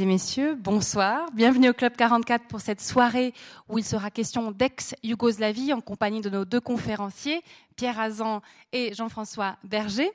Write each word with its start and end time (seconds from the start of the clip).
et 0.00 0.04
messieurs, 0.04 0.56
bonsoir. 0.56 1.26
Bienvenue 1.32 1.70
au 1.70 1.72
Club 1.72 1.96
44 1.96 2.46
pour 2.48 2.60
cette 2.60 2.82
soirée 2.82 3.32
où 3.68 3.78
il 3.78 3.84
sera 3.84 4.10
question 4.10 4.50
d'ex-Yougoslavie 4.50 5.72
en 5.72 5.80
compagnie 5.80 6.20
de 6.20 6.28
nos 6.28 6.44
deux 6.44 6.60
conférenciers, 6.60 7.40
Pierre 7.76 7.98
Azan 7.98 8.42
et 8.72 8.92
Jean-François 8.92 9.56
Berger. 9.64 10.10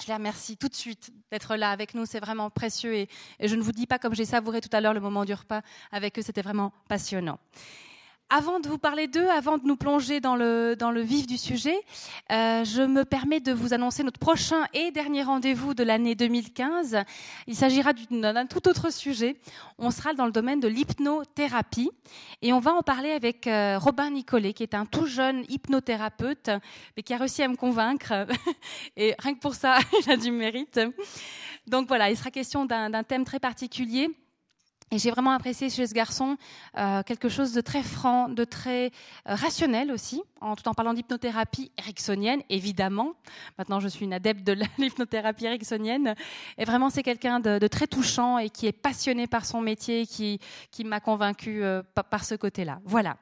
Je 0.00 0.06
les 0.08 0.14
remercie 0.14 0.56
tout 0.56 0.68
de 0.68 0.74
suite 0.74 1.12
d'être 1.30 1.54
là 1.54 1.70
avec 1.70 1.94
nous, 1.94 2.06
c'est 2.06 2.18
vraiment 2.18 2.50
précieux 2.50 2.94
et, 2.94 3.08
et, 3.38 3.46
je 3.46 3.54
ne 3.54 3.62
vous 3.62 3.72
dis 3.72 3.86
pas 3.86 3.98
comme 3.98 4.14
j'ai 4.14 4.24
savouré 4.24 4.60
tout 4.60 4.70
à 4.72 4.80
l'heure 4.80 4.94
le 4.94 5.00
moment 5.00 5.24
du 5.24 5.34
repas 5.34 5.60
avec 5.92 6.18
eux, 6.18 6.22
c'était 6.22 6.42
vraiment 6.42 6.72
passionnant. 6.88 7.38
Avant 8.30 8.60
de 8.60 8.68
vous 8.68 8.76
parler 8.76 9.06
d'eux, 9.06 9.26
avant 9.30 9.56
de 9.56 9.64
nous 9.64 9.76
plonger 9.76 10.20
dans 10.20 10.36
le, 10.36 11.00
vif 11.00 11.26
du 11.26 11.38
sujet, 11.38 11.80
euh, 12.30 12.62
je 12.62 12.82
me 12.82 13.06
permets 13.06 13.40
de 13.40 13.52
vous 13.52 13.72
annoncer 13.72 14.02
notre 14.02 14.18
prochain 14.18 14.66
et 14.74 14.90
dernier 14.90 15.22
rendez-vous 15.22 15.72
de 15.72 15.82
l'année 15.82 16.14
2015. 16.14 17.04
Il 17.46 17.54
s'agira 17.56 17.94
d'un 17.94 18.44
tout 18.44 18.68
autre 18.68 18.92
sujet. 18.92 19.40
On 19.78 19.90
sera 19.90 20.12
dans 20.12 20.26
le 20.26 20.32
domaine 20.32 20.60
de 20.60 20.68
l'hypnothérapie 20.68 21.90
et 22.42 22.52
on 22.52 22.58
va 22.58 22.74
en 22.74 22.82
parler 22.82 23.12
avec 23.12 23.46
euh, 23.46 23.78
Robin 23.78 24.10
Nicolet, 24.10 24.52
qui 24.52 24.62
est 24.62 24.74
un 24.74 24.84
tout 24.84 25.06
jeune 25.06 25.46
hypnothérapeute, 25.48 26.50
mais 26.98 27.02
qui 27.02 27.14
a 27.14 27.16
réussi 27.16 27.42
à 27.42 27.48
me 27.48 27.56
convaincre. 27.56 28.12
et 28.98 29.14
rien 29.18 29.34
que 29.36 29.40
pour 29.40 29.54
ça, 29.54 29.78
il 30.04 30.12
a 30.12 30.18
du 30.18 30.32
mérite. 30.32 30.78
Donc 31.66 31.88
voilà, 31.88 32.10
il 32.10 32.16
sera 32.18 32.30
question 32.30 32.66
d'un 32.66 33.02
thème 33.04 33.24
très 33.24 33.40
particulier 33.40 34.10
et 34.90 34.98
j'ai 34.98 35.10
vraiment 35.10 35.32
apprécié 35.32 35.70
chez 35.70 35.86
ce 35.86 35.94
garçon 35.94 36.36
euh, 36.76 37.02
quelque 37.02 37.28
chose 37.28 37.52
de 37.52 37.60
très 37.60 37.82
franc, 37.82 38.28
de 38.28 38.44
très 38.44 38.86
euh, 38.86 39.34
rationnel 39.34 39.92
aussi, 39.92 40.22
en 40.40 40.56
tout 40.56 40.68
en 40.68 40.74
parlant 40.74 40.94
d'hypnothérapie 40.94 41.70
ericksonienne, 41.78 42.42
évidemment. 42.48 43.14
Maintenant, 43.58 43.80
je 43.80 43.88
suis 43.88 44.04
une 44.04 44.12
adepte 44.12 44.44
de 44.44 44.56
l'hypnothérapie 44.78 45.46
ericksonienne. 45.46 46.14
Et 46.56 46.64
vraiment, 46.64 46.90
c'est 46.90 47.02
quelqu'un 47.02 47.40
de, 47.40 47.66
très 47.68 47.86
touchant 47.86 48.38
et 48.38 48.50
qui 48.50 48.66
est 48.66 48.72
passionné 48.72 49.26
par 49.26 49.44
son 49.44 49.60
métier, 49.60 50.06
qui, 50.06 50.40
qui 50.70 50.84
m'a 50.84 51.00
convaincu 51.00 51.62
euh, 51.62 51.82
par, 52.10 52.24
ce 52.24 52.34
côté-là. 52.34 52.80
Voilà. 52.84 53.16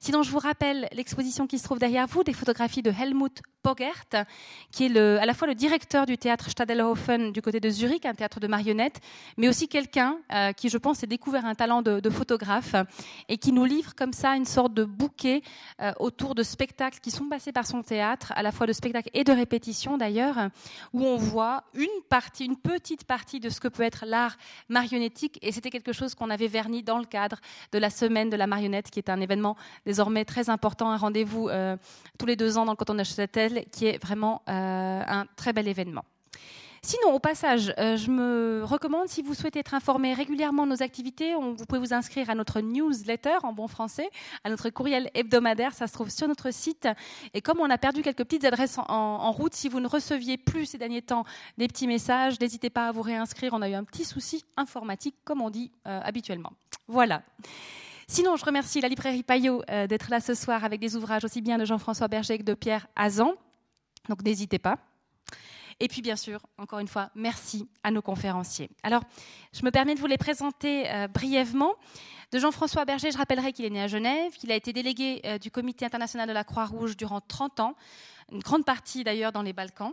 Sinon, 0.00 0.24
je 0.24 0.30
vous 0.32 0.40
rappelle 0.40 0.88
l'exposition 0.92 1.46
qui 1.46 1.58
se 1.58 1.64
trouve 1.64 1.78
derrière 1.78 2.08
vous, 2.08 2.24
des 2.24 2.32
photographies 2.32 2.82
de 2.82 2.90
Helmut 2.90 3.40
Pogert, 3.62 4.04
qui 4.72 4.86
est 4.86 4.98
à 4.98 5.24
la 5.24 5.34
fois 5.34 5.46
le 5.46 5.54
directeur 5.54 6.06
du 6.06 6.18
théâtre 6.18 6.50
Stadelhofen 6.50 7.30
du 7.30 7.40
côté 7.40 7.60
de 7.60 7.70
Zurich, 7.70 8.04
un 8.04 8.14
théâtre 8.14 8.40
de 8.40 8.48
marionnettes, 8.48 9.00
mais 9.36 9.48
aussi 9.48 9.68
quelqu'un 9.68 10.18
euh, 10.32 10.52
qui, 10.52 10.68
je 10.68 10.78
pense, 10.78 11.04
a 11.04 11.06
découvert 11.06 11.46
un 11.46 11.54
talent 11.54 11.82
de, 11.82 12.00
de, 12.00 12.10
photographe 12.10 12.74
et 13.28 13.38
qui 13.38 13.52
nous 13.52 13.64
livre 13.64 13.94
comme 13.94 14.12
ça 14.12 14.34
une 14.34 14.44
sorte 14.44 14.74
de 14.74 14.84
bouquet 14.84 15.42
euh, 15.80 15.92
autour 16.00 16.34
de 16.34 16.42
spectacles 16.52 17.00
qui 17.00 17.10
sont 17.10 17.28
passés 17.28 17.52
par 17.52 17.66
son 17.66 17.82
théâtre, 17.82 18.32
à 18.36 18.42
la 18.42 18.52
fois 18.52 18.66
de 18.66 18.72
spectacles 18.72 19.10
et 19.14 19.24
de 19.24 19.32
répétitions 19.32 19.98
d'ailleurs, 19.98 20.36
où 20.92 21.04
on 21.04 21.16
voit 21.16 21.64
une 21.74 22.02
partie, 22.08 22.44
une 22.44 22.56
petite 22.56 23.04
partie 23.04 23.40
de 23.40 23.48
ce 23.48 23.60
que 23.60 23.68
peut 23.68 23.82
être 23.82 24.04
l'art 24.06 24.36
marionnettique. 24.68 25.38
Et 25.42 25.52
c'était 25.52 25.70
quelque 25.70 25.92
chose 25.92 26.14
qu'on 26.14 26.30
avait 26.30 26.46
verni 26.46 26.82
dans 26.82 26.98
le 26.98 27.04
cadre 27.04 27.38
de 27.72 27.78
la 27.78 27.90
semaine 27.90 28.30
de 28.30 28.36
la 28.36 28.46
marionnette, 28.46 28.90
qui 28.90 28.98
est 29.00 29.10
un 29.10 29.20
événement 29.20 29.56
désormais 29.84 30.24
très 30.24 30.50
important, 30.50 30.90
un 30.90 30.96
rendez-vous 30.96 31.48
euh, 31.48 31.76
tous 32.18 32.26
les 32.26 32.36
deux 32.36 32.58
ans 32.58 32.64
dans 32.64 32.72
le 32.72 32.76
canton 32.76 32.94
de 32.94 32.98
Neuchâtel, 32.98 33.64
qui 33.72 33.86
est 33.86 34.02
vraiment 34.02 34.42
euh, 34.48 35.02
un 35.06 35.26
très 35.36 35.52
bel 35.52 35.66
événement. 35.66 36.04
Sinon, 36.84 37.14
au 37.14 37.20
passage, 37.20 37.72
euh, 37.78 37.96
je 37.96 38.10
me 38.10 38.64
recommande, 38.64 39.06
si 39.06 39.22
vous 39.22 39.34
souhaitez 39.34 39.60
être 39.60 39.72
informé 39.72 40.14
régulièrement 40.14 40.66
de 40.66 40.72
nos 40.72 40.82
activités, 40.82 41.32
vous 41.34 41.64
pouvez 41.64 41.78
vous 41.78 41.94
inscrire 41.94 42.28
à 42.28 42.34
notre 42.34 42.60
newsletter 42.60 43.36
en 43.44 43.52
bon 43.52 43.68
français, 43.68 44.10
à 44.42 44.50
notre 44.50 44.68
courriel 44.68 45.08
hebdomadaire. 45.14 45.74
Ça 45.74 45.86
se 45.86 45.92
trouve 45.92 46.10
sur 46.10 46.26
notre 46.26 46.52
site. 46.52 46.88
Et 47.34 47.40
comme 47.40 47.60
on 47.60 47.70
a 47.70 47.78
perdu 47.78 48.02
quelques 48.02 48.24
petites 48.24 48.44
adresses 48.44 48.78
en, 48.78 48.84
en 48.88 49.30
route, 49.30 49.54
si 49.54 49.68
vous 49.68 49.78
ne 49.78 49.86
receviez 49.86 50.36
plus 50.36 50.66
ces 50.66 50.78
derniers 50.78 51.02
temps 51.02 51.24
des 51.56 51.68
petits 51.68 51.86
messages, 51.86 52.40
n'hésitez 52.40 52.68
pas 52.68 52.88
à 52.88 52.92
vous 52.92 53.02
réinscrire. 53.02 53.52
On 53.52 53.62
a 53.62 53.68
eu 53.68 53.74
un 53.74 53.84
petit 53.84 54.04
souci 54.04 54.44
informatique, 54.56 55.14
comme 55.24 55.40
on 55.40 55.50
dit 55.50 55.70
euh, 55.86 56.00
habituellement. 56.02 56.52
Voilà. 56.88 57.22
Sinon, 58.08 58.34
je 58.34 58.44
remercie 58.44 58.80
la 58.80 58.88
librairie 58.88 59.22
Payot 59.22 59.62
euh, 59.70 59.86
d'être 59.86 60.10
là 60.10 60.20
ce 60.20 60.34
soir 60.34 60.64
avec 60.64 60.80
des 60.80 60.96
ouvrages 60.96 61.24
aussi 61.24 61.42
bien 61.42 61.58
de 61.58 61.64
Jean-François 61.64 62.08
Berger 62.08 62.38
que 62.38 62.42
de 62.42 62.54
Pierre 62.54 62.88
Azan. 62.96 63.34
Donc 64.08 64.24
n'hésitez 64.24 64.58
pas. 64.58 64.78
Et 65.82 65.88
puis 65.88 66.00
bien 66.00 66.14
sûr, 66.14 66.40
encore 66.58 66.78
une 66.78 66.86
fois, 66.86 67.10
merci 67.16 67.68
à 67.82 67.90
nos 67.90 68.02
conférenciers. 68.02 68.70
Alors, 68.84 69.02
je 69.52 69.64
me 69.64 69.72
permets 69.72 69.96
de 69.96 70.00
vous 70.00 70.06
les 70.06 70.16
présenter 70.16 70.88
euh, 70.88 71.08
brièvement. 71.08 71.74
De 72.30 72.38
Jean-François 72.38 72.84
Berger, 72.84 73.10
je 73.10 73.18
rappellerai 73.18 73.52
qu'il 73.52 73.64
est 73.64 73.70
né 73.70 73.82
à 73.82 73.88
Genève, 73.88 74.32
qu'il 74.34 74.52
a 74.52 74.54
été 74.54 74.72
délégué 74.72 75.20
euh, 75.24 75.38
du 75.38 75.50
Comité 75.50 75.84
international 75.84 76.28
de 76.28 76.32
la 76.32 76.44
Croix-Rouge 76.44 76.96
durant 76.96 77.20
30 77.20 77.58
ans, 77.58 77.74
une 78.30 78.38
grande 78.38 78.64
partie 78.64 79.02
d'ailleurs 79.02 79.32
dans 79.32 79.42
les 79.42 79.52
Balkans. 79.52 79.92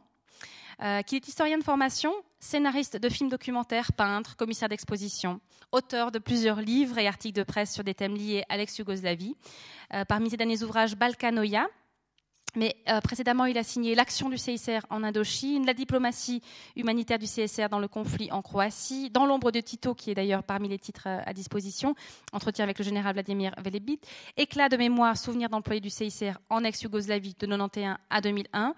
Euh, 0.84 1.02
qu'il 1.02 1.16
est 1.16 1.28
historien 1.28 1.58
de 1.58 1.64
formation, 1.64 2.14
scénariste 2.40 2.98
de 2.98 3.10
films 3.10 3.30
documentaires, 3.30 3.92
peintre, 3.92 4.38
commissaire 4.38 4.70
d'exposition, 4.70 5.42
auteur 5.72 6.12
de 6.12 6.20
plusieurs 6.20 6.62
livres 6.62 7.00
et 7.00 7.08
articles 7.08 7.36
de 7.36 7.44
presse 7.44 7.74
sur 7.74 7.84
des 7.84 7.96
thèmes 7.96 8.16
liés 8.16 8.44
à 8.48 8.58
l'ex-Yougoslavie. 8.58 9.36
Parmi 10.08 10.30
ses 10.30 10.38
derniers 10.38 10.62
ouvrages, 10.62 10.96
Balkanoia, 10.96 11.68
mais 12.56 12.76
euh, 12.88 13.02
précédemment, 13.02 13.46
il 13.46 13.58
a 13.58 13.64
signé 13.64 13.96
l'action 13.96 14.30
du 14.30 14.38
CICR 14.38 14.86
en 14.90 15.04
Indochine, 15.04 15.66
la 15.66 15.74
diplomatie 15.74 16.42
humanitaire 16.76 17.20
du 17.20 17.26
CSR 17.26 17.70
dans 17.70 17.80
le 17.80 17.88
conflit 17.88 18.32
en 18.32 18.42
Croatie, 18.42 19.10
dans 19.10 19.26
l'ombre 19.26 19.52
de 19.52 19.60
Tito, 19.60 19.94
qui 19.94 20.12
est 20.12 20.16
d'ailleurs 20.16 20.44
parmi 20.44 20.68
les 20.68 20.80
titres 20.80 21.08
euh, 21.08 21.22
à 21.26 21.34
disposition, 21.34 21.96
entretien 22.34 22.64
avec 22.64 22.78
le 22.80 22.86
général 22.86 23.14
Vladimir 23.14 23.54
Velebit, 23.58 24.00
éclat 24.38 24.70
de 24.70 24.78
mémoire, 24.78 25.18
souvenir 25.18 25.50
d'employés 25.50 25.82
du 25.82 25.90
CICR 25.90 26.40
en 26.50 26.64
ex-Yougoslavie 26.64 27.36
de 27.40 27.46
91 27.46 27.98
à 28.10 28.22
2001. 28.22 28.74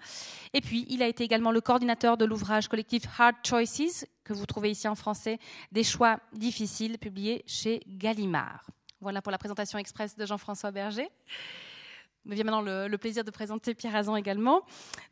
Et 0.52 0.60
puis, 0.60 0.86
il 0.88 1.02
a 1.02 1.08
été 1.08 1.24
également 1.24 1.50
le 1.50 1.60
coordinateur 1.60 2.16
de 2.16 2.24
l'ouvrage 2.24 2.68
collectif 2.68 3.04
Hard 3.18 3.36
Choices, 3.44 4.06
que 4.24 4.32
vous 4.32 4.46
trouvez 4.46 4.70
ici 4.70 4.88
en 4.88 4.94
français, 4.94 5.38
des 5.72 5.84
choix 5.84 6.18
difficiles, 6.32 6.98
publié 6.98 7.42
chez 7.46 7.80
Gallimard. 7.86 8.66
Voilà 9.00 9.20
pour 9.20 9.32
la 9.32 9.38
présentation 9.38 9.78
express 9.78 10.16
de 10.16 10.24
Jean-François 10.26 10.70
Berger 10.70 11.08
me 12.24 12.34
vient 12.34 12.44
maintenant 12.44 12.62
le, 12.62 12.96
plaisir 12.96 13.24
de 13.24 13.30
présenter 13.30 13.74
Pierre 13.74 13.96
Azan 13.96 14.16
également. 14.16 14.62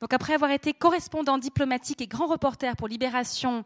Donc 0.01 0.13
après 0.13 0.35
avoir 0.35 0.51
été 0.51 0.73
correspondant 0.73 1.39
diplomatique 1.39 2.01
et 2.01 2.07
grand 2.07 2.27
reporter 2.27 2.77
pour 2.77 2.89
Libération, 2.89 3.65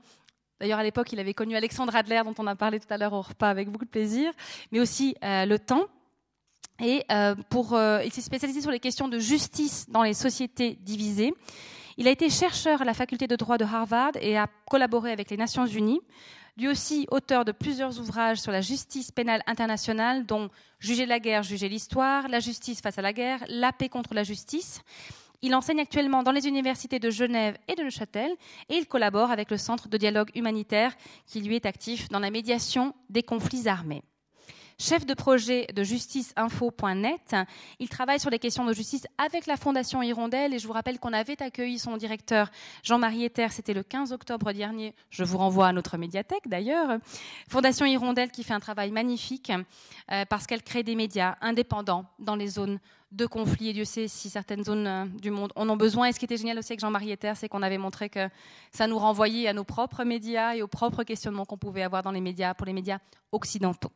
d'ailleurs 0.60 0.78
à 0.78 0.82
l'époque 0.82 1.12
il 1.12 1.20
avait 1.20 1.34
connu 1.34 1.56
Alexandre 1.56 1.94
Adler 1.94 2.22
dont 2.24 2.34
on 2.38 2.46
a 2.46 2.56
parlé 2.56 2.80
tout 2.80 2.86
à 2.90 2.96
l'heure 2.96 3.12
au 3.12 3.22
repas 3.22 3.50
avec 3.50 3.68
beaucoup 3.70 3.84
de 3.84 3.90
plaisir, 3.90 4.32
mais 4.72 4.80
aussi 4.80 5.14
euh, 5.22 5.44
Le 5.44 5.58
Temps. 5.58 5.86
Et 6.82 7.04
euh, 7.12 7.36
pour, 7.50 7.74
euh, 7.74 8.02
il 8.04 8.12
s'est 8.12 8.20
spécialisé 8.20 8.60
sur 8.60 8.70
les 8.70 8.80
questions 8.80 9.06
de 9.06 9.18
justice 9.18 9.88
dans 9.88 10.02
les 10.02 10.14
sociétés 10.14 10.76
divisées. 10.80 11.32
Il 11.96 12.08
a 12.08 12.10
été 12.10 12.28
chercheur 12.28 12.82
à 12.82 12.84
la 12.84 12.94
faculté 12.94 13.28
de 13.28 13.36
droit 13.36 13.58
de 13.58 13.64
Harvard 13.64 14.12
et 14.20 14.36
a 14.36 14.48
collaboré 14.68 15.12
avec 15.12 15.30
les 15.30 15.36
Nations 15.36 15.66
Unies 15.66 16.00
lui 16.56 16.68
aussi 16.68 17.06
auteur 17.10 17.44
de 17.44 17.52
plusieurs 17.52 17.98
ouvrages 17.98 18.38
sur 18.38 18.52
la 18.52 18.60
justice 18.60 19.10
pénale 19.10 19.42
internationale, 19.46 20.24
dont 20.26 20.50
Juger 20.84 21.06
la 21.06 21.18
guerre, 21.18 21.42
juger 21.42 21.70
l'histoire, 21.70 22.28
La 22.28 22.40
justice 22.40 22.82
face 22.82 22.98
à 22.98 23.02
la 23.02 23.14
guerre, 23.14 23.42
La 23.48 23.72
paix 23.72 23.88
contre 23.88 24.12
la 24.12 24.22
justice. 24.22 24.82
Il 25.40 25.54
enseigne 25.54 25.80
actuellement 25.80 26.22
dans 26.22 26.30
les 26.30 26.46
universités 26.46 26.98
de 26.98 27.08
Genève 27.10 27.56
et 27.68 27.74
de 27.74 27.82
Neuchâtel 27.82 28.30
et 28.68 28.76
il 28.76 28.86
collabore 28.86 29.30
avec 29.30 29.50
le 29.50 29.56
Centre 29.56 29.88
de 29.88 29.96
dialogue 29.96 30.30
humanitaire 30.34 30.94
qui 31.26 31.40
lui 31.40 31.56
est 31.56 31.66
actif 31.66 32.08
dans 32.10 32.18
la 32.18 32.30
médiation 32.30 32.94
des 33.08 33.22
conflits 33.22 33.66
armés 33.66 34.02
chef 34.78 35.06
de 35.06 35.14
projet 35.14 35.66
de 35.74 35.82
justiceinfo.net. 35.82 37.36
Il 37.78 37.88
travaille 37.88 38.20
sur 38.20 38.30
les 38.30 38.38
questions 38.38 38.64
de 38.64 38.72
justice 38.72 39.06
avec 39.18 39.46
la 39.46 39.56
Fondation 39.56 40.02
Hirondelle 40.02 40.54
et 40.54 40.58
je 40.58 40.66
vous 40.66 40.72
rappelle 40.72 40.98
qu'on 40.98 41.12
avait 41.12 41.40
accueilli 41.42 41.78
son 41.78 41.96
directeur 41.96 42.50
Jean-Marie 42.82 43.24
Ether, 43.24 43.48
c'était 43.50 43.74
le 43.74 43.82
15 43.82 44.12
octobre 44.12 44.52
dernier. 44.52 44.94
Je 45.10 45.24
vous 45.24 45.38
renvoie 45.38 45.68
à 45.68 45.72
notre 45.72 45.96
médiathèque 45.96 46.48
d'ailleurs. 46.48 46.98
Fondation 47.48 47.86
Hirondelle 47.86 48.30
qui 48.30 48.44
fait 48.44 48.54
un 48.54 48.60
travail 48.60 48.90
magnifique 48.90 49.52
euh, 50.10 50.24
parce 50.28 50.46
qu'elle 50.46 50.62
crée 50.62 50.82
des 50.82 50.94
médias 50.94 51.36
indépendants 51.40 52.06
dans 52.18 52.36
les 52.36 52.48
zones 52.48 52.78
de 53.14 53.26
conflit. 53.26 53.68
Et 53.68 53.72
Dieu 53.72 53.84
sait 53.84 54.08
si 54.08 54.28
certaines 54.28 54.64
zones 54.64 54.86
euh, 54.86 55.04
du 55.06 55.30
monde 55.30 55.52
en 55.56 55.68
ont 55.68 55.76
besoin. 55.76 56.06
Et 56.06 56.12
ce 56.12 56.18
qui 56.18 56.24
était 56.24 56.36
génial 56.36 56.58
aussi 56.58 56.72
avec 56.72 56.80
Jean-Marie 56.80 57.12
Ether, 57.12 57.32
c'est 57.36 57.48
qu'on 57.48 57.62
avait 57.62 57.78
montré 57.78 58.08
que 58.08 58.28
ça 58.72 58.86
nous 58.86 58.98
renvoyait 58.98 59.48
à 59.48 59.52
nos 59.52 59.64
propres 59.64 60.04
médias 60.04 60.54
et 60.54 60.62
aux 60.62 60.68
propres 60.68 61.04
questionnements 61.04 61.44
qu'on 61.44 61.58
pouvait 61.58 61.82
avoir 61.82 62.02
dans 62.02 62.10
les 62.10 62.20
médias 62.20 62.54
pour 62.54 62.66
les 62.66 62.72
médias 62.72 62.98
occidentaux. 63.32 63.92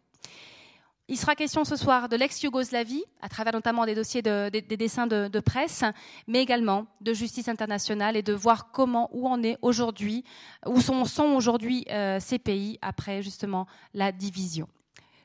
Il 1.10 1.16
sera 1.16 1.34
question 1.34 1.64
ce 1.64 1.74
soir 1.74 2.10
de 2.10 2.16
l'ex-Yougoslavie, 2.16 3.02
à 3.22 3.30
travers 3.30 3.54
notamment 3.54 3.86
des 3.86 3.94
dossiers 3.94 4.20
de, 4.20 4.50
des, 4.50 4.60
des, 4.60 4.76
dessins 4.76 5.06
de, 5.06 5.28
de, 5.28 5.40
presse, 5.40 5.82
mais 6.26 6.42
également 6.42 6.86
de 7.00 7.14
justice 7.14 7.48
internationale 7.48 8.14
et 8.14 8.22
de 8.22 8.34
voir 8.34 8.70
comment, 8.72 9.08
où 9.12 9.26
en 9.26 9.42
est 9.42 9.56
aujourd'hui, 9.62 10.22
où 10.66 10.82
sont, 10.82 11.06
sont 11.06 11.28
aujourd'hui 11.28 11.86
euh, 11.90 12.20
ces 12.20 12.38
pays 12.38 12.78
après 12.82 13.22
justement 13.22 13.66
la 13.94 14.12
division. 14.12 14.68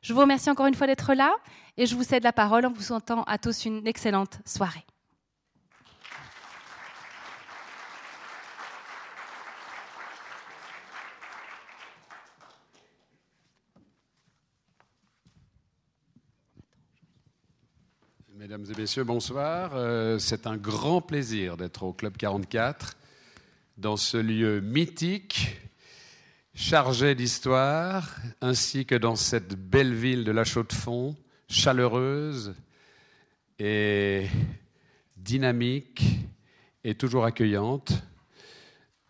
Je 0.02 0.14
vous 0.14 0.22
remercie 0.22 0.50
encore 0.50 0.68
une 0.68 0.74
fois 0.74 0.88
d'être 0.88 1.14
là 1.14 1.34
et 1.76 1.86
je 1.86 1.96
vous 1.96 2.04
cède 2.04 2.24
la 2.24 2.34
parole 2.34 2.66
en 2.66 2.72
vous 2.72 2.82
souhaitant 2.82 3.24
à 3.24 3.38
tous 3.38 3.66
une 3.66 3.86
excellente 3.86 4.40
soirée. 4.46 4.86
Mesdames 18.44 18.66
et 18.76 18.82
messieurs, 18.82 19.06
bonsoir. 19.06 19.72
Euh, 19.74 20.20
c'est 20.20 20.48
un 20.48 20.58
grand 20.58 21.00
plaisir 21.00 21.56
d'être 21.56 21.84
au 21.84 21.94
Club 21.94 22.18
44, 22.18 22.98
dans 23.78 23.96
ce 23.96 24.18
lieu 24.18 24.60
mythique 24.60 25.62
chargé 26.54 27.16
d'histoire, 27.16 28.18
ainsi 28.42 28.86
que 28.86 28.96
dans 28.96 29.16
cette 29.16 29.56
belle 29.56 29.94
ville 29.94 30.26
de 30.26 30.34
la 30.34 30.44
Chaux-de-Fonds, 30.44 31.16
chaleureuse 31.48 32.54
et 33.60 34.28
dynamique 35.16 36.04
et 36.84 36.96
toujours 36.96 37.24
accueillante. 37.24 37.94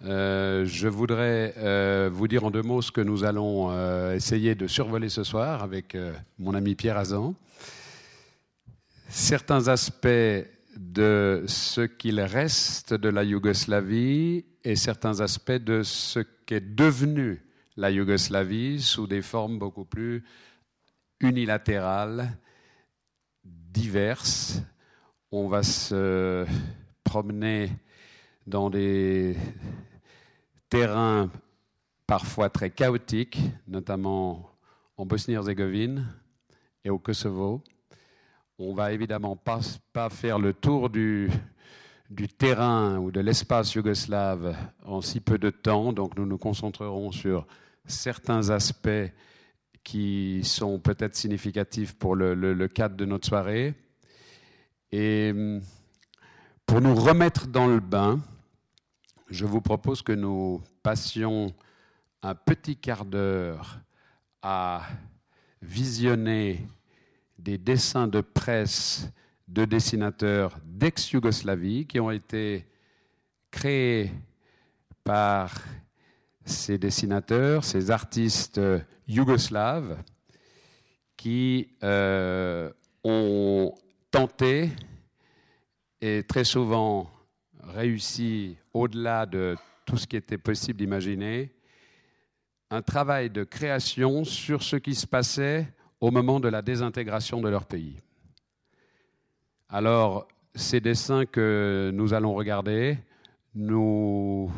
Euh, 0.03 0.63
je 0.65 0.87
voudrais 0.87 1.55
euh, 1.57 2.07
vous 2.13 2.27
dire 2.27 2.43
en 2.43 2.51
deux 2.51 2.61
mots 2.61 2.83
ce 2.83 2.91
que 2.91 3.01
nous 3.01 3.23
allons 3.23 3.73
essayer 4.11 4.53
de 4.53 4.67
survoler 4.67 5.09
ce 5.09 5.23
soir 5.23 5.63
avec 5.63 5.97
mon 6.37 6.53
ami 6.53 6.75
Pierre 6.75 6.99
Azan. 6.99 7.33
Certains 9.15 9.67
aspects 9.67 10.07
de 10.75 11.43
ce 11.45 11.81
qu'il 11.81 12.19
reste 12.19 12.95
de 12.95 13.09
la 13.09 13.23
Yougoslavie 13.23 14.43
et 14.63 14.75
certains 14.75 15.21
aspects 15.21 15.51
de 15.51 15.83
ce 15.83 16.19
qu'est 16.47 16.75
devenu 16.75 17.39
la 17.77 17.91
Yougoslavie 17.91 18.81
sous 18.81 19.05
des 19.05 19.21
formes 19.21 19.59
beaucoup 19.59 19.85
plus 19.85 20.23
unilatérales, 21.19 22.35
diverses. 23.43 24.63
On 25.31 25.47
va 25.47 25.61
se 25.61 26.43
promener 27.03 27.69
dans 28.47 28.71
des 28.71 29.37
terrains 30.69 31.29
parfois 32.07 32.49
très 32.49 32.71
chaotiques, 32.71 33.39
notamment 33.67 34.49
en 34.97 35.05
Bosnie-Herzégovine 35.05 36.03
et 36.83 36.89
au 36.89 36.97
Kosovo. 36.97 37.63
On 38.65 38.73
va 38.73 38.93
évidemment 38.93 39.35
pas, 39.35 40.09
faire 40.09 40.39
le 40.39 40.53
tour 40.53 40.89
du, 40.89 41.29
terrain 42.37 42.97
ou 42.97 43.11
de 43.11 43.19
l'espace 43.19 43.73
yougoslave 43.73 44.55
en 44.85 45.01
si 45.01 45.19
peu 45.19 45.37
de 45.37 45.49
temps, 45.49 45.91
donc 45.91 46.15
nous 46.15 46.25
nous 46.25 46.37
concentrerons 46.37 47.11
sur 47.11 47.45
certains 47.85 48.51
aspects 48.51 49.11
qui 49.83 50.45
sont 50.45 50.79
peut-être 50.79 51.13
significatifs 51.13 51.93
pour 51.95 52.15
le, 52.15 52.67
cadre 52.69 52.95
de 52.95 53.03
notre 53.03 53.27
soirée. 53.27 53.73
Et 54.93 55.33
pour 56.65 56.79
nous 56.79 56.95
remettre 56.95 57.47
dans 57.47 57.67
le 57.67 57.81
bain, 57.81 58.21
je 59.29 59.45
vous 59.45 59.59
propose 59.59 60.01
que 60.01 60.13
nous 60.13 60.61
passions 60.81 61.53
un 62.21 62.33
petit 62.33 62.77
quart 62.77 63.03
d'heure 63.03 63.81
à 64.41 64.83
visionner 65.61 66.65
des 67.43 67.57
dessins 67.57 68.07
de 68.07 68.21
presse 68.21 69.09
de 69.47 69.65
dessinateurs 69.65 70.57
d'ex-Yougoslavie 70.63 71.85
qui 71.85 71.99
ont 71.99 72.09
été 72.09 72.65
créés 73.51 74.11
par 75.03 75.53
ces 76.45 76.77
dessinateurs, 76.77 77.65
ces 77.65 77.91
artistes 77.91 78.59
yougoslaves 79.07 80.01
qui 81.17 81.69
euh, 81.83 82.71
ont 83.03 83.73
tenté 84.09 84.69
et 86.01 86.23
très 86.23 86.43
souvent 86.45 87.09
réussi 87.61 88.57
au-delà 88.73 89.25
de 89.25 89.55
tout 89.85 89.97
ce 89.97 90.07
qui 90.07 90.15
était 90.15 90.37
possible 90.37 90.79
d'imaginer, 90.79 91.53
un 92.69 92.81
travail 92.81 93.29
de 93.29 93.43
création 93.43 94.23
sur 94.23 94.63
ce 94.63 94.77
qui 94.77 94.95
se 94.95 95.05
passait 95.05 95.67
au 96.03 96.11
moment 96.11 96.41
de 96.41 96.49
la 96.49 96.61
désintégration 96.61 97.39
de 97.39 97.47
leur 97.47 97.65
pays. 97.65 97.95
Alors, 99.69 100.27
ces 100.53 100.81
dessins 100.81 101.25
que 101.25 101.91
nous 101.93 102.13
allons 102.13 102.33
regarder 102.33 102.97
nous 103.55 104.51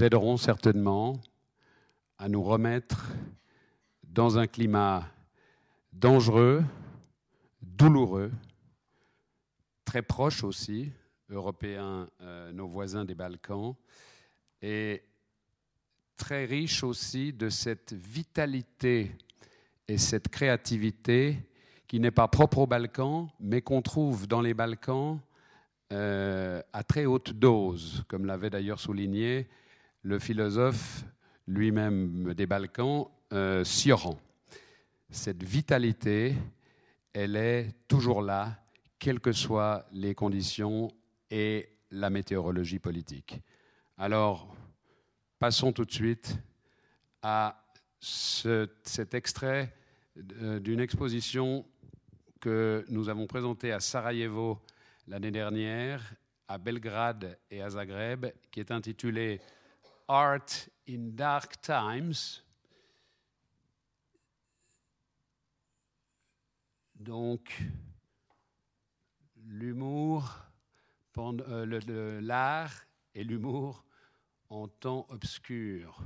aideront 0.00 0.36
certainement 0.36 1.20
à 2.18 2.28
nous 2.28 2.42
remettre 2.42 3.12
dans 4.02 4.36
un 4.36 4.48
climat 4.48 5.06
dangereux, 5.92 6.64
douloureux, 7.62 8.32
très 9.84 10.02
proche 10.02 10.42
aussi, 10.42 10.90
européens, 11.30 12.08
euh, 12.20 12.50
nos 12.50 12.66
voisins 12.66 13.04
des 13.04 13.14
Balkans, 13.14 13.76
et 14.60 15.04
très 16.16 16.46
riche 16.46 16.82
aussi 16.82 17.32
de 17.32 17.48
cette 17.48 17.92
vitalité 17.92 19.12
et 19.88 19.98
cette 19.98 20.28
créativité 20.28 21.38
qui 21.86 22.00
n'est 22.00 22.10
pas 22.10 22.28
propre 22.28 22.58
aux 22.58 22.66
Balkans, 22.66 23.28
mais 23.40 23.60
qu'on 23.60 23.82
trouve 23.82 24.26
dans 24.26 24.40
les 24.40 24.54
Balkans 24.54 25.20
euh, 25.92 26.62
à 26.72 26.82
très 26.82 27.04
haute 27.04 27.32
dose, 27.32 28.04
comme 28.08 28.24
l'avait 28.24 28.50
d'ailleurs 28.50 28.80
souligné 28.80 29.48
le 30.02 30.18
philosophe 30.18 31.04
lui-même 31.46 32.32
des 32.34 32.46
Balkans, 32.46 33.06
euh, 33.32 33.64
Sioran. 33.64 34.18
Cette 35.10 35.42
vitalité, 35.42 36.34
elle 37.12 37.36
est 37.36 37.74
toujours 37.88 38.22
là, 38.22 38.58
quelles 38.98 39.20
que 39.20 39.32
soient 39.32 39.84
les 39.92 40.14
conditions 40.14 40.90
et 41.30 41.68
la 41.90 42.08
météorologie 42.08 42.78
politique. 42.78 43.40
Alors, 43.98 44.54
passons 45.38 45.72
tout 45.72 45.84
de 45.84 45.92
suite 45.92 46.38
à 47.20 47.61
cet 48.02 49.14
extrait 49.14 49.72
euh, 50.16 50.58
d'une 50.58 50.80
exposition 50.80 51.64
que 52.40 52.84
nous 52.88 53.08
avons 53.08 53.28
présentée 53.28 53.70
à 53.70 53.78
Sarajevo 53.78 54.60
l'année 55.06 55.30
dernière, 55.30 56.02
à 56.48 56.58
Belgrade 56.58 57.38
et 57.48 57.62
à 57.62 57.70
Zagreb, 57.70 58.26
qui 58.50 58.58
est 58.58 58.72
intitulée 58.72 59.40
Art 60.08 60.68
in 60.88 61.10
Dark 61.12 61.60
Times. 61.60 62.42
Donc, 66.96 67.62
l'humour 69.44 70.36
euh, 71.18 72.20
l'art 72.20 72.72
et 73.14 73.22
l'humour 73.22 73.84
en 74.48 74.66
temps 74.66 75.06
obscur. 75.08 76.02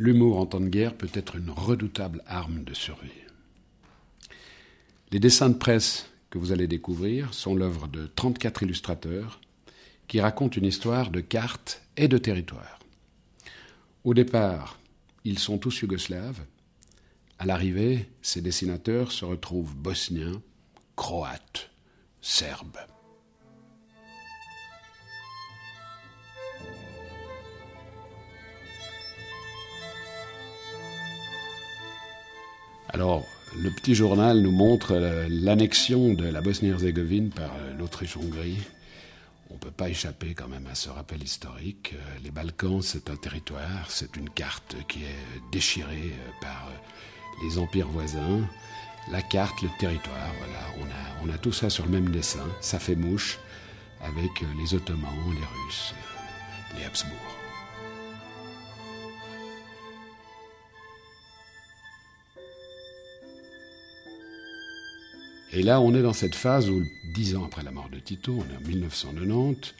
L'humour 0.00 0.38
en 0.38 0.46
temps 0.46 0.60
de 0.60 0.68
guerre 0.68 0.94
peut 0.94 1.10
être 1.12 1.34
une 1.34 1.50
redoutable 1.50 2.22
arme 2.28 2.62
de 2.62 2.72
survie. 2.72 3.10
Les 5.10 5.18
dessins 5.18 5.48
de 5.48 5.56
presse 5.56 6.08
que 6.30 6.38
vous 6.38 6.52
allez 6.52 6.68
découvrir 6.68 7.34
sont 7.34 7.56
l'œuvre 7.56 7.88
de 7.88 8.06
34 8.06 8.62
illustrateurs 8.62 9.40
qui 10.06 10.20
racontent 10.20 10.56
une 10.56 10.66
histoire 10.66 11.10
de 11.10 11.20
cartes 11.20 11.82
et 11.96 12.06
de 12.06 12.16
territoires. 12.16 12.78
Au 14.04 14.14
départ, 14.14 14.78
ils 15.24 15.40
sont 15.40 15.58
tous 15.58 15.80
yougoslaves. 15.80 16.44
À 17.40 17.46
l'arrivée, 17.46 18.08
ces 18.22 18.40
dessinateurs 18.40 19.10
se 19.10 19.24
retrouvent 19.24 19.74
bosniens, 19.74 20.40
croates, 20.94 21.70
serbes. 22.20 22.78
Alors, 32.98 33.24
le 33.56 33.70
petit 33.70 33.94
journal 33.94 34.40
nous 34.40 34.50
montre 34.50 34.90
euh, 34.90 35.28
l'annexion 35.30 36.14
de 36.14 36.26
la 36.26 36.40
Bosnie-Herzégovine 36.40 37.30
par 37.30 37.54
euh, 37.54 37.78
l'Autriche-Hongrie. 37.78 38.58
On 39.50 39.54
ne 39.54 39.58
peut 39.60 39.70
pas 39.70 39.88
échapper 39.88 40.34
quand 40.34 40.48
même 40.48 40.66
à 40.66 40.74
ce 40.74 40.88
rappel 40.88 41.22
historique. 41.22 41.94
Euh, 41.94 42.18
les 42.24 42.32
Balkans, 42.32 42.82
c'est 42.82 43.08
un 43.08 43.14
territoire, 43.14 43.88
c'est 43.88 44.16
une 44.16 44.28
carte 44.28 44.74
qui 44.88 45.04
est 45.04 45.52
déchirée 45.52 46.12
par 46.40 46.72
les 47.44 47.58
empires 47.58 47.86
voisins. 47.86 48.40
La 49.12 49.22
carte, 49.22 49.62
le 49.62 49.68
territoire, 49.78 50.32
voilà, 50.38 50.66
on 50.80 50.84
a, 50.84 51.24
on 51.24 51.32
a 51.32 51.38
tout 51.38 51.52
ça 51.52 51.70
sur 51.70 51.84
le 51.84 51.92
même 51.92 52.10
dessin. 52.10 52.48
Ça 52.60 52.80
fait 52.80 52.96
mouche 52.96 53.38
avec 54.00 54.44
les 54.60 54.74
Ottomans, 54.74 55.34
les 55.34 55.46
Russes, 55.46 55.94
les 56.76 56.84
Habsbourg. 56.84 57.47
Et 65.52 65.62
là, 65.62 65.80
on 65.80 65.94
est 65.94 66.02
dans 66.02 66.12
cette 66.12 66.34
phase 66.34 66.68
où, 66.68 66.82
dix 67.14 67.34
ans 67.34 67.44
après 67.44 67.62
la 67.62 67.70
mort 67.70 67.88
de 67.90 67.98
Tito, 67.98 68.38
on 68.38 68.52
est 68.52 68.56
en 68.56 68.68
1990, 68.68 69.74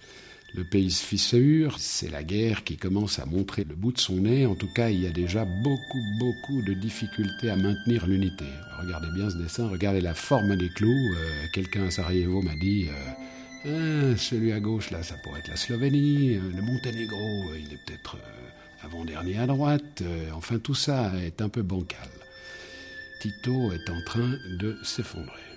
Le 0.54 0.64
pays 0.64 0.90
se 0.90 1.04
fissure, 1.04 1.78
c'est 1.78 2.10
la 2.10 2.22
guerre 2.22 2.64
qui 2.64 2.78
commence 2.78 3.18
à 3.18 3.26
montrer 3.26 3.64
le 3.64 3.74
bout 3.74 3.92
de 3.92 3.98
son 3.98 4.16
nez. 4.16 4.46
En 4.46 4.54
tout 4.54 4.72
cas, 4.72 4.88
il 4.88 5.02
y 5.02 5.06
a 5.06 5.10
déjà 5.10 5.44
beaucoup, 5.44 6.02
beaucoup 6.18 6.62
de 6.62 6.72
difficultés 6.72 7.50
à 7.50 7.56
maintenir 7.56 8.06
l'unité. 8.06 8.46
Regardez 8.80 9.08
bien 9.14 9.28
ce 9.28 9.36
dessin, 9.36 9.68
regardez 9.68 10.00
la 10.00 10.14
forme 10.14 10.56
des 10.56 10.70
clous. 10.70 10.88
Euh, 10.88 11.46
quelqu'un 11.52 11.88
à 11.88 11.90
Sarajevo 11.90 12.40
m'a 12.40 12.54
dit 12.54 12.86
euh, 13.66 14.14
ah, 14.14 14.16
celui 14.16 14.52
à 14.52 14.60
gauche, 14.60 14.90
là, 14.90 15.02
ça 15.02 15.16
pourrait 15.22 15.40
être 15.40 15.48
la 15.48 15.56
Slovénie. 15.56 16.36
Euh, 16.36 16.40
le 16.56 16.62
Monténégro, 16.62 17.52
il 17.54 17.70
est 17.74 17.84
peut-être 17.84 18.16
avant-dernier 18.82 19.38
à 19.38 19.46
droite. 19.46 20.02
enfin, 20.34 20.58
tout 20.58 20.74
ça 20.74 21.12
est 21.22 21.42
un 21.42 21.50
peu 21.50 21.60
bancal. 21.60 22.08
Tito 23.20 23.70
est 23.72 23.90
en 23.90 24.00
train 24.06 24.38
de 24.58 24.78
s'effondrer. 24.82 25.48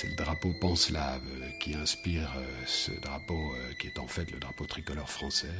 C'est 0.00 0.08
le 0.08 0.14
drapeau 0.14 0.54
panslave 0.58 1.20
euh, 1.26 1.50
qui 1.60 1.74
inspire 1.74 2.32
euh, 2.38 2.46
ce 2.64 2.90
drapeau 3.02 3.34
euh, 3.34 3.74
qui 3.78 3.88
est 3.88 3.98
en 3.98 4.06
fait 4.06 4.30
le 4.30 4.38
drapeau 4.38 4.64
tricolore 4.64 5.10
français, 5.10 5.52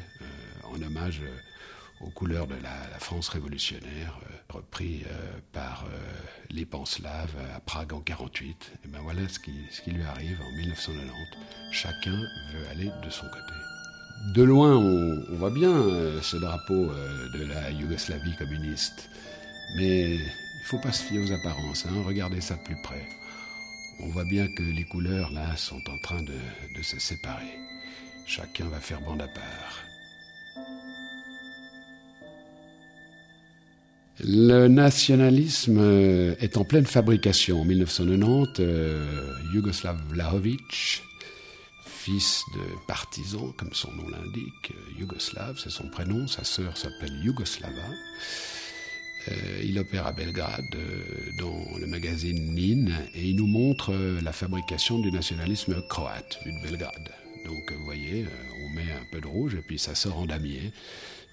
en 0.65 0.81
hommage 0.81 1.21
aux 2.01 2.09
couleurs 2.09 2.47
de 2.47 2.55
la, 2.63 2.99
France 3.01 3.29
révolutionnaire, 3.29 4.19
repris 4.49 5.05
par 5.53 5.85
les 6.49 6.65
panslaves 6.65 7.35
à 7.55 7.61
Prague 7.61 7.93
en 7.93 8.01
48. 8.01 8.73
Et 8.85 8.89
ben 8.89 9.01
voilà 9.03 9.29
ce 9.29 9.39
qui, 9.39 9.53
ce 9.71 9.83
qui 9.83 9.91
lui 9.91 10.03
arrive 10.05 10.41
en 10.41 10.57
1990. 10.57 11.39
Chacun 11.73 12.17
veut 12.53 12.69
aller 12.71 12.91
de 13.05 13.11
son 13.11 13.27
côté. 13.27 14.35
De 14.35 14.43
loin, 14.43 14.77
on, 14.77 15.37
voit 15.37 15.51
bien 15.51 15.73
ce 16.23 16.37
drapeau 16.37 16.87
de 17.35 17.45
la 17.45 17.71
Yougoslavie 17.71 18.37
communiste, 18.37 19.11
mais 19.77 20.15
il 20.15 20.65
faut 20.65 20.79
pas 20.79 20.93
se 20.93 21.03
fier 21.03 21.19
aux 21.19 21.33
apparences. 21.33 21.85
Hein. 21.87 22.03
Regardez 22.07 22.41
ça 22.41 22.55
de 22.55 22.63
plus 22.63 22.81
près 22.83 23.20
on 24.03 24.09
voit 24.09 24.25
bien 24.25 24.49
que 24.49 24.63
les 24.63 24.85
couleurs, 24.85 25.31
là, 25.33 25.57
sont 25.57 25.89
en 25.91 25.99
train 25.99 26.23
de, 26.23 26.83
se 26.83 26.99
séparer. 26.99 27.59
Chacun 28.27 28.67
va 28.69 28.81
faire 28.81 29.01
bande 29.01 29.23
à 29.23 29.29
part. 29.29 29.85
Le 34.23 34.69
nationalisme 34.69 35.79
euh, 35.79 36.35
est 36.41 36.57
en 36.57 36.65
pleine 36.65 36.87
fabrication. 36.87 37.63
En 37.63 37.65
1990, 37.65 38.61
euh, 38.61 39.33
Yugoslav 39.55 39.99
Vlahovic, 40.09 41.03
fils 41.87 42.43
de 42.55 42.61
partisan, 42.87 43.53
comme 43.57 43.73
son 43.73 43.91
nom 43.93 44.09
l'indique, 44.09 44.73
euh, 44.73 45.01
Yougoslav, 45.01 45.59
c'est 45.59 45.71
son 45.71 45.89
prénom, 45.89 46.27
sa 46.27 46.45
sœur 46.45 46.77
s'appelle 46.77 47.13
Yougoslava. 47.25 47.89
Euh, 49.29 49.61
il 49.63 49.79
opère 49.79 50.07
à 50.07 50.13
Belgrade 50.13 50.75
euh, 50.75 51.31
dans 51.39 51.79
le 51.79 51.87
magazine 51.87 52.55
Nin 52.55 52.91
et 53.15 53.29
il 53.29 53.37
nous 53.37 53.47
montre 53.47 53.93
euh, 53.93 54.21
la 54.23 54.33
fabrication 54.33 54.99
du 54.99 55.13
nationalisme 55.13 55.83
croate 55.89 56.41
vu 56.45 56.53
de 56.53 56.63
Belgrade. 56.63 57.11
Donc 57.45 57.73
vous 57.73 57.85
voyez, 57.85 58.27
on 58.65 58.69
met 58.71 58.93
un 58.93 59.05
peu 59.11 59.21
de 59.21 59.27
rouge 59.27 59.55
et 59.55 59.63
puis 59.63 59.79
ça 59.79 59.95
sort 59.95 60.19
en 60.19 60.27
damier. 60.27 60.73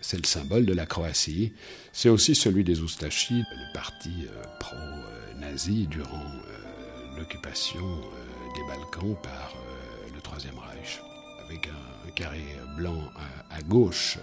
C'est 0.01 0.17
le 0.17 0.25
symbole 0.25 0.65
de 0.65 0.73
la 0.73 0.85
Croatie. 0.85 1.53
C'est 1.91 2.09
aussi 2.09 2.35
celui 2.35 2.63
des 2.63 2.81
Oustachis, 2.81 3.43
le 3.51 3.73
parti 3.73 4.27
pro-nazi 4.59 5.87
durant 5.87 6.31
l'occupation 7.17 7.81
des 8.55 8.61
Balkans 8.67 9.17
par 9.21 9.53
le 10.13 10.21
Troisième 10.21 10.57
Reich, 10.59 11.01
avec 11.45 11.67
un, 11.67 12.11
carré 12.11 12.43
blanc 12.77 13.11
à 13.49 13.61
gauche 13.63 14.17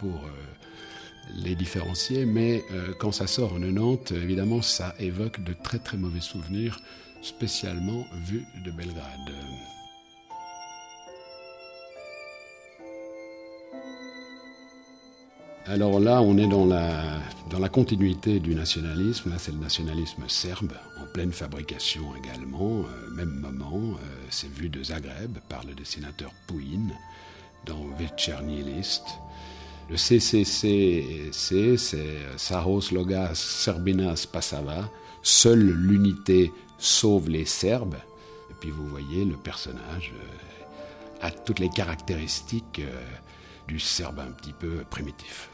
pour 0.00 0.24
les 1.34 1.54
différencier, 1.54 2.26
mais 2.26 2.64
euh, 2.72 2.92
quand 2.98 3.12
ça 3.12 3.26
sort 3.26 3.54
en 3.54 3.60
90, 3.60 4.14
évidemment, 4.14 4.62
ça 4.62 4.94
évoque 4.98 5.42
de 5.42 5.52
très 5.52 5.78
très 5.78 5.96
mauvais 5.96 6.20
souvenirs, 6.20 6.80
spécialement 7.22 8.04
vus 8.26 8.44
de 8.64 8.70
Belgrade. 8.70 9.32
Alors 15.66 16.00
là, 16.00 16.20
on 16.20 16.36
est 16.36 16.48
dans 16.48 16.66
la, 16.66 17.20
dans 17.48 17.60
la 17.60 17.68
continuité 17.68 18.40
du 18.40 18.56
nationalisme. 18.56 19.30
Là, 19.30 19.36
c'est 19.38 19.52
le 19.52 19.58
nationalisme 19.58 20.24
serbe, 20.26 20.72
en 21.00 21.06
pleine 21.12 21.32
fabrication 21.32 22.02
également. 22.16 22.80
Euh, 22.80 23.10
même 23.14 23.28
moment, 23.28 23.94
euh, 23.94 24.26
c'est 24.30 24.50
vu 24.50 24.68
de 24.68 24.82
Zagreb 24.82 25.38
par 25.48 25.64
le 25.64 25.74
dessinateur 25.74 26.32
Pouin 26.48 26.88
dans 27.66 27.86
Večernji 27.98 28.62
List. 28.62 29.04
Le 29.90 29.96
CCC, 29.96 31.30
c'est 31.32 31.76
Saros 32.36 32.92
Logas 32.92 33.34
Serbinas 33.34 34.24
Pasava. 34.32 34.88
Seule 35.20 35.68
l'unité 35.68 36.52
sauve 36.78 37.28
les 37.28 37.44
Serbes. 37.44 37.96
Et 38.50 38.54
puis 38.60 38.70
vous 38.70 38.86
voyez, 38.86 39.24
le 39.24 39.34
personnage 39.34 40.12
euh, 40.14 41.26
a 41.26 41.32
toutes 41.32 41.58
les 41.58 41.68
caractéristiques 41.68 42.78
euh, 42.78 43.02
du 43.66 43.80
Serbe 43.80 44.20
un 44.20 44.30
petit 44.30 44.52
peu 44.52 44.84
primitif. 44.88 45.50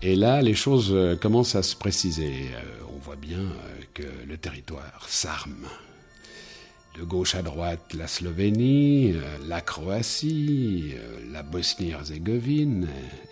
Et 0.00 0.14
là, 0.14 0.40
les 0.40 0.54
choses 0.54 0.92
euh, 0.92 1.16
commencent 1.16 1.56
à 1.56 1.64
se 1.64 1.74
préciser. 1.74 2.50
On 2.94 2.98
voit 2.98 3.16
bien 3.16 3.42
que 3.92 4.04
le 4.24 4.38
territoire 4.38 5.04
s'arme 5.08 5.66
de 6.98 7.04
gauche 7.04 7.36
à 7.36 7.42
droite 7.42 7.94
la 7.94 8.08
Slovénie, 8.08 9.12
euh, 9.14 9.38
la 9.46 9.60
Croatie, 9.60 10.94
euh, 10.94 11.20
la 11.30 11.44
Bosnie-Herzégovine, 11.44 12.88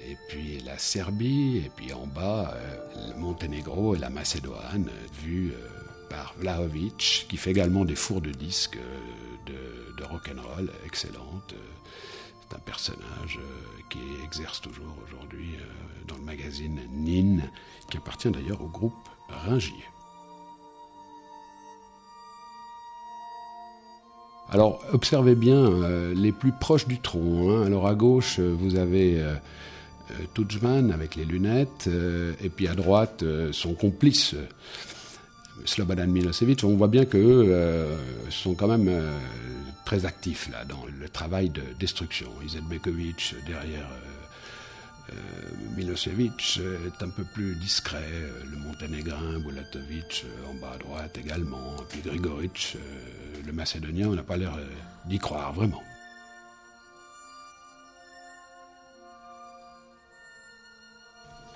et 0.08 0.16
puis 0.28 0.60
la 0.64 0.78
Serbie, 0.78 1.58
et 1.58 1.70
puis 1.74 1.92
en 1.92 2.06
bas 2.06 2.54
euh, 2.54 3.12
le 3.12 3.20
Monténégro 3.20 3.96
et 3.96 3.98
la 3.98 4.08
Macédoine, 4.08 4.88
vus 5.20 5.52
par 6.08 6.34
Vlahovic, 6.38 7.26
qui 7.28 7.36
fait 7.36 7.50
également 7.50 7.84
des 7.84 7.96
fours 7.96 8.20
de 8.20 8.30
disques 8.30 8.78
de, 9.46 9.96
de 9.96 10.04
rock'n'roll 10.04 10.70
excellentes. 10.84 11.54
C'est 12.48 12.56
un 12.56 12.60
personnage 12.60 13.40
qui 13.90 13.98
exerce 14.24 14.60
toujours 14.60 14.96
aujourd'hui 15.04 15.56
dans 16.06 16.16
le 16.16 16.22
magazine 16.22 16.80
Nin, 16.92 17.42
qui 17.90 17.96
appartient 17.96 18.30
d'ailleurs 18.30 18.62
au 18.62 18.68
groupe 18.68 19.08
Ringier. 19.28 19.95
Alors, 24.50 24.80
observez 24.92 25.34
bien 25.34 25.56
euh, 25.56 26.14
les 26.14 26.32
plus 26.32 26.52
proches 26.52 26.86
du 26.86 27.00
tronc. 27.00 27.50
Hein. 27.50 27.66
Alors, 27.66 27.86
à 27.88 27.94
gauche, 27.94 28.36
euh, 28.38 28.54
vous 28.58 28.76
avez 28.76 29.20
euh, 29.20 29.34
Tudjman 30.34 30.92
avec 30.92 31.16
les 31.16 31.24
lunettes, 31.24 31.88
et 32.40 32.48
puis 32.48 32.68
à 32.68 32.74
droite, 32.74 33.24
son 33.50 33.74
complice, 33.74 34.36
Slobodan 35.64 36.06
Milosevic. 36.06 36.62
On 36.62 36.76
voit 36.76 36.86
bien 36.86 37.04
qu'eux 37.04 37.52
sont 38.30 38.54
quand 38.54 38.68
même 38.68 38.88
très 39.86 40.04
actifs 40.04 40.50
là, 40.50 40.64
dans 40.64 40.84
le 41.00 41.08
travail 41.08 41.48
de 41.48 41.62
destruction. 41.78 42.28
Izetbekovic 42.44 43.36
derrière 43.46 43.88
euh, 43.90 44.25
Milosevic 45.76 46.60
est 46.86 47.02
un 47.02 47.10
peu 47.10 47.24
plus 47.24 47.54
discret, 47.56 48.02
euh, 48.02 48.42
le 48.50 48.56
monténégrin, 48.56 49.38
Bulatovic 49.40 50.24
euh, 50.24 50.50
en 50.50 50.54
bas 50.54 50.72
à 50.74 50.78
droite 50.78 51.18
également, 51.18 51.76
puis 51.88 52.00
Grigoric, 52.00 52.78
le 53.44 53.52
macédonien, 53.52 54.08
on 54.08 54.14
n'a 54.14 54.22
pas 54.22 54.38
l'air 54.38 54.58
d'y 55.04 55.18
croire 55.18 55.52
vraiment. 55.52 55.82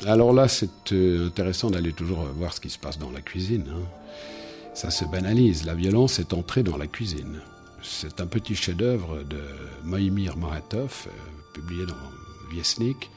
Alors 0.07 0.33
là, 0.33 0.49
c'est 0.49 0.93
intéressant 0.93 1.71
d'aller 1.71 1.93
toujours 1.93 2.25
voir 2.25 2.53
ce 2.53 2.61
qui 2.61 2.71
se 2.71 2.79
passe 2.79 2.99
dans 2.99 3.11
la 3.11 3.21
cuisine. 3.21 3.67
Hein. 3.71 3.83
Ça 4.75 4.91
se 4.91 5.05
banalise, 5.05 5.65
la 5.65 5.75
violence 5.75 6.19
est 6.19 6.33
entrée 6.33 6.63
dans 6.63 6.77
la 6.77 6.87
cuisine. 6.87 7.41
C'est 7.83 8.21
un 8.21 8.27
petit 8.27 8.55
chef-d'œuvre 8.55 9.23
de 9.25 9.41
Moïmir 9.83 10.37
Moratov, 10.37 11.09
publié 11.55 11.87
dans 11.87 11.95
Viesnik. 12.51 13.11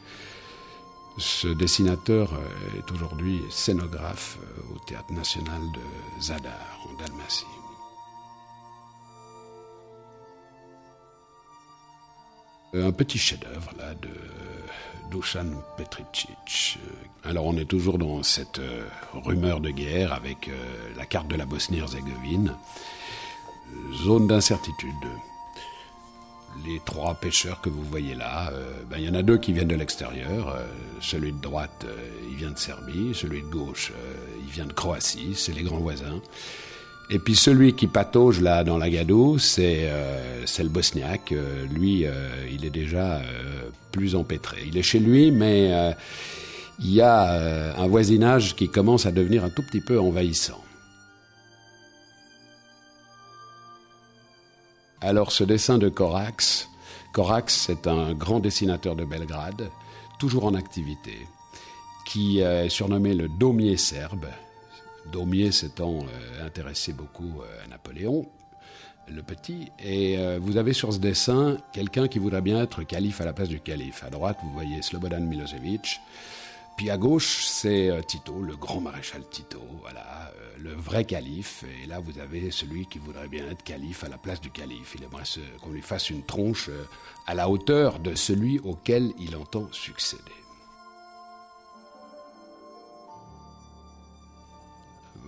Ce 1.17 1.47
dessinateur 1.47 2.33
euh, 2.33 2.79
est 2.79 2.91
aujourd'hui 2.91 3.41
scénographe 3.49 4.37
euh, 4.41 4.75
au 4.75 4.79
Théâtre 4.79 5.13
national 5.13 5.61
de 5.73 6.21
Zadar, 6.21 6.79
en 6.89 6.99
Dalmatie. 6.99 7.45
Un 12.73 12.91
petit 12.91 13.19
chef-d'œuvre 13.19 13.71
là 13.77 13.93
de 13.93 14.09
Dusan 15.11 15.45
Petricic. 15.77 16.79
Alors 17.23 17.45
on 17.45 17.55
est 17.57 17.69
toujours 17.69 17.99
dans 17.99 18.23
cette 18.23 18.57
euh, 18.57 18.87
rumeur 19.13 19.59
de 19.59 19.69
guerre 19.69 20.13
avec 20.13 20.49
la 20.97 21.05
carte 21.05 21.27
de 21.27 21.35
la 21.35 21.45
Bosnie-Herzégovine. 21.45 22.55
Zone 24.03 24.25
d'incertitude 24.25 24.95
les 26.65 26.79
trois 26.85 27.15
pêcheurs 27.15 27.61
que 27.61 27.69
vous 27.69 27.83
voyez 27.83 28.15
là, 28.15 28.51
euh, 28.51 28.71
ben, 28.89 28.97
il 28.99 29.05
y 29.05 29.09
en 29.09 29.15
a 29.15 29.21
deux 29.21 29.37
qui 29.37 29.53
viennent 29.53 29.67
de 29.67 29.75
l'extérieur. 29.75 30.49
Euh, 30.49 30.65
celui 31.01 31.31
de 31.31 31.41
droite, 31.41 31.85
euh, 31.85 31.95
il 32.29 32.37
vient 32.37 32.51
de 32.51 32.57
Serbie. 32.57 33.11
Celui 33.13 33.41
de 33.41 33.47
gauche, 33.47 33.91
il 34.45 34.51
vient 34.51 34.65
de 34.65 34.73
Croatie. 34.73 35.33
C'est 35.35 35.53
les 35.53 35.63
grands 35.63 35.79
voisins. 35.79 36.21
Et 37.09 37.19
puis 37.19 37.35
celui 37.35 37.73
qui 37.73 37.87
patauge 37.87 38.39
là 38.39 38.63
dans 38.63 38.77
la 38.77 38.89
gadoue, 38.89 39.37
c'est 39.37 39.89
le 40.57 40.69
bosniaque. 40.69 41.33
lui, 41.69 42.05
il 42.49 42.65
est 42.65 42.69
déjà 42.69 43.21
plus 43.91 44.15
empêtré. 44.15 44.63
Il 44.65 44.77
est 44.77 44.83
chez 44.83 44.99
lui, 44.99 45.29
mais 45.29 45.93
il 46.79 46.93
y 46.93 47.01
a 47.01 47.75
un 47.75 47.87
voisinage 47.87 48.55
qui 48.55 48.69
commence 48.69 49.05
à 49.05 49.11
devenir 49.11 49.43
un 49.43 49.49
tout 49.49 49.63
petit 49.63 49.81
peu 49.81 49.99
envahissant. 49.99 50.62
Alors 55.05 55.33
ce 55.33 55.43
dessin 55.43 55.77
de 55.79 55.89
Corax, 55.89 56.69
Corax 57.11 57.53
c'est 57.53 57.87
un 57.87 58.13
grand 58.13 58.39
dessinateur 58.39 58.95
de 58.95 59.03
Belgrade, 59.03 59.69
toujours 60.17 60.45
en 60.45 60.53
activité, 60.53 61.27
qui 62.05 62.39
est 62.39 62.69
surnommé 62.69 63.13
le 63.13 63.27
Daumier 63.27 63.75
serbe. 63.75 64.27
Daumier 65.11 65.51
s'étant 65.51 65.99
euh, 65.99 66.45
intéressé 66.45 66.93
beaucoup 66.93 67.41
euh, 67.41 67.65
à 67.65 67.67
Napoléon, 67.67 68.25
le 69.09 69.21
petit. 69.23 69.73
Et 69.83 70.17
euh, 70.17 70.39
vous 70.41 70.55
avez 70.55 70.71
sur 70.71 70.93
ce 70.93 70.99
dessin 70.99 71.57
quelqu'un 71.73 72.07
qui 72.07 72.17
voudrait 72.17 72.41
bien 72.41 72.63
être 72.63 72.83
calife 72.83 73.19
à 73.19 73.25
la 73.25 73.33
place 73.33 73.49
du 73.49 73.59
calife. 73.59 74.05
À 74.05 74.09
droite, 74.09 74.37
vous 74.41 74.53
voyez 74.53 74.81
Slobodan 74.81 75.19
Milosevic. 75.19 75.99
Puis 76.77 76.89
à 76.89 76.97
gauche, 76.97 77.43
c'est 77.43 77.91
Tito, 78.07 78.41
le 78.41 78.55
grand 78.55 78.79
maréchal 78.79 79.21
Tito, 79.29 79.59
voilà, 79.81 80.31
le 80.63 80.73
vrai 80.73 81.03
calife. 81.05 81.65
Et 81.83 81.87
là, 81.87 81.99
vous 81.99 82.17
avez 82.19 82.49
celui 82.49 82.87
qui 82.87 82.97
voudrait 82.97 83.27
bien 83.27 83.45
être 83.49 83.63
calife 83.63 84.03
à 84.03 84.09
la 84.09 84.17
place 84.17 84.39
du 84.39 84.49
calife. 84.49 84.95
Il 84.95 85.03
aimerait 85.03 85.23
qu'on 85.61 85.71
lui 85.71 85.81
fasse 85.81 86.09
une 86.09 86.25
tronche 86.25 86.69
à 87.27 87.35
la 87.35 87.49
hauteur 87.49 87.99
de 87.99 88.15
celui 88.15 88.59
auquel 88.59 89.13
il 89.19 89.35
entend 89.35 89.71
succéder. 89.71 90.21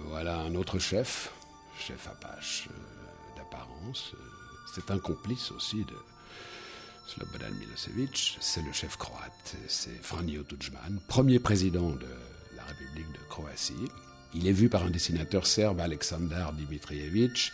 Voilà 0.08 0.40
un 0.40 0.56
autre 0.56 0.80
chef, 0.80 1.34
chef 1.78 2.08
Apache 2.08 2.70
euh, 2.72 3.38
d'apparence. 3.38 4.14
Euh, 4.14 4.24
c'est 4.74 4.90
un 4.92 5.00
complice 5.00 5.52
aussi 5.52 5.84
de 5.84 5.96
Slobodan 7.08 7.52
Milosevic. 7.60 8.38
C'est 8.40 8.62
le 8.62 8.72
chef 8.72 8.96
croate, 8.96 9.58
c'est 9.68 10.02
Franjo 10.02 10.44
Tudjman, 10.44 11.02
premier 11.10 11.40
président 11.40 11.90
de 11.90 12.08
la 12.56 12.64
République 12.64 13.12
de 13.12 13.28
Croatie. 13.28 13.92
Il 14.36 14.48
est 14.48 14.52
vu 14.52 14.70
par 14.70 14.84
un 14.84 14.90
dessinateur 14.90 15.48
serbe, 15.48 15.80
Aleksandar 15.80 16.54
Dimitrievich. 16.54 17.54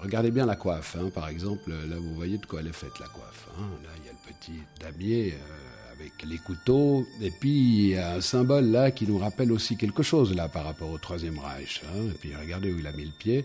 Regardez 0.00 0.30
bien 0.30 0.46
la 0.46 0.56
coiffe, 0.56 0.96
hein. 0.96 1.10
par 1.14 1.28
exemple, 1.28 1.70
là 1.70 1.96
vous 1.96 2.14
voyez 2.14 2.38
de 2.38 2.46
quoi 2.46 2.60
elle 2.60 2.68
est 2.68 2.72
faite 2.72 2.98
la 3.00 3.06
coiffe. 3.06 3.48
Hein. 3.58 3.68
Là 3.82 3.90
il 3.98 4.06
y 4.06 4.08
a 4.08 4.12
le 4.12 4.34
petit 4.34 4.62
damier. 4.80 5.32
Euh, 5.32 5.72
avec 6.02 6.12
les 6.24 6.38
couteaux. 6.38 7.06
Et 7.20 7.30
puis, 7.30 7.50
il 7.50 7.88
y 7.90 7.96
a 7.96 8.14
un 8.14 8.20
symbole 8.20 8.66
là 8.66 8.90
qui 8.90 9.06
nous 9.06 9.18
rappelle 9.18 9.52
aussi 9.52 9.76
quelque 9.76 10.02
chose 10.02 10.34
là 10.34 10.48
par 10.48 10.64
rapport 10.64 10.90
au 10.90 10.98
Troisième 10.98 11.38
Reich. 11.38 11.82
Hein. 11.84 12.08
Et 12.10 12.18
puis, 12.18 12.34
regardez 12.34 12.72
où 12.72 12.78
il 12.78 12.86
a 12.86 12.92
mis 12.92 13.04
le 13.04 13.12
pied. 13.16 13.44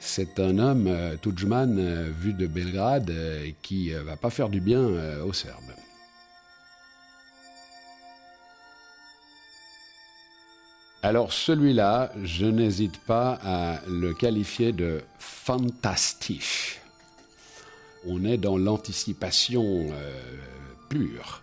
C'est 0.00 0.38
un 0.38 0.58
homme, 0.58 0.86
euh, 0.86 1.16
Tudjman, 1.16 1.78
euh, 1.78 2.10
vu 2.20 2.34
de 2.34 2.46
Belgrade, 2.46 3.10
euh, 3.10 3.48
qui 3.62 3.90
va 3.90 4.16
pas 4.16 4.30
faire 4.30 4.50
du 4.50 4.60
bien 4.60 4.86
aux 5.24 5.32
Serbes. 5.32 5.72
Alors 11.04 11.34
celui-là, 11.34 12.10
je 12.22 12.46
n'hésite 12.46 12.96
pas 12.96 13.38
à 13.44 13.80
le 13.86 14.14
qualifier 14.14 14.72
de 14.72 15.02
fantastique. 15.18 16.80
On 18.06 18.24
est 18.24 18.38
dans 18.38 18.56
l'anticipation 18.56 19.88
pure 20.88 21.42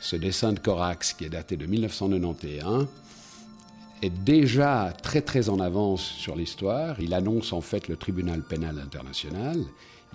ce 0.00 0.16
dessin 0.16 0.54
de 0.54 0.58
Corax, 0.58 1.12
qui 1.12 1.26
est 1.26 1.28
daté 1.28 1.58
de 1.58 1.66
1991, 1.66 2.86
est 4.00 4.24
déjà 4.24 4.94
très 5.02 5.20
très 5.20 5.50
en 5.50 5.60
avance 5.60 6.00
sur 6.00 6.34
l'histoire. 6.34 6.98
Il 6.98 7.12
annonce 7.12 7.52
en 7.52 7.60
fait 7.60 7.88
le 7.88 7.96
tribunal 7.96 8.40
pénal 8.40 8.78
international. 8.82 9.58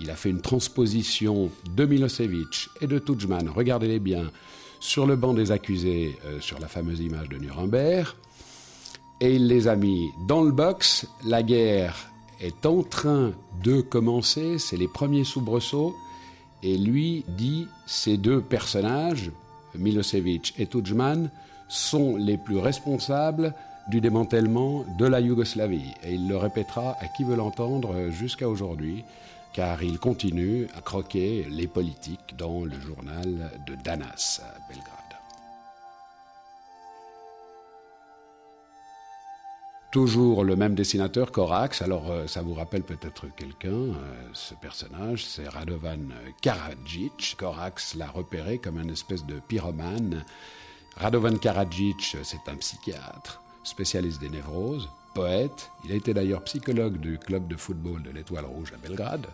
Il 0.01 0.10
a 0.10 0.16
fait 0.16 0.32
une 0.32 0.42
transposition 0.42 1.51
de 1.75 1.86
Milosevic 1.86 2.70
et 2.82 2.88
de 2.88 2.98
Tudjman, 2.98 3.48
regardez-les 3.48 4.00
bien, 4.00 4.32
sur 4.80 5.06
le 5.06 5.16
banc 5.16 5.36
des 5.36 5.51
accusés, 5.51 6.18
euh, 6.25 6.42
sur 6.42 6.58
la 6.58 6.68
fameuse 6.68 7.00
image 7.00 7.30
de 7.30 7.38
Nuremberg. 7.38 8.16
Et 9.20 9.36
il 9.36 9.48
les 9.48 9.68
a 9.68 9.76
mis 9.76 10.12
dans 10.28 10.42
le 10.42 10.52
box. 10.52 11.08
La 11.26 11.42
guerre 11.42 12.12
est 12.40 12.66
en 12.66 12.84
train 12.84 13.32
de 13.64 13.82
commencer, 13.82 14.60
c'est 14.60 14.78
les 14.78 14.88
premiers 14.88 15.24
soubresauts. 15.24 15.96
Et 16.64 16.77
lui 16.77 17.24
dit 17.27 17.68
ces 17.86 18.18
deux 18.18 18.42
personnages, 18.42 19.32
Milosevic 19.75 20.53
et 20.58 20.68
Tudjman 20.68 21.30
sont 21.68 22.16
les 22.16 22.38
plus 22.38 22.58
responsables 22.58 23.53
du 23.90 24.01
démantèlement 24.01 24.86
de 24.98 25.06
la 25.06 25.20
Yougoslavie. 25.20 25.94
Et 26.03 26.14
il 26.14 26.27
le 26.27 26.38
répétera 26.38 26.96
à 27.00 27.08
qui 27.08 27.24
veut 27.24 27.36
l'entendre 27.36 28.10
jusqu'à 28.10 28.48
aujourd'hui, 28.48 29.03
car 29.53 29.82
il 29.82 29.98
continue 29.98 30.68
à 30.75 30.82
croquer 30.82 31.48
les 31.50 31.68
politiques 31.68 32.36
dans 32.38 32.66
le 32.66 32.80
journal 32.80 33.51
de 33.66 33.75
Danas 33.84 34.42
Belgrade. 34.70 34.97
Toujours 39.92 40.44
le 40.44 40.58
même 40.58 40.76
dessinateur, 40.76 41.32
Korax. 41.32 41.82
Alors, 41.82 42.12
euh, 42.12 42.28
ça 42.28 42.42
vous 42.42 42.54
rappelle 42.54 42.84
peut-être 42.84 43.28
quelqu'un, 43.36 43.70
euh, 43.70 43.94
ce 44.34 44.54
personnage, 44.54 45.26
c'est 45.26 45.48
Radovan 45.48 46.10
Karadzic. 46.42 47.36
Korax 47.40 47.96
l'a 47.96 48.08
repéré 48.08 48.58
comme 48.58 48.80
une 48.80 48.90
espèce 48.90 49.26
de 49.26 49.40
pyromane. 49.48 50.26
Radovan 50.98 51.38
Karadzic, 51.40 52.18
c'est 52.24 52.50
un 52.50 52.56
psychiatre, 52.56 53.42
spécialiste 53.64 54.20
des 54.20 54.30
névroses, 54.30 54.90
poète. 55.16 55.72
Il 55.86 55.94
a 55.94 55.96
été 55.96 56.14
d'ailleurs 56.14 56.44
psychologue 56.44 56.98
du 56.98 57.18
club 57.18 57.48
de 57.48 57.56
football 57.56 58.04
de 58.04 58.12
l'Étoile 58.12 58.46
Rouge 58.46 58.74
à 58.74 58.78
Belgrade. 58.86 59.26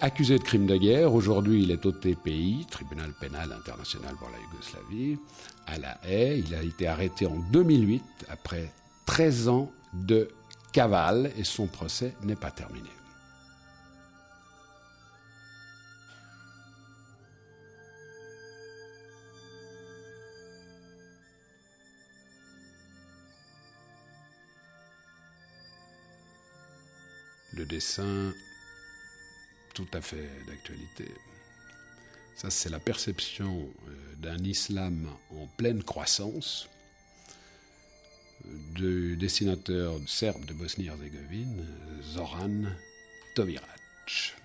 Accusé 0.00 0.38
de 0.38 0.42
crimes 0.42 0.66
de 0.66 0.76
guerre, 0.76 1.12
aujourd'hui 1.12 1.62
il 1.62 1.70
est 1.70 1.84
au 1.84 1.92
TPI, 1.92 2.66
Tribunal 2.70 3.12
pénal 3.20 3.52
international 3.52 4.14
pour 4.16 4.30
la 4.30 4.38
Yougoslavie, 4.38 5.18
à 5.66 5.78
La 5.78 5.98
Haye. 6.02 6.44
Il 6.46 6.54
a 6.54 6.62
été 6.62 6.86
arrêté 6.86 7.26
en 7.26 7.36
2008 7.52 8.02
après 8.30 8.72
13 9.06 9.48
ans 9.48 9.72
de 9.92 10.28
cavale 10.72 11.30
et 11.36 11.44
son 11.44 11.66
procès 11.66 12.14
n'est 12.22 12.36
pas 12.36 12.50
terminé. 12.50 12.88
Le 27.52 27.64
dessin, 27.66 28.32
tout 29.74 29.86
à 29.92 30.00
fait 30.00 30.28
d'actualité. 30.48 31.08
Ça, 32.34 32.50
c'est 32.50 32.68
la 32.68 32.80
perception 32.80 33.68
euh, 33.88 34.14
d'un 34.16 34.42
islam 34.42 35.08
en 35.30 35.46
pleine 35.56 35.84
croissance 35.84 36.68
du 38.74 39.16
dessinateur 39.16 39.98
serbe 40.06 40.44
de 40.44 40.52
Bosnie-Herzégovine, 40.54 41.66
Zoran 42.02 42.64
Tovirac. 43.34 44.36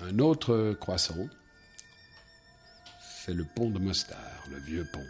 Un 0.00 0.18
autre 0.18 0.74
croissant, 0.74 1.28
c'est 3.24 3.34
le 3.34 3.44
pont 3.44 3.70
de 3.70 3.78
Mostar, 3.78 4.44
le 4.50 4.58
vieux 4.58 4.86
pont, 4.92 5.06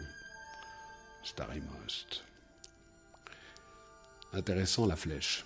Stary 1.23 1.61
Most. 1.61 2.23
Intéressant 4.33 4.85
la 4.85 4.95
flèche. 4.95 5.45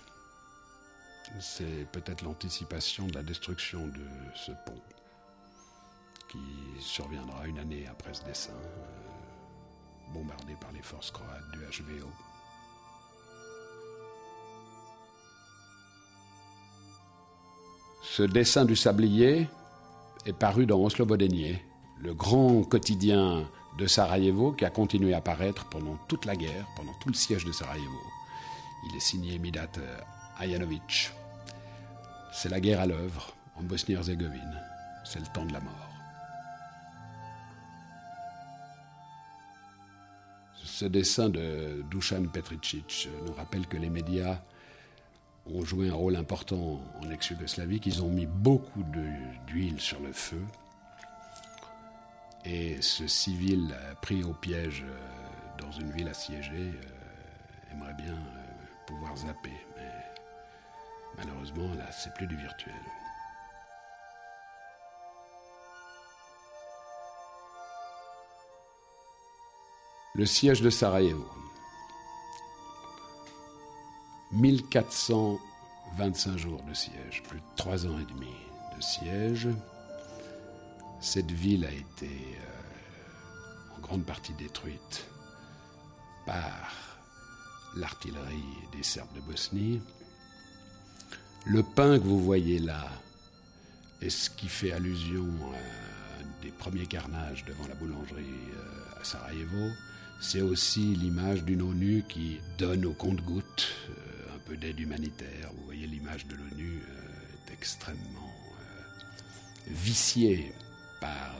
C'est 1.40 1.86
peut-être 1.92 2.22
l'anticipation 2.22 3.06
de 3.06 3.14
la 3.14 3.22
destruction 3.22 3.86
de 3.86 4.04
ce 4.34 4.52
pont 4.66 4.80
qui 6.32 6.80
surviendra 6.80 7.46
une 7.46 7.58
année 7.58 7.86
après 7.90 8.14
ce 8.14 8.24
dessin, 8.24 8.52
euh, 8.52 10.12
bombardé 10.14 10.54
par 10.58 10.72
les 10.72 10.80
forces 10.80 11.10
croates 11.10 11.50
du 11.52 11.58
HVO. 11.58 12.08
Ce 18.02 18.22
dessin 18.22 18.64
du 18.64 18.76
sablier 18.76 19.46
est 20.24 20.32
paru 20.32 20.64
dans 20.64 20.78
Oslo-Bodenier, 20.78 21.62
le 22.00 22.14
grand 22.14 22.62
quotidien 22.62 23.46
de 23.78 23.86
Sarajevo 23.86 24.52
qui 24.52 24.64
a 24.64 24.70
continué 24.70 25.14
à 25.14 25.20
paraître 25.20 25.66
pendant 25.68 25.96
toute 26.08 26.24
la 26.24 26.36
guerre, 26.36 26.66
pendant 26.76 26.92
tout 27.00 27.08
le 27.08 27.14
siège 27.14 27.44
de 27.44 27.52
Sarajevo. 27.52 28.00
Il 28.88 28.96
est 28.96 29.00
signé 29.00 29.38
Midat 29.38 29.68
Ajanovic. 30.38 31.12
C'est 32.32 32.48
la 32.48 32.60
guerre 32.60 32.80
à 32.80 32.86
l'œuvre 32.86 33.34
en 33.56 33.62
Bosnie-Herzégovine. 33.62 34.60
C'est 35.04 35.20
le 35.20 35.26
temps 35.26 35.44
de 35.44 35.52
la 35.52 35.60
mort. 35.60 35.91
Ce 40.82 40.88
dessin 40.88 41.28
de 41.28 41.84
Dusan 41.92 42.24
Petricic 42.24 43.08
nous 43.24 43.32
rappelle 43.34 43.68
que 43.68 43.76
les 43.76 43.88
médias 43.88 44.40
ont 45.46 45.64
joué 45.64 45.90
un 45.90 45.94
rôle 45.94 46.16
important 46.16 46.80
en 47.00 47.08
ex-Yougoslavie, 47.08 47.78
qu'ils 47.78 48.02
ont 48.02 48.08
mis 48.08 48.26
beaucoup 48.26 48.82
d'huile 49.46 49.78
sur 49.78 50.00
le 50.00 50.12
feu. 50.12 50.42
Et 52.44 52.82
ce 52.82 53.06
civil 53.06 53.72
pris 54.00 54.24
au 54.24 54.32
piège 54.32 54.82
euh, 54.84 55.62
dans 55.62 55.70
une 55.70 55.92
ville 55.92 56.08
assiégée 56.08 56.72
euh, 56.74 57.72
aimerait 57.72 57.94
bien 57.94 58.14
euh, 58.14 58.86
pouvoir 58.88 59.16
zapper. 59.16 59.52
Mais 59.76 59.92
malheureusement, 61.16 61.72
là, 61.78 61.92
c'est 61.92 62.12
plus 62.14 62.26
du 62.26 62.34
virtuel. 62.34 62.74
Le 70.14 70.26
siège 70.26 70.60
de 70.60 70.68
Sarajevo. 70.68 71.26
1425 74.32 76.36
jours 76.36 76.62
de 76.64 76.74
siège, 76.74 77.22
plus 77.26 77.38
de 77.38 77.44
trois 77.56 77.86
ans 77.86 77.98
et 77.98 78.04
demi 78.04 78.34
de 78.76 78.82
siège. 78.82 79.48
Cette 81.00 81.30
ville 81.30 81.64
a 81.64 81.72
été 81.72 82.10
euh, 82.10 83.76
en 83.76 83.80
grande 83.80 84.04
partie 84.04 84.34
détruite 84.34 85.06
par 86.26 86.70
l'artillerie 87.74 88.68
des 88.70 88.82
Serbes 88.82 89.14
de 89.14 89.20
Bosnie. 89.20 89.80
Le 91.46 91.62
pain 91.62 91.98
que 91.98 92.04
vous 92.04 92.22
voyez 92.22 92.58
là 92.58 92.86
est 94.02 94.10
ce 94.10 94.28
qui 94.28 94.48
fait 94.48 94.72
allusion 94.72 95.30
à 95.54 96.22
des 96.42 96.50
premiers 96.50 96.86
carnages 96.86 97.46
devant 97.46 97.66
la 97.66 97.74
boulangerie 97.74 98.26
euh, 98.56 99.00
à 99.00 99.04
Sarajevo. 99.04 99.70
C'est 100.22 100.40
aussi 100.40 100.94
l'image 100.94 101.42
d'une 101.42 101.60
ONU 101.60 102.04
qui 102.08 102.40
donne 102.56 102.86
au 102.86 102.94
compte-gouttes 102.94 103.68
euh, 103.90 104.36
un 104.36 104.38
peu 104.38 104.56
d'aide 104.56 104.80
humanitaire. 104.80 105.50
Vous 105.54 105.64
voyez 105.64 105.86
l'image 105.86 106.26
de 106.26 106.36
l'ONU 106.36 106.80
euh, 106.88 107.50
est 107.50 107.52
extrêmement 107.52 108.32
viciée 109.68 110.52
par 111.00 111.36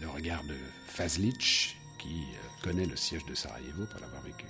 le 0.00 0.08
regard 0.08 0.44
de 0.44 0.56
Fazlic, 0.86 1.76
qui 1.98 2.22
connaît 2.62 2.86
le 2.86 2.96
siège 2.96 3.24
de 3.26 3.34
Sarajevo 3.34 3.84
pour 3.86 4.00
l'avoir 4.00 4.22
vécu. 4.22 4.46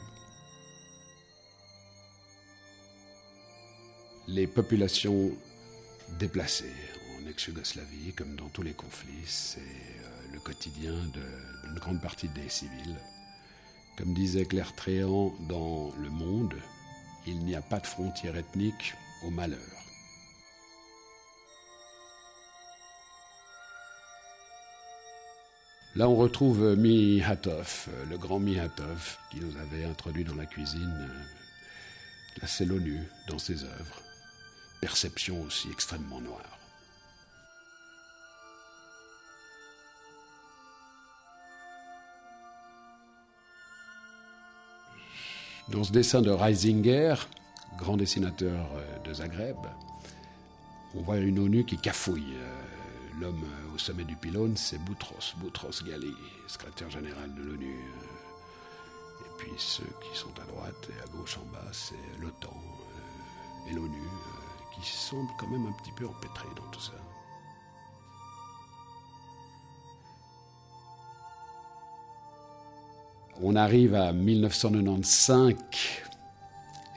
les 4.30 4.46
populations 4.46 5.32
déplacées 6.18 6.72
en 7.18 7.28
ex-Yougoslavie, 7.28 8.12
comme 8.14 8.36
dans 8.36 8.48
tous 8.48 8.62
les 8.62 8.74
conflits, 8.74 9.24
c'est 9.26 9.60
euh, 9.60 10.32
le 10.32 10.40
quotidien 10.40 10.94
d'une 11.12 11.78
grande 11.78 12.00
partie 12.00 12.28
des 12.28 12.48
civils. 12.48 12.96
Comme 14.00 14.14
disait 14.14 14.46
Claire 14.46 14.74
Tréant 14.74 15.32
dans 15.48 15.92
Le 15.98 16.08
Monde, 16.08 16.54
il 17.26 17.44
n'y 17.44 17.54
a 17.54 17.60
pas 17.60 17.78
de 17.78 17.86
frontière 17.86 18.34
ethnique 18.34 18.94
au 19.22 19.30
malheur. 19.30 19.58
Là, 25.94 26.08
on 26.08 26.16
retrouve 26.16 26.76
Mihatov, 26.76 27.88
le 28.08 28.16
grand 28.16 28.38
Mihatov, 28.38 29.18
qui 29.30 29.40
nous 29.40 29.54
avait 29.58 29.84
introduit 29.84 30.24
dans 30.24 30.36
la 30.36 30.46
cuisine. 30.46 31.10
Là, 32.40 32.48
c'est 32.48 32.64
l'ONU 32.64 33.00
dans 33.28 33.38
ses 33.38 33.64
œuvres 33.64 34.02
perception 34.80 35.42
aussi 35.42 35.68
extrêmement 35.70 36.20
noire. 36.20 36.59
Dans 45.70 45.84
ce 45.84 45.92
dessin 45.92 46.20
de 46.20 46.30
Reisinger, 46.30 47.14
grand 47.78 47.96
dessinateur 47.96 48.68
euh, 48.74 48.98
de 49.04 49.14
Zagreb, 49.14 49.56
on 50.96 51.02
voit 51.02 51.18
une 51.18 51.38
ONU 51.38 51.64
qui 51.64 51.78
cafouille. 51.78 52.34
Euh, 52.34 53.20
l'homme 53.20 53.44
au 53.72 53.78
sommet 53.78 54.02
du 54.02 54.16
pylône, 54.16 54.56
c'est 54.56 54.78
Boutros, 54.78 55.36
Boutros 55.36 55.84
Ghali, 55.86 56.12
secrétaire 56.48 56.90
général 56.90 57.32
de 57.36 57.42
l'ONU. 57.42 57.76
Euh, 57.76 59.20
et 59.20 59.38
puis 59.38 59.52
ceux 59.58 59.86
qui 60.02 60.18
sont 60.18 60.32
à 60.42 60.44
droite 60.46 60.88
et 60.90 61.02
à 61.02 61.16
gauche 61.16 61.38
en 61.38 61.52
bas, 61.52 61.68
c'est 61.70 61.94
l'OTAN 62.20 62.56
et 63.70 63.72
l'ONU 63.72 64.08
qui 64.74 64.90
semble 64.90 65.30
quand 65.38 65.46
même 65.46 65.66
un 65.66 65.72
petit 65.82 65.92
peu 65.92 66.04
empêtré 66.04 66.48
dans 66.56 66.68
tout 66.72 66.80
ça. 66.80 66.94
On 73.42 73.56
arrive 73.56 73.94
à 73.94 74.12
1995 74.12 75.54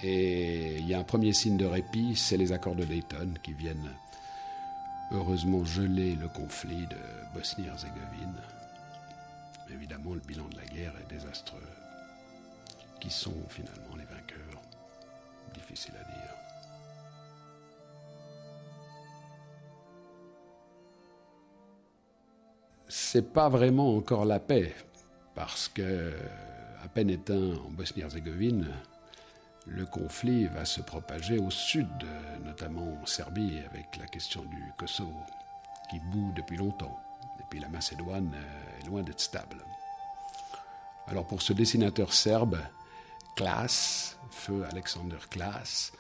et 0.03 0.77
il 0.77 0.88
y 0.88 0.93
a 0.93 0.99
un 0.99 1.03
premier 1.03 1.32
signe 1.32 1.56
de 1.56 1.65
répit, 1.65 2.15
c'est 2.15 2.36
les 2.36 2.51
accords 2.51 2.75
de 2.75 2.84
Dayton 2.84 3.34
qui 3.41 3.53
viennent 3.53 3.89
heureusement 5.12 5.63
geler 5.63 6.15
le 6.15 6.27
conflit 6.27 6.86
de 6.88 6.97
Bosnie-Herzégovine. 7.34 8.36
Évidemment, 9.73 10.13
le 10.13 10.19
bilan 10.19 10.49
de 10.49 10.58
la 10.58 10.65
guerre 10.65 10.93
est 10.99 11.13
désastreux. 11.13 11.60
Qui 12.99 13.10
sont 13.10 13.34
finalement 13.49 13.95
les 13.97 14.06
vainqueurs? 14.06 14.62
Difficile 15.53 15.93
à 15.95 16.03
dire. 16.03 16.34
c'est 22.93 23.34
pas 23.34 23.49
vraiment 23.49 23.95
encore 23.95 24.25
la 24.25 24.39
paix, 24.39 24.73
parce 25.36 25.67
que, 25.67 26.13
à 26.84 26.88
peine 26.88 27.10
éteint 27.10 27.56
en 27.65 27.69
Bosnie-Herzégovine, 27.72 28.67
le 29.65 29.86
conflit 29.86 30.46
va 30.48 30.65
se 30.65 30.82
propager 30.82 31.39
au 31.39 31.50
sud, 31.50 31.88
notamment 32.43 33.00
en 33.02 33.06
Serbie, 33.06 33.60
avec 33.69 33.98
la 33.98 34.06
question 34.08 34.43
du 34.43 34.63
Kosovo, 34.78 35.22
qui 35.89 36.00
bout 36.12 36.34
depuis 36.36 36.58
longtemps. 36.58 37.00
Et 37.39 37.43
puis 37.50 37.60
la 37.60 37.69
Macédoine 37.69 38.34
est 38.80 38.88
loin 38.88 39.04
d'être 39.04 39.22
stable. 39.22 39.63
Alors 41.08 41.26
pour 41.26 41.41
ce 41.41 41.54
dessinateur 41.54 42.13
serbe, 42.13 42.58
Klaas, 43.36 44.17
feu 44.32 44.65
Alexander 44.69 45.17
Klaas, 45.30 45.91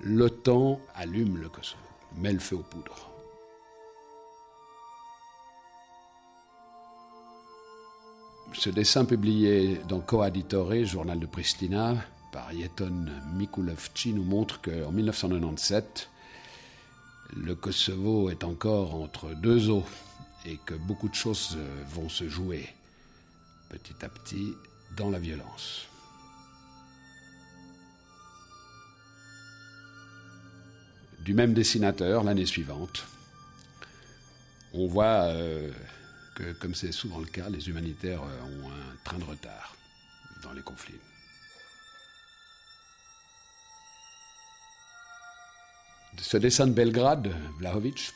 l'OTAN 0.00 0.80
allume 0.94 1.36
le 1.38 1.48
Kosovo, 1.48 1.82
met 2.16 2.32
le 2.32 2.38
feu 2.38 2.56
aux 2.56 2.62
poudres. 2.62 3.10
Ce 8.52 8.70
dessin 8.70 9.04
publié 9.04 9.80
dans 9.88 10.00
Coaditore, 10.00 10.84
journal 10.84 11.18
de 11.18 11.26
Pristina, 11.26 11.96
par 12.32 12.52
Yeton 12.52 13.06
Mikulovci, 13.34 14.12
nous 14.12 14.24
montre 14.24 14.60
qu'en 14.60 14.92
1997, 14.92 16.08
le 17.36 17.54
Kosovo 17.54 18.30
est 18.30 18.44
encore 18.44 18.94
entre 18.94 19.34
deux 19.34 19.70
eaux 19.70 19.84
et 20.46 20.58
que 20.64 20.74
beaucoup 20.74 21.08
de 21.08 21.14
choses 21.14 21.58
vont 21.94 22.08
se 22.08 22.28
jouer 22.28 22.68
petit 23.68 24.04
à 24.04 24.08
petit 24.08 24.54
dans 24.96 25.10
la 25.10 25.18
violence. 25.18 25.88
Du 31.20 31.34
même 31.34 31.54
dessinateur, 31.54 32.22
l'année 32.22 32.46
suivante, 32.46 33.04
on 34.72 34.86
voit 34.86 35.24
euh, 35.24 35.72
comme 36.60 36.74
c'est 36.74 36.92
souvent 36.92 37.18
le 37.18 37.26
cas, 37.26 37.48
les 37.48 37.68
humanitaires 37.68 38.22
euh, 38.22 38.42
ont 38.42 38.70
un 38.70 38.96
train 39.04 39.18
de 39.18 39.24
retard 39.24 39.76
dans 40.42 40.52
les 40.52 40.62
conflits. 40.62 41.00
Ce 46.18 46.36
dessin 46.36 46.66
de 46.66 46.72
Belgrade, 46.72 47.34
Vlahovic, 47.58 48.12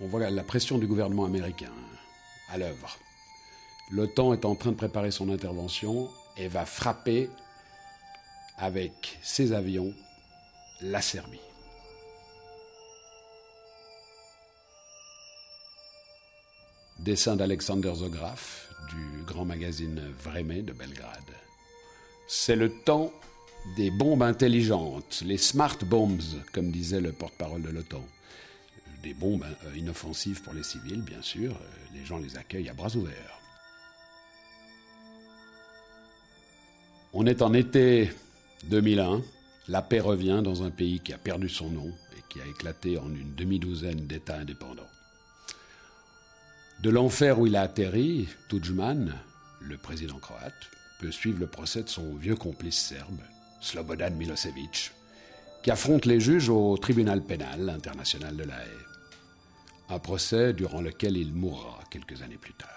on 0.00 0.08
voit 0.08 0.28
la 0.28 0.42
pression 0.42 0.78
du 0.78 0.86
gouvernement 0.86 1.24
américain 1.24 1.72
à 2.48 2.58
l'œuvre. 2.58 2.98
L'OTAN 3.90 4.32
est 4.32 4.44
en 4.44 4.56
train 4.56 4.72
de 4.72 4.76
préparer 4.76 5.10
son 5.10 5.30
intervention 5.30 6.10
et 6.36 6.48
va 6.48 6.66
frapper 6.66 7.30
avec 8.56 9.18
ses 9.22 9.52
avions 9.52 9.94
la 10.80 11.00
Serbie. 11.00 11.51
Dessin 17.04 17.34
d'Alexander 17.34 17.92
Zograf 17.96 18.68
du 18.88 19.24
grand 19.24 19.44
magazine 19.44 20.00
Vreme 20.22 20.62
de 20.62 20.72
Belgrade. 20.72 21.32
C'est 22.28 22.54
le 22.54 22.70
temps 22.70 23.12
des 23.76 23.90
bombes 23.90 24.22
intelligentes, 24.22 25.20
les 25.26 25.36
smart 25.36 25.76
bombs, 25.84 26.20
comme 26.52 26.70
disait 26.70 27.00
le 27.00 27.10
porte-parole 27.10 27.62
de 27.62 27.70
l'OTAN. 27.70 28.04
Des 29.02 29.14
bombes 29.14 29.44
euh, 29.64 29.76
inoffensives 29.76 30.42
pour 30.42 30.52
les 30.52 30.62
civils, 30.62 31.02
bien 31.02 31.20
sûr. 31.22 31.50
Euh, 31.50 31.96
les 31.98 32.04
gens 32.04 32.18
les 32.18 32.36
accueillent 32.36 32.68
à 32.68 32.74
bras 32.74 32.94
ouverts. 32.94 33.40
On 37.12 37.26
est 37.26 37.42
en 37.42 37.52
été 37.52 38.12
2001. 38.70 39.22
La 39.66 39.82
paix 39.82 39.98
revient 39.98 40.40
dans 40.44 40.62
un 40.62 40.70
pays 40.70 41.00
qui 41.00 41.12
a 41.12 41.18
perdu 41.18 41.48
son 41.48 41.68
nom 41.68 41.88
et 42.16 42.22
qui 42.28 42.40
a 42.40 42.46
éclaté 42.46 42.96
en 42.96 43.12
une 43.12 43.34
demi-douzaine 43.34 44.06
d'États 44.06 44.38
indépendants. 44.38 44.91
De 46.82 46.90
l'enfer 46.90 47.38
où 47.38 47.46
il 47.46 47.54
a 47.54 47.60
atterri, 47.62 48.28
Tudjman, 48.48 49.14
le 49.60 49.76
président 49.76 50.18
croate, 50.18 50.68
peut 50.98 51.12
suivre 51.12 51.38
le 51.38 51.46
procès 51.46 51.84
de 51.84 51.88
son 51.88 52.16
vieux 52.16 52.34
complice 52.34 52.76
serbe, 52.76 53.20
Slobodan 53.60 54.10
Milosevic, 54.10 54.90
qui 55.62 55.70
affronte 55.70 56.06
les 56.06 56.18
juges 56.18 56.48
au 56.48 56.76
tribunal 56.76 57.22
pénal 57.22 57.70
international 57.70 58.36
de 58.36 58.42
La 58.42 58.56
Haye. 58.56 58.86
Un 59.90 60.00
procès 60.00 60.54
durant 60.54 60.80
lequel 60.80 61.16
il 61.16 61.32
mourra 61.32 61.78
quelques 61.88 62.20
années 62.20 62.36
plus 62.36 62.54
tard. 62.54 62.68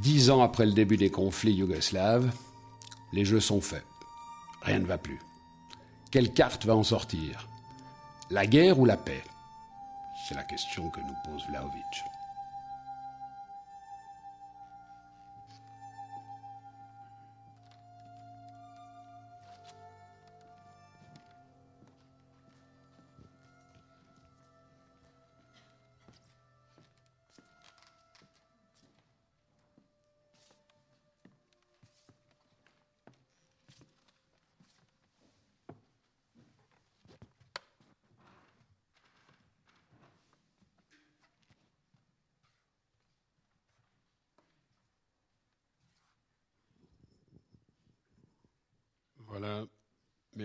Dix 0.00 0.30
ans 0.30 0.42
après 0.42 0.66
le 0.66 0.72
début 0.72 0.96
des 0.96 1.10
conflits 1.10 1.54
yougoslaves, 1.54 2.32
les 3.12 3.24
jeux 3.24 3.38
sont 3.38 3.60
faits. 3.60 3.86
Rien 4.62 4.80
ne 4.80 4.86
va 4.86 4.98
plus. 4.98 5.20
Quelle 6.12 6.34
carte 6.34 6.66
va 6.66 6.76
en 6.76 6.82
sortir? 6.82 7.48
La 8.28 8.46
guerre 8.46 8.78
ou 8.78 8.84
la 8.84 8.98
paix? 8.98 9.24
C'est 10.28 10.34
la 10.34 10.44
question 10.44 10.90
que 10.90 11.00
nous 11.00 11.14
pose 11.24 11.46
Vlaovic. 11.48 12.04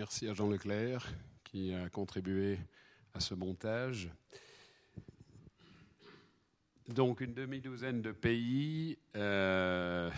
Merci 0.08 0.26
à 0.26 0.32
Jean 0.32 0.48
Leclerc 0.48 1.06
qui 1.44 1.74
a 1.74 1.90
contribué 1.90 2.58
à 3.12 3.20
ce 3.20 3.34
montage. 3.34 4.08
Donc 6.88 7.20
une 7.20 7.34
demi-douzaine 7.34 8.00
de 8.00 8.12
pays 8.12 8.96
euh, 9.16 10.10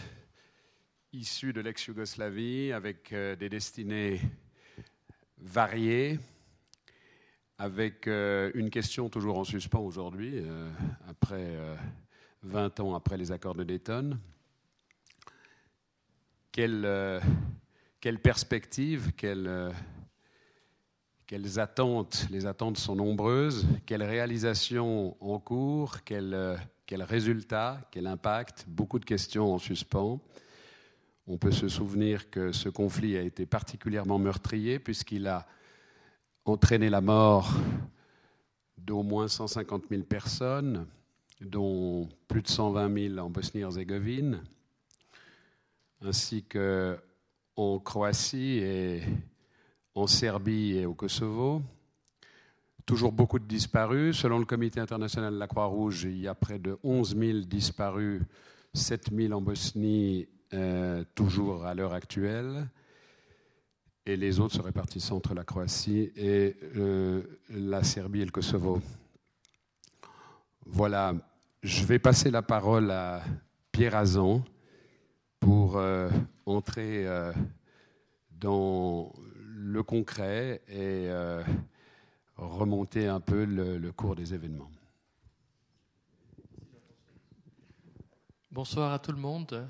issus 1.12 1.52
de 1.52 1.60
l'ex-Yougoslavie 1.60 2.70
avec 2.70 3.12
euh, 3.12 3.34
des 3.34 3.48
destinées 3.48 4.20
variées, 5.38 6.20
avec 7.58 8.06
euh, 8.06 8.52
une 8.54 8.70
question 8.70 9.08
toujours 9.08 9.40
en 9.40 9.44
suspens 9.44 9.80
aujourd'hui, 9.80 10.40
après 11.08 11.58
20 12.44 12.78
ans 12.78 12.94
après 12.94 13.16
les 13.16 13.32
accords 13.32 13.56
de 13.56 13.64
Dayton. 13.64 14.20
Quelle 16.52 16.86
quelles 18.00 18.18
perspectives, 18.18 19.12
euh, 19.24 19.70
quelles, 21.26 21.60
attentes 21.60 22.26
Les 22.30 22.46
attentes 22.46 22.78
sont 22.78 22.96
nombreuses. 22.96 23.66
Quelles 23.86 24.02
réalisations 24.02 25.16
en 25.20 25.38
cours 25.38 26.02
Quels 26.04 26.34
euh, 26.34 26.56
résultats 26.90 27.80
Quel 27.90 28.06
impact 28.06 28.64
Beaucoup 28.68 28.98
de 28.98 29.04
questions 29.04 29.52
en 29.54 29.58
suspens. 29.58 30.18
On 31.26 31.36
peut 31.36 31.52
se 31.52 31.68
souvenir 31.68 32.30
que 32.30 32.52
ce 32.52 32.68
conflit 32.68 33.16
a 33.16 33.22
été 33.22 33.46
particulièrement 33.46 34.18
meurtrier 34.18 34.78
puisqu'il 34.78 35.28
a 35.28 35.46
entraîné 36.44 36.88
la 36.88 37.00
mort 37.00 37.52
d'au 38.78 39.02
moins 39.02 39.28
150 39.28 39.84
000 39.90 40.02
personnes, 40.02 40.86
dont 41.40 42.08
plus 42.26 42.42
de 42.42 42.48
120 42.48 43.10
000 43.14 43.18
en 43.18 43.30
Bosnie-Herzégovine, 43.30 44.42
ainsi 46.00 46.42
que 46.42 46.98
en 47.56 47.78
Croatie 47.78 48.58
et 48.58 49.02
en 49.94 50.06
Serbie 50.06 50.78
et 50.78 50.86
au 50.86 50.94
Kosovo. 50.94 51.62
Toujours 52.86 53.12
beaucoup 53.12 53.38
de 53.38 53.44
disparus. 53.44 54.16
Selon 54.18 54.38
le 54.38 54.44
Comité 54.44 54.80
international 54.80 55.34
de 55.34 55.38
la 55.38 55.46
Croix-Rouge, 55.46 56.04
il 56.04 56.20
y 56.20 56.28
a 56.28 56.34
près 56.34 56.58
de 56.58 56.78
11 56.82 57.16
000 57.16 57.38
disparus, 57.40 58.22
7 58.74 59.10
000 59.14 59.32
en 59.32 59.40
Bosnie, 59.40 60.28
euh, 60.52 61.04
toujours 61.14 61.64
à 61.64 61.74
l'heure 61.74 61.92
actuelle. 61.92 62.68
Et 64.06 64.16
les 64.16 64.40
autres 64.40 64.54
se 64.54 64.62
répartissent 64.62 65.12
entre 65.12 65.34
la 65.34 65.44
Croatie 65.44 66.10
et 66.16 66.56
euh, 66.76 67.22
la 67.50 67.84
Serbie 67.84 68.22
et 68.22 68.24
le 68.24 68.30
Kosovo. 68.30 68.80
Voilà, 70.66 71.14
je 71.62 71.84
vais 71.84 71.98
passer 71.98 72.30
la 72.30 72.42
parole 72.42 72.90
à 72.90 73.22
Pierre 73.70 73.96
Azan 73.96 74.42
pour 75.40 75.78
euh, 75.78 76.10
entrer 76.44 77.06
euh, 77.06 77.32
dans 78.32 79.12
le 79.38 79.82
concret 79.82 80.62
et 80.68 81.08
euh, 81.08 81.42
remonter 82.36 83.08
un 83.08 83.20
peu 83.20 83.44
le, 83.44 83.90
cours 83.92 84.14
des 84.14 84.34
événements. 84.34 84.70
Bonsoir 88.50 88.92
à 88.92 88.98
tout 88.98 89.12
le 89.12 89.18
monde. 89.18 89.66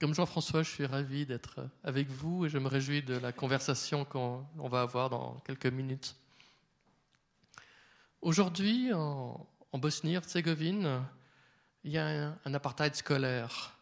Comme 0.00 0.14
Jean-François, 0.14 0.62
je 0.62 0.70
suis 0.70 0.86
ravi 0.86 1.26
d'être 1.26 1.68
avec 1.82 2.08
vous 2.08 2.46
et 2.46 2.48
je 2.48 2.58
me 2.58 2.68
réjouis 2.68 3.02
de 3.02 3.14
la 3.14 3.32
conversation 3.32 4.04
qu'on 4.04 4.46
va 4.56 4.82
avoir 4.82 5.10
dans 5.10 5.40
quelques 5.40 5.66
minutes. 5.66 6.16
Aujourd'hui, 8.20 8.92
en, 8.92 9.46
Bosnie-Herzégovine, 9.72 11.02
il 11.82 11.92
y 11.92 11.98
a 11.98 12.36
un 12.44 12.54
apartheid 12.54 12.94
scolaire. 12.94 13.74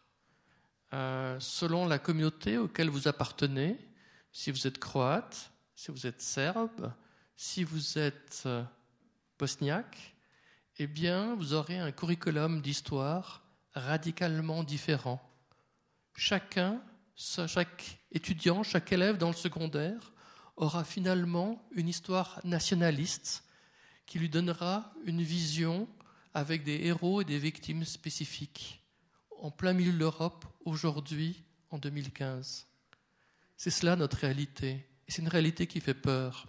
Euh, 0.93 1.39
selon 1.39 1.87
la 1.87 1.97
communauté 1.97 2.59
auquel 2.59 2.87
vous 2.87 3.07
appartenez, 3.07 3.79
si 4.31 4.51
vous 4.51 4.67
êtes 4.67 4.77
croate, 4.77 5.51
si 5.75 5.89
vous 5.89 6.05
êtes 6.05 6.21
serbe, 6.21 6.93
si 7.35 7.63
vous 7.63 7.97
êtes 7.97 8.43
euh, 8.45 8.63
bosniaque, 9.39 10.13
eh 10.77 10.85
bien, 10.85 11.33
vous 11.33 11.53
aurez 11.53 11.79
un 11.79 11.91
curriculum 11.91 12.61
d'histoire 12.61 13.43
radicalement 13.73 14.63
différent. 14.63 15.19
Chacun, 16.15 16.79
chaque 17.15 17.99
étudiant, 18.11 18.61
chaque 18.61 18.91
élève 18.91 19.17
dans 19.17 19.29
le 19.29 19.35
secondaire 19.35 20.11
aura 20.57 20.83
finalement 20.83 21.67
une 21.71 21.87
histoire 21.87 22.39
nationaliste 22.43 23.43
qui 24.05 24.19
lui 24.19 24.29
donnera 24.29 24.93
une 25.05 25.23
vision 25.23 25.87
avec 26.35 26.63
des 26.63 26.85
héros 26.85 27.21
et 27.21 27.25
des 27.25 27.39
victimes 27.39 27.83
spécifiques 27.83 28.82
en 29.43 29.51
plein 29.51 29.73
milieu 29.73 29.91
de 29.91 29.97
l'Europe 29.97 30.45
aujourd'hui, 30.63 31.43
en 31.69 31.77
2015. 31.77 32.65
C'est 33.57 33.69
cela 33.71 33.97
notre 33.97 34.17
réalité. 34.17 34.87
C'est 35.09 35.21
une 35.21 35.27
réalité 35.27 35.67
qui 35.67 35.81
fait 35.81 35.93
peur. 35.93 36.47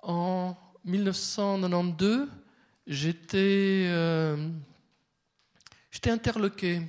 En 0.00 0.56
1992, 0.84 2.28
j'étais 2.88 3.86
euh, 3.86 4.50
interloqué. 6.06 6.82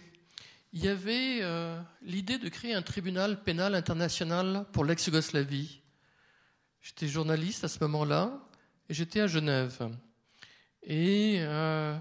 Il 0.73 0.83
y 0.83 0.87
avait 0.87 1.39
euh, 1.41 1.79
l'idée 2.01 2.39
de 2.39 2.49
créer 2.49 2.73
un 2.73 2.81
tribunal 2.81 3.43
pénal 3.43 3.75
international 3.75 4.65
pour 4.73 4.85
l'ex-Yougoslavie. 4.85 5.81
J'étais 6.81 7.07
journaliste 7.07 7.63
à 7.63 7.67
ce 7.67 7.77
moment-là 7.81 8.41
et 8.89 8.95
j'étais 8.95 9.19
à 9.19 9.27
Genève. 9.27 9.87
Euh, 10.89 11.99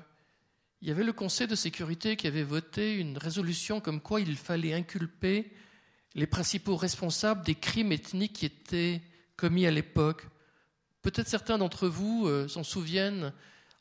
il 0.82 0.88
y 0.88 0.90
avait 0.90 1.04
le 1.04 1.12
Conseil 1.12 1.46
de 1.46 1.54
sécurité 1.54 2.16
qui 2.16 2.26
avait 2.26 2.42
voté 2.42 2.94
une 2.96 3.18
résolution 3.18 3.80
comme 3.80 4.00
quoi 4.00 4.20
il 4.20 4.36
fallait 4.36 4.72
inculper 4.72 5.52
les 6.14 6.26
principaux 6.26 6.76
responsables 6.76 7.44
des 7.44 7.54
crimes 7.54 7.92
ethniques 7.92 8.32
qui 8.32 8.46
étaient 8.46 9.02
commis 9.36 9.66
à 9.66 9.70
l'époque. 9.70 10.26
Peut-être 11.02 11.28
certains 11.28 11.58
d'entre 11.58 11.86
vous 11.86 12.26
euh, 12.26 12.48
s'en 12.48 12.62
souviennent, 12.62 13.32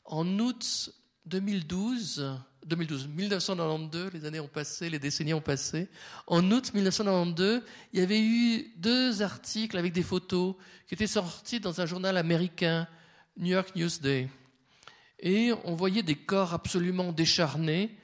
en 0.04 0.38
août 0.38 0.90
2012, 1.26 2.38
2012, 2.66 3.08
1992, 3.08 4.12
les 4.12 4.24
années 4.26 4.40
ont 4.40 4.48
passé, 4.48 4.90
les 4.90 4.98
décennies 4.98 5.34
ont 5.34 5.40
passé. 5.40 5.88
En 6.26 6.50
août 6.50 6.72
1992, 6.74 7.62
il 7.92 8.00
y 8.00 8.02
avait 8.02 8.20
eu 8.20 8.72
deux 8.76 9.22
articles 9.22 9.76
avec 9.76 9.92
des 9.92 10.02
photos 10.02 10.54
qui 10.86 10.94
étaient 10.94 11.06
sortis 11.06 11.60
dans 11.60 11.80
un 11.80 11.86
journal 11.86 12.16
américain, 12.16 12.86
New 13.36 13.52
York 13.52 13.74
Newsday 13.74 14.28
et 15.20 15.52
on 15.64 15.74
voyait 15.74 16.02
des 16.02 16.16
corps 16.16 16.54
absolument 16.54 17.12
décharnés 17.12 17.96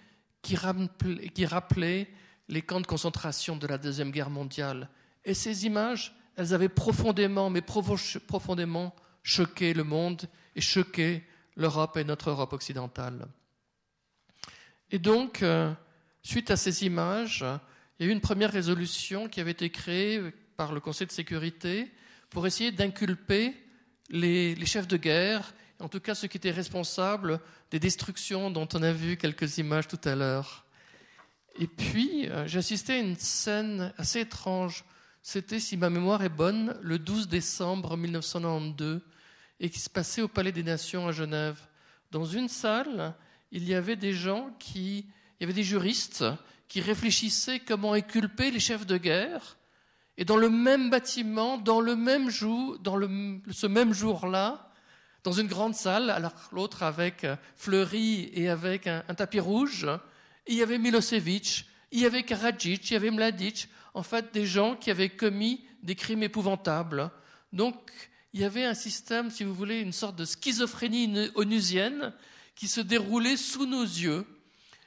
qui 0.42 0.54
rappelaient, 0.54 2.08
les 2.48 2.62
camps 2.62 2.80
de 2.80 2.86
concentration 2.86 3.56
de 3.56 3.66
la 3.66 3.78
Deuxième 3.78 4.12
Guerre 4.12 4.30
mondiale. 4.30 4.88
Et 5.24 5.34
ces 5.34 5.66
images, 5.66 6.14
elles 6.36 6.54
avaient 6.54 6.68
profondément, 6.68 7.50
mais 7.50 7.62
profondément 7.62 8.94
choqué 9.24 9.74
le 9.74 9.82
monde 9.82 10.22
et 10.54 10.60
choqué 10.60 11.24
l'Europe 11.56 11.96
et 11.96 12.04
notre 12.04 12.30
Europe 12.30 12.52
occidentale. 12.52 13.26
Et 14.92 15.00
donc, 15.00 15.42
euh, 15.42 15.72
suite 16.22 16.52
à 16.52 16.56
ces 16.56 16.84
images, 16.84 17.44
il 17.98 18.06
y 18.06 18.08
a 18.08 18.12
eu 18.12 18.14
une 18.14 18.20
première 18.20 18.52
résolution 18.52 19.28
qui 19.28 19.40
avait 19.40 19.50
été 19.50 19.70
créée 19.70 20.22
par 20.56 20.72
le 20.72 20.78
Conseil 20.78 21.08
de 21.08 21.12
sécurité 21.12 21.90
pour 22.30 22.46
essayer 22.46 22.70
d'inculper 22.70 23.54
les, 24.10 24.54
les 24.54 24.66
chefs 24.66 24.86
de 24.86 24.96
guerre 24.96 25.52
en 25.80 25.88
tout 25.88 26.00
cas 26.00 26.14
ceux 26.14 26.28
qui 26.28 26.36
étaient 26.36 26.50
responsables 26.50 27.40
des 27.70 27.78
destructions 27.78 28.50
dont 28.50 28.68
on 28.74 28.82
a 28.82 28.92
vu 28.92 29.16
quelques 29.16 29.58
images 29.58 29.88
tout 29.88 30.00
à 30.04 30.14
l'heure. 30.14 30.64
Et 31.58 31.66
puis, 31.66 32.28
euh, 32.28 32.46
j'ai 32.46 32.58
assisté 32.58 32.94
à 32.94 32.98
une 32.98 33.16
scène 33.16 33.92
assez 33.96 34.20
étrange. 34.20 34.84
C'était, 35.22 35.60
si 35.60 35.76
ma 35.76 35.90
mémoire 35.90 36.22
est 36.22 36.28
bonne, 36.28 36.76
le 36.82 36.98
12 36.98 37.28
décembre 37.28 37.96
1992, 37.96 39.00
et 39.60 39.70
qui 39.70 39.80
se 39.80 39.88
passait 39.88 40.22
au 40.22 40.28
Palais 40.28 40.52
des 40.52 40.62
Nations 40.62 41.08
à 41.08 41.12
Genève. 41.12 41.58
Dans 42.10 42.26
une 42.26 42.48
salle, 42.48 43.14
il 43.50 43.64
y 43.64 43.74
avait 43.74 43.96
des 43.96 44.12
gens 44.12 44.50
qui, 44.58 44.98
il 44.98 45.42
y 45.42 45.44
avait 45.44 45.54
des 45.54 45.62
juristes 45.62 46.24
qui 46.68 46.80
réfléchissaient 46.80 47.60
comment 47.60 47.92
inculper 47.92 48.50
les 48.50 48.60
chefs 48.60 48.86
de 48.86 48.98
guerre. 48.98 49.56
Et 50.18 50.24
dans 50.24 50.36
le 50.36 50.50
même 50.50 50.90
bâtiment, 50.90 51.58
dans 51.58 51.80
le 51.80 51.96
même 51.96 52.28
jour, 52.28 52.78
dans 52.78 52.98
ce 53.50 53.66
même 53.66 53.92
jour-là, 53.92 54.65
dans 55.26 55.32
une 55.32 55.48
grande 55.48 55.74
salle, 55.74 56.10
alors 56.10 56.32
l'autre 56.52 56.84
avec 56.84 57.24
euh, 57.24 57.34
Fleury 57.56 58.30
et 58.32 58.48
avec 58.48 58.86
un, 58.86 59.02
tapis 59.16 59.40
rouge. 59.40 59.84
il 60.46 60.54
y 60.54 60.62
avait 60.62 60.78
Milosevic, 60.78 61.66
il 61.90 61.98
y 61.98 62.06
avait 62.06 62.22
Karadzic, 62.22 62.88
il 62.88 62.92
y 62.92 62.96
avait 62.96 63.10
Mladic, 63.10 63.68
en 63.94 64.04
fait 64.04 64.32
des 64.32 64.46
gens 64.46 64.76
qui 64.76 64.88
avaient 64.88 65.08
commis 65.08 65.66
des 65.82 65.96
crimes 65.96 66.22
épouvantables. 66.22 67.10
Donc 67.52 67.74
il 68.34 68.40
y 68.40 68.44
avait 68.44 68.64
un 68.64 68.74
système, 68.74 69.32
si 69.32 69.42
vous 69.42 69.52
voulez, 69.52 69.80
une 69.80 69.92
sorte 69.92 70.14
de 70.14 70.24
schizophrénie 70.24 71.28
onusienne 71.34 72.14
qui 72.54 72.68
se 72.68 72.80
déroulait 72.80 73.36
sous 73.36 73.66
nos 73.66 73.82
yeux 73.82 74.24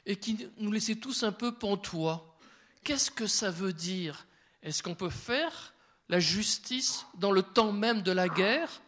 et 0.05 0.15
qui 0.15 0.47
nous 0.57 0.71
laissait 0.71 0.95
tous 0.95 1.23
un 1.23 1.33
peu 1.33 1.51
pantois. 1.51 2.39
Qu'est-ce 2.85 3.11
que 3.11 3.27
ça 3.27 3.51
veut 3.51 3.73
dire? 3.73 4.25
Est-ce 4.63 4.83
qu'on 4.83 4.95
peut 4.95 5.09
faire 5.09 5.73
la 6.07 6.21
justice 6.21 7.05
dans 7.17 7.33
le 7.33 7.43
temps 7.43 7.73
même 7.73 8.03
de 8.03 8.13
la 8.13 8.29
guerre? 8.29 8.81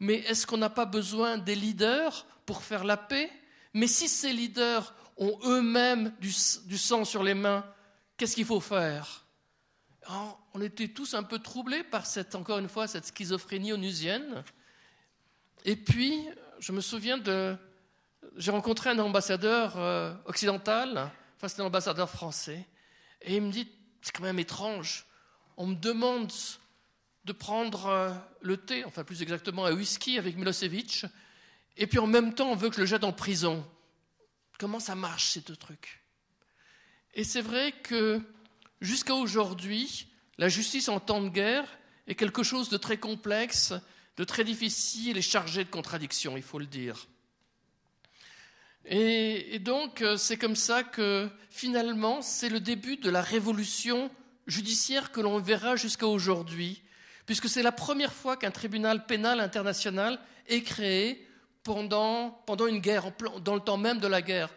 Mais 0.00 0.14
est-ce 0.14 0.46
qu'on 0.46 0.56
n'a 0.56 0.70
pas 0.70 0.86
besoin 0.86 1.38
des 1.38 1.54
leaders 1.54 2.26
pour 2.46 2.62
faire 2.62 2.84
la 2.84 2.96
paix? 2.96 3.30
Mais 3.74 3.86
si 3.86 4.08
ces 4.08 4.32
leaders 4.32 4.94
ont 5.18 5.38
eux-mêmes 5.44 6.12
du, 6.20 6.32
sang 6.32 7.04
sur 7.04 7.22
les 7.22 7.34
mains, 7.34 7.64
qu'est-ce 8.16 8.34
qu'il 8.34 8.46
faut 8.46 8.60
faire? 8.60 9.26
On 10.54 10.60
était 10.62 10.88
tous 10.88 11.14
un 11.14 11.22
peu 11.22 11.38
troublés 11.38 11.84
par 11.84 12.06
cette, 12.06 12.34
encore 12.34 12.58
une 12.58 12.68
fois, 12.68 12.88
cette 12.88 13.06
schizophrénie 13.06 13.72
onusienne. 13.72 14.42
Et 15.64 15.76
puis, 15.76 16.26
je 16.58 16.72
me 16.72 16.80
souviens 16.80 17.18
de. 17.18 17.56
J'ai 18.36 18.50
rencontré 18.50 18.90
un 18.90 18.98
ambassadeur 18.98 19.74
euh, 19.76 20.14
occidental, 20.24 21.10
enfin 21.36 21.48
c'était 21.48 21.62
un 21.62 21.66
ambassadeur 21.66 22.08
français, 22.08 22.66
et 23.22 23.36
il 23.36 23.42
me 23.42 23.50
dit 23.50 23.68
c'est 24.02 24.12
quand 24.12 24.22
même 24.22 24.38
étrange. 24.38 25.06
On 25.56 25.66
me 25.66 25.74
demande 25.74 26.30
de 27.24 27.32
prendre 27.32 27.86
euh, 27.86 28.10
le 28.40 28.56
thé, 28.56 28.84
enfin 28.84 29.04
plus 29.04 29.22
exactement 29.22 29.66
un 29.66 29.72
whisky 29.72 30.18
avec 30.18 30.36
Milosevic, 30.36 31.06
et 31.76 31.86
puis 31.86 31.98
en 31.98 32.06
même 32.06 32.34
temps 32.34 32.50
on 32.50 32.56
veut 32.56 32.70
que 32.70 32.76
je 32.76 32.80
le 32.80 32.86
jette 32.86 33.04
en 33.04 33.12
prison. 33.12 33.66
Comment 34.58 34.80
ça 34.80 34.94
marche 34.94 35.30
ces 35.30 35.40
deux 35.40 35.56
trucs? 35.56 36.02
Et 37.14 37.24
c'est 37.24 37.40
vrai 37.40 37.72
que 37.82 38.20
jusqu'à 38.80 39.14
aujourd'hui, 39.14 40.06
la 40.38 40.48
justice 40.48 40.88
en 40.88 41.00
temps 41.00 41.20
de 41.22 41.28
guerre 41.28 41.66
est 42.06 42.14
quelque 42.14 42.42
chose 42.42 42.68
de 42.68 42.76
très 42.76 42.98
complexe, 42.98 43.74
de 44.16 44.24
très 44.24 44.44
difficile 44.44 45.16
et 45.16 45.22
chargé 45.22 45.64
de 45.64 45.70
contradictions, 45.70 46.36
il 46.36 46.42
faut 46.42 46.58
le 46.58 46.66
dire. 46.66 47.06
Et, 48.86 49.54
et 49.54 49.58
donc 49.58 50.00
euh, 50.00 50.16
c'est 50.16 50.38
comme 50.38 50.56
ça 50.56 50.82
que 50.82 51.28
finalement 51.50 52.22
c'est 52.22 52.48
le 52.48 52.60
début 52.60 52.96
de 52.96 53.10
la 53.10 53.20
révolution 53.20 54.10
judiciaire 54.46 55.12
que 55.12 55.20
l'on 55.20 55.38
verra 55.38 55.76
jusqu'à 55.76 56.06
aujourd'hui, 56.06 56.82
puisque 57.26 57.48
c'est 57.48 57.62
la 57.62 57.72
première 57.72 58.12
fois 58.12 58.36
qu'un 58.36 58.50
tribunal 58.50 59.06
pénal 59.06 59.40
international 59.40 60.18
est 60.46 60.62
créé 60.62 61.26
pendant, 61.62 62.30
pendant 62.46 62.66
une 62.66 62.78
guerre, 62.78 63.12
dans 63.42 63.54
le 63.54 63.60
temps 63.60 63.76
même 63.76 63.98
de 63.98 64.06
la 64.06 64.22
guerre. 64.22 64.50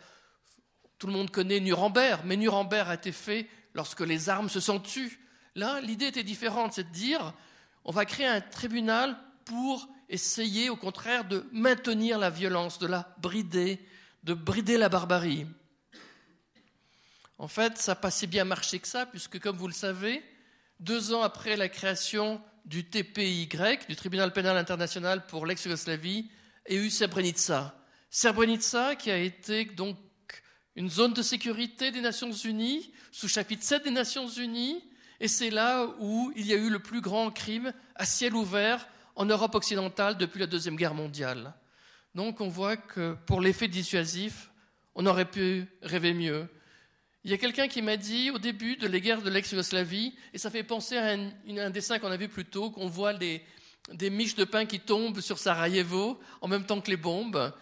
Tout 0.98 1.08
le 1.08 1.14
monde 1.14 1.32
connaît 1.32 1.60
Nuremberg, 1.60 2.22
mais 2.26 2.38
Nuremberg 2.38 2.90
a 2.90 2.94
été 2.96 3.12
fait 3.12 3.48
lorsque 3.74 4.02
les 4.02 4.30
armes 4.30 4.50
se 4.50 4.60
sont 4.60 4.80
tues. 4.80 5.20
Là, 5.56 5.82
l'idée 5.82 6.08
était 6.08 6.24
différente, 6.24 6.74
c'est 6.74 6.86
de 6.86 6.94
dire, 6.94 7.34
on 7.84 7.92
va 7.92 8.06
créer 8.06 8.28
un 8.28 8.42
tribunal 8.42 9.18
pour 9.46 9.88
essayer, 10.10 10.70
au 10.70 10.76
contraire, 10.76 11.26
de 11.26 11.46
maintenir 11.52 12.18
la 12.18 12.30
violence, 12.30 12.80
de 12.80 12.88
la 12.88 13.14
brider, 13.20 13.86
de 14.24 14.34
brider 14.34 14.78
la 14.78 14.90
barbarie. 14.90 15.46
En 17.38 17.48
fait, 17.48 17.78
ça 17.78 17.92
n'a 17.92 17.96
pas 17.96 18.12
si 18.12 18.26
bien 18.26 18.46
marché 18.46 18.80
que 18.80 18.88
ça, 18.88 19.06
puisque, 19.06 19.40
comme 19.40 19.58
vous 19.58 19.68
le 19.68 19.74
savez, 19.74 20.24
deux 20.80 21.14
ans 21.14 21.24
après 21.24 21.56
la 21.56 21.68
création 21.68 22.42
du 22.66 22.90
TPY, 22.90 23.48
du 23.88 23.96
Tribunal 23.96 24.32
pénal 24.34 24.58
international 24.58 25.26
pour 25.28 25.46
l'ex-Yougoslavie, 25.46 26.30
et 26.66 26.76
eu 26.76 26.90
Srebrenica. 26.90 27.76
Srebrenica 28.10 28.96
qui 28.96 29.12
a 29.12 29.18
été 29.18 29.66
donc 29.66 29.98
une 30.76 30.90
zone 30.90 31.14
de 31.14 31.22
sécurité 31.22 31.92
des 31.92 32.02
Nations 32.02 32.32
Unies, 32.32 32.92
sous 33.12 33.28
chapitre 33.28 33.64
7 33.64 33.84
des 33.84 33.92
Nations 33.92 34.28
Unies, 34.28 34.84
et 35.20 35.28
c'est 35.28 35.50
là 35.50 35.88
où 36.00 36.32
il 36.36 36.46
y 36.46 36.54
a 36.54 36.58
eu 36.58 36.70
le 36.70 36.80
plus 36.80 37.02
grand 37.02 37.32
crime 37.32 37.74
à 37.96 38.06
ciel 38.06 38.34
ouvert 38.34 38.88
en 39.16 39.26
Europe 39.26 39.56
occidentale 39.56 40.18
depuis 40.18 40.40
la 40.40 40.48
Deuxième 40.48 40.76
Guerre 40.76 40.96
mondiale. 40.96 41.54
Donc 42.16 42.42
on 42.42 42.48
voit 42.48 42.78
que 42.78 43.16
pour 43.26 43.42
l'effet 43.42 43.68
dissuasif, 43.68 44.52
on 44.96 45.06
aurait 45.06 45.30
pu 45.30 45.68
rêver 45.82 46.14
mieux. 46.14 46.48
Il 47.26 47.32
y 47.32 47.34
a 47.34 47.38
quelqu'un 47.38 47.70
qui 47.70 47.82
m'a 47.82 47.96
dit 47.96 48.32
au 48.32 48.38
début 48.38 48.76
de 48.76 48.86
les 48.86 49.00
guerres 49.00 49.22
de 49.22 49.30
l'ex-Yougoslavie, 49.30 50.14
et 50.34 50.38
ça 50.38 50.50
fait 50.50 50.64
penser 50.64 50.98
à 50.98 51.16
un, 51.16 51.70
dessin 51.70 51.98
qu'on 51.98 52.12
a 52.12 52.18
vu 52.18 52.28
plus 52.28 52.44
tôt, 52.44 52.70
qu'on 52.70 52.90
voit 52.90 53.14
des 53.14 54.10
miches 54.10 54.36
de 54.36 54.44
pain 54.44 54.66
qui 54.66 54.82
tombent 54.82 55.22
sur 55.22 55.40
Sarajevo 55.40 56.20
en 56.42 56.50
même 56.50 56.66
temps 56.66 56.82
que 56.82 56.92
les 56.92 56.98
bombes. 56.98 57.54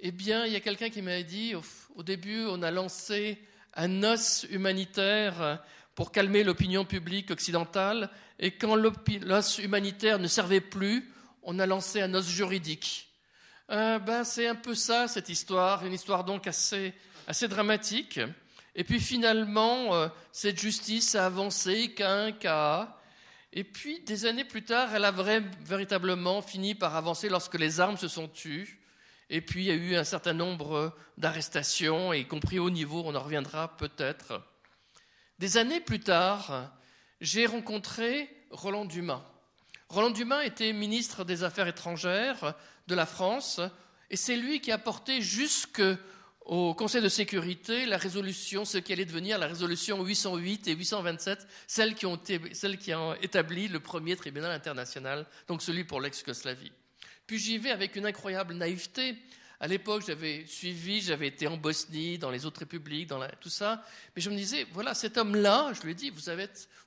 Eh 0.00 0.10
bien, 0.10 0.46
il 0.46 0.54
y 0.54 0.56
a 0.56 0.60
quelqu'un 0.60 0.88
qui 0.88 1.02
m'a 1.02 1.22
dit, 1.22 1.54
au, 1.96 2.02
début, 2.02 2.46
on 2.46 2.62
a 2.62 2.70
lancé 2.70 3.38
un 3.74 4.02
os 4.04 4.46
humanitaire 4.48 5.62
pour 5.94 6.12
calmer 6.12 6.42
l'opinion 6.42 6.86
publique 6.86 7.30
occidentale, 7.30 8.08
et 8.38 8.52
quand 8.52 8.74
l'os 8.74 9.58
humanitaire 9.58 10.18
ne 10.18 10.28
servait 10.28 10.62
plus, 10.62 11.12
on 11.42 11.58
a 11.58 11.66
lancé 11.66 12.00
un 12.00 12.14
os 12.14 12.26
juridique. 12.26 13.10
Euh, 13.70 13.98
ben, 13.98 14.24
c'est 14.24 14.46
un 14.46 14.54
peu 14.54 14.74
ça, 14.74 15.08
cette 15.08 15.28
histoire, 15.28 15.84
une 15.84 15.92
histoire 15.92 16.24
donc 16.24 16.46
assez, 16.46 16.94
assez 17.26 17.48
dramatique. 17.48 18.18
Et 18.74 18.84
puis 18.84 19.00
finalement, 19.00 19.94
euh, 19.94 20.08
cette 20.32 20.60
justice 20.60 21.14
a 21.14 21.26
avancé 21.26 21.92
qu'un 21.92 22.32
cas. 22.32 22.96
Et 23.52 23.64
puis, 23.64 24.00
des 24.00 24.26
années 24.26 24.44
plus 24.44 24.62
tard, 24.62 24.94
elle 24.94 25.04
a 25.04 25.10
véritablement 25.10 26.40
fini 26.40 26.76
par 26.76 26.94
avancer 26.94 27.28
lorsque 27.28 27.58
les 27.58 27.80
armes 27.80 27.96
se 27.96 28.06
sont 28.06 28.28
tues. 28.28 28.80
Et 29.28 29.40
puis, 29.40 29.64
il 29.64 29.66
y 29.66 29.70
a 29.70 29.74
eu 29.74 29.96
un 29.96 30.04
certain 30.04 30.32
nombre 30.32 30.94
d'arrestations, 31.18 32.12
y 32.12 32.26
compris 32.26 32.60
au 32.60 32.70
niveau, 32.70 33.02
on 33.04 33.14
en 33.14 33.22
reviendra 33.22 33.76
peut-être. 33.76 34.40
Des 35.40 35.56
années 35.56 35.80
plus 35.80 36.00
tard, 36.00 36.70
j'ai 37.20 37.46
rencontré 37.46 38.30
Roland 38.50 38.84
Dumas. 38.84 39.24
Roland 39.88 40.10
Dumas 40.10 40.44
était 40.44 40.72
ministre 40.72 41.24
des 41.24 41.42
Affaires 41.42 41.66
étrangères 41.66 42.54
de 42.86 42.94
la 42.94 43.06
France, 43.06 43.60
et 44.10 44.16
c'est 44.16 44.36
lui 44.36 44.60
qui 44.60 44.70
a 44.70 44.78
porté 44.78 45.22
jusque 45.22 45.82
au 46.50 46.74
Conseil 46.74 47.00
de 47.00 47.08
sécurité 47.08 47.86
la 47.86 47.96
résolution, 47.96 48.64
ce 48.64 48.78
qui 48.78 48.92
allait 48.92 49.04
devenir 49.04 49.38
la 49.38 49.46
résolution 49.46 50.02
808 50.02 50.66
et 50.66 50.74
827, 50.74 51.46
celles 51.68 51.94
qui 51.94 52.06
ont, 52.06 52.18
qui 52.18 52.92
ont 52.92 53.14
établi 53.22 53.68
le 53.68 53.78
premier 53.78 54.16
tribunal 54.16 54.50
international, 54.50 55.26
donc 55.46 55.62
celui 55.62 55.84
pour 55.84 56.00
l'ex-Yougoslavie. 56.00 56.72
Puis 57.28 57.38
j'y 57.38 57.58
vais 57.58 57.70
avec 57.70 57.94
une 57.94 58.04
incroyable 58.04 58.54
naïveté. 58.54 59.14
À 59.60 59.68
l'époque, 59.68 60.02
j'avais 60.04 60.44
suivi, 60.44 61.00
j'avais 61.00 61.28
été 61.28 61.46
en 61.46 61.56
Bosnie, 61.56 62.18
dans 62.18 62.30
les 62.30 62.44
autres 62.44 62.58
républiques, 62.60 63.06
dans 63.06 63.24
tout 63.40 63.48
ça. 63.48 63.84
Mais 64.16 64.22
je 64.22 64.28
me 64.28 64.34
disais, 64.34 64.66
voilà, 64.72 64.94
cet 64.94 65.18
homme-là, 65.18 65.72
je 65.74 65.82
lui 65.82 65.92
ai 65.92 65.94
dit, 65.94 66.10
vous, 66.10 66.32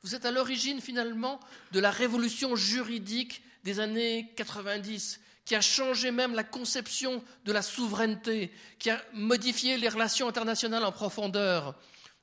vous 0.01 0.15
êtes 0.15 0.25
à 0.25 0.31
l'origine 0.31 0.81
finalement 0.81 1.39
de 1.71 1.79
la 1.79 1.91
révolution 1.91 2.57
juridique 2.57 3.41
des 3.63 3.79
années 3.79 4.29
90 4.35 5.21
qui 5.45 5.55
a 5.55 5.61
changé 5.61 6.11
même 6.11 6.35
la 6.35 6.43
conception 6.43 7.23
de 7.45 7.51
la 7.51 7.61
souveraineté, 7.61 8.51
qui 8.79 8.89
a 8.89 9.01
modifié 9.13 9.77
les 9.77 9.89
relations 9.89 10.27
internationales 10.27 10.85
en 10.85 10.91
profondeur. 10.91 11.75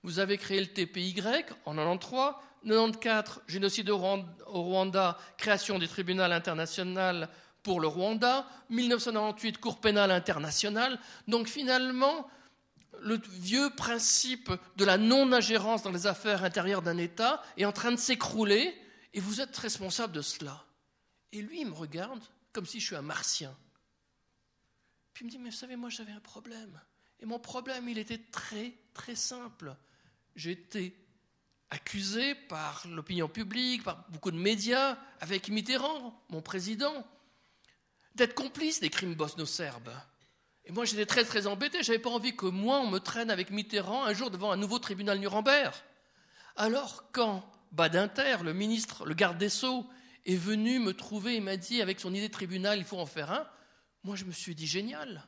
Vous 0.02 0.18
avez 0.18 0.38
créé 0.38 0.60
le 0.60 0.66
TPY 0.66 1.22
en 1.66 1.74
93, 1.74 2.34
94, 2.64 3.42
génocide 3.46 3.90
au 3.90 3.98
Rwanda, 3.98 5.18
création 5.36 5.78
du 5.78 5.88
tribunal 5.88 6.32
international 6.32 7.28
pour 7.62 7.80
le 7.80 7.88
Rwanda, 7.88 8.46
1998, 8.70 9.58
Cour 9.58 9.80
pénale 9.80 10.10
internationale. 10.10 10.98
Donc 11.28 11.46
finalement, 11.46 12.26
le 13.02 13.20
vieux 13.32 13.70
principe 13.70 14.50
de 14.76 14.84
la 14.84 14.96
non-ingérence 14.96 15.82
dans 15.82 15.92
les 15.92 16.06
affaires 16.06 16.44
intérieures 16.44 16.82
d'un 16.82 16.98
État 16.98 17.42
est 17.56 17.64
en 17.64 17.72
train 17.72 17.92
de 17.92 17.96
s'écrouler 17.96 18.74
et 19.12 19.20
vous 19.20 19.40
êtes 19.40 19.56
responsable 19.56 20.14
de 20.14 20.22
cela. 20.22 20.64
Et 21.32 21.42
lui, 21.42 21.60
il 21.60 21.68
me 21.68 21.74
regarde 21.74 22.20
comme 22.52 22.66
si 22.66 22.80
je 22.80 22.86
suis 22.86 22.96
un 22.96 23.02
martien. 23.02 23.56
Puis 25.12 25.24
il 25.24 25.26
me 25.26 25.30
dit, 25.30 25.38
mais 25.38 25.50
vous 25.50 25.56
savez, 25.56 25.76
moi 25.76 25.90
j'avais 25.90 26.12
un 26.12 26.20
problème. 26.20 26.80
Et 27.20 27.26
mon 27.26 27.38
problème, 27.38 27.88
il 27.88 27.98
était 27.98 28.18
très, 28.18 28.72
très 28.94 29.14
simple. 29.14 29.76
J'étais 30.36 30.94
accusé 31.70 32.34
par 32.34 32.84
l'opinion 32.88 33.28
publique, 33.28 33.84
par 33.84 34.08
beaucoup 34.08 34.30
de 34.30 34.38
médias, 34.38 34.98
avec 35.20 35.48
Mitterrand, 35.48 36.18
mon 36.30 36.42
président, 36.42 37.06
d'être 38.14 38.34
complice 38.34 38.80
des 38.80 38.90
crimes 38.90 39.14
bosno-serbes. 39.14 39.92
Et 40.64 40.72
moi, 40.72 40.84
j'étais 40.84 41.06
très, 41.06 41.24
très 41.24 41.46
embêté. 41.46 41.82
Je 41.82 41.92
n'avais 41.92 42.02
pas 42.02 42.10
envie 42.10 42.34
que 42.34 42.46
moi, 42.46 42.80
on 42.80 42.88
me 42.88 42.98
traîne 42.98 43.30
avec 43.30 43.50
Mitterrand 43.50 44.04
un 44.04 44.12
jour 44.12 44.30
devant 44.30 44.50
un 44.50 44.56
nouveau 44.56 44.78
tribunal 44.78 45.18
Nuremberg. 45.18 45.74
Alors, 46.56 47.04
quand 47.12 47.44
Badinter, 47.72 48.38
le 48.42 48.52
ministre, 48.52 49.04
le 49.04 49.14
garde 49.14 49.38
des 49.38 49.48
Sceaux, 49.48 49.86
est 50.26 50.36
venu 50.36 50.78
me 50.78 50.92
trouver 50.92 51.36
et 51.36 51.40
m'a 51.40 51.56
dit, 51.56 51.82
avec 51.82 52.00
son 52.00 52.14
idée 52.14 52.28
de 52.28 52.32
tribunal, 52.32 52.78
il 52.78 52.84
faut 52.84 52.98
en 52.98 53.06
faire 53.06 53.32
un, 53.32 53.46
moi 54.02 54.16
je 54.16 54.24
me 54.24 54.32
suis 54.32 54.54
dit, 54.54 54.66
génial, 54.66 55.26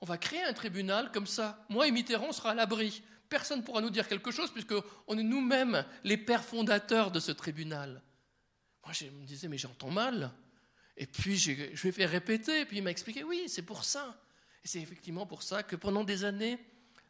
on 0.00 0.06
va 0.06 0.18
créer 0.18 0.42
un 0.42 0.52
tribunal 0.52 1.10
comme 1.12 1.26
ça. 1.26 1.64
Moi 1.68 1.88
et 1.88 1.90
Mitterrand, 1.90 2.32
sera 2.32 2.50
à 2.50 2.54
l'abri. 2.54 3.02
Personne 3.28 3.60
ne 3.60 3.64
pourra 3.64 3.80
nous 3.80 3.90
dire 3.90 4.06
quelque 4.06 4.30
chose, 4.30 4.50
puisqu'on 4.52 5.18
est 5.18 5.22
nous-mêmes 5.22 5.84
les 6.04 6.16
pères 6.16 6.44
fondateurs 6.44 7.10
de 7.10 7.20
ce 7.20 7.32
tribunal. 7.32 8.02
Moi 8.84 8.92
je 8.92 9.06
me 9.06 9.24
disais, 9.24 9.48
mais 9.48 9.58
j'entends 9.58 9.90
mal. 9.90 10.30
Et 10.96 11.06
puis 11.06 11.36
je 11.36 11.52
lui 11.52 11.88
ai 11.88 11.92
fait 11.92 12.06
répéter, 12.06 12.60
et 12.60 12.64
puis 12.66 12.78
il 12.78 12.82
m'a 12.82 12.90
expliqué, 12.90 13.24
oui, 13.24 13.44
c'est 13.48 13.62
pour 13.62 13.84
ça. 13.84 14.20
Et 14.62 14.68
c'est 14.68 14.80
effectivement 14.80 15.26
pour 15.26 15.42
ça 15.42 15.62
que 15.62 15.76
pendant 15.76 16.04
des 16.04 16.24
années, 16.24 16.58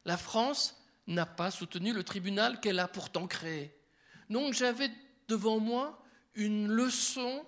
la 0.05 0.17
France 0.17 0.81
n'a 1.07 1.27
pas 1.27 1.51
soutenu 1.51 1.93
le 1.93 2.03
tribunal 2.03 2.61
qu'elle 2.61 2.79
a 2.79 2.89
pourtant 2.89 3.27
créé. 3.27 3.77
Donc 4.31 4.55
j'avais 4.55 4.91
devant 5.29 5.59
moi 5.59 6.03
une 6.35 6.69
leçon 6.69 7.45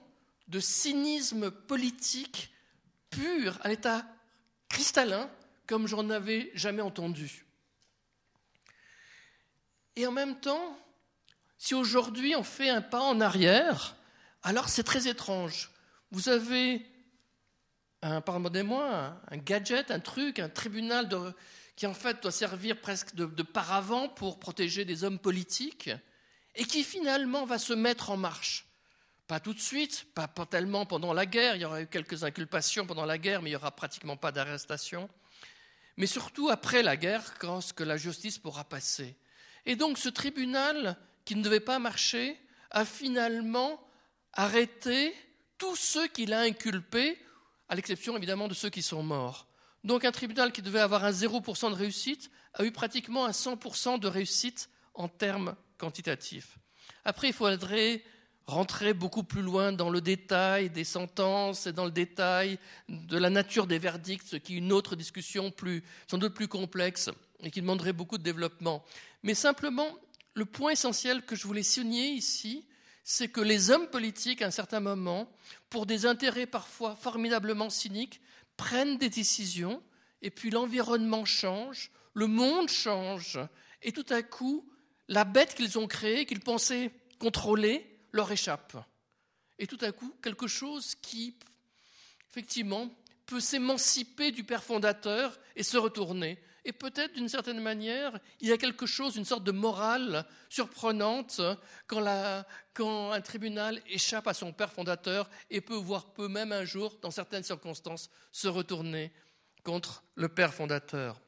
de 0.48 0.60
cynisme 0.60 1.50
politique 1.50 2.52
pur, 3.10 3.58
à 3.62 3.68
l'état 3.68 4.06
cristallin, 4.68 5.30
comme 5.66 5.86
j'en 5.86 6.10
avais 6.10 6.50
jamais 6.54 6.82
entendu. 6.82 7.46
Et 9.96 10.06
en 10.06 10.12
même 10.12 10.38
temps, 10.38 10.78
si 11.58 11.74
aujourd'hui 11.74 12.36
on 12.36 12.42
fait 12.42 12.68
un 12.68 12.82
pas 12.82 13.00
en 13.00 13.20
arrière, 13.20 13.96
alors 14.42 14.68
c'est 14.68 14.84
très 14.84 15.08
étrange. 15.08 15.70
Vous 16.10 16.28
avez, 16.28 16.86
un, 18.02 18.20
pardonnez-moi, 18.20 19.20
un 19.28 19.36
gadget, 19.38 19.90
un 19.90 20.00
truc, 20.00 20.38
un 20.38 20.48
tribunal 20.48 21.08
qui 21.74 21.86
en 21.86 21.94
fait 21.94 22.22
doit 22.22 22.30
servir 22.30 22.80
presque 22.80 23.14
de, 23.14 23.26
de 23.26 23.42
paravent 23.42 24.08
pour 24.08 24.38
protéger 24.38 24.84
des 24.84 25.02
hommes 25.02 25.18
politiques 25.18 25.90
et 26.54 26.64
qui 26.64 26.84
finalement 26.84 27.44
va 27.44 27.58
se 27.58 27.72
mettre 27.72 28.10
en 28.10 28.16
marche. 28.16 28.66
Pas 29.26 29.40
tout 29.40 29.54
de 29.54 29.60
suite, 29.60 30.06
pas, 30.14 30.28
tellement 30.48 30.86
pendant 30.86 31.12
la 31.12 31.26
guerre, 31.26 31.56
il 31.56 31.62
y 31.62 31.64
aura 31.64 31.82
eu 31.82 31.88
quelques 31.88 32.22
inculpations 32.22 32.86
pendant 32.86 33.04
la 33.04 33.18
guerre, 33.18 33.42
mais 33.42 33.50
il 33.50 33.52
n'y 33.52 33.56
aura 33.56 33.72
pratiquement 33.72 34.16
pas 34.16 34.30
d'arrestation. 34.30 35.08
Mais 35.96 36.06
surtout 36.06 36.48
après 36.48 36.82
la 36.82 36.96
guerre, 36.96 37.36
quand 37.38 37.72
que 37.72 37.82
la 37.82 37.96
justice 37.96 38.38
pourra 38.38 38.64
passer. 38.64 39.16
Et 39.64 39.74
donc 39.74 39.98
ce 39.98 40.08
tribunal, 40.08 40.96
qui 41.24 41.34
ne 41.34 41.42
devait 41.42 41.60
pas 41.60 41.80
marcher, 41.80 42.38
a 42.70 42.84
finalement 42.84 43.82
arrêté 44.32 45.12
tous 45.58 45.74
ceux 45.74 46.06
qu'il 46.06 46.32
a 46.32 46.40
inculpés, 46.40 47.18
à 47.68 47.74
l'exception 47.74 48.16
évidemment 48.16 48.46
de 48.46 48.54
ceux 48.54 48.70
qui 48.70 48.82
sont 48.82 49.02
morts. 49.02 49.48
Donc 49.82 50.04
un 50.04 50.12
tribunal 50.12 50.52
qui 50.52 50.62
devait 50.62 50.80
avoir 50.80 51.04
un 51.04 51.10
0% 51.10 51.70
de 51.70 51.74
réussite 51.74 52.30
a 52.54 52.64
eu 52.64 52.70
pratiquement 52.70 53.24
un 53.26 53.30
100% 53.30 53.98
de 53.98 54.08
réussite 54.08 54.68
en 54.94 55.08
termes 55.08 55.56
quantitatifs. 55.78 56.58
Après, 57.04 57.28
il 57.28 57.32
faudrait 57.32 58.02
rentrer 58.46 58.94
beaucoup 58.94 59.24
plus 59.24 59.42
loin 59.42 59.72
dans 59.72 59.90
le 59.90 60.00
détail 60.00 60.70
des 60.70 60.84
sentences 60.84 61.66
et 61.66 61.72
dans 61.72 61.84
le 61.84 61.90
détail 61.90 62.58
de 62.88 63.18
la 63.18 63.30
nature 63.30 63.66
des 63.66 63.78
verdicts, 63.78 64.22
ce 64.26 64.36
qui 64.36 64.54
est 64.54 64.58
une 64.58 64.72
autre 64.72 64.94
discussion 64.94 65.50
plus, 65.50 65.82
sans 66.08 66.18
doute 66.18 66.34
plus 66.34 66.48
complexe 66.48 67.10
et 67.42 67.50
qui 67.50 67.60
demanderait 67.60 67.92
beaucoup 67.92 68.18
de 68.18 68.22
développement. 68.22 68.84
Mais 69.22 69.34
simplement, 69.34 69.88
le 70.34 70.44
point 70.44 70.70
essentiel 70.70 71.22
que 71.22 71.34
je 71.34 71.46
voulais 71.46 71.62
souligner 71.62 72.10
ici, 72.10 72.64
c'est 73.02 73.28
que 73.28 73.40
les 73.40 73.70
hommes 73.70 73.88
politiques, 73.88 74.42
à 74.42 74.46
un 74.46 74.50
certain 74.52 74.80
moment, 74.80 75.28
pour 75.70 75.86
des 75.86 76.06
intérêts 76.06 76.46
parfois 76.46 76.96
formidablement 76.96 77.70
cyniques, 77.70 78.20
prennent 78.56 78.98
des 78.98 79.10
décisions, 79.10 79.82
et 80.22 80.30
puis 80.30 80.50
l'environnement 80.50 81.24
change, 81.24 81.90
le 82.14 82.26
monde 82.26 82.68
change, 82.68 83.38
et 83.82 83.92
tout 83.92 84.06
à 84.10 84.22
coup, 84.22 84.68
la 85.08 85.24
bête 85.24 85.54
qu'ils 85.54 85.78
ont 85.78 85.86
créée, 85.86 86.26
qu'ils 86.26 86.40
pensaient 86.40 86.90
contrôler, 87.18 87.95
leur 88.12 88.30
échappe. 88.30 88.76
Et 89.58 89.66
tout 89.66 89.78
à 89.80 89.92
coup, 89.92 90.14
quelque 90.22 90.46
chose 90.46 90.94
qui, 90.96 91.36
effectivement, 92.30 92.90
peut 93.26 93.40
s'émanciper 93.40 94.30
du 94.30 94.44
Père 94.44 94.62
fondateur 94.62 95.38
et 95.56 95.62
se 95.62 95.76
retourner. 95.76 96.38
Et 96.64 96.72
peut-être, 96.72 97.14
d'une 97.14 97.28
certaine 97.28 97.60
manière, 97.60 98.18
il 98.40 98.48
y 98.48 98.52
a 98.52 98.58
quelque 98.58 98.86
chose, 98.86 99.16
une 99.16 99.24
sorte 99.24 99.44
de 99.44 99.52
morale 99.52 100.26
surprenante 100.48 101.40
quand, 101.86 102.44
quand, 102.74 103.12
un 103.12 103.20
tribunal 103.20 103.80
échappe 103.86 104.26
à 104.26 104.34
son 104.34 104.52
Père 104.52 104.72
fondateur 104.72 105.30
et 105.48 105.60
peut, 105.60 105.76
voir 105.76 106.12
peut 106.12 106.28
même 106.28 106.50
un 106.50 106.64
jour, 106.64 106.98
dans 107.02 107.12
certaines 107.12 107.44
circonstances, 107.44 108.10
se 108.32 108.48
retourner 108.48 109.12
contre 109.62 110.02
le 110.16 110.28
Père 110.28 110.52
fondateur. 110.52 111.20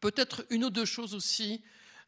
Peut-être 0.00 0.44
une 0.50 0.64
ou 0.64 0.70
deux 0.70 0.84
choses 0.84 1.14
aussi, 1.14 1.62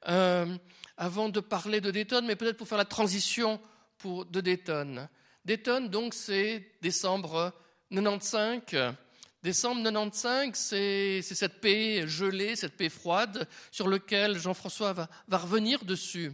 euh, 0.08 0.56
avant 0.96 1.28
de 1.28 1.40
parler 1.40 1.80
de 1.80 1.92
Dayton, 1.92 2.24
mais 2.26 2.36
peut-être 2.36 2.56
pour 2.56 2.66
faire 2.66 2.78
la 2.78 2.84
transition 2.84 3.60
de 4.04 4.40
Dayton. 4.40 5.08
Dayton, 5.44 5.88
donc, 5.88 6.14
c'est 6.14 6.72
décembre 6.80 7.52
95. 7.90 8.94
Décembre 9.42 9.82
95, 9.82 10.54
c'est 10.54 11.22
cette 11.22 11.60
paix 11.60 12.06
gelée, 12.06 12.54
cette 12.54 12.76
paix 12.76 12.88
froide, 12.88 13.48
sur 13.72 13.88
laquelle 13.88 14.38
Jean-François 14.38 14.92
va, 14.92 15.08
va, 15.26 15.38
revenir 15.38 15.84
dessus. 15.84 16.32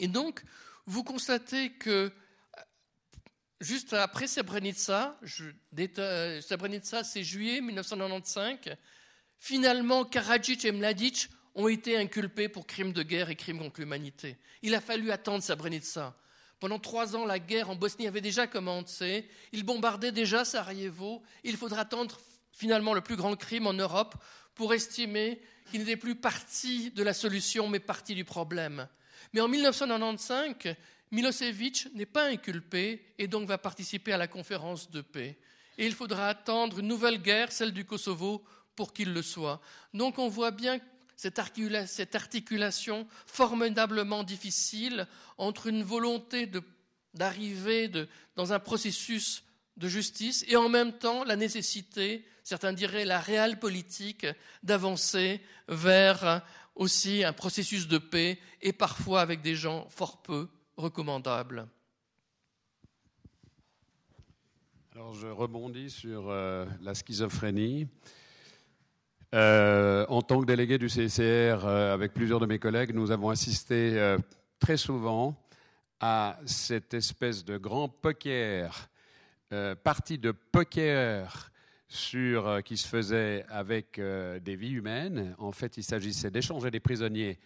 Et 0.00 0.08
donc, 0.08 0.42
vous 0.86 1.04
constatez 1.04 1.70
que 1.70 2.12
juste 3.60 3.92
après 3.92 4.26
Srebrenica, 4.26 5.16
Srebrenica 5.24 7.04
c'est 7.04 7.22
juillet 7.22 7.60
1995, 7.60 8.76
finalement 9.38 10.04
Karadzic 10.04 10.64
et 10.64 10.72
Mladic 10.72 11.28
ont 11.54 11.68
été 11.68 11.96
inculpés 11.96 12.48
pour 12.48 12.66
crimes 12.66 12.92
de 12.92 13.04
guerre 13.04 13.30
et 13.30 13.36
crimes 13.36 13.58
contre 13.58 13.80
l'humanité. 13.80 14.36
Il 14.62 14.74
a 14.74 14.80
fallu 14.80 15.12
attendre 15.12 15.44
Srebrenica. 15.44 16.16
Pendant 16.62 16.78
trois 16.78 17.16
ans, 17.16 17.26
la 17.26 17.40
guerre 17.40 17.70
en 17.70 17.74
Bosnie 17.74 18.06
avait 18.06 18.20
déjà 18.20 18.46
commencé. 18.46 19.28
Ils 19.50 19.64
bombardaient 19.64 20.12
déjà 20.12 20.44
Sarajevo. 20.44 21.20
Il 21.42 21.56
faudra 21.56 21.80
attendre 21.80 22.20
finalement 22.52 22.94
le 22.94 23.00
plus 23.00 23.16
grand 23.16 23.34
crime 23.34 23.66
en 23.66 23.72
Europe 23.72 24.14
pour 24.54 24.72
estimer 24.72 25.42
qu'il 25.68 25.80
n'était 25.80 25.96
plus 25.96 26.14
partie 26.14 26.92
de 26.92 27.02
la 27.02 27.14
solution, 27.14 27.66
mais 27.66 27.80
partie 27.80 28.14
du 28.14 28.24
problème. 28.24 28.86
Mais 29.32 29.40
en 29.40 29.48
1995, 29.48 30.76
Milosevic 31.10 31.88
n'est 31.96 32.06
pas 32.06 32.26
inculpé 32.26 33.12
et 33.18 33.26
donc 33.26 33.48
va 33.48 33.58
participer 33.58 34.12
à 34.12 34.16
la 34.16 34.28
conférence 34.28 34.88
de 34.88 35.00
paix. 35.00 35.36
Et 35.78 35.86
il 35.86 35.94
faudra 35.94 36.28
attendre 36.28 36.78
une 36.78 36.86
nouvelle 36.86 37.20
guerre, 37.20 37.50
celle 37.50 37.72
du 37.72 37.84
Kosovo, 37.84 38.44
pour 38.76 38.92
qu'il 38.92 39.12
le 39.12 39.22
soit. 39.22 39.60
Donc 39.94 40.16
on 40.20 40.28
voit 40.28 40.52
bien 40.52 40.78
cette 41.16 42.14
articulation 42.14 43.06
formidablement 43.26 44.24
difficile 44.24 45.06
entre 45.38 45.66
une 45.66 45.82
volonté 45.82 46.50
d'arriver 47.14 47.90
dans 48.36 48.52
un 48.52 48.58
processus 48.58 49.44
de 49.76 49.88
justice 49.88 50.44
et 50.48 50.56
en 50.56 50.68
même 50.68 50.92
temps 50.92 51.24
la 51.24 51.36
nécessité, 51.36 52.24
certains 52.42 52.72
diraient 52.72 53.04
la 53.04 53.20
réelle 53.20 53.58
politique, 53.58 54.26
d'avancer 54.62 55.40
vers 55.68 56.42
aussi 56.74 57.24
un 57.24 57.32
processus 57.32 57.88
de 57.88 57.98
paix 57.98 58.38
et 58.60 58.72
parfois 58.72 59.20
avec 59.20 59.42
des 59.42 59.54
gens 59.54 59.86
fort 59.90 60.22
peu 60.22 60.48
recommandables. 60.76 61.68
Alors 64.94 65.14
je 65.14 65.26
rebondis 65.26 65.90
sur 65.90 66.28
euh, 66.28 66.66
la 66.82 66.94
schizophrénie. 66.94 67.88
Euh, 69.34 70.04
en 70.10 70.20
tant 70.20 70.42
que 70.42 70.46
délégué 70.46 70.76
du 70.76 70.88
CCR, 70.88 71.64
euh, 71.64 71.94
avec 71.94 72.12
plusieurs 72.12 72.38
de 72.38 72.44
mes 72.44 72.58
collègues, 72.58 72.94
nous 72.94 73.10
avons 73.10 73.30
assisté 73.30 73.98
euh, 73.98 74.18
très 74.58 74.76
souvent 74.76 75.34
à 76.00 76.38
cette 76.44 76.92
espèce 76.92 77.42
de 77.44 77.56
grand 77.56 77.88
poker, 77.88 78.88
partie 79.84 80.18
de 80.18 80.32
poker 80.32 81.52
sur, 81.86 82.60
qui 82.64 82.76
se 82.76 82.88
faisait 82.88 83.44
avec 83.48 84.00
des 84.00 84.56
vies 84.56 84.72
humaines. 84.72 85.36
En 85.38 85.52
fait, 85.52 85.76
il 85.76 85.84
s'agissait 85.84 86.32
d'échanger 86.32 86.72
des 86.72 86.80
prisonniers 86.80 87.38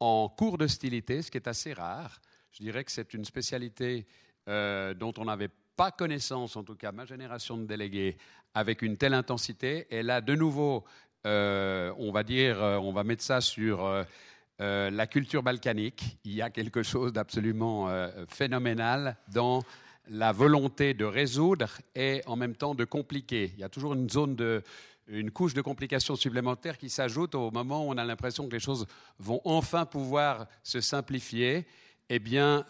en 0.00 0.28
cours 0.28 0.58
d'hostilité, 0.58 1.22
ce 1.22 1.30
qui 1.30 1.38
est 1.38 1.46
assez 1.46 1.72
rare. 1.72 2.20
Je 2.50 2.64
dirais 2.64 2.82
que 2.82 2.90
c'est 2.90 3.14
une 3.14 3.24
spécialité 3.24 4.06
dont 4.46 5.12
on 5.18 5.26
n'avait 5.26 5.50
pas 5.76 5.92
connaissance, 5.92 6.56
en 6.56 6.64
tout 6.64 6.74
cas 6.74 6.90
ma 6.90 7.04
génération 7.04 7.58
de 7.58 7.64
délégués, 7.64 8.16
avec 8.54 8.82
une 8.82 8.96
telle 8.96 9.14
intensité. 9.14 9.86
Et 9.90 10.02
là, 10.02 10.20
de 10.20 10.34
nouveau, 10.34 10.84
euh, 11.26 11.92
on 11.98 12.12
va 12.12 12.22
dire, 12.22 12.62
euh, 12.62 12.78
on 12.78 12.92
va 12.92 13.04
mettre 13.04 13.22
ça 13.22 13.40
sur 13.40 13.84
euh, 13.84 14.90
la 14.90 15.06
culture 15.06 15.42
balkanique. 15.42 16.18
Il 16.24 16.32
y 16.32 16.42
a 16.42 16.50
quelque 16.50 16.82
chose 16.82 17.12
d'absolument 17.12 17.88
phénoménal 18.28 19.16
dans 19.32 19.62
la 20.08 20.32
volonté 20.32 20.92
de 20.92 21.04
résoudre 21.04 21.68
et 21.94 22.22
en 22.26 22.36
même 22.36 22.54
temps 22.54 22.74
de 22.74 22.84
compliquer. 22.84 23.52
Il 23.54 23.60
y 23.60 23.64
a 23.64 23.68
toujours 23.68 23.94
une 23.94 24.10
zone 24.10 24.36
de, 24.36 24.62
une 25.08 25.30
couche 25.30 25.54
de 25.54 25.62
complications 25.62 26.16
supplémentaires 26.16 26.76
qui 26.76 26.90
s'ajoute 26.90 27.34
au 27.34 27.50
moment 27.50 27.86
où 27.86 27.90
on 27.90 27.96
a 27.96 28.04
l'impression 28.04 28.48
que 28.48 28.52
les 28.52 28.60
choses 28.60 28.86
vont 29.18 29.40
enfin 29.44 29.86
pouvoir 29.86 30.46
se 30.62 30.80
simplifier. 30.80 31.66
Eh 32.10 32.18
bien, 32.18 32.66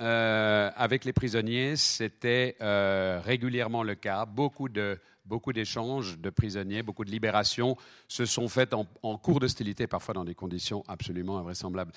avec 0.77 1.05
les 1.05 1.13
prisonniers, 1.13 1.75
c'était 1.75 2.57
régulièrement 2.61 3.83
le 3.83 3.97
cas. 3.97 4.27
Beaucoup 4.27 4.69
de 4.69 5.01
beaucoup 5.31 5.53
d'échanges 5.53 6.19
de 6.19 6.29
prisonniers, 6.29 6.83
beaucoup 6.83 7.05
de 7.05 7.11
libérations 7.11 7.77
se 8.09 8.27
sont 8.27 8.49
faites 8.49 8.75
en, 8.75 9.17
cours 9.17 9.39
d'hostilité, 9.39 9.87
parfois 9.87 10.13
dans 10.13 10.25
des 10.25 10.35
conditions 10.35 10.83
absolument 10.89 11.39
invraisemblables. 11.39 11.93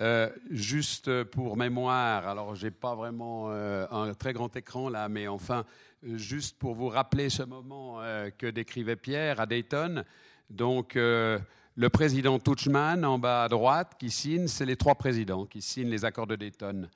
Euh, 0.00 0.30
juste 0.50 1.24
pour 1.24 1.58
mémoire, 1.58 2.26
alors 2.26 2.54
j'ai 2.54 2.70
pas 2.70 2.94
vraiment 2.94 3.48
euh, 3.50 3.86
un 3.90 4.14
très 4.14 4.32
grand 4.32 4.56
écran 4.56 4.88
là, 4.88 5.10
mais 5.10 5.28
enfin, 5.28 5.66
juste 6.02 6.58
pour 6.58 6.74
vous 6.74 6.88
rappeler 6.88 7.28
ce 7.28 7.42
moment 7.42 8.00
euh, 8.00 8.30
que 8.30 8.46
décrivait 8.46 8.96
Pierre 8.96 9.40
à 9.40 9.46
Dayton. 9.46 10.02
Donc, 10.48 10.94
le 10.96 11.88
président 11.92 12.40
Tuchman 12.40 13.04
en 13.04 13.18
bas 13.20 13.44
à 13.44 13.48
droite 13.48 13.92
qui 14.00 14.10
signe, 14.10 14.48
c'est 14.48 14.66
les 14.66 14.76
trois 14.76 14.96
présidents 14.96 15.46
qui 15.46 15.62
signent 15.62 15.90
les 15.90 16.04
accords 16.04 16.26
de 16.26 16.34
Dayton. 16.34 16.88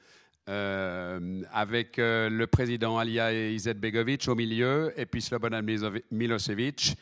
Avec 0.46 1.96
le 1.96 2.44
président 2.46 2.98
Alija 2.98 3.32
Izetbegovic 3.32 4.28
au 4.28 4.34
milieu 4.34 4.92
et 4.96 5.06
puis 5.06 5.22
Slobodan 5.22 5.62
Milosevic 6.10 6.96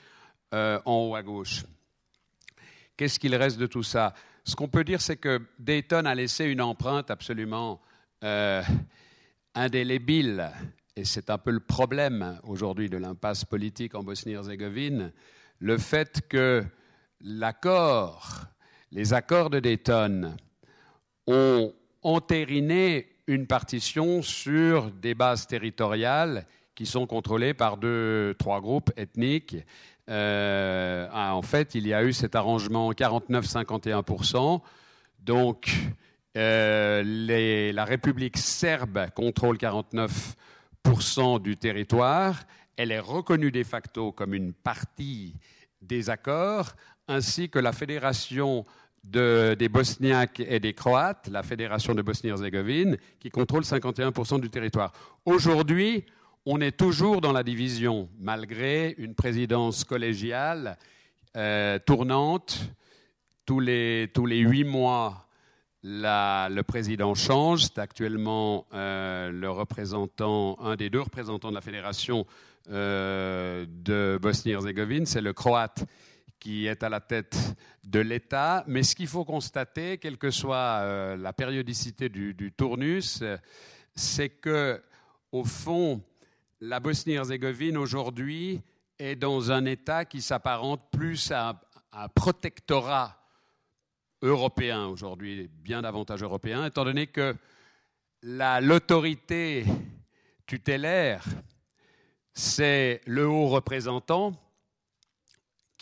en 0.52 0.82
haut 0.86 1.14
à 1.14 1.22
gauche. 1.22 1.64
Qu'est-ce 2.96 3.18
qu'il 3.18 3.34
reste 3.34 3.58
de 3.58 3.66
tout 3.66 3.82
ça? 3.82 4.14
Ce 4.44 4.54
qu'on 4.54 4.68
peut 4.68 4.84
dire, 4.84 5.00
c'est 5.00 5.16
que 5.16 5.40
Dayton 5.58 6.04
a 6.04 6.14
laissé 6.14 6.44
une 6.44 6.60
empreinte 6.60 7.10
absolument 7.10 7.80
indélébile, 9.54 10.50
et 10.94 11.04
c'est 11.04 11.30
un 11.30 11.38
peu 11.38 11.50
le 11.50 11.60
problème 11.60 12.38
aujourd'hui 12.44 12.88
de 12.88 12.96
l'impasse 12.96 13.44
politique 13.44 13.94
en 13.94 14.02
Bosnie-Herzégovine, 14.02 15.12
le 15.58 15.78
fait 15.78 16.22
que 16.28 16.64
l'accord, 17.20 18.46
les 18.90 19.14
accords 19.14 19.50
de 19.50 19.60
Dayton 19.60 20.36
ont 21.26 21.72
entériné 22.02 23.11
une 23.32 23.46
partition 23.46 24.22
sur 24.22 24.90
des 24.90 25.14
bases 25.14 25.46
territoriales 25.46 26.46
qui 26.74 26.86
sont 26.86 27.06
contrôlées 27.06 27.54
par 27.54 27.76
deux, 27.78 28.34
trois 28.38 28.60
groupes 28.60 28.90
ethniques. 28.96 29.56
Euh, 30.08 31.08
ah, 31.12 31.34
en 31.34 31.42
fait, 31.42 31.74
il 31.74 31.86
y 31.86 31.94
a 31.94 32.04
eu 32.04 32.12
cet 32.12 32.34
arrangement 32.34 32.92
49-51%. 32.92 34.60
Donc, 35.20 35.70
euh, 36.36 37.72
la 37.72 37.84
République 37.84 38.36
serbe 38.36 39.06
contrôle 39.14 39.56
49% 39.56 41.40
du 41.40 41.56
territoire. 41.56 42.42
Elle 42.76 42.92
est 42.92 43.00
reconnue 43.00 43.50
de 43.50 43.62
facto 43.62 44.12
comme 44.12 44.34
une 44.34 44.52
partie 44.52 45.34
des 45.80 46.10
accords, 46.10 46.72
ainsi 47.08 47.48
que 47.48 47.58
la 47.58 47.72
Fédération 47.72 48.66
des 49.04 49.68
Bosniaques 49.68 50.40
et 50.40 50.60
des 50.60 50.74
Croates, 50.74 51.28
la 51.30 51.42
Fédération 51.42 51.94
de 51.94 52.02
Bosnie-Herzégovine, 52.02 52.96
qui 53.18 53.30
contrôle 53.30 53.62
51% 53.62 54.40
du 54.40 54.48
territoire. 54.48 54.92
Aujourd'hui, 55.24 56.04
on 56.46 56.60
est 56.60 56.76
toujours 56.76 57.20
dans 57.20 57.32
la 57.32 57.42
division, 57.42 58.08
malgré 58.18 58.94
une 58.98 59.14
présidence 59.14 59.84
collégiale 59.84 60.76
euh, 61.36 61.78
tournante. 61.78 62.60
Tous 63.46 63.60
les, 63.60 64.10
tous 64.14 64.26
les 64.26 64.38
huit 64.38 64.64
mois, 64.64 65.26
le 65.82 66.60
président 66.62 67.14
change. 67.14 67.64
C'est 67.64 67.78
actuellement 67.78 68.66
euh, 68.72 69.30
le 69.30 69.50
représentant, 69.50 70.58
un 70.60 70.76
des 70.76 70.90
deux 70.90 71.00
représentants 71.00 71.50
de 71.50 71.54
la 71.54 71.60
fédération 71.60 72.26
euh, 72.70 73.66
de 73.68 74.18
Bosnie-Herzégovine, 74.22 75.06
c'est 75.06 75.20
le 75.20 75.32
croate 75.32 75.84
qui 76.42 76.66
est 76.66 76.82
à 76.82 76.88
la 76.88 76.98
tête 76.98 77.38
de 77.84 78.00
l'État. 78.00 78.64
Mais 78.66 78.82
ce 78.82 78.96
qu'il 78.96 79.06
faut 79.06 79.24
constater, 79.24 79.98
quelle 79.98 80.18
que 80.18 80.32
soit 80.32 80.80
euh, 80.80 81.16
la 81.16 81.32
périodicité 81.32 82.08
du, 82.08 82.52
tournus, 82.56 83.22
c'est 83.94 84.28
que, 84.28 84.82
au 85.30 85.44
fond, 85.44 86.02
la 86.60 86.80
Bosnie-Herzégovine 86.80 87.76
aujourd'hui 87.76 88.60
est 88.98 89.14
dans 89.14 89.52
un 89.52 89.66
État 89.66 90.04
qui 90.04 90.20
s'apparente 90.20 90.82
plus 90.90 91.30
à 91.30 91.60
un 91.92 92.08
protectorat 92.08 93.16
européen 94.20 94.86
aujourd'hui, 94.86 95.48
bien 95.48 95.82
davantage 95.82 96.24
européen, 96.24 96.66
étant 96.66 96.84
donné 96.84 97.06
que 97.06 97.36
l'autorité 98.24 99.64
tutélaire, 100.46 101.24
c'est 102.34 103.00
le 103.06 103.28
haut 103.28 103.46
représentant, 103.46 104.32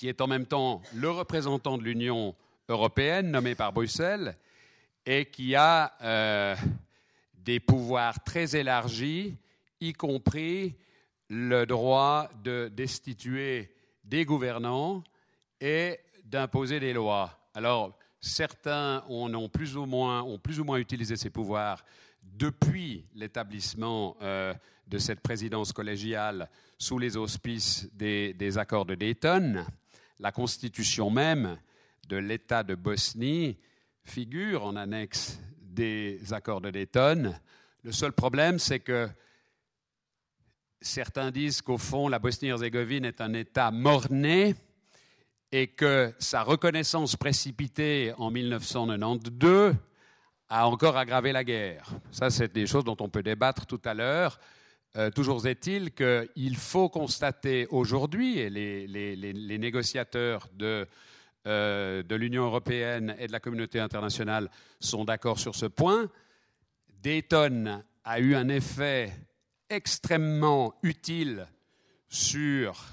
qui 0.01 0.09
est 0.09 0.23
en 0.23 0.27
même 0.27 0.47
temps 0.47 0.81
le 0.95 1.11
représentant 1.11 1.77
de 1.77 1.83
l'Union 1.83 2.35
européenne, 2.71 3.31
nommé 3.31 3.55
par 3.55 3.71
Bruxelles, 3.71 4.35
et 5.05 5.27
qui 5.27 5.55
a 5.55 5.93
euh, 6.01 6.57
des 7.35 7.61
pouvoirs 7.61 8.25
très 8.25 8.57
élargis, 8.57 9.37
y 9.79 9.93
compris 9.93 10.75
le 11.29 11.67
droit 11.67 12.31
de 12.43 12.73
destituer 12.75 13.71
des 14.03 14.25
gouvernants 14.25 15.05
et 15.61 16.01
d'imposer 16.25 16.81
des 16.81 16.95
lois. 16.95 17.39
Alors, 17.55 17.95
Certains 18.21 19.03
ont, 19.09 19.49
plus 19.49 19.77
ou 19.79 19.87
moins, 19.87 20.23
utilisé 20.77 21.17
ces 21.17 21.31
pouvoirs 21.31 21.83
depuis 22.23 23.07
l'établissement 23.15 24.15
euh, 24.21 24.53
de 24.87 24.99
cette 24.99 25.21
présidence 25.21 25.73
collégiale 25.73 26.51
sous 26.77 26.99
les 26.99 27.17
auspices 27.17 27.89
des, 27.95 28.59
accords 28.59 28.85
de 28.85 28.95
Dayton. 28.95 29.65
La 30.21 30.33
constitution 30.33 31.09
même 31.09 31.57
de 32.07 32.19
l'État 32.19 32.63
de 32.63 32.75
Bosnie 32.75 33.57
figure 34.05 34.67
en 34.67 34.77
annexe 34.77 35.41
des 35.63 36.35
accords 36.35 36.61
de 36.61 36.71
Dayton. 36.71 37.35
Le 37.83 37.91
seul 37.91 38.13
problème, 38.13 38.59
c'est 38.59 38.81
que 38.81 39.09
certains 40.83 41.31
disent 41.31 41.63
qu'au 41.63 41.79
fond, 41.79 42.07
la 42.07 42.19
Bosnie-Herzégovine 42.19 43.07
est 43.07 43.23
un 43.23 43.33
État 43.33 43.71
mort-né 43.71 44.57
et 45.53 45.69
que 45.69 46.13
sa 46.19 46.43
reconnaissance 46.43 47.17
précipitée 47.17 48.13
en 48.19 48.31
1992 48.31 49.75
a 50.51 50.69
encore 50.69 50.99
aggravé 50.99 51.33
la 51.33 51.45
guerre. 51.45 51.89
Ça, 52.11 52.29
c'est 52.29 52.53
des 52.53 52.67
choses 52.67 52.85
dont 52.85 52.97
on 53.01 53.09
peut 53.09 53.23
débattre 53.23 53.65
tout 53.65 53.81
à 53.87 53.95
l'heure. 53.95 54.39
Euh, 54.97 55.11
toujours 55.11 55.47
est-il 55.47 55.93
qu'il 55.93 56.57
faut 56.57 56.89
constater 56.89 57.67
aujourd'hui, 57.71 58.39
et 58.39 58.51
les, 58.51 59.59
négociateurs 59.59 60.49
euh, 60.61 62.03
de 62.03 62.15
l'Union 62.17 62.45
européenne 62.45 63.15
et 63.19 63.29
de 63.29 63.33
la 63.33 63.39
communauté 63.39 63.79
internationale 63.79 64.51
sont 64.81 65.05
d'accord 65.05 65.39
sur 65.39 65.55
ce 65.55 65.67
point, 65.67 66.11
Dayton 67.03 67.83
a 68.05 68.21
eu 68.21 68.35
un 68.35 68.49
effet 68.49 69.13
extrêmement 69.69 70.75
utile 70.83 71.47
sur 72.09 72.85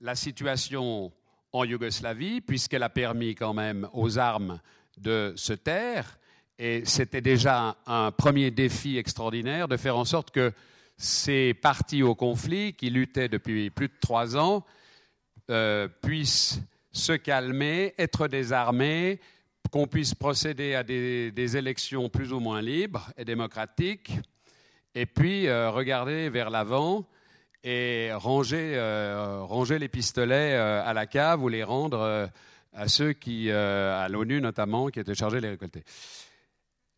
la 0.00 0.14
situation 0.14 1.12
en 1.52 1.64
Yougoslavie, 1.64 2.40
puisqu'elle 2.40 2.82
a 2.82 2.88
permis 2.88 3.34
quand 3.34 3.52
même 3.52 3.88
aux 3.92 4.18
armes 4.18 4.58
de 4.96 5.34
se 5.36 5.52
taire. 5.52 6.18
Et 6.58 6.84
c'était 6.86 7.20
déjà 7.20 7.76
un, 7.86 8.10
premier 8.10 8.50
défi 8.50 8.96
extraordinaire 8.96 9.68
de 9.68 9.76
faire 9.76 9.96
en 9.96 10.04
sorte 10.04 10.30
que 10.30 10.52
ces 11.02 11.52
partis 11.52 12.04
au 12.04 12.14
conflit, 12.14 12.74
qui 12.74 12.88
luttaient 12.88 13.28
depuis 13.28 13.70
plus 13.70 13.88
de 13.88 13.94
trois 14.00 14.36
ans, 14.36 14.64
euh, 15.50 15.88
puissent 16.00 16.60
se 16.92 17.12
calmer, 17.12 17.92
être 17.98 18.28
désarmés, 18.28 19.18
qu'on 19.72 19.88
puisse 19.88 20.14
procéder 20.14 20.76
à 20.76 20.84
des, 20.84 21.56
élections 21.56 22.08
plus 22.08 22.32
ou 22.32 22.38
moins 22.38 22.62
libres 22.62 23.10
et 23.16 23.24
démocratiques, 23.24 24.12
et 24.94 25.06
puis 25.06 25.48
euh, 25.48 25.70
regarder 25.70 26.28
vers 26.28 26.50
l'avant 26.50 27.04
et 27.64 28.10
ranger, 28.12 28.74
euh, 28.76 29.42
ranger 29.42 29.80
les 29.80 29.88
pistolets 29.88 30.54
à 30.54 30.92
la 30.92 31.06
cave 31.06 31.42
ou 31.42 31.48
les 31.48 31.64
rendre 31.64 32.30
à 32.72 32.88
ceux 32.88 33.12
qui, 33.12 33.50
à 33.50 34.08
l'ONU 34.08 34.40
notamment, 34.40 34.88
qui 34.88 35.00
étaient 35.00 35.14
chargés 35.14 35.38
de 35.38 35.42
les 35.42 35.50
récolter. 35.50 35.82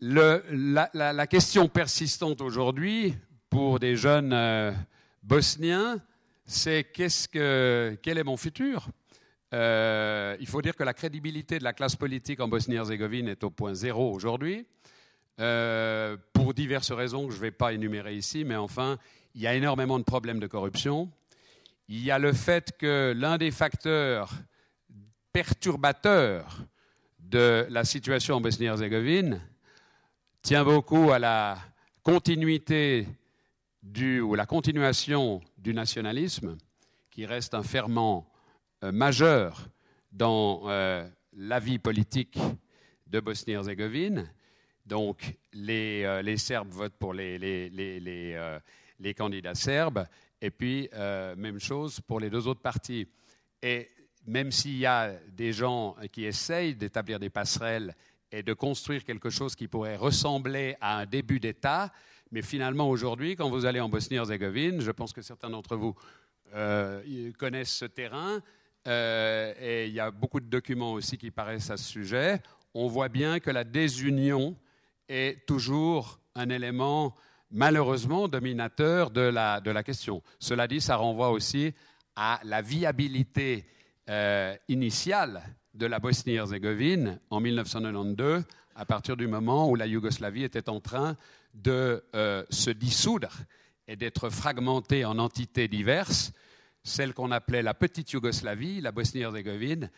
La, 0.01 1.27
question 1.27 1.69
persistante 1.69 2.43
aujourd'hui 2.43 3.15
pour 3.55 3.79
des 3.79 3.95
jeunes 3.95 4.75
bosniens, 5.23 6.03
c'est 6.45 6.91
qu'est-ce 6.93 7.29
que, 7.29 7.97
quel 8.03 8.19
est 8.19 8.25
mon 8.25 8.37
futur? 8.37 8.89
Il 9.53 10.47
faut 10.49 10.61
dire 10.61 10.75
que 10.75 10.83
la 10.83 10.93
crédibilité 10.93 11.61
de 11.61 11.63
la 11.63 11.73
classe 11.73 11.95
politique 11.95 12.41
en 12.41 12.49
Bosnie-Herzégovine 12.49 13.29
est 13.29 13.45
au 13.45 13.51
point 13.51 13.73
zéro 13.73 14.13
aujourd'hui. 14.13 14.67
pour 15.37 16.53
diverses 16.53 16.91
raisons 16.91 17.29
que 17.29 17.33
je 17.33 17.37
ne 17.37 17.43
vais 17.43 17.53
pas 17.53 17.73
énumérer 17.73 18.17
ici, 18.17 18.45
mais 18.45 18.57
enfin, 18.57 18.99
il 19.37 19.43
y 19.43 19.47
a 19.47 19.55
énormément 19.55 20.01
de 20.01 20.05
problèmes 20.05 20.41
de 20.41 20.49
corruption. 20.49 21.09
Il 21.87 22.03
y 22.03 22.11
a 22.11 22.19
le 22.19 22.33
fait 22.33 22.77
que 22.77 23.15
l'un 23.17 23.39
des 23.39 23.53
facteurs 23.53 24.33
perturbateurs 25.33 26.59
de 27.21 27.69
la 27.71 27.85
situation 27.85 28.35
en 28.35 28.41
Bosnie-Herzégovine 28.41 29.41
tient 30.43 30.65
beaucoup 30.65 31.13
à 31.13 31.21
la 31.21 31.57
continuité 32.03 33.07
du, 33.85 34.21
ou 34.21 34.35
la 34.35 34.47
continuation 34.47 35.41
du 35.59 35.75
nationalisme, 35.75 36.57
qui 37.11 37.27
reste 37.27 37.55
un 37.55 37.63
ferment 37.63 38.27
euh, 38.83 38.91
majeur 38.91 39.69
dans 40.11 40.63
euh, 40.65 41.09
la 41.35 41.61
vie 41.61 41.79
politique 41.79 42.39
de 43.07 43.21
Bosnie-Herzégovine. 43.21 44.29
Donc, 44.87 45.37
les, 45.53 46.03
euh, 46.05 46.23
les, 46.23 46.39
Serbes 46.39 46.71
votent 46.71 46.97
pour 46.99 47.15
les, 47.15 47.39
les, 47.39 47.71
les 47.71 48.59
les 49.01 49.13
candidats 49.13 49.57
serbes, 49.57 50.07
et 50.41 50.51
puis 50.51 50.89
même 51.37 51.59
chose 51.59 52.01
pour 52.01 52.21
les 52.21 52.31
deux 52.31 52.47
autres 52.47 52.63
partis. 52.63 53.09
Et 53.61 53.89
même 54.25 54.53
s'il 54.53 54.79
y 54.79 54.87
a 54.87 55.13
des 55.33 55.53
gens 55.53 55.97
qui 56.13 56.25
essayent 56.25 56.77
d'établir 56.77 57.19
des 57.19 57.29
passerelles 57.29 57.95
et 58.31 58.45
de 58.45 58.53
construire 58.53 59.05
quelque 59.05 59.31
chose 59.31 59.57
qui 59.57 59.67
pourrait 59.67 59.97
ressembler 59.97 60.77
à 60.81 60.99
un 60.99 61.07
début 61.07 61.41
d'État, 61.41 61.93
mais 62.31 62.43
finalement 62.43 62.89
aujourd'hui, 62.89 63.37
quand 63.37 63.51
vous 63.51 63.67
allez 63.67 63.81
en 63.81 63.89
Bosnie-Herzégovine, 63.89 64.81
je 64.81 64.91
pense 64.91 65.13
que 65.13 65.23
certains 65.23 65.51
d'entre 65.51 65.77
vous 65.77 65.95
euh, 66.55 67.33
connaissent 67.39 67.75
ce 67.75 67.85
terrain, 67.85 68.41
euh, 68.87 69.55
et 69.61 69.87
il 69.87 69.95
y 69.95 70.01
a 70.01 70.11
beaucoup 70.11 70.41
de 70.41 70.47
documents 70.47 70.93
aussi 70.93 71.17
qui 71.17 71.31
paraissent 71.31 71.71
à 71.71 71.77
ce 71.77 71.85
sujet, 71.85 72.43
on 72.75 72.89
voit 72.89 73.09
bien 73.09 73.41
que 73.41 73.51
la 73.51 73.65
désunion 73.65 74.57
est 75.09 75.47
toujours 75.47 76.19
un 76.35 76.51
élément 76.51 77.15
malheureusement 77.51 78.29
dominateur 78.29 79.11
de 79.11 79.21
la, 79.21 79.61
de 79.61 79.71
la 79.71 79.83
question. 79.83 80.23
Cela 80.39 80.67
dit, 80.67 80.81
ça 80.81 80.97
renvoie 80.97 81.31
aussi 81.31 81.73
à 82.17 82.41
la 82.45 82.63
viabilité 82.63 83.65
euh, 84.11 84.55
initiale 84.69 85.43
de 85.73 85.87
la 85.87 85.99
Bosnie-Herzégovine 85.99 87.19
en 87.31 87.41
1992, 87.41 88.45
à 88.77 88.85
partir 88.85 89.17
du 89.17 89.27
moment 89.27 89.69
où 89.69 89.77
la 89.77 89.87
Yougoslavie 89.87 90.45
était 90.45 90.69
en 90.69 90.81
train 90.81 91.17
de 91.55 92.05
euh, 92.15 92.45
se 92.51 92.71
dissoudre 92.71 93.33
et 93.89 93.97
d'être 93.97 94.29
fragmentée 94.29 95.05
en 95.05 95.19
entités 95.19 95.69
diverses. 95.69 96.33
Celle 96.83 97.15
qu'on 97.15 97.31
appelait 97.31 97.63
la 97.63 97.75
petite 97.75 98.13
Yougoslavie, 98.13 98.81
la 98.81 98.93
Bosnie-Herzégovine, 98.93 99.91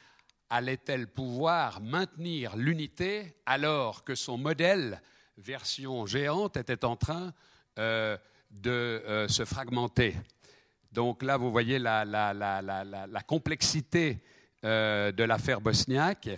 allait-elle 0.50 1.09
pouvoir 1.09 1.80
maintenir 1.80 2.57
l'unité 2.57 3.34
alors 3.46 4.04
que 4.04 4.14
son 4.14 4.38
modèle, 4.38 5.02
version 5.38 6.07
géante, 6.07 6.57
était 6.57 6.84
en 6.84 6.96
train 6.96 7.32
euh, 7.78 8.16
de 8.50 9.26
se 9.28 9.44
fragmenter? 9.44 10.14
Donc 10.96 11.22
là, 11.22 11.36
vous 11.36 11.50
voyez 11.50 11.78
la, 11.78 13.07
complexité 13.26 14.18
euh, 14.64 15.12
de 15.12 15.24
l'affaire 15.24 15.61
bosniaque 15.61 16.30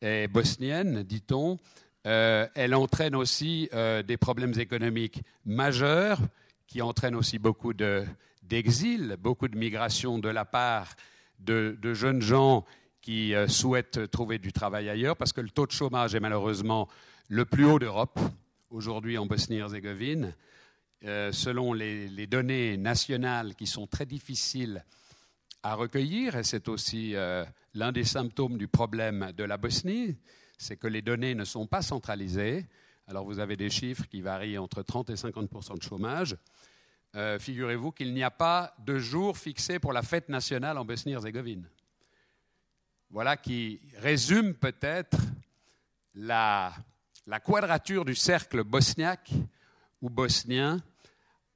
et 0.00 0.28
bosnienne, 0.28 1.02
dit-on. 1.02 1.58
Euh, 2.06 2.46
elle 2.54 2.74
entraîne 2.74 3.14
aussi 3.14 3.68
euh, 3.74 4.02
des 4.02 4.16
problèmes 4.16 4.58
économiques 4.58 5.22
majeurs 5.44 6.20
qui 6.66 6.80
entraînent 6.80 7.16
aussi 7.16 7.38
beaucoup 7.38 7.74
d'exil, 7.74 9.16
beaucoup 9.20 9.48
de 9.48 9.56
migration 9.56 10.18
de 10.18 10.28
la 10.28 10.44
part 10.44 10.94
de, 11.38 11.76
jeunes 11.92 12.22
gens 12.22 12.64
qui 13.02 13.34
souhaitent 13.46 14.10
trouver 14.10 14.38
du 14.38 14.52
travail 14.52 14.88
ailleurs, 14.88 15.16
parce 15.16 15.32
que 15.32 15.40
le 15.40 15.50
taux 15.50 15.66
de 15.66 15.72
chômage 15.72 16.14
est 16.14 16.20
malheureusement 16.20 16.88
le 17.28 17.44
plus 17.44 17.64
haut 17.64 17.78
d'Europe 17.78 18.18
aujourd'hui 18.70 19.18
en 19.18 19.26
Bosnie-Herzégovine. 19.26 20.34
Euh, 21.04 21.30
selon 21.30 21.74
les, 21.74 22.26
données 22.26 22.78
nationales 22.78 23.54
qui 23.54 23.66
sont 23.66 23.86
très 23.86 24.06
difficiles 24.06 24.82
à 25.62 25.74
recueillir, 25.74 26.36
et 26.36 26.42
c'est 26.42 26.68
aussi 26.68 27.14
euh, 27.14 27.44
l'un 27.74 27.92
des 27.92 28.04
symptômes 28.04 28.56
du 28.56 28.66
problème 28.66 29.30
de 29.36 29.44
la 29.44 29.58
Bosnie, 29.58 30.16
c'est 30.58 30.76
que 30.76 30.86
les 30.86 31.02
données 31.02 31.34
ne 31.34 31.44
sont 31.44 31.66
pas 31.66 31.82
centralisées. 31.82 32.66
Alors 33.06 33.24
vous 33.24 33.38
avez 33.38 33.56
des 33.56 33.70
chiffres 33.70 34.06
qui 34.08 34.20
varient 34.20 34.58
entre 34.58 34.82
30 34.82 35.10
et 35.10 35.14
50% 35.14 35.78
de 35.78 35.82
chômage. 35.82 36.36
Euh, 37.14 37.38
figurez-vous 37.38 37.92
qu'il 37.92 38.12
n'y 38.12 38.22
a 38.22 38.30
pas 38.30 38.74
de 38.78 38.98
jour 38.98 39.38
fixé 39.38 39.78
pour 39.78 39.92
la 39.92 40.02
fête 40.02 40.28
nationale 40.28 40.76
en 40.78 40.84
Bosnie-Herzégovine. 40.84 41.68
Voilà 43.10 43.36
qui 43.36 43.80
résume 43.98 44.54
peut-être 44.54 45.18
la 46.14 46.74
quadrature 47.44 48.04
du 48.04 48.14
cercle 48.14 48.64
bosniaque 48.64 49.32
ou 50.02 50.10
bosnien 50.10 50.82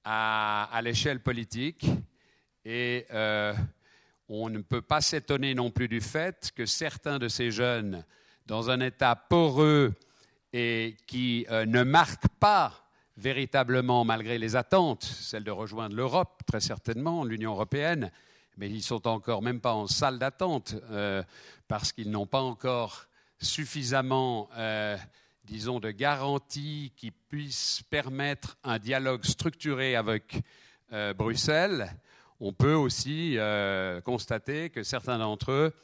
à, 0.04 0.80
l'échelle 0.82 1.20
politique. 1.20 1.86
Et 2.64 3.06
euh, 3.10 3.54
on 4.28 4.48
ne 4.48 4.60
peut 4.60 4.82
pas 4.82 5.00
s'étonner 5.00 5.54
non 5.54 5.70
plus 5.70 5.88
du 5.88 6.00
fait 6.00 6.52
que 6.54 6.66
certains 6.66 7.18
de 7.18 7.28
ces 7.28 7.50
jeunes, 7.50 8.04
dans 8.50 8.68
un 8.68 8.80
état 8.80 9.16
poreux 9.16 9.94
et 10.52 10.96
qui 11.06 11.46
euh, 11.50 11.64
ne 11.64 11.82
marquent 11.82 12.28
pas 12.38 12.84
véritablement, 13.16 14.04
malgré 14.04 14.38
les 14.38 14.56
attentes, 14.56 15.04
celle 15.04 15.44
de 15.44 15.50
rejoindre 15.50 15.96
l'Europe, 15.96 16.42
très 16.46 16.60
certainement, 16.60 17.24
l'Union 17.24 17.52
européenne, 17.52 18.10
mais 18.58 18.68
ils 18.68 18.82
sont 18.82 19.06
encore 19.06 19.40
même 19.40 19.60
pas 19.60 19.72
en 19.72 19.86
salle 19.86 20.18
d'attente 20.18 20.74
euh, 20.90 21.22
parce 21.68 21.92
qu'ils 21.92 22.10
n'ont 22.10 22.26
pas 22.26 22.42
encore 22.42 23.06
suffisamment 23.38 24.50
disons, 25.50 25.80
de 25.80 25.90
garanties 25.90 26.92
qui 26.96 27.10
puissent 27.10 27.82
permettre 27.90 28.56
un 28.62 28.78
dialogue 28.78 29.24
structuré 29.24 29.96
avec 29.96 30.42
euh, 30.92 31.12
Bruxelles, 31.12 31.92
on 32.38 32.52
peut 32.52 32.74
aussi 32.74 33.34
euh, 33.36 34.00
constater 34.00 34.70
que 34.70 34.84
certains 34.84 35.18
d'entre 35.18 35.50
eux 35.50 35.74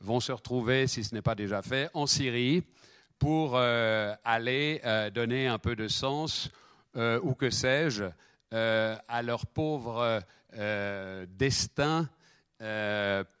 vont 0.00 0.20
se 0.20 0.32
retrouver, 0.32 0.86
si 0.86 1.04
ce 1.04 1.14
n'est 1.14 1.22
pas 1.22 1.34
déjà 1.34 1.62
fait, 1.62 1.90
en 1.94 2.06
Syrie 2.06 2.64
pour 3.18 3.52
euh, 3.54 4.14
aller 4.24 4.80
donner 5.14 5.46
un 5.46 5.58
peu 5.58 5.76
de 5.76 5.88
sens, 5.88 6.50
ou 6.96 7.34
que 7.34 7.50
sais-je, 7.50 8.04
à 8.50 9.22
leur 9.22 9.46
pauvre 9.46 10.20
destin 11.28 12.08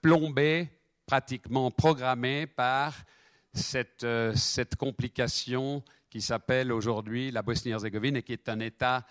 plombé, 0.02 0.68
pratiquement 1.06 1.70
programmé 1.70 2.46
par 2.46 2.94
euh, 4.04 4.32
cette, 4.36 4.76
complication 4.76 5.82
qui 6.08 6.20
s'appelle 6.20 6.72
aujourd'hui 6.72 7.32
la 7.32 7.42
Bosnie-Herzégovine 7.42 8.16
et 8.16 8.22
qui 8.22 8.32
est 8.32 8.48
un 8.48 8.60
État 8.60 9.04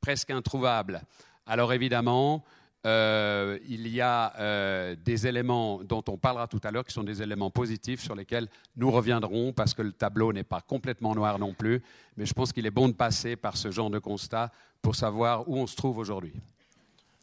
presque 0.00 0.30
introuvable. 0.30 1.00
Alors 1.46 1.72
évidemment, 1.72 2.44
euh, 2.86 3.58
il 3.68 3.88
y 3.88 4.00
a 4.00 4.32
euh, 4.38 4.94
des 5.04 5.26
éléments 5.26 5.82
dont 5.82 6.04
on 6.06 6.16
parlera 6.16 6.46
tout 6.46 6.60
à 6.62 6.70
l'heure 6.70 6.84
qui 6.84 6.92
sont 6.92 7.02
des 7.02 7.20
éléments 7.20 7.50
positifs 7.50 8.00
sur 8.00 8.14
lesquels 8.14 8.48
nous 8.76 8.92
reviendrons 8.92 9.52
parce 9.52 9.74
que 9.74 9.82
le 9.82 9.90
tableau 9.90 10.32
n'est 10.32 10.44
pas 10.44 10.60
complètement 10.60 11.12
noir 11.12 11.40
non 11.40 11.52
plus, 11.52 11.82
mais 12.16 12.26
je 12.26 12.32
pense 12.32 12.52
qu'il 12.52 12.64
est 12.64 12.70
bon 12.70 12.88
de 12.88 12.94
passer 12.94 13.34
par 13.34 13.56
ce 13.56 13.72
genre 13.72 13.90
de 13.90 13.98
constat 13.98 14.52
pour 14.82 14.94
savoir 14.94 15.48
où 15.48 15.56
on 15.56 15.66
se 15.66 15.74
trouve 15.74 15.98
aujourd'hui. 15.98 16.34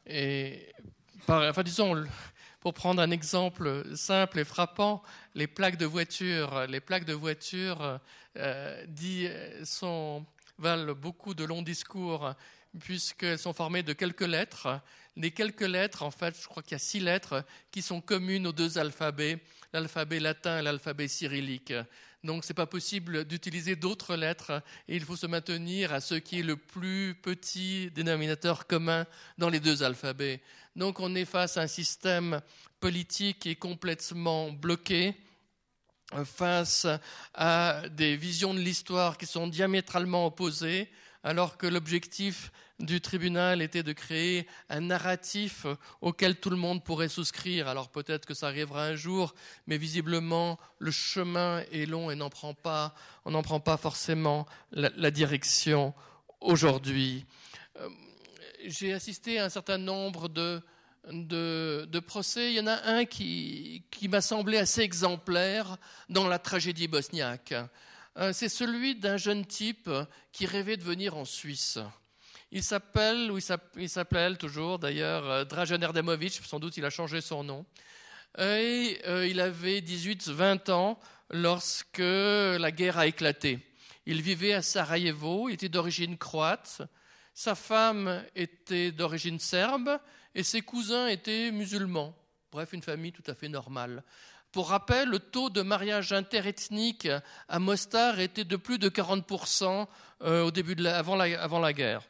Et, 0.05 0.73
enfin, 1.29 1.63
disons, 1.63 2.03
pour 2.59 2.73
prendre 2.73 3.01
un 3.01 3.11
exemple 3.11 3.85
simple 3.95 4.39
et 4.39 4.43
frappant, 4.43 5.01
les 5.33 5.47
plaques 5.47 5.77
de 5.77 5.85
voiture, 5.85 6.65
les 6.67 6.81
plaques 6.81 7.05
de 7.05 7.13
voiture 7.13 7.99
euh, 8.35 8.85
valent 10.57 10.93
beaucoup 10.93 11.33
de 11.33 11.45
longs 11.45 11.61
discours 11.61 12.33
puisqu'elles 12.79 13.39
sont 13.39 13.53
formées 13.53 13.83
de 13.83 13.93
quelques 13.93 14.21
lettres. 14.21 14.81
Les 15.15 15.31
quelques 15.31 15.61
lettres, 15.61 16.03
en 16.03 16.11
fait, 16.11 16.35
je 16.41 16.47
crois 16.47 16.63
qu'il 16.63 16.73
y 16.73 16.75
a 16.75 16.79
six 16.79 16.99
lettres 16.99 17.45
qui 17.71 17.81
sont 17.81 18.01
communes 18.01 18.47
aux 18.47 18.51
deux 18.51 18.77
alphabets, 18.77 19.39
l'alphabet 19.71 20.19
latin 20.19 20.59
et 20.59 20.63
l'alphabet 20.63 21.07
cyrillique. 21.07 21.73
Donc, 22.23 22.45
ce 22.45 22.49
n'est 22.49 22.55
pas 22.55 22.65
possible 22.65 23.25
d'utiliser 23.25 23.75
d'autres 23.75 24.15
lettres 24.15 24.63
et 24.87 24.95
il 24.95 25.03
faut 25.03 25.17
se 25.17 25.27
maintenir 25.27 25.93
à 25.93 25.99
ce 25.99 26.15
qui 26.15 26.39
est 26.39 26.43
le 26.43 26.55
plus 26.55 27.15
petit 27.21 27.91
dénominateur 27.91 28.65
commun 28.65 29.05
dans 29.37 29.49
les 29.49 29.59
deux 29.59 29.83
alphabets. 29.83 30.41
Donc 30.75 30.99
on 30.99 31.13
est 31.15 31.25
face 31.25 31.57
à 31.57 31.61
un 31.61 31.67
système 31.67 32.41
politique 32.79 33.39
qui 33.39 33.49
est 33.49 33.55
complètement 33.55 34.51
bloqué, 34.51 35.15
face 36.25 36.87
à 37.33 37.83
des 37.89 38.15
visions 38.15 38.53
de 38.53 38.59
l'histoire 38.59 39.17
qui 39.17 39.25
sont 39.25 39.47
diamétralement 39.47 40.25
opposées, 40.25 40.89
alors 41.23 41.57
que 41.57 41.67
l'objectif 41.67 42.51
du 42.83 43.01
tribunal 43.01 43.61
était 43.61 43.83
de 43.83 43.93
créer 43.93 44.47
un 44.69 44.81
narratif 44.81 45.65
auquel 46.01 46.39
tout 46.39 46.49
le 46.49 46.57
monde 46.57 46.83
pourrait 46.83 47.07
souscrire. 47.07 47.67
Alors 47.67 47.89
peut-être 47.89 48.25
que 48.25 48.33
ça 48.33 48.47
arrivera 48.47 48.85
un 48.85 48.95
jour, 48.95 49.33
mais 49.67 49.77
visiblement 49.77 50.59
le 50.79 50.91
chemin 50.91 51.63
est 51.71 51.85
long 51.85 52.11
et 52.11 52.15
on 52.15 53.31
n'en 53.31 53.41
prend 53.41 53.59
pas 53.59 53.77
forcément 53.77 54.45
la, 54.71 55.11
direction 55.11 55.93
aujourd'hui. 56.41 57.25
Euh, 57.79 57.89
j'ai 58.65 58.93
assisté 58.93 59.39
à 59.39 59.45
un 59.45 59.49
certain 59.49 59.77
nombre 59.77 60.27
de, 60.27 60.61
procès. 62.05 62.51
Il 62.51 62.57
y 62.57 62.59
en 62.59 62.67
a 62.67 62.81
un 62.83 63.05
qui, 63.05 63.83
qui 63.91 64.07
m'a 64.09 64.21
semblé 64.21 64.57
assez 64.57 64.81
exemplaire 64.81 65.77
dans 66.09 66.27
la 66.27 66.39
tragédie 66.39 66.87
bosniaque. 66.87 67.53
Euh, 68.17 68.31
c'est 68.33 68.49
celui 68.49 68.95
d'un 68.95 69.17
jeune 69.17 69.45
type 69.45 69.89
qui 70.31 70.45
rêvait 70.45 70.77
de 70.77 70.83
venir 70.83 71.17
en 71.17 71.25
Suisse. 71.25 71.79
Il 72.55 72.61
s'appelle, 72.61 74.37
toujours 74.37 74.77
d'ailleurs, 74.77 75.27
euh, 75.27 75.43
Drajan 75.43 75.81
Erdemovic, 75.81 76.33
sans 76.33 76.59
doute 76.59 76.77
il 76.77 76.85
a 76.85 76.91
changé 76.91 77.19
son 77.19 77.43
nom. 77.43 77.65
Et 78.37 79.01
euh, 79.07 79.27
il 79.27 79.41
avait 79.41 79.79
18-20 79.79 80.71
ans 80.71 80.99
lorsque 81.31 81.97
la 81.97 82.71
guerre 82.71 82.99
a 82.99 83.07
éclaté. 83.07 83.57
Il 84.05 84.21
vivait 84.21 84.53
à 84.53 84.61
Sarajevo, 84.61 85.49
il 85.49 85.53
était 85.53 85.67
d'origine 85.67 86.15
croate, 86.15 86.83
sa 87.33 87.55
femme 87.55 88.23
était 88.35 88.91
d'origine 88.91 89.39
serbe 89.39 89.97
et 90.35 90.43
ses 90.43 90.61
cousins 90.61 91.07
étaient 91.07 91.49
musulmans. 91.51 92.15
Bref, 92.51 92.73
une 92.73 92.83
famille 92.83 93.11
tout 93.11 93.23
à 93.25 93.33
fait 93.33 93.49
normale. 93.49 94.03
Pour 94.51 94.69
rappel, 94.69 95.09
le 95.09 95.17
taux 95.17 95.49
de 95.49 95.63
mariage 95.63 96.13
interethnique 96.13 97.07
à 97.49 97.57
Mostar 97.57 98.19
était 98.19 98.43
de 98.43 98.55
plus 98.55 98.77
de 98.77 98.89
40% 98.89 99.87
euh, 100.21 100.43
au 100.43 100.51
début 100.51 100.75
de 100.75 100.85
avant, 100.85 101.15
la, 101.15 101.73
guerre. 101.73 102.03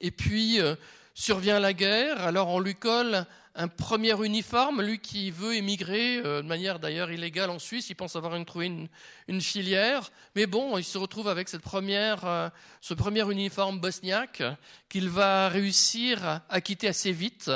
Et 0.00 0.10
puis 0.10 0.60
euh, 0.60 0.74
survient 1.14 1.60
la 1.60 1.72
guerre, 1.72 2.20
alors 2.22 2.48
on 2.48 2.60
lui 2.60 2.74
colle 2.74 3.26
un 3.56 3.68
premier 3.68 4.14
uniforme, 4.24 4.82
lui 4.82 4.98
qui 4.98 5.30
veut 5.30 5.54
émigrer 5.54 6.18
euh, 6.18 6.42
de 6.42 6.46
manière 6.46 6.80
d'ailleurs 6.80 7.12
illégale 7.12 7.50
en 7.50 7.60
Suisse, 7.60 7.88
il 7.88 7.94
pense 7.94 8.16
avoir 8.16 8.34
une, 8.34 8.44
trouvé 8.44 8.88
une, 9.28 9.40
filière, 9.40 10.10
mais 10.34 10.46
bon, 10.46 10.76
il 10.76 10.82
se 10.82 10.98
retrouve 10.98 11.28
avec 11.28 11.48
cette 11.48 11.62
première, 11.62 12.24
euh, 12.24 12.48
ce 12.80 12.94
premier 12.94 13.30
uniforme 13.30 13.78
bosniaque 13.78 14.42
qu'il 14.88 15.08
va 15.08 15.48
réussir 15.48 16.40
à 16.48 16.60
quitter 16.60 16.88
assez 16.88 17.12
vite, 17.12 17.50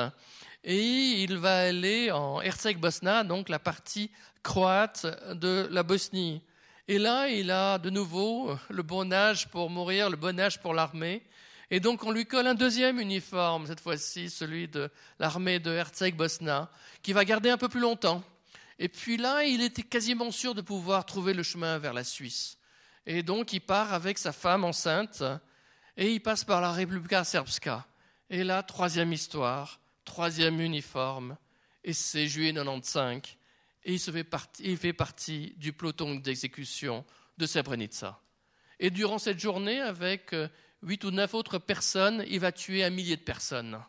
et 0.62 1.22
il 1.22 1.36
va 1.36 1.62
aller 1.62 2.12
en 2.12 2.40
Herzeg-Bosna, 2.40 3.24
donc 3.24 3.48
la 3.48 3.58
partie 3.58 4.10
croate 4.44 5.06
de 5.34 5.68
la 5.70 5.82
Bosnie. 5.82 6.42
Et 6.86 6.98
là, 6.98 7.28
il 7.28 7.50
a 7.50 7.78
de 7.78 7.90
nouveau 7.90 8.56
le 8.70 8.82
bon 8.82 9.12
âge 9.12 9.48
pour 9.48 9.68
mourir, 9.68 10.10
le 10.10 10.16
bon 10.16 10.38
âge 10.40 10.60
pour 10.60 10.74
l'armée. 10.74 11.22
Et 11.70 11.80
donc, 11.80 12.04
on 12.04 12.10
lui 12.10 12.24
colle 12.24 12.46
un 12.46 12.54
deuxième 12.54 12.98
uniforme, 12.98 13.66
cette 13.66 13.80
fois-ci 13.80 14.30
celui 14.30 14.68
de 14.68 14.90
l'armée 15.18 15.58
de 15.58 15.70
Herzeg 15.70 16.16
Bosna, 16.16 16.70
qui 17.02 17.12
va 17.12 17.24
garder 17.24 17.50
un 17.50 17.58
peu 17.58 17.68
plus 17.68 17.80
longtemps. 17.80 18.22
Et 18.78 18.88
puis 18.88 19.16
là, 19.16 19.44
il 19.44 19.60
était 19.62 19.82
quasiment 19.82 20.30
sûr 20.30 20.54
de 20.54 20.62
pouvoir 20.62 21.04
trouver 21.04 21.34
le 21.34 21.42
chemin 21.42 21.78
vers 21.78 21.92
la 21.92 22.04
Suisse. 22.04 22.56
Et 23.04 23.22
donc, 23.22 23.52
il 23.52 23.60
part 23.60 23.92
avec 23.92 24.18
sa 24.18 24.32
femme 24.32 24.64
enceinte 24.64 25.22
et 25.96 26.12
il 26.12 26.20
passe 26.20 26.44
par 26.44 26.60
la 26.60 26.72
Republika 26.72 27.24
Srpska. 27.24 27.86
Et 28.30 28.44
là, 28.44 28.62
troisième 28.62 29.12
histoire, 29.12 29.80
troisième 30.04 30.60
uniforme, 30.60 31.36
et 31.84 31.92
c'est 31.92 32.28
juillet 32.28 32.52
95, 32.52 33.22
et 33.84 33.94
il, 33.94 33.98
fait 33.98 34.24
partie, 34.24 34.62
il 34.64 34.76
fait 34.76 34.92
partie 34.92 35.54
du 35.56 35.72
peloton 35.72 36.16
d'exécution 36.16 37.04
de 37.36 37.46
Srebrenica. 37.46 38.20
Et 38.78 38.90
durant 38.90 39.18
cette 39.18 39.38
journée, 39.38 39.80
avec 39.80 40.32
euh, 40.34 40.48
huit 40.82 41.04
ou 41.04 41.10
neuf 41.10 41.34
autres 41.34 41.58
personnes, 41.58 42.24
il 42.28 42.40
va 42.40 42.52
tuer 42.52 42.84
un 42.84 42.90
millier 42.90 43.16
de 43.16 43.22
personnes 43.22 43.80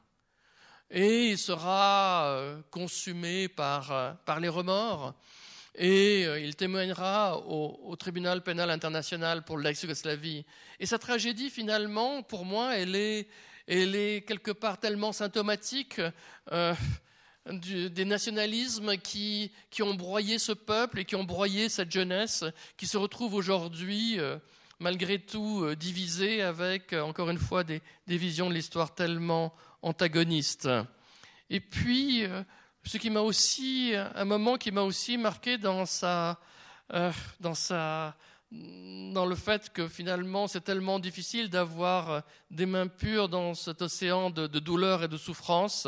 et 0.91 1.27
il 1.27 1.37
sera 1.37 2.25
euh, 2.31 2.61
consumé 2.71 3.47
par, 3.47 3.91
euh, 3.91 4.13
par 4.25 4.39
les 4.39 4.49
remords 4.49 5.13
et 5.75 6.25
euh, 6.25 6.39
il 6.39 6.55
témoignera 6.55 7.37
au, 7.37 7.95
tribunal 7.95 8.41
pénal 8.41 8.69
international 8.71 9.45
pour 9.45 9.57
l'ex-Yougoslavie. 9.57 10.45
Et 10.79 10.85
sa 10.85 10.97
tragédie, 10.97 11.49
finalement, 11.49 12.23
pour 12.23 12.43
moi, 12.43 12.75
elle 12.75 12.95
est, 12.95 13.27
elle 13.67 13.95
est 13.95 14.27
quelque 14.27 14.51
part 14.51 14.79
tellement 14.79 15.11
symptomatique 15.11 16.01
des 17.45 18.05
nationalismes 18.05 18.97
qui, 18.97 19.51
qui, 19.69 19.83
ont 19.83 19.93
broyé 19.93 20.39
ce 20.39 20.53
peuple 20.53 20.99
et 20.99 21.05
qui 21.05 21.15
ont 21.15 21.23
broyé 21.23 21.69
cette 21.69 21.91
jeunesse 21.91 22.43
qui 22.77 22.87
se 22.87 22.97
retrouve 22.97 23.33
aujourd'hui, 23.33 24.17
malgré 24.79 25.19
tout, 25.19 25.75
divisée 25.75 26.41
avec, 26.41 26.93
encore 26.93 27.29
une 27.29 27.37
fois, 27.37 27.63
des, 27.63 27.81
visions 28.07 28.49
de 28.49 28.53
l'histoire 28.55 28.95
tellement 28.95 29.53
antagoniste. 29.81 30.69
Et 31.49 31.59
puis, 31.59 32.25
euh, 32.25 32.43
ce 32.83 32.97
qui 32.97 33.09
m'a 33.09 33.21
aussi, 33.21 33.93
un 34.15 34.25
moment 34.25 34.57
qui 34.57 34.71
m'a 34.71 34.81
aussi 34.81 35.17
marqué 35.17 35.57
dans 35.57 35.85
sa, 35.85 36.39
euh, 36.93 37.11
dans 37.39 37.55
sa, 37.55 38.15
dans 38.51 39.25
le 39.25 39.35
fait 39.35 39.71
que 39.71 39.87
finalement 39.87 40.47
c'est 40.47 40.61
tellement 40.61 40.99
difficile 40.99 41.49
d'avoir 41.49 42.23
des 42.49 42.65
mains 42.65 42.87
pures 42.87 43.29
dans 43.29 43.53
cet 43.53 43.81
océan 43.81 44.31
de, 44.31 44.47
douleur 44.47 45.03
et 45.03 45.07
de 45.07 45.17
souffrance 45.17 45.87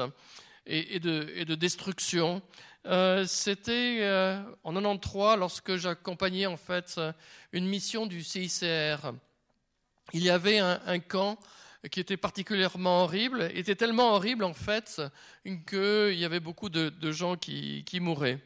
et 0.68 1.00
de, 1.00 1.56
destruction. 1.56 2.42
Euh, 2.88 3.26
c'était 3.26 4.04
en 4.64 4.74
93 4.74 5.38
lorsque 5.38 5.76
j'accompagnais 5.76 6.48
en 6.48 6.58
fait 6.58 7.00
une 7.52 7.68
mission 7.68 8.06
du 8.06 8.24
CICR. 8.24 9.14
Il 10.14 10.24
y 10.24 10.30
avait 10.30 10.60
un 10.60 11.00
camp 11.00 11.38
qui 11.90 12.00
était 12.00 12.18
particulièrement 12.18 13.04
horrible, 13.04 13.50
était 13.56 13.76
tellement 13.76 14.14
horrible 14.14 14.44
en 14.44 14.54
fait 14.54 15.02
qu'il 15.44 16.14
y 16.14 16.26
avait 16.26 16.40
beaucoup 16.40 16.70
de, 16.70 17.12
gens 17.12 17.36
qui, 17.36 18.00
mouraient. 18.00 18.40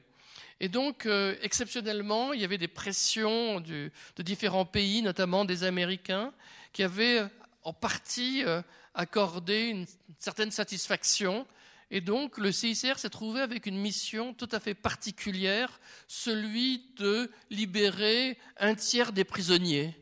Et 0.61 0.69
donc, 0.69 1.05
euh, 1.05 1.35
exceptionnellement, 1.41 2.31
il 2.31 2.39
y 2.39 2.45
avait 2.45 2.57
des 2.57 2.69
pressions 2.69 3.59
de 3.59 3.91
différents 4.19 4.65
pays, 4.65 5.01
notamment 5.01 5.43
des 5.43 5.63
Américains, 5.63 6.31
qui 6.71 6.81
avaient 6.83 7.23
en 7.63 7.73
partie 7.73 8.43
euh, 8.45 8.61
accordé 8.93 9.67
une 9.67 9.85
certaine 10.17 10.51
satisfaction. 10.51 11.45
Et 11.91 12.01
donc, 12.01 12.37
le 12.37 12.51
CICR 12.51 12.97
s'est 12.97 13.09
trouvé 13.09 13.41
avec 13.41 13.65
une 13.65 13.77
mission 13.77 14.33
tout 14.33 14.49
à 14.51 14.59
fait 14.59 14.73
particulière, 14.73 15.79
celui 16.07 16.85
de 16.97 17.31
libérer 17.49 18.37
un 18.57 18.75
tiers 18.75 19.11
des 19.11 19.23
prisonniers. 19.23 19.95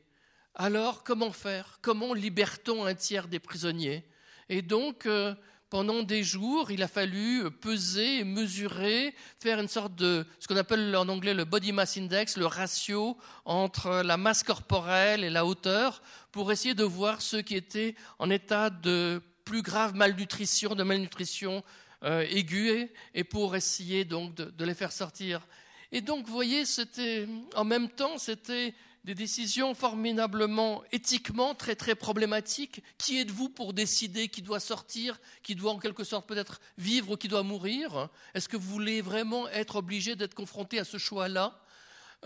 Alors, 0.56 1.04
comment 1.04 1.32
faire? 1.32 1.80
Comment 1.82 2.14
libère-t-on 2.14 2.86
un 2.86 2.96
tiers 2.96 3.28
des 3.28 3.40
prisonniers? 3.40 4.06
Et 4.50 4.62
donc, 4.62 5.06
euh, 5.06 5.36
pendant 5.70 6.04
des 6.04 6.24
jours, 6.24 6.70
il 6.70 6.84
a 6.84 6.88
fallu 6.88 7.50
peser, 7.50 8.24
mesurer, 8.24 9.16
faire 9.40 9.60
une 9.60 9.68
sorte 9.68 9.96
de 9.96 10.24
ce 10.40 10.48
qu'on 10.48 10.56
appelle 10.56 10.96
en 10.96 11.10
anglais 11.10 11.34
le 11.34 11.46
body 11.46 11.72
mass 11.72 11.98
index, 11.98 12.38
le 12.38 12.46
ratio 12.46 13.18
entre 13.44 14.04
la 14.04 14.16
masse 14.16 14.44
corporelle 14.44 15.24
et 15.24 15.32
la 15.32 15.48
hauteur, 15.48 16.04
pour 16.32 16.52
essayer 16.52 16.76
de 16.76 16.84
voir 16.84 17.24
ceux 17.24 17.42
qui 17.42 17.56
étaient 17.56 17.96
en 18.20 18.30
état 18.30 18.70
de 18.70 19.20
plus 19.44 19.62
grave 19.62 19.96
malnutrition, 19.96 20.76
de 20.76 20.84
malnutrition 20.84 21.64
euh, 22.04 22.26
aiguë, 22.30 22.90
et 23.14 23.24
pour 23.24 23.56
essayer 23.56 24.06
donc 24.06 24.36
de, 24.36 24.66
les 24.66 24.74
faire 24.74 24.92
sortir. 24.92 25.48
Et 25.92 26.02
donc, 26.02 26.26
vous 26.26 26.34
voyez, 26.34 26.66
c'était 26.66 27.28
en 27.56 27.64
même 27.64 27.90
temps, 27.90 28.18
c'était 28.18 28.74
des 29.04 29.16
décisions 29.16 29.74
formidablement 29.74 30.82
éthiquement 30.92 31.56
très 31.56 31.76
très 31.76 31.94
problématiques. 31.94 32.82
Qui 32.98 33.20
êtes-vous 33.20 33.50
pour 33.50 33.74
décider 33.74 34.30
qui 34.30 34.42
doit 34.42 34.62
sortir, 34.62 35.20
qui 35.44 35.56
doit 35.56 35.74
en 35.74 35.80
quelque 35.80 36.06
sorte 36.06 36.28
peut-être 36.28 36.62
vivre 36.78 37.12
ou 37.12 37.18
qui 37.18 37.28
doit 37.28 37.44
mourir? 37.44 38.10
Est-ce 38.34 38.48
que 38.48 38.58
vous 38.58 38.70
voulez 38.70 39.02
vraiment 39.02 39.50
être 39.50 39.76
obligé 39.76 40.16
d'être 40.16 40.34
confronté 40.34 40.80
à 40.80 40.86
ce 40.86 40.98
choix-là? 40.98 41.60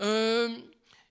Euh, 0.00 0.56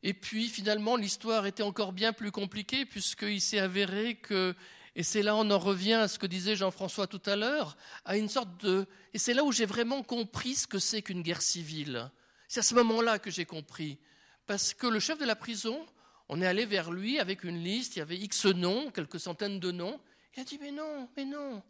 Et 0.03 0.13
puis 0.13 0.47
finalement, 0.47 0.95
l'histoire 0.95 1.45
était 1.47 1.63
encore 1.63 1.91
bien 1.91 2.13
plus 2.13 2.31
compliquée 2.31 2.85
puisqu'il 2.85 3.41
s'est 3.41 3.59
avéré 3.59 4.15
que 4.15 4.55
et 4.97 5.03
c'est 5.03 5.21
là 5.21 5.35
on 5.35 5.49
en 5.51 5.59
revient 5.59 5.93
à 5.93 6.07
ce 6.07 6.17
que 6.17 6.25
disait 6.25 6.55
Jean-François 6.55 7.05
tout 7.05 7.21
à 7.27 7.35
l'heure, 7.35 7.77
à 8.03 8.17
une 8.17 8.27
sorte 8.27 8.57
de 8.65 8.87
et 9.13 9.19
c'est 9.19 9.35
là 9.35 9.43
où 9.43 9.51
j'ai 9.51 9.67
vraiment 9.67 10.01
compris 10.01 10.55
ce 10.55 10.67
que 10.67 10.79
c'est 10.79 11.03
qu'une 11.03 11.21
guerre 11.21 11.43
civile. 11.43 12.11
C'est 12.47 12.61
à 12.61 12.63
ce 12.63 12.73
moment-là 12.73 13.19
que 13.19 13.29
j'ai 13.29 13.45
compris 13.45 13.99
parce 14.47 14.73
que 14.73 14.87
le 14.87 14.99
chef 14.99 15.19
de 15.19 15.25
la 15.25 15.35
prison, 15.35 15.85
on 16.29 16.41
est 16.41 16.47
allé 16.47 16.65
vers 16.65 16.91
lui 16.91 17.19
avec 17.19 17.43
une 17.43 17.63
liste, 17.63 17.95
il 17.95 17.99
y 17.99 18.01
avait 18.01 18.17
X 18.17 18.45
noms, 18.45 18.89
quelques 18.89 19.19
centaines 19.19 19.59
de 19.59 19.71
noms. 19.71 19.99
Il 20.35 20.39
a 20.41 20.43
dit 20.43 20.57
Mais 20.59 20.71
non, 20.71 21.07
mais 21.15 21.25
non, 21.25 21.61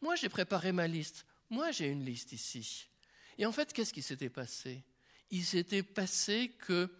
moi 0.00 0.16
j'ai 0.16 0.30
préparé 0.30 0.72
ma 0.72 0.86
liste, 0.86 1.26
moi 1.50 1.72
j'ai 1.72 1.86
une 1.86 2.04
liste 2.04 2.32
ici. 2.32 2.88
Et 3.36 3.44
en 3.44 3.52
fait, 3.52 3.74
qu'est-ce 3.74 3.92
qui 3.92 4.02
s'était 4.02 4.30
passé? 4.30 4.82
Il 5.30 5.44
s'était 5.44 5.82
passé 5.82 6.56
que, 6.66 6.90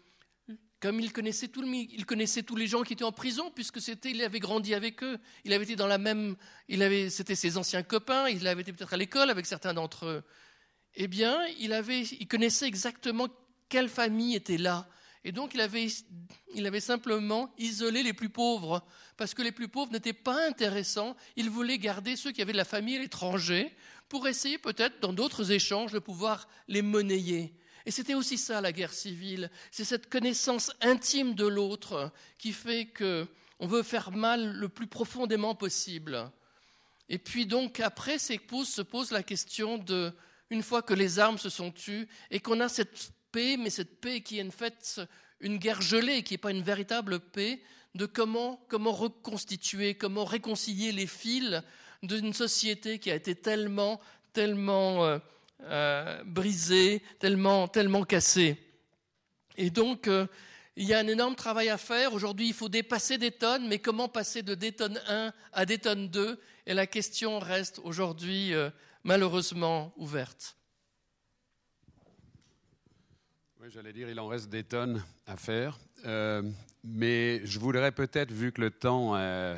comme 0.81 0.99
il 0.99 1.13
connaissait, 1.13 1.49
tout 1.49 1.61
le, 1.61 1.69
il 1.69 2.07
connaissait 2.07 2.43
tous 2.43 2.57
les 2.57 2.67
gens 2.67 2.83
qui 2.83 2.95
étaient 2.95 3.05
en 3.05 3.13
prison, 3.13 3.53
puisque 3.55 3.81
c'était, 3.81 4.11
il 4.11 4.23
avait 4.23 4.41
grandi 4.41 4.75
avec 4.75 5.03
eux, 5.03 5.19
il 5.45 5.53
avait 5.53 5.65
été 5.65 5.77
dans 5.77 5.87
la 5.87 5.99
même, 5.99 6.37
il 6.69 6.83
avait, 6.83 7.11
c'était 7.11 7.35
ses 7.35 7.59
anciens 7.59 7.83
copains, 7.83 8.29
il 8.29 8.47
avait 8.49 8.63
été 8.63 8.73
peut-être 8.73 8.95
à 8.95 8.97
l'école 8.97 9.29
avec 9.29 9.45
certains 9.45 9.75
d'entre 9.75 10.07
eux. 10.07 10.23
Eh 10.95 11.07
bien, 11.07 11.39
il, 11.59 12.27
connaissait 12.29 12.67
exactement 12.67 13.29
quelle 13.69 13.91
famille 13.91 14.35
était 14.35 14.57
là, 14.57 14.89
et 15.23 15.33
donc 15.33 15.53
il 15.53 15.61
avait, 15.61 15.89
il 16.55 16.67
avait 16.67 16.81
simplement 16.81 17.53
isolé 17.59 18.03
les 18.03 18.15
plus 18.15 18.31
pauvres, 18.31 18.83
parce 19.19 19.35
que 19.35 19.43
les 19.43 19.53
plus 19.53 19.69
pauvres 19.69 19.93
n'étaient 19.93 20.15
pas 20.15 20.47
intéressants. 20.47 21.15
Il 21.37 21.51
voulait 21.51 21.77
garder 21.77 22.17
ceux 22.17 22.33
qui 22.33 22.41
avaient 22.41 22.53
de 22.53 22.57
la 22.57 22.65
famille 22.65 22.97
à 22.97 23.01
l'étranger, 23.01 23.71
pour 24.09 24.27
essayer 24.27 24.57
peut-être 24.57 24.99
dans 25.01 25.13
d'autres 25.13 25.53
échanges 25.53 25.93
de 25.93 25.99
pouvoir 25.99 26.49
les 26.69 26.83
monnayer. 26.83 27.53
Et 27.91 27.93
c'était 27.93 28.15
aussi 28.15 28.39
ça 28.39 28.61
la 28.61 28.71
guerre 28.71 28.93
civile, 28.93 29.51
c'est 29.73 29.83
cette 29.83 30.09
connaissance 30.09 30.71
intime 30.81 31.35
de 31.35 31.45
l'autre 31.45 32.13
qui 32.39 32.53
fait 32.53 32.87
qu'on 32.87 33.67
veut 33.67 33.83
faire 33.83 34.13
mal 34.13 34.53
le 34.53 34.69
plus 34.69 34.87
profondément 34.87 35.57
possible. 35.57 36.31
Et 37.09 37.19
puis 37.19 37.47
donc 37.47 37.81
après, 37.81 38.21
se 38.21 38.83
pose 38.83 39.11
la 39.11 39.25
question 39.25 39.77
de, 39.77 40.13
une 40.51 40.63
fois 40.63 40.83
que 40.83 40.95
les 40.95 41.19
armes 41.19 41.37
se 41.39 41.49
sont 41.49 41.73
tues 41.73 42.07
et 42.31 42.39
qu'on 42.39 42.61
a 42.61 42.69
cette 42.69 43.11
paix, 43.33 43.57
mais 43.57 43.71
cette 43.71 44.01
paix 44.01 44.21
qui 44.21 44.39
est 44.39 44.47
en 44.47 44.53
fait 44.53 45.01
une 45.41 45.57
guerre 45.57 45.83
gelée, 45.83 46.23
qui 46.23 46.35
n'est 46.35 46.39
pas 46.39 46.53
une 46.53 46.63
véritable 46.63 47.19
paix, 47.19 47.61
de 47.97 48.07
comment, 48.07 48.65
comment 48.69 48.93
reconstituer, 48.93 49.97
comment 49.97 50.25
réconcilier 50.25 50.93
les 50.93 51.09
fils 51.09 51.61
d'une 52.05 52.35
société 52.35 53.01
qui 53.01 53.11
a 53.11 53.17
été 53.17 53.35
tellement, 53.35 54.01
tellement 54.33 55.19
euh, 55.63 56.21
euh, 56.21 56.25
brisée, 56.25 57.03
tellement, 57.19 57.69
tellement 57.69 58.05
cassée. 58.05 58.57
Et 59.57 59.71
donc, 59.71 60.09
euh, 60.09 60.27
il 60.77 60.87
y 60.87 60.95
a 60.95 60.99
un 60.99 61.07
énorme 61.07 61.35
travail 61.35 61.69
à 61.69 61.79
faire. 61.79 62.15
Aujourd'hui, 62.15 62.49
il 62.49 62.55
faut 62.55 62.69
dépasser 62.69 63.19
des 63.19 63.31
tonnes, 63.31 63.69
mais 63.69 63.79
comment 63.79 64.09
passer 64.09 64.43
de 64.43 64.55
des 64.55 64.73
tonnes 64.73 65.01
1 65.09 65.33
à 65.53 65.67
des 65.67 65.79
tonnes 65.79 66.09
2 66.09 66.41
Et 66.67 66.75
la 66.75 66.87
question 66.87 67.39
reste 67.39 67.81
aujourd'hui 67.85 68.53
malheureusement 69.05 69.93
ouverte. 69.97 70.57
J'allais 73.69 73.93
dire, 73.93 74.09
il 74.09 74.19
en 74.19 74.27
reste 74.27 74.49
des 74.49 74.65
tonnes 74.65 75.01
à 75.29 75.37
faire. 75.37 75.79
Euh, 76.05 76.43
mais 76.83 77.41
je 77.45 77.61
voudrais 77.61 77.93
peut-être, 77.93 78.33
vu 78.33 78.51
que 78.51 78.61
le 78.61 78.73
temps 78.73 79.15
euh, 79.15 79.57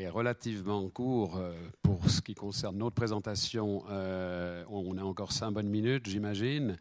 est 0.00 0.08
relativement 0.08 0.88
court 0.88 1.36
euh, 1.36 1.52
pour 1.82 2.08
ce 2.10 2.20
qui 2.20 2.34
concerne 2.34 2.76
notre 2.78 2.94
présentation, 2.94 3.84
on 3.88 4.98
a 4.98 5.02
encore 5.02 5.32
cinq 5.32 5.52
bonnes 5.52 5.68
minutes, 5.68 6.08
j'imagine, 6.08 6.76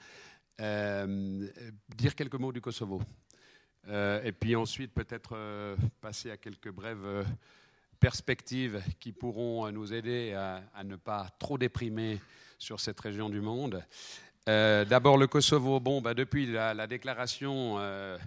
dire 0.60 2.16
quelques 2.16 2.36
mots 2.36 2.52
du 2.52 2.62
Kosovo. 2.62 3.02
et 3.88 4.32
puis 4.32 4.56
ensuite, 4.56 4.94
peut-être 4.94 5.76
passer 6.02 6.32
à 6.32 6.38
quelques 6.38 6.72
brèves 6.72 7.26
perspectives 8.00 8.82
qui 9.00 9.12
pourront 9.12 9.72
nous 9.72 9.94
aider 9.94 10.34
à, 10.34 10.84
ne 10.84 10.96
pas 10.96 11.28
trop 11.40 11.58
déprimer 11.58 12.20
sur 12.58 12.80
cette 12.80 13.00
région 13.00 13.30
du 13.30 13.42
monde. 13.42 13.84
Euh, 14.48 14.86
d'abord 14.86 15.18
le 15.18 15.28
Kosovo. 15.28 15.80
Bon, 15.80 16.02
bah, 16.02 16.14
depuis 16.14 16.48
la, 16.48 16.88
déclaration 16.88 17.76
euh, 17.78 18.18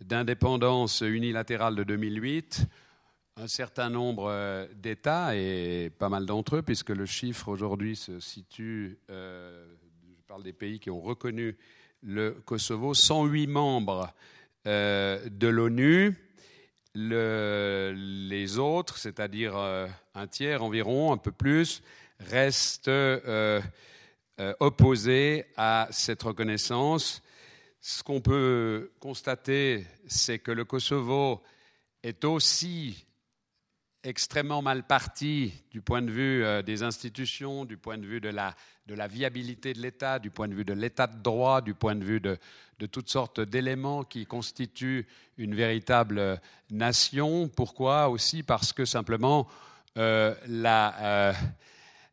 d'indépendance 0.00 1.02
unilatérale 1.02 1.74
de 1.74 1.84
2008, 1.84 2.66
un 3.40 3.46
certain 3.46 3.88
nombre 3.88 4.68
d'États, 4.74 5.36
et 5.36 5.90
pas 5.96 6.08
mal 6.08 6.26
d'entre 6.26 6.56
eux, 6.56 6.62
puisque 6.62 6.90
le 6.90 7.06
chiffre 7.06 7.48
aujourd'hui 7.48 7.94
se 7.94 8.18
situe, 8.18 8.98
je 9.08 10.22
parle 10.26 10.42
des 10.42 10.52
pays 10.52 10.80
qui 10.80 10.90
ont 10.90 11.00
reconnu 11.00 11.56
le 12.02 12.32
Kosovo, 12.44 12.94
108 12.94 13.46
membres 13.46 14.12
de 14.64 15.46
l'ONU, 15.46 16.16
les 16.94 18.58
autres, 18.58 18.98
c'est-à-dire 18.98 19.56
un 19.56 20.26
tiers 20.26 20.64
environ, 20.64 21.12
un 21.12 21.18
peu 21.18 21.32
plus, 21.32 21.82
restent 22.18 22.88
euh, 24.40 24.54
opposé 24.60 25.46
à 25.56 25.88
cette 25.90 26.22
reconnaissance. 26.22 27.22
Ce 27.80 28.04
qu'on 28.04 28.20
peut 28.20 28.92
constater, 29.00 29.84
c'est 30.06 30.38
que 30.38 30.52
le 30.52 30.64
Kosovo 30.64 31.42
est 32.04 32.24
aussi 32.24 33.04
extrêmement 34.04 34.62
mal 34.62 34.86
parti 34.86 35.52
du 35.70 35.80
point 35.80 36.02
de 36.02 36.10
vue 36.10 36.44
euh, 36.44 36.62
des 36.62 36.82
institutions, 36.82 37.64
du 37.64 37.76
point 37.76 37.98
de 37.98 38.06
vue 38.06 38.20
de 38.20 38.28
la, 38.28 38.54
de 38.86 38.94
la 38.94 39.06
viabilité 39.06 39.72
de 39.72 39.80
l'État, 39.80 40.18
du 40.18 40.30
point 40.30 40.48
de 40.48 40.54
vue 40.54 40.64
de 40.64 40.72
l'État 40.72 41.06
de 41.06 41.20
droit, 41.22 41.60
du 41.60 41.74
point 41.74 41.94
de 41.94 42.04
vue 42.04 42.20
de, 42.20 42.38
de 42.78 42.86
toutes 42.86 43.10
sortes 43.10 43.40
d'éléments 43.40 44.04
qui 44.04 44.26
constituent 44.26 45.06
une 45.36 45.54
véritable 45.54 46.40
nation. 46.70 47.48
Pourquoi? 47.48 48.08
Aussi 48.08 48.42
parce 48.42 48.72
que 48.72 48.84
simplement 48.84 49.48
euh, 49.96 50.34
la, 50.46 51.34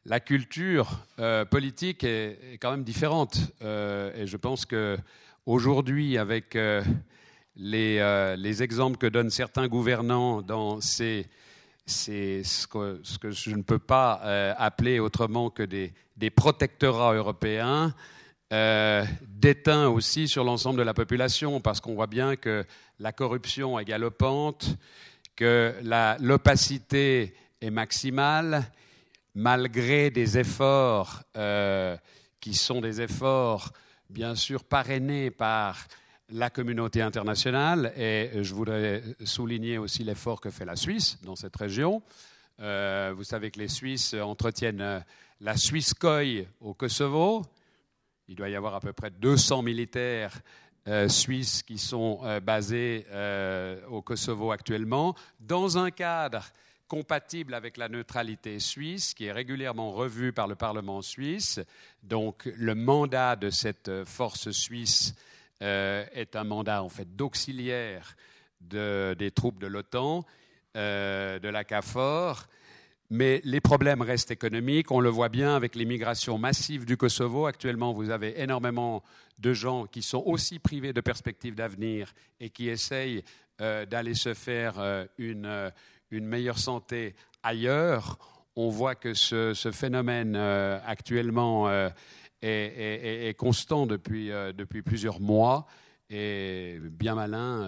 la 0.06 0.20
culture 0.20 1.00
euh, 1.20 1.46
politique 1.46 2.04
est, 2.04 2.60
quand 2.62 2.72
même 2.72 2.84
différente. 2.84 3.40
Euh, 3.64 4.12
et 4.16 4.28
je 4.28 4.38
pense 4.38 4.66
qu'aujourd'hui, 4.66 6.18
avec 6.18 6.56
euh, 6.56 6.84
les, 7.56 8.64
exemples 8.64 8.98
que 8.98 9.08
donnent 9.08 9.32
certains 9.32 9.68
gouvernants 9.68 10.42
dans 10.42 10.80
ces, 10.80 11.26
ce, 11.86 12.68
que, 12.68 13.32
je 13.32 13.52
ne 13.52 13.62
peux 13.62 13.80
pas 13.80 14.14
appeler 14.58 15.00
autrement 15.00 15.50
que 15.50 15.64
des, 15.64 15.94
protectorats 16.32 17.14
européens, 17.14 17.94
déteints 18.52 19.88
aussi 19.88 20.28
sur 20.28 20.44
l'ensemble 20.44 20.80
de 20.80 20.84
la 20.84 20.94
population, 20.94 21.62
parce 21.62 21.80
qu'on 21.80 21.96
voit 21.96 22.08
bien 22.08 22.36
que 22.36 22.66
la 23.00 23.12
corruption 23.12 23.78
est 23.80 23.86
galopante, 23.86 24.78
que 25.36 25.76
l'opacité 26.20 27.36
est 27.62 27.70
maximale 27.70 28.72
malgré 29.36 30.10
des 30.10 30.38
efforts 30.38 31.24
euh, 31.38 31.98
qui 32.40 32.54
sont 32.54 32.80
des 32.80 33.02
efforts 33.02 33.74
bien 34.10 34.34
sûr 34.34 34.64
parrainés 34.64 35.30
par 35.30 35.88
la 36.30 36.50
communauté 36.50 37.02
internationale, 37.02 37.94
et 37.98 38.32
je 38.42 38.54
voudrais 38.54 39.04
souligner 39.24 39.78
aussi 39.78 40.04
l'effort 40.04 40.42
que 40.42 40.50
fait 40.50 40.66
la 40.66 40.76
Suisse 40.76 41.20
dans 41.24 41.36
cette 41.36 41.56
région. 41.56 42.02
Euh, 42.60 43.14
vous 43.16 43.24
savez 43.24 43.52
que 43.52 43.60
les 43.60 43.68
Suisses 43.68 44.14
entretiennent 44.14 44.82
euh, 44.82 45.00
la 45.42 45.56
Suisse-Coy 45.56 46.48
au 46.62 46.74
Kosovo. 46.74 47.44
Il 48.28 48.36
doit 48.36 48.50
y 48.50 48.56
avoir 48.56 48.74
à 48.76 48.80
peu 48.80 48.94
près 48.94 49.12
200 49.12 49.62
militaires 49.62 50.40
suisses 51.08 51.64
qui 51.64 51.80
sont 51.80 52.22
basés 52.44 53.06
au 53.90 54.04
Kosovo 54.04 54.52
actuellement, 54.52 55.16
dans 55.40 55.80
un 55.80 55.90
cadre 55.90 56.44
compatible 56.88 57.54
avec 57.54 57.78
la 57.78 57.90
neutralité 57.90 58.60
suisse, 58.60 59.14
qui 59.14 59.26
est 59.26 59.32
régulièrement 59.32 59.92
revue 59.92 60.32
par 60.32 60.48
le 60.48 60.56
Parlement 60.56 61.02
suisse. 61.02 61.60
Donc 62.04 62.46
le 62.56 62.76
mandat 62.76 63.36
de 63.36 63.50
cette 63.50 64.06
force 64.06 64.52
suisse 64.52 65.16
euh, 65.62 66.06
est 66.14 66.36
un 66.36 66.44
mandat 66.44 66.84
en 66.84 66.90
fait 66.90 67.16
d'auxiliaire 67.16 68.16
des 68.62 69.32
troupes 69.36 69.60
de 69.60 69.68
l'OTAN, 69.68 70.26
euh, 70.76 71.40
de 71.40 71.50
la 71.50 71.64
CAFOR. 71.64 72.48
Mais 73.12 73.40
les 73.44 73.62
problèmes 73.62 74.02
restent 74.02 74.32
économiques. 74.32 74.92
On 74.92 75.00
le 75.00 75.10
voit 75.10 75.30
bien 75.30 75.56
avec 75.56 75.76
l'immigration 75.76 76.40
massive 76.40 76.86
du 76.86 76.98
Kosovo. 76.98 77.46
Actuellement, 77.46 77.94
vous 77.94 78.10
avez 78.10 78.42
énormément 78.42 79.04
de 79.38 79.54
gens 79.54 79.86
qui 79.86 80.02
sont 80.02 80.24
aussi 80.26 80.58
privés 80.58 80.94
de 80.94 81.02
perspectives 81.02 81.54
d'avenir 81.54 82.14
et 82.40 82.50
qui 82.50 82.68
essayent 82.70 83.24
euh, 83.62 83.86
d'aller 83.86 84.16
se 84.16 84.34
faire 84.34 85.06
une, 85.20 85.72
une 86.10 86.26
meilleure 86.26 86.58
santé 86.58 87.16
ailleurs, 87.44 88.18
on 88.56 88.70
voit 88.70 88.96
que 88.96 89.14
ce, 89.14 89.54
phénomène 89.74 90.36
euh, 90.36 90.80
actuellement 90.86 91.68
euh, 92.46 93.30
est, 93.30 93.34
constant 93.34 93.88
depuis, 93.88 94.32
euh, 94.32 94.54
depuis 94.54 94.82
plusieurs 94.82 95.20
mois 95.20 95.66
et 96.10 96.80
bien 96.92 97.16
malin 97.16 97.68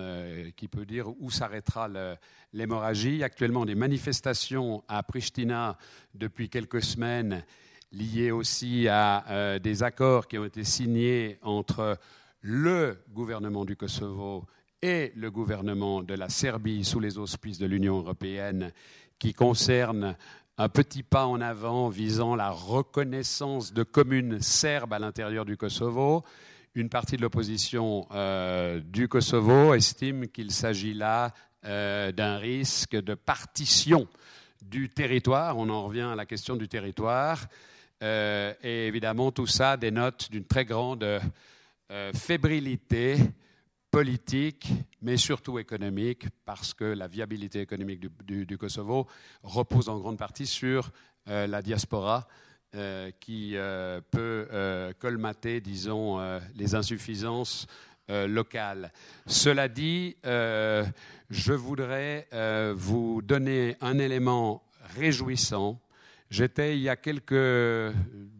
qui 0.55 0.67
peut 0.67 0.85
dire 0.85 1.07
où 1.19 1.31
s'arrêtera 1.31 1.89
l'hémorragie. 2.53 3.23
Actuellement, 3.23 3.65
des 3.65 3.73
manifestations 3.73 4.83
à 4.87 5.01
Pristina 5.01 5.75
depuis 6.13 6.47
quelques 6.47 6.83
semaines 6.83 7.43
liées 7.91 8.29
aussi 8.29 8.87
à 8.89 9.57
des 9.57 9.81
accords 9.81 10.27
qui 10.27 10.37
ont 10.37 10.45
été 10.45 10.63
signés 10.63 11.39
entre 11.41 11.97
le 12.41 13.03
gouvernement 13.09 13.65
du 13.65 13.75
Kosovo 13.75 14.45
et 14.83 15.13
le 15.15 15.31
gouvernement 15.31 16.03
de 16.03 16.13
la 16.13 16.29
Serbie 16.29 16.85
sous 16.85 16.99
les 16.99 17.17
auspices 17.17 17.57
de 17.57 17.65
l'Union 17.65 17.97
européenne 17.97 18.71
qui 19.17 19.33
concerne 19.33 20.15
un 20.57 20.69
petit 20.69 21.03
pas 21.03 21.27
en 21.27 21.39
avant 21.39 21.87
visant 21.87 22.35
la 22.35 22.49
reconnaissance 22.49 23.73
de 23.73 23.83
communes 23.83 24.41
serbes 24.41 24.93
à 24.93 24.99
l'intérieur 24.99 25.45
du 25.45 25.55
Kosovo. 25.55 26.23
Une 26.73 26.89
partie 26.89 27.15
de 27.15 27.21
l'opposition 27.21 28.07
euh, 28.11 28.79
du 28.79 29.07
Kosovo 29.07 29.75
estime 29.75 30.27
qu'il 30.27 30.51
s'agit 30.51 30.95
là 30.95 31.33
euh, 31.65 32.11
d'un 32.11 32.37
risque 32.37 32.95
de 32.95 33.13
partition 33.13 34.07
du 34.63 34.89
territoire. 34.89 35.57
On 35.57 35.69
en 35.69 35.83
revient 35.83 36.09
à 36.11 36.15
la 36.15 36.25
question 36.25 36.55
du 36.55 36.67
territoire. 36.67 37.45
Euh, 38.01 38.53
et 38.63 38.87
évidemment, 38.87 39.31
tout 39.31 39.47
ça 39.47 39.77
dénote 39.77 40.29
d'une 40.31 40.45
très 40.45 40.65
grande 40.65 41.05
fébrilité 42.13 43.17
politique, 43.91 44.69
mais 45.01 45.17
surtout 45.17 45.59
économique, 45.59 46.27
parce 46.45 46.73
que 46.73 46.83
la 46.83 47.07
viabilité 47.07 47.61
économique 47.61 48.01
du, 48.25 48.57
Kosovo 48.57 49.07
repose 49.43 49.89
en 49.89 49.97
grande 49.97 50.17
partie 50.17 50.45
sur 50.45 50.91
euh, 51.29 51.47
la 51.47 51.61
diaspora 51.61 52.27
euh, 52.75 53.11
qui 53.19 53.53
euh, 53.55 54.01
peut 54.11 54.47
colmater, 54.99 55.61
disons, 55.61 56.19
les 56.55 56.75
insuffisances 56.75 57.67
locales. 58.09 58.91
Cela 59.25 59.67
dit, 59.67 60.15
je 60.23 61.53
voudrais 61.53 62.27
vous 62.75 63.21
donner 63.21 63.75
un 63.81 63.99
élément 63.99 64.63
réjouissant 64.95 65.79
J'étais 66.29 66.75
il 66.75 66.81
y 66.81 66.89
a 66.89 66.97
quelques 66.97 67.95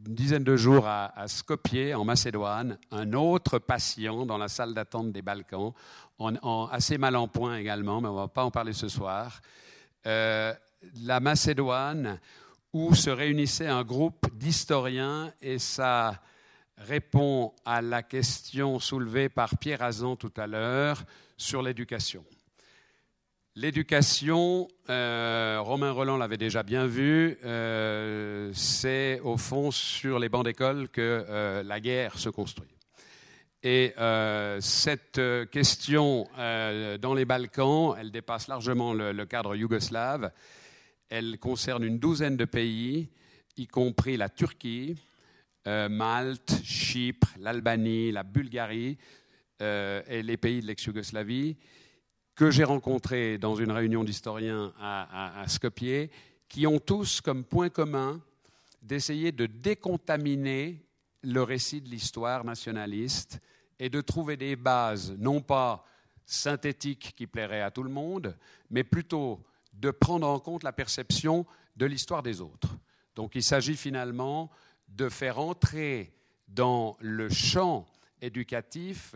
dizaines 0.06 0.44
de 0.44 0.58
jours 0.58 0.86
à, 0.86 1.28
Skopje, 1.28 1.94
en 1.96 2.04
Macédoine, 2.04 2.78
un 2.92 3.14
autre 3.14 3.60
patient 3.60 4.26
dans 4.26 4.38
la 4.38 4.50
salle 4.50 4.74
d'attente 4.74 5.14
des 5.14 5.22
Balkans, 5.22 5.72
en, 6.20 6.66
assez 6.68 6.98
mal 6.98 7.16
en 7.16 7.30
point 7.30 7.58
également, 7.58 8.02
mais 8.02 8.10
on 8.10 8.14
ne 8.14 8.20
va 8.20 8.28
pas 8.28 8.44
en 8.44 8.52
parler 8.52 8.74
ce 8.74 8.90
soir. 8.90 9.42
Euh, 10.06 10.54
la 11.04 11.22
Macédoine, 11.22 12.20
où 12.74 12.94
se 12.94 13.10
réunissait 13.10 13.68
un 13.68 13.84
groupe 13.84 14.28
d'historiens, 14.34 15.32
et 15.42 15.58
ça 15.58 16.22
répond 16.78 17.54
à 17.66 17.82
la 17.82 18.04
question 18.04 18.80
soulevée 18.80 19.30
par 19.30 19.58
Pierre 19.58 19.82
Azan 19.82 20.18
tout 20.18 20.34
à 20.36 20.46
l'heure 20.46 21.04
sur 21.38 21.62
l'éducation. 21.62 22.26
L'éducation, 23.60 24.68
euh, 24.88 25.58
Romain 25.60 25.90
Roland 25.90 26.18
l'avait 26.18 26.38
déjà 26.38 26.62
bien 26.62 26.86
vu, 26.86 27.40
euh, 27.44 28.52
c'est 28.54 29.20
au 29.22 29.36
fond 29.36 29.72
sur 29.72 30.20
les 30.20 30.30
bancs 30.30 30.46
d'école 30.46 30.90
que 30.90 31.26
euh, 31.28 31.64
la 31.64 31.80
guerre 31.80 32.20
se 32.20 32.30
construit. 32.30 32.70
Et 33.64 33.96
cette 34.60 35.20
question 35.52 36.28
dans 36.36 37.14
les 37.16 37.26
Balkans, 37.26 37.96
elle 38.00 38.12
dépasse 38.12 38.48
largement 38.48 38.94
le, 38.94 39.26
cadre 39.26 39.56
yougoslave. 39.56 40.32
Elle 41.10 41.40
concerne 41.40 41.84
une 41.84 41.98
douzaine 41.98 42.38
de 42.38 42.46
pays, 42.46 43.10
y 43.58 43.66
compris 43.66 44.16
la 44.16 44.30
Turquie, 44.30 44.96
Malte, 45.66 46.62
Chypre, 46.64 47.28
l'Albanie, 47.40 48.12
la 48.12 48.22
Bulgarie 48.22 49.00
et 49.60 50.22
les 50.22 50.38
pays 50.38 50.62
de 50.62 50.68
l'ex-Yougoslavie 50.68 51.58
que 52.38 52.52
j'ai 52.52 52.64
rencontrés 52.64 53.40
dans 53.40 53.56
une 53.56 53.72
réunion 53.72 54.04
d'historiens 54.04 54.72
à, 54.80 55.44
Skopje, 55.48 56.08
qui 56.48 56.68
ont 56.68 56.78
tous 56.78 57.20
comme 57.20 57.44
point 57.44 57.70
commun 57.70 58.22
d'essayer 58.84 59.32
de 59.32 59.48
décontaminer 59.48 60.86
le 61.24 61.42
récit 61.42 61.82
de 61.82 61.90
l'histoire 61.90 62.46
nationaliste 62.46 63.42
et 63.80 63.90
de 63.90 64.02
trouver 64.02 64.38
des 64.38 64.56
bases, 64.56 65.16
non 65.18 65.42
pas 65.42 65.84
synthétiques 66.28 67.16
qui 67.18 67.26
plairaient 67.26 67.64
à 67.64 67.72
tout 67.72 67.84
le 67.84 67.90
monde, 67.90 68.38
mais 68.70 68.84
plutôt 68.84 69.44
de 69.74 69.90
prendre 69.90 70.28
en 70.28 70.40
compte 70.40 70.62
la 70.62 70.72
perception 70.72 71.44
de 71.76 71.88
l'histoire 71.88 72.22
des 72.22 72.40
autres. 72.40 72.78
Donc 73.16 73.34
il 73.34 73.44
s'agit 73.44 73.76
finalement 73.76 74.52
de 74.90 75.10
faire 75.10 75.40
entrer 75.40 76.14
dans 76.48 76.98
le 77.00 77.30
champ 77.30 77.88
éducatif 78.22 79.16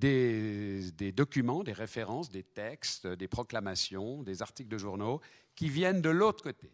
des, 0.00 1.12
documents, 1.12 1.62
des 1.62 1.72
références, 1.72 2.30
des 2.30 2.42
textes, 2.42 3.06
des 3.06 3.28
proclamations, 3.28 4.22
des 4.22 4.42
articles 4.42 4.70
de 4.70 4.78
journaux 4.78 5.20
qui 5.54 5.68
viennent 5.68 6.00
de 6.00 6.10
l'autre 6.10 6.42
côté, 6.42 6.70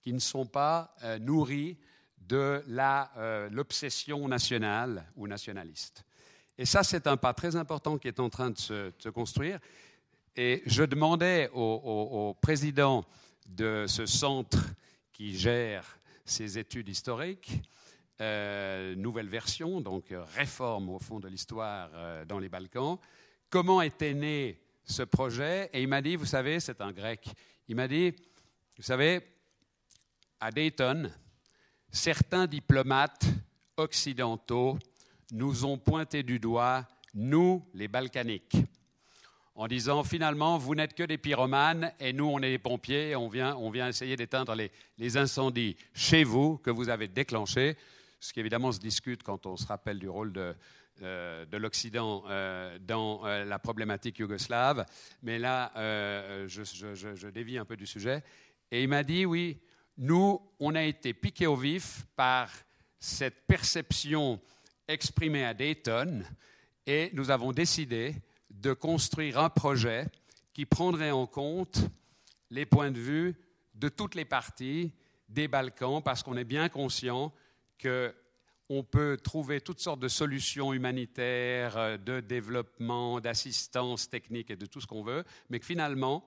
qui 0.00 0.12
ne 0.12 0.18
sont 0.18 0.46
pas 0.46 0.94
euh, 1.02 1.18
nourris 1.18 1.76
de 2.18 2.64
euh, 2.68 3.48
l'obsession 3.50 4.26
nationale 4.28 5.04
ou 5.16 5.26
nationaliste. 5.26 6.04
Et 6.56 6.64
ça, 6.64 6.82
c'est 6.82 7.06
un 7.06 7.16
pas 7.16 7.34
très 7.34 7.56
important 7.56 7.98
qui 7.98 8.08
est 8.08 8.20
en 8.20 8.30
train 8.30 8.50
de 8.50 8.58
se, 8.58 9.08
construire. 9.10 9.58
Et 10.36 10.62
je 10.66 10.84
demandais 10.84 11.50
au, 11.52 12.34
président 12.40 13.04
de 13.46 13.84
ce 13.88 14.06
centre 14.06 14.58
qui 15.12 15.36
gère 15.36 15.98
ces 16.24 16.58
études 16.58 16.88
historiques, 16.88 17.60
euh, 18.20 18.94
nouvelle 18.94 19.28
version, 19.28 19.80
donc 19.80 20.14
réforme 20.34 20.90
au 20.90 20.98
fond 20.98 21.20
de 21.20 21.28
l'histoire 21.28 21.90
euh, 21.94 22.24
dans 22.24 22.38
les 22.38 22.48
Balkans, 22.48 22.98
comment 23.50 23.82
était 23.82 24.14
né 24.14 24.60
ce 24.84 25.02
projet? 25.02 25.70
Et 25.72 25.82
il 25.82 25.88
m'a 25.88 26.02
dit, 26.02 26.16
vous 26.16 26.26
savez, 26.26 26.60
c'est 26.60 26.80
un 26.80 26.92
grec, 26.92 27.28
il 27.68 27.76
m'a 27.76 27.88
dit, 27.88 28.14
vous 28.76 28.82
savez, 28.82 29.20
à 30.40 30.50
Dayton, 30.50 31.10
certains 31.90 32.46
diplomates 32.46 33.26
occidentaux 33.76 34.78
nous 35.32 35.64
ont 35.64 35.78
pointé 35.78 36.22
du 36.22 36.38
doigt, 36.38 36.86
nous, 37.14 37.64
les 37.74 37.88
Balkaniques, 37.88 38.56
en 39.54 39.68
disant 39.68 40.02
finalement, 40.02 40.58
vous 40.58 40.74
n'êtes 40.74 40.94
que 40.94 41.04
des 41.04 41.18
pyromanes 41.18 41.92
et 42.00 42.12
nous, 42.12 42.26
on 42.26 42.38
est 42.40 42.50
des 42.50 42.58
pompiers, 42.58 43.14
on 43.14 43.28
vient, 43.28 43.56
on 43.56 43.70
vient 43.70 43.88
essayer 43.88 44.16
d'éteindre 44.16 44.54
les, 44.54 45.16
incendies 45.16 45.76
chez 45.92 46.24
vous 46.24 46.58
que 46.58 46.70
vous 46.70 46.88
avez 46.88 47.08
déclenchés, 47.08 47.76
ce 48.24 48.32
qui 48.32 48.40
évidemment 48.40 48.72
se 48.72 48.80
discute 48.80 49.22
quand 49.22 49.44
on 49.44 49.54
se 49.58 49.66
rappelle 49.66 49.98
du 49.98 50.08
rôle 50.08 50.32
de, 50.32 50.54
euh, 51.02 51.44
de 51.44 51.58
l'Occident 51.58 52.24
euh, 52.26 52.78
dans 52.78 53.26
euh, 53.26 53.44
la 53.44 53.58
problématique 53.58 54.18
yougoslave. 54.18 54.86
Mais 55.22 55.38
là, 55.38 55.70
je, 56.46 56.64
je, 56.64 57.28
dévie 57.28 57.58
un 57.58 57.66
peu 57.66 57.76
du 57.76 57.86
sujet. 57.86 58.24
Et 58.70 58.82
il 58.82 58.88
m'a 58.88 59.02
dit, 59.02 59.26
oui, 59.26 59.60
nous, 59.98 60.40
on 60.58 60.74
a 60.74 60.82
été 60.82 61.12
piqués 61.12 61.46
au 61.46 61.54
vif 61.54 62.06
par 62.16 62.50
cette 62.98 63.46
perception 63.46 64.40
exprimée 64.88 65.44
à 65.44 65.52
Dayton 65.52 66.24
et 66.86 67.10
nous 67.12 67.30
avons 67.30 67.52
décidé 67.52 68.14
de 68.48 68.72
construire 68.72 69.38
un 69.38 69.50
projet 69.50 70.06
qui 70.54 70.64
prendrait 70.64 71.10
en 71.10 71.26
compte 71.26 71.78
les 72.48 72.64
points 72.64 72.90
de 72.90 73.00
vue 73.00 73.34
de 73.74 73.90
toutes 73.90 74.14
les 74.14 74.24
parties 74.24 74.92
des 75.28 75.46
Balkans 75.46 76.02
parce 76.02 76.22
qu'on 76.22 76.38
est 76.38 76.44
bien 76.44 76.70
conscient 76.70 77.30
qu'on 77.84 78.82
peut 78.82 79.18
trouver 79.22 79.60
toutes 79.60 79.80
sortes 79.80 80.00
de 80.00 80.08
solutions 80.08 80.72
humanitaires, 80.72 81.98
de 81.98 82.20
développement, 82.20 83.20
d'assistance 83.20 84.08
technique 84.08 84.50
et 84.50 84.56
de 84.56 84.66
tout 84.66 84.80
ce 84.80 84.86
qu'on 84.86 85.02
veut, 85.02 85.24
mais 85.50 85.60
que 85.60 85.66
finalement, 85.66 86.26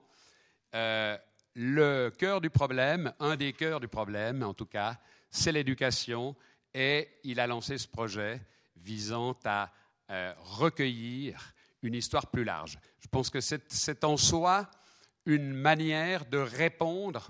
euh, 0.74 1.16
le 1.54 2.10
cœur 2.10 2.40
du 2.40 2.50
problème, 2.50 3.12
un 3.18 3.36
des 3.36 3.52
cœurs 3.52 3.80
du 3.80 3.88
problème 3.88 4.42
en 4.42 4.54
tout 4.54 4.66
cas, 4.66 4.98
c'est 5.30 5.52
l'éducation 5.52 6.36
et 6.74 7.08
il 7.24 7.40
a 7.40 7.46
lancé 7.46 7.78
ce 7.78 7.88
projet 7.88 8.40
visant 8.76 9.36
à 9.44 9.72
euh, 10.10 10.32
recueillir 10.38 11.54
une 11.82 11.94
histoire 11.94 12.28
plus 12.28 12.44
large. 12.44 12.78
Je 13.00 13.08
pense 13.08 13.30
que 13.30 13.40
c'est 13.40 14.04
en 14.04 14.16
soi 14.16 14.70
une 15.26 15.52
manière 15.52 16.26
de 16.26 16.38
répondre 16.38 17.28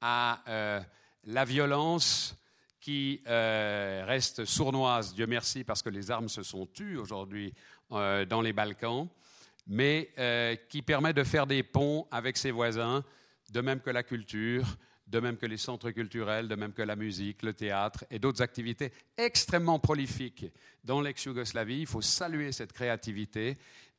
à 0.00 0.42
euh, 0.48 0.80
la 1.24 1.44
violence 1.44 2.36
qui 2.84 3.22
euh, 3.26 4.04
reste 4.06 4.44
sournoise, 4.44 5.14
Dieu 5.14 5.26
merci, 5.26 5.64
parce 5.64 5.80
que 5.82 5.88
les 5.88 6.10
armes 6.10 6.28
se 6.28 6.42
sont 6.42 6.66
tues 6.66 6.98
aujourd'hui 6.98 7.54
dans 7.90 8.42
les 8.42 8.52
Balkans, 8.52 9.08
mais 9.66 10.10
qui 10.68 10.82
permet 10.82 11.14
de 11.14 11.24
faire 11.24 11.46
des 11.46 11.62
ponts 11.62 12.06
avec 12.10 12.36
ses 12.36 12.50
voisins 12.50 13.02
de 13.50 13.60
même 13.62 13.80
que 13.80 13.88
la 13.88 14.02
culture, 14.02 14.66
de 15.06 15.20
même 15.20 15.38
que 15.38 15.46
les 15.46 15.56
centres 15.56 15.90
culturels, 15.92 16.46
de 16.46 16.54
même 16.56 16.74
que 16.74 16.82
la 16.82 16.96
musique, 16.96 17.42
le 17.42 17.54
théâtre 17.54 18.04
et 18.10 18.18
d'autres 18.18 18.42
activités 18.42 18.92
extrêmement 19.16 19.78
prolifiques 19.78 20.46
dans 20.82 21.00
l'ex-Yougoslavie. 21.00 21.80
Il 21.80 21.86
faut 21.86 22.02
saluer 22.02 22.52
cette 22.52 22.72
créativité. 22.72 23.56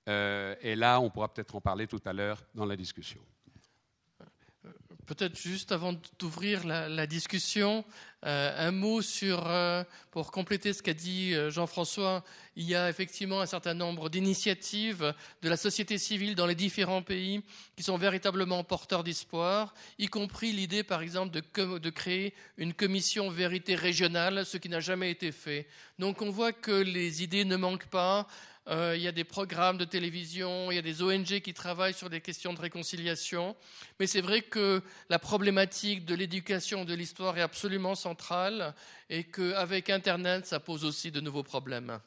Euh, 0.08 0.56
et 0.62 0.76
là, 0.76 1.00
on 1.00 1.10
pourra 1.10 1.34
peut-être 1.34 1.56
en 1.56 1.62
parler 1.62 1.88
tout 1.88 2.02
à 2.06 2.14
l'heure 2.14 2.44
dans 2.54 2.66
la 2.66 2.76
discussion. 2.76 3.22
Peut-être 5.06 5.39
juste 5.39 5.72
avant 5.72 5.93
d'ouvrir 6.18 6.66
la, 6.66 7.06
discussion, 7.06 7.86
euh, 8.26 8.68
un 8.68 8.72
mot 8.72 9.03
sur, 9.03 9.45
euh, 9.45 9.84
pour 10.10 10.32
compléter 10.32 10.74
ce 10.74 10.82
qu'a 10.82 10.95
dit 10.95 11.36
euh, 11.36 11.51
Jean-François, 11.51 12.24
il 12.56 12.64
y 12.64 12.74
a 12.74 12.89
effectivement 12.89 13.39
un 13.39 13.45
certain 13.45 13.76
nombre 13.76 14.10
d'initiatives 14.10 15.14
de 15.43 15.49
la 15.49 15.58
société 15.58 15.99
civile 15.99 16.34
dans 16.34 16.47
les 16.47 16.56
différents 16.56 17.03
pays 17.03 17.43
qui 17.76 17.84
sont 17.84 17.97
véritablement 17.97 18.64
porteurs 18.64 19.03
d'espoir, 19.03 19.76
y 19.99 20.08
compris 20.08 20.51
l'idée, 20.53 20.82
par 20.82 21.03
exemple, 21.03 21.32
de, 21.32 21.78
de 21.78 21.89
créer 21.91 22.34
une 22.58 22.74
commission 22.74 23.30
vérité 23.30 23.76
régionale, 23.76 24.43
ce 24.43 24.58
qui 24.58 24.70
n'a 24.70 24.80
jamais 24.80 25.12
été 25.12 25.32
fait. 25.32 25.68
Donc 25.99 26.24
on 26.24 26.32
voit 26.32 26.53
que 26.53 26.72
les 26.72 27.22
idées 27.22 27.45
ne 27.45 27.58
manquent 27.58 27.89
pas. 27.89 28.28
Euh, 28.68 28.93
il 28.95 29.03
y 29.03 29.07
a 29.07 29.11
des 29.11 29.24
programmes 29.24 29.78
de 29.78 29.86
télévision, 29.86 30.72
il 30.72 30.76
y 30.76 30.80
a 30.80 30.82
des 30.82 31.03
ONG 31.03 31.39
qui 31.41 31.53
travaillent 31.53 31.93
sur 31.93 32.09
des 32.09 32.22
questions 32.22 32.53
de 32.53 32.59
réconciliation. 32.59 33.55
Mais 33.99 34.07
c'est 34.07 34.22
vrai 34.22 34.41
que 34.41 34.82
la 35.09 35.20
problématique 35.20 36.05
de 36.05 36.16
l'éducation, 36.16 36.84
de 36.84 36.93
l'histoire 36.93 37.38
est 37.38 37.41
absolument 37.41 37.95
centrale 37.95 38.74
et 39.09 39.24
qu'avec 39.24 39.89
Internet, 39.89 40.47
ça 40.47 40.59
pose 40.59 40.84
aussi 40.84 41.11
de 41.11 41.22
nouveaux 41.22 41.43
problèmes. 41.43 41.99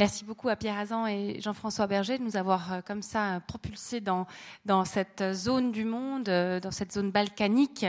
Merci 0.00 0.24
beaucoup 0.24 0.48
à 0.48 0.54
Pierre 0.54 0.78
Azan 0.78 1.08
et 1.08 1.40
Jean-François 1.40 1.88
Berger 1.88 2.18
de 2.18 2.22
nous 2.22 2.36
avoir 2.36 2.72
euh, 2.72 2.80
comme 2.86 3.02
ça 3.02 3.34
euh, 3.34 3.40
propulsés 3.40 4.00
dans, 4.00 4.26
cette 4.84 5.24
zone 5.32 5.72
du 5.72 5.84
monde, 5.84 6.28
euh, 6.28 6.60
dans 6.60 6.70
cette 6.70 6.92
zone 6.92 7.10
balkanique, 7.10 7.84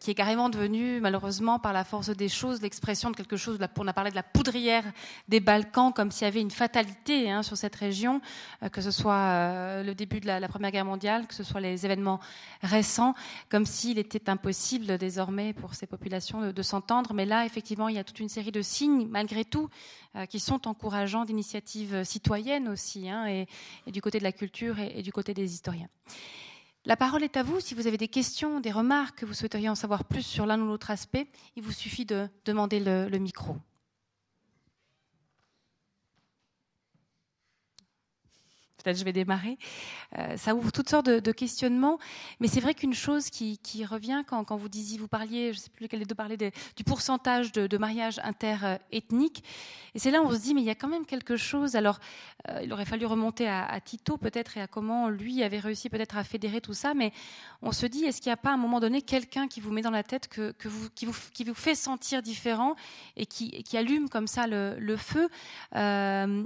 qui 0.00 0.10
est 0.10 0.14
carrément 0.14 0.48
devenue, 0.48 1.00
malheureusement, 1.00 1.60
par 1.60 1.72
la 1.72 1.84
force 1.84 2.10
des 2.10 2.28
choses, 2.28 2.60
l'expression 2.60 3.12
de 3.12 3.16
quelque 3.16 3.36
chose, 3.36 3.60
on 3.78 3.86
a 3.86 3.92
parlé 3.92 4.10
de 4.10 4.16
la 4.16 4.24
poudrière 4.24 4.82
des 5.28 5.38
Balkans, 5.38 5.92
comme 5.94 6.10
s'il 6.10 6.24
y 6.24 6.28
avait 6.28 6.40
une 6.40 6.50
fatalité 6.50 7.30
hein, 7.30 7.44
sur 7.44 7.56
cette 7.56 7.76
région, 7.76 8.20
que 8.72 8.80
ce 8.80 8.90
soit 8.90 9.84
le 9.84 9.94
début 9.94 10.18
de 10.18 10.26
la, 10.26 10.48
Première 10.48 10.72
Guerre 10.72 10.84
mondiale, 10.84 11.28
que 11.28 11.34
ce 11.34 11.44
soit 11.44 11.60
les 11.60 11.84
événements 11.84 12.18
récents, 12.62 13.14
comme 13.48 13.66
s'il 13.66 14.00
était 14.00 14.28
impossible 14.28 14.98
désormais 14.98 15.52
pour 15.52 15.74
ces 15.74 15.86
populations 15.86 16.50
de 16.50 16.62
s'entendre. 16.62 17.14
Mais 17.14 17.24
là, 17.24 17.46
effectivement, 17.46 17.88
il 17.88 17.94
y 17.94 18.00
a 18.00 18.04
toute 18.04 18.18
une 18.18 18.28
série 18.28 18.50
de 18.50 18.62
signes, 18.62 19.06
malgré 19.08 19.44
tout, 19.44 19.70
qui 20.28 20.40
sont 20.40 20.66
encourageants 20.66 21.24
d'initiatives 21.24 22.02
citoyennes 22.04 22.68
aussi, 22.68 23.08
hein, 23.08 23.26
et, 23.26 23.46
du 23.90 24.00
côté 24.00 24.18
de 24.18 24.24
la 24.24 24.32
culture 24.32 24.78
et, 24.78 25.02
du 25.02 25.12
côté 25.12 25.34
des 25.34 25.52
historiens. 25.52 25.88
La 26.84 26.96
parole 26.96 27.22
est 27.22 27.36
à 27.36 27.42
vous. 27.42 27.60
Si 27.60 27.74
vous 27.74 27.86
avez 27.86 27.98
des 27.98 28.08
questions, 28.08 28.60
des 28.60 28.72
remarques, 28.72 29.18
que 29.18 29.26
vous 29.26 29.34
souhaiteriez 29.34 29.68
en 29.68 29.74
savoir 29.74 30.04
plus 30.04 30.22
sur 30.22 30.46
l'un 30.46 30.60
ou 30.60 30.66
l'autre 30.66 30.90
aspect, 30.90 31.28
il 31.56 31.62
vous 31.62 31.72
suffit 31.72 32.04
de 32.04 32.28
demander 32.44 32.80
le 32.80 33.18
micro. 33.18 33.56
Je 38.96 39.04
vais 39.04 39.12
démarrer. 39.12 39.58
Euh, 40.18 40.36
ça 40.36 40.54
ouvre 40.54 40.72
toutes 40.72 40.88
sortes 40.88 41.06
de, 41.06 41.32
questionnements, 41.32 41.98
mais 42.40 42.48
c'est 42.48 42.60
vrai 42.60 42.74
qu'une 42.74 42.94
chose 42.94 43.30
qui, 43.30 43.58
revient 43.84 44.24
quand, 44.26 44.56
vous 44.56 44.68
disiez, 44.68 44.98
vous 44.98 45.08
parliez, 45.08 45.52
je 45.52 45.58
ne 45.58 45.62
sais 45.62 45.70
plus 45.70 45.84
lequel 45.84 46.00
des 46.00 46.06
deux 46.06 46.14
parlait 46.14 46.36
du 46.36 46.84
pourcentage 46.84 47.52
de, 47.52 47.66
de 47.66 47.78
mariages 47.78 48.18
interethniques, 48.24 49.44
et 49.94 49.98
c'est 49.98 50.10
là 50.10 50.22
où 50.22 50.26
on 50.26 50.32
se 50.32 50.40
dit, 50.40 50.54
mais 50.54 50.60
il 50.60 50.66
y 50.66 50.70
a 50.70 50.74
quand 50.74 50.88
même 50.88 51.06
quelque 51.06 51.36
chose. 51.36 51.76
Alors, 51.76 51.98
euh, 52.48 52.60
il 52.62 52.72
aurait 52.72 52.84
fallu 52.84 53.06
remonter 53.06 53.48
à, 53.48 53.80
Tito 53.80 54.16
peut-être 54.16 54.56
et 54.56 54.60
à 54.60 54.66
comment 54.66 55.08
lui 55.08 55.42
avait 55.42 55.58
réussi 55.58 55.88
peut-être 55.88 56.16
à 56.16 56.24
fédérer 56.24 56.60
tout 56.60 56.74
ça, 56.74 56.94
mais 56.94 57.12
on 57.62 57.72
se 57.72 57.86
dit, 57.86 58.04
est-ce 58.04 58.20
qu'il 58.20 58.30
n'y 58.30 58.34
a 58.34 58.36
pas 58.36 58.50
à 58.50 58.54
un 58.54 58.58
moment 58.58 58.80
donné 58.80 59.02
quelqu'un 59.02 59.48
qui 59.48 59.60
vous 59.60 59.72
met 59.72 59.82
dans 59.82 59.90
la 59.90 60.02
tête 60.02 60.28
qui, 60.28 61.06
vous, 61.44 61.54
fait 61.54 61.74
sentir 61.74 62.22
différent 62.22 62.76
et 63.16 63.26
qui, 63.26 63.76
allume 63.76 64.08
comme 64.08 64.26
ça 64.26 64.46
le, 64.46 64.76
le 64.78 64.96
feu? 64.96 65.28
Euh, 65.74 66.44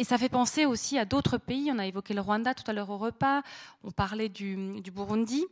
et 0.00 0.04
ça 0.04 0.16
fait 0.16 0.30
penser 0.30 0.64
aussi 0.64 0.96
à 0.96 1.04
d'autres 1.04 1.36
pays. 1.36 1.70
On 1.70 1.78
a 1.78 1.84
évoqué 1.84 2.14
le 2.14 2.22
Rwanda 2.22 2.54
tout 2.54 2.64
à 2.66 2.72
l'heure 2.72 2.88
au 2.88 2.96
repas. 2.96 3.42
On 3.84 3.90
parlait 3.90 4.30
du, 4.30 4.56
Burundi, 4.94 5.44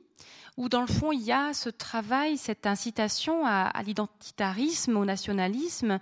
où 0.56 0.70
dans 0.70 0.80
le 0.80 0.86
fond, 0.86 1.12
il 1.12 1.20
y 1.20 1.32
a 1.32 1.52
ce 1.52 1.68
travail, 1.68 2.38
cette 2.38 2.66
incitation 2.66 3.44
à, 3.44 3.70
l'identitarisme, 3.82 4.96
au 4.96 5.04
nationalisme, 5.04 5.98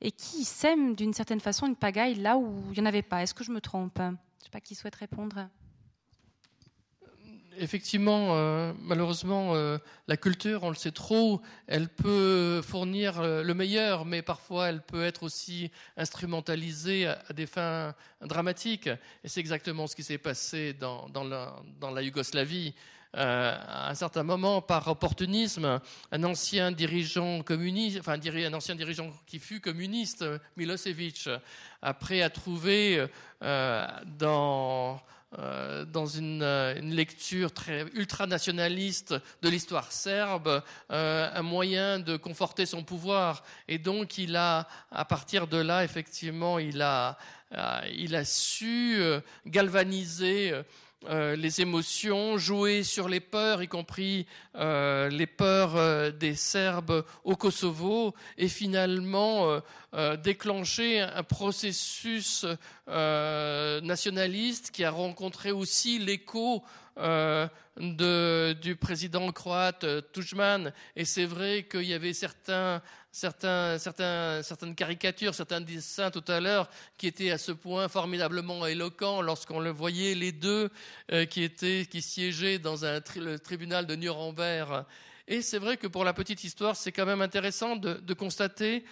et 0.00 0.12
qui 0.12 0.44
sème 0.44 0.94
d'une 0.94 1.12
certaine 1.12 1.40
façon 1.40 1.66
une 1.66 1.74
pagaille 1.74 2.14
là 2.14 2.38
où 2.38 2.62
il 2.70 2.74
n'y 2.74 2.86
en 2.86 2.86
avait 2.86 3.02
pas. 3.02 3.24
Est-ce 3.24 3.34
que 3.34 3.42
je 3.42 3.50
me 3.50 3.60
trompe? 3.60 3.98
Je 3.98 4.04
ne 4.04 4.44
sais 4.44 4.50
pas 4.52 4.60
qui 4.60 4.76
souhaite 4.76 4.94
répondre. 4.94 5.48
Effectivement, 7.58 8.36
euh, 8.36 8.72
malheureusement, 8.80 9.54
euh, 9.54 9.78
la 10.06 10.16
culture, 10.16 10.62
on 10.64 10.70
le 10.70 10.74
sait 10.74 10.92
trop, 10.92 11.42
elle 11.66 11.88
peut 11.88 12.62
fournir 12.62 13.22
le 13.22 13.54
meilleur, 13.54 14.04
mais 14.04 14.22
parfois 14.22 14.68
elle 14.68 14.82
peut 14.82 15.04
être 15.04 15.22
aussi 15.22 15.70
instrumentalisée 15.96 17.06
à, 17.06 17.18
des 17.34 17.46
fins 17.46 17.94
dramatiques. 18.22 18.88
Et 19.24 19.28
c'est 19.28 19.40
exactement 19.40 19.86
ce 19.86 19.96
qui 19.96 20.02
s'est 20.02 20.18
passé 20.18 20.72
dans, 20.72 21.08
la, 21.24 22.02
Yougoslavie. 22.02 22.74
à 23.12 23.90
un 23.90 23.94
certain 23.94 24.22
moment, 24.22 24.62
par 24.62 24.88
opportunisme, 24.88 25.80
un 26.12 26.24
ancien 26.24 26.72
dirigeant 26.72 27.42
communiste, 27.42 27.98
enfin 28.00 28.18
un 28.18 28.54
ancien 28.54 28.74
dirigeant 28.74 29.10
qui 29.26 29.38
fut 29.38 29.60
communiste, 29.60 30.24
Milosevic, 30.56 31.28
après 31.82 32.22
a 32.22 32.30
trouvé 32.30 33.06
dans 33.40 35.00
euh, 35.36 35.84
dans 35.84 36.06
une, 36.06 36.42
euh, 36.42 36.74
une, 36.80 36.94
lecture 36.94 37.52
très 37.52 37.82
ultranationaliste 37.92 39.14
de 39.42 39.48
l'histoire 39.50 39.92
serbe, 39.92 40.62
euh, 40.90 41.30
un 41.34 41.42
moyen 41.42 41.98
de 41.98 42.16
conforter 42.16 42.64
son 42.64 42.82
pouvoir. 42.82 43.44
Et 43.68 43.76
donc, 43.76 44.16
il 44.16 44.36
a, 44.36 44.66
à 44.90 45.04
partir 45.04 45.46
de 45.46 45.58
là, 45.58 45.84
effectivement, 45.84 46.58
il 46.58 46.80
a, 46.80 47.18
il 47.94 48.16
a 48.16 48.24
su 48.24 49.02
galvaniser 49.46 50.54
euh, 51.06 51.36
les 51.36 51.60
émotions, 51.60 52.38
jouer 52.38 52.82
sur 52.82 53.08
les 53.08 53.20
peurs, 53.20 53.62
y 53.62 53.68
compris 53.68 54.26
euh, 54.56 55.08
les 55.08 55.28
peurs 55.28 55.76
euh, 55.76 56.10
des 56.10 56.34
Serbes 56.34 57.04
au 57.22 57.36
Kosovo, 57.36 58.16
et 58.36 58.48
finalement 58.48 59.60
déclencher 60.22 61.00
un 61.00 61.22
processus 61.22 62.44
nationaliste 62.86 64.70
qui 64.70 64.84
a 64.84 64.90
rencontré 64.90 65.50
aussi 65.50 65.98
l'écho 65.98 66.62
du 67.76 68.76
président 68.76 69.32
croate 69.32 69.86
Tudjman. 70.12 70.72
Et 70.94 71.04
c'est 71.04 71.24
vrai 71.24 71.66
qu'il 71.70 71.84
y 71.84 71.94
avait 71.94 72.12
certains 72.12 72.82
certaines 73.12 74.74
caricatures, 74.76 75.34
certains 75.34 75.60
dessins 75.60 76.10
tout 76.10 76.24
à 76.28 76.40
l'heure 76.40 76.68
qui 76.96 77.06
étaient 77.06 77.30
à 77.30 77.38
ce 77.38 77.52
point 77.52 77.88
formidablement 77.88 78.66
éloquents 78.66 79.22
lorsqu'on 79.22 79.60
le 79.60 79.70
voyait 79.70 80.14
les 80.14 80.32
deux 80.32 80.70
euh, 81.12 81.24
qui 81.24 81.42
étaient 81.42 81.86
qui 81.90 82.02
siégeaient 82.02 82.58
dans 82.58 82.84
un 82.84 83.00
le 83.16 83.38
tribunal 83.38 83.86
de 83.86 83.94
Nuremberg. 83.94 84.84
Et 85.26 85.42
c'est 85.42 85.58
vrai 85.58 85.76
que 85.76 85.86
pour 85.86 86.04
la 86.04 86.14
petite 86.14 86.42
histoire, 86.44 86.74
c'est 86.74 86.92
quand 86.92 87.04
même 87.04 87.20
intéressant 87.20 87.76
de, 87.76 87.94
de 87.94 88.14
constater 88.14 88.84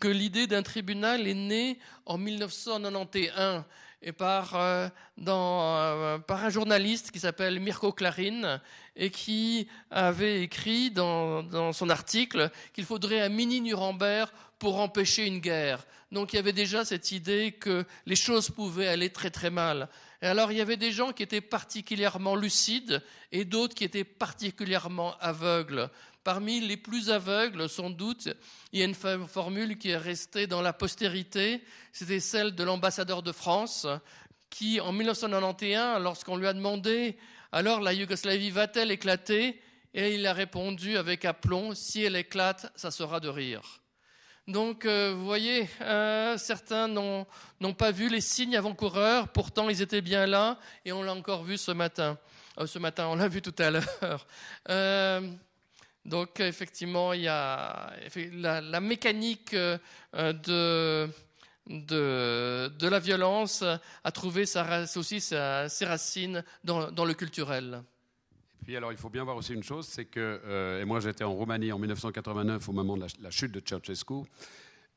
que 0.00 0.08
l'idée 0.08 0.46
d'un 0.46 0.62
tribunal 0.62 1.28
est 1.28 1.34
née 1.34 1.78
en 2.04 2.18
1991 2.18 3.62
et 4.04 4.12
par, 4.12 4.54
euh, 4.54 4.88
euh, 5.26 6.18
par 6.18 6.44
un 6.44 6.50
journaliste 6.50 7.10
qui 7.10 7.18
s'appelle 7.18 7.58
Mirko 7.58 7.90
Klarin 7.90 8.60
et 8.94 9.10
qui 9.10 9.66
avait 9.90 10.42
écrit 10.42 10.90
dans, 10.90 11.42
dans 11.42 11.72
son 11.72 11.88
article 11.88 12.50
qu'il 12.74 12.84
faudrait 12.84 13.22
un 13.22 13.30
mini 13.30 13.62
Nuremberg 13.62 14.28
pour 14.58 14.78
empêcher 14.78 15.26
une 15.26 15.38
guerre. 15.38 15.84
Donc 16.12 16.32
il 16.32 16.36
y 16.36 16.38
avait 16.38 16.52
déjà 16.52 16.84
cette 16.84 17.12
idée 17.12 17.52
que 17.52 17.84
les 18.04 18.14
choses 18.14 18.50
pouvaient 18.50 18.88
aller 18.88 19.08
très 19.08 19.30
très 19.30 19.50
mal. 19.50 19.88
Et 20.20 20.26
alors 20.26 20.52
il 20.52 20.58
y 20.58 20.60
avait 20.60 20.76
des 20.76 20.92
gens 20.92 21.12
qui 21.12 21.22
étaient 21.22 21.40
particulièrement 21.40 22.36
lucides 22.36 23.02
et 23.32 23.46
d'autres 23.46 23.74
qui 23.74 23.84
étaient 23.84 24.04
particulièrement 24.04 25.16
aveugles. 25.18 25.88
Parmi 26.24 26.60
les 26.60 26.76
plus 26.76 27.10
aveugles, 27.10 27.68
sans 27.68 27.90
doute, 27.90 28.28
il 28.72 28.80
y 28.80 28.82
a 28.82 28.86
une 28.86 28.94
formule 28.94 29.78
qui 29.78 29.90
est 29.90 29.96
restée 29.96 30.46
dans 30.46 30.62
la 30.62 30.72
postérité, 30.72 31.62
c'était 31.92 32.20
celle 32.20 32.54
de 32.54 32.64
l'ambassadeur 32.64 33.22
de 33.22 33.30
France, 33.30 33.86
qui, 34.50 34.80
en 34.80 34.92
1991, 34.92 36.02
lorsqu'on 36.02 36.36
lui 36.36 36.46
a 36.46 36.54
demandé 36.54 37.16
alors 37.54 37.80
la 37.80 37.92
Yougoslavie 37.92 38.50
va-t-elle 38.50 38.90
éclater? 38.90 39.60
Et 39.94 40.16
il 40.16 40.26
a 40.26 40.32
répondu 40.32 40.96
avec 40.96 41.24
aplomb 41.24 41.72
si 41.72 42.02
elle 42.02 42.16
éclate, 42.16 42.72
ça 42.74 42.90
sera 42.90 43.20
de 43.20 43.28
rire. 43.28 43.80
Donc, 44.48 44.86
euh, 44.86 45.14
vous 45.16 45.24
voyez, 45.24 45.68
euh, 45.80 46.36
certains 46.36 46.88
n'ont 46.88 47.26
pas 47.78 47.92
vu 47.92 48.08
les 48.08 48.20
signes 48.20 48.56
avant-coureurs, 48.56 49.28
pourtant 49.28 49.68
ils 49.68 49.82
étaient 49.82 50.00
bien 50.00 50.26
là, 50.26 50.58
et 50.84 50.90
on 50.90 51.04
l'a 51.04 51.14
encore 51.14 51.44
vu 51.44 51.56
ce 51.56 51.70
matin. 51.70 52.18
Euh, 52.58 52.66
ce 52.66 52.80
matin, 52.80 53.06
on 53.06 53.14
l'a 53.14 53.28
vu 53.28 53.40
tout 53.40 53.54
à 53.56 53.70
l'heure. 53.70 54.26
Donc 56.04 56.40
effectivement, 56.40 57.12
il 57.14 57.22
y 57.22 57.28
a 57.28 57.92
la, 58.32 58.80
mécanique 58.80 59.54
euh, 59.54 59.78
de, 60.12 61.08
de, 61.66 62.88
la 62.88 62.98
violence 62.98 63.62
a 63.62 64.12
trouvé 64.12 64.44
sa, 64.44 64.84
aussi 64.96 65.20
ses 65.20 65.84
racines 65.84 66.44
dans, 66.62 67.04
le 67.04 67.14
culturel. 67.14 67.82
Et 68.60 68.64
puis 68.64 68.76
alors, 68.76 68.92
il 68.92 68.98
faut 68.98 69.08
bien 69.08 69.24
voir 69.24 69.36
aussi 69.36 69.54
une 69.54 69.62
chose, 69.62 69.86
c'est 69.88 70.04
que, 70.04 70.40
euh, 70.44 70.82
et 70.82 70.84
moi 70.84 71.00
j'étais 71.00 71.24
en 71.24 71.32
Roumanie 71.32 71.72
en 71.72 71.78
1989 71.78 72.68
au 72.68 72.72
moment 72.72 72.96
de 72.96 73.06
la, 73.20 73.30
chute 73.30 73.52
de 73.52 73.62
Ceausescu, 73.64 74.24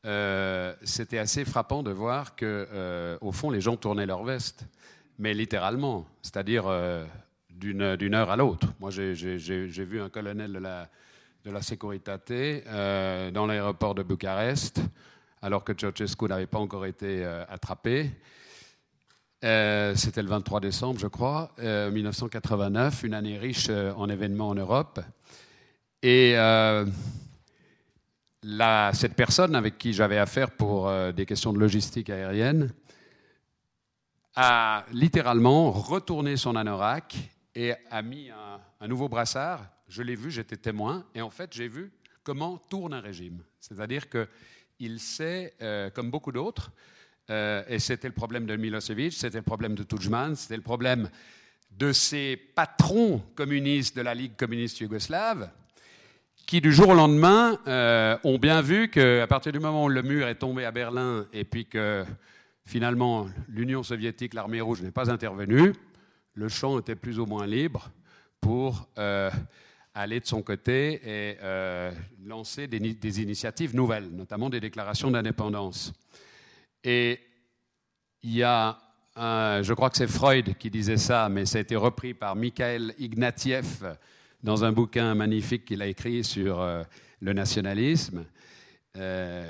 euh, 0.06 0.76
c'était 0.84 1.18
assez 1.18 1.46
frappant 1.46 1.84
de 1.84 1.92
voir 1.92 2.36
que, 2.36 3.18
au 3.22 3.32
fond, 3.32 3.50
les 3.50 3.62
gens 3.62 3.78
tournaient 3.78 4.06
leur 4.06 4.26
veste, 4.26 4.66
mais 5.20 5.34
littéralement, 5.34 6.06
c'est-à-dire 6.22 6.66
d'une 7.58 8.14
heure 8.14 8.30
à 8.30 8.36
l'autre. 8.36 8.68
Moi, 8.80 8.92
j'ai 8.92 9.86
vu 9.86 10.02
un 10.02 10.10
colonel 10.10 10.54
de 10.54 10.60
la, 10.60 10.90
de 11.46 11.62
Securitate 11.62 12.32
euh, 12.32 13.32
dans 13.32 13.46
l'aéroport 13.46 13.96
de 13.96 14.04
Bucarest, 14.04 14.82
alors 15.42 15.64
que 15.64 15.74
Ceausescu 15.74 16.26
n'avait 16.26 16.48
pas 16.48 16.60
encore 16.60 16.86
été 16.86 17.24
euh, 17.24 17.46
attrapé. 17.48 18.12
Euh, 19.44 19.96
c'était 19.96 20.22
le 20.22 20.30
23 20.30 20.60
décembre, 20.60 21.00
je 21.00 21.08
crois, 21.08 21.52
1989, 21.60 23.04
une 23.04 23.14
année 23.14 23.38
riche 23.38 23.70
en 23.70 24.10
événements 24.10 24.50
en 24.50 24.56
Europe. 24.56 25.00
Et 26.02 26.36
cette 28.94 29.16
personne 29.16 29.56
avec 29.56 29.78
qui 29.78 29.94
j'avais 29.94 30.18
affaire 30.18 30.52
pour 30.52 30.92
des 31.14 31.26
questions 31.26 31.54
de 31.54 31.60
logistique 31.60 32.10
aérienne 32.10 32.72
a 34.36 34.86
littéralement 34.92 35.72
retourné 35.72 36.36
son 36.36 36.56
anorak 36.56 37.37
et 37.58 37.74
a 37.90 38.04
mis 38.04 38.30
un, 38.80 38.88
nouveau 38.88 39.10
brassard. 39.10 39.66
Je 39.90 40.04
l'ai 40.04 40.16
vu, 40.16 40.30
j'étais 40.30 40.58
témoin, 40.58 41.04
et 41.16 41.22
en 41.22 41.32
fait, 41.32 41.52
j'ai 41.54 41.68
vu 41.68 41.92
comment 42.24 42.60
tourne 42.70 42.94
un 42.94 43.02
régime. 43.02 43.42
C'est-à-dire 43.60 44.04
qu'il 44.10 45.00
sait, 45.00 45.56
euh, 45.64 45.90
comme 45.90 46.12
beaucoup 46.12 46.32
d'autres, 46.32 46.72
euh, 47.32 47.64
et 47.68 47.80
c'était 47.80 48.10
le 48.10 48.14
problème 48.14 48.46
de 48.46 48.56
Milosevic, 48.56 49.12
c'était 49.12 49.40
le 49.40 49.44
problème 49.44 49.74
de 49.74 49.82
Tudjman, 49.82 50.36
c'était 50.36 50.56
le 50.56 50.62
problème 50.62 51.10
de 51.72 51.92
ces 51.92 52.38
patrons 52.38 53.24
communistes 53.34 53.98
de 53.98 54.02
la 54.02 54.14
Ligue 54.14 54.36
communiste 54.36 54.80
yougoslave, 54.80 55.50
qui 56.46 56.62
du 56.62 56.72
jour 56.72 56.90
au 56.90 56.96
lendemain 56.96 57.58
euh, 57.68 58.20
ont 58.24 58.38
bien 58.38 58.62
vu 58.62 58.90
qu'à 58.90 59.26
partir 59.26 59.52
du 59.52 59.60
moment 59.60 59.86
où 59.86 59.90
le 59.90 60.04
mur 60.04 60.28
est 60.28 60.36
tombé 60.36 60.64
à 60.64 60.72
Berlin 60.72 61.26
et 61.34 61.44
puis 61.44 61.66
que 61.66 62.06
finalement 62.66 63.28
l'Union 63.50 63.82
soviétique, 63.82 64.36
l'armée 64.36 64.62
rouge 64.62 64.84
n'est 64.84 64.92
pas 64.92 65.10
intervenue, 65.10 65.74
le 66.38 66.50
champ 66.50 66.80
était 66.80 66.96
plus 66.96 67.20
ou 67.20 67.26
moins 67.26 67.48
libre 67.48 67.90
pour 68.40 68.88
euh, 69.00 69.32
aller 69.96 70.20
de 70.20 70.26
son 70.28 70.44
côté 70.44 71.02
et 71.04 71.38
euh, 71.42 71.92
lancer 72.24 72.68
des, 72.68 73.22
initiatives 73.22 73.76
nouvelles, 73.76 74.10
notamment 74.12 74.50
des 74.50 74.60
déclarations 74.60 75.10
d'indépendance. 75.10 75.94
Et 76.84 77.20
il 78.22 78.36
y 78.36 78.44
a, 78.44 78.78
je 79.16 79.74
crois 79.74 79.90
que 79.90 79.98
c'est 79.98 80.08
Freud 80.08 80.56
qui 80.60 80.70
disait 80.70 80.98
ça, 80.98 81.28
mais 81.28 81.48
ça 81.48 81.58
a 81.58 81.62
été 81.62 81.76
repris 81.76 82.14
par 82.14 82.36
Mikhail 82.36 82.94
Ignatieff 83.00 83.84
dans 84.44 84.64
un 84.64 84.72
bouquin 84.72 85.16
magnifique 85.16 85.66
qu'il 85.66 85.82
a 85.82 85.88
écrit 85.88 86.24
sur 86.24 86.62
euh, 86.62 86.84
le 87.20 87.34
nationalisme, 87.34 88.26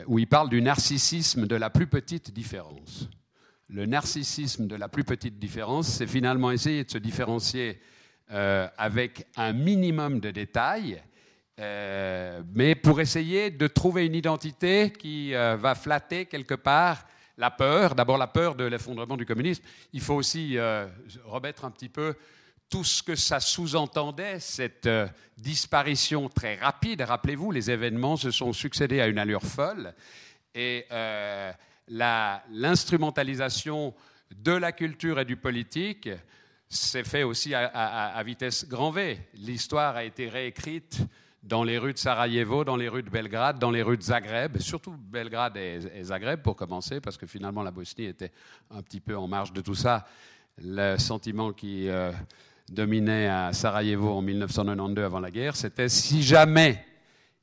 où 0.08 0.20
il 0.20 0.28
parle 0.28 0.50
du 0.50 0.62
narcissisme 0.62 1.48
de 1.48 1.56
la 1.56 1.70
plus 1.70 1.88
petite 1.88 2.34
différence 2.34 3.08
le 3.70 3.86
narcissisme 3.86 4.68
de 4.68 4.76
la 4.76 4.88
plus 4.88 5.04
petite 5.04 5.40
différence, 5.40 5.88
c'est 5.88 6.08
finalement 6.08 6.52
essayer 6.52 6.84
de 6.84 6.92
se 6.92 6.98
différencier 6.98 7.80
euh, 8.32 8.68
avec 8.78 9.26
un 9.36 9.54
minimum 9.54 10.20
de 10.20 10.32
détails, 10.32 11.02
euh, 11.60 12.42
mais 12.54 12.76
pour 12.76 13.02
essayer 13.02 13.52
de 13.52 13.68
trouver 13.68 14.06
une 14.06 14.16
identité 14.16 14.92
qui 14.92 15.34
euh, 15.34 15.58
va 15.58 15.76
flatter 15.76 16.26
quelque 16.26 16.54
part 16.54 17.06
la 17.38 17.52
peur, 17.52 17.94
d'abord 17.94 18.18
la 18.18 18.28
peur 18.28 18.56
de 18.56 18.64
l'effondrement 18.64 19.18
du 19.18 19.26
communisme. 19.26 19.64
Il 19.94 20.02
faut 20.02 20.16
aussi 20.16 20.58
remettre 21.24 21.66
un 21.66 21.72
petit 21.72 21.88
peu 21.88 22.16
tout 22.68 22.84
ce 22.84 23.04
que 23.04 23.16
ça 23.16 23.40
sous-entendait, 23.40 24.40
cette 24.40 24.90
disparition 25.38 26.30
très 26.30 26.56
rapide. 26.56 27.02
Rappelez-vous, 27.02 27.52
les 27.52 27.70
événements 27.70 28.18
se 28.18 28.32
sont 28.32 28.54
succédés 28.54 29.02
à 29.02 29.08
une 29.08 29.20
allure 29.20 29.44
folle. 29.44 29.94
Et 30.56 30.88
l'instrumentalisation 31.90 33.94
de 34.36 34.52
la 34.52 34.72
culture 34.72 35.20
et 35.20 35.26
du 35.26 35.38
politique 35.38 36.10
s'est 36.70 37.04
fait 37.04 37.24
aussi 37.24 37.54
à, 37.54 38.22
vitesse 38.26 38.68
grand 38.68 38.92
V. 38.92 39.20
L'histoire 39.36 39.96
a 39.96 40.04
été 40.04 40.28
réécrite 40.28 41.00
dans 41.44 41.64
les 41.64 41.78
rues 41.78 41.94
de 41.94 41.98
Sarajevo, 41.98 42.66
dans 42.66 42.76
les 42.76 42.90
rues 42.90 43.04
de 43.04 43.10
Belgrade, 43.10 43.58
dans 43.58 43.72
les 43.72 43.82
rues 43.82 43.96
de 43.96 44.02
Zagreb, 44.02 44.58
surtout 44.58 44.96
Belgrade 44.98 45.56
et, 45.56 46.04
Zagreb 46.04 46.42
pour 46.42 46.58
commencer, 46.58 47.00
parce 47.00 47.18
que 47.18 47.26
finalement 47.26 47.64
la 47.64 47.72
Bosnie 47.72 48.06
était 48.06 48.32
un 48.70 48.82
petit 48.82 49.00
peu 49.00 49.16
en 49.16 49.28
marge 49.28 49.54
de 49.54 49.62
tout 49.62 49.76
ça. 49.76 50.06
Le 50.62 50.98
sentiment 50.98 51.54
qui 51.54 51.88
euh, 51.88 52.12
dominait 52.70 53.28
à 53.28 53.54
Sarajevo 53.54 54.10
en 54.10 54.22
1992 54.22 55.06
avant 55.06 55.22
la 55.22 55.32
guerre, 55.32 55.56
c'était 55.56 55.88
si 55.88 56.22
jamais 56.22 56.84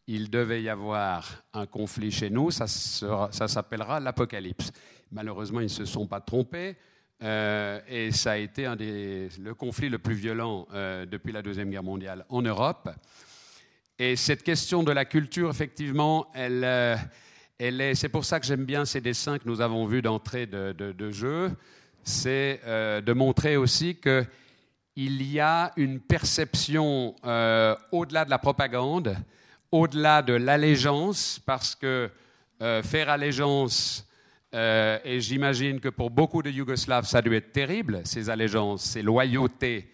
il 0.06 0.31
devait 0.31 0.62
y 0.62 0.68
avoir 0.68 1.44
un 1.52 1.66
conflit 1.66 2.10
chez 2.10 2.31
nous, 2.31 2.51
ça, 2.51 2.66
s'appellera 2.66 4.01
l'apocalypse. 4.01 4.70
Malheureusement, 5.10 5.60
ils 5.60 5.64
ne 5.64 5.68
se 5.68 5.85
sont 5.85 6.06
pas 6.06 6.20
trompés. 6.20 6.76
Euh, 7.22 7.81
et 7.89 8.10
ça 8.10 8.32
a 8.32 8.36
été 8.36 8.66
un 8.66 8.76
des, 8.76 9.28
le 9.40 9.55
conflit 9.55 9.89
le 9.89 9.98
plus 9.98 10.14
violent 10.14 10.66
euh, 10.74 11.06
depuis 11.06 11.32
la 11.32 11.43
Deuxième 11.43 11.70
Guerre 11.70 11.82
mondiale 11.82 12.26
en 12.28 12.43
Europe. 12.43 12.90
Et 13.98 14.16
cette 14.16 14.43
question 14.43 14.82
de 14.82 14.93
la 14.93 15.05
culture, 15.05 15.48
effectivement, 15.48 16.26
euh, 16.36 16.97
c'est 17.59 18.09
pour 18.09 18.24
ça 18.24 18.40
que 18.40 18.47
j'aime 18.47 18.64
bien 18.64 18.85
ces 18.85 19.01
dessins 19.01 19.39
que 19.39 19.48
nous 19.48 19.60
avons 19.60 19.86
vus 19.86 20.02
d'entrée 20.02 20.47
de, 20.47 20.72
de, 20.72 21.10
jeu. 21.12 21.52
C'est 22.02 22.60
de 22.66 23.12
montrer 23.12 23.56
aussi 23.56 23.94
qu'il 23.94 25.22
y 25.22 25.39
a 25.39 25.72
une 25.76 26.01
perception 26.01 27.14
au-delà 27.93 28.24
de 28.24 28.31
la 28.31 28.39
propagande, 28.39 29.16
au-delà 29.74 30.22
de 30.22 30.34
l'allégeance, 30.34 31.40
parce 31.44 31.74
que 31.74 32.10
faire 32.82 33.10
allégeance 33.10 34.09
euh, 34.55 34.98
et 35.05 35.20
j'imagine 35.20 35.80
que 35.80 35.88
pour 35.88 36.10
beaucoup 36.10 36.40
de 36.40 36.48
Yougoslaves, 36.48 37.06
ça 37.06 37.18
a 37.18 37.22
dû 37.22 37.34
être 37.34 37.51
terrible, 37.51 38.02
ces 38.05 38.30
allégeances, 38.30 38.84
ces 38.84 39.02
loyautés 39.02 39.90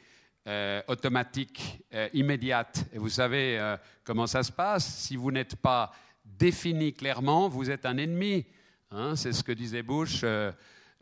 euh, 0.46 0.82
automatiques, 0.86 1.82
euh, 1.94 2.10
immédiates. 2.12 2.84
Et 2.92 2.98
vous 2.98 3.08
savez 3.08 3.58
comment 4.04 4.26
ça 4.26 4.42
se 4.42 4.52
passe? 4.52 4.84
Si 4.84 5.16
vous 5.16 5.32
n'êtes 5.32 5.56
pas 5.56 5.92
défini 6.24 6.92
clairement, 6.92 7.48
vous 7.48 7.70
êtes 7.70 7.86
un 7.86 7.96
ennemi. 7.96 8.44
Hein. 8.90 9.16
C'est 9.16 9.32
ce 9.32 9.42
que 9.42 9.52
disait 9.52 9.82
Bush, 9.82 10.22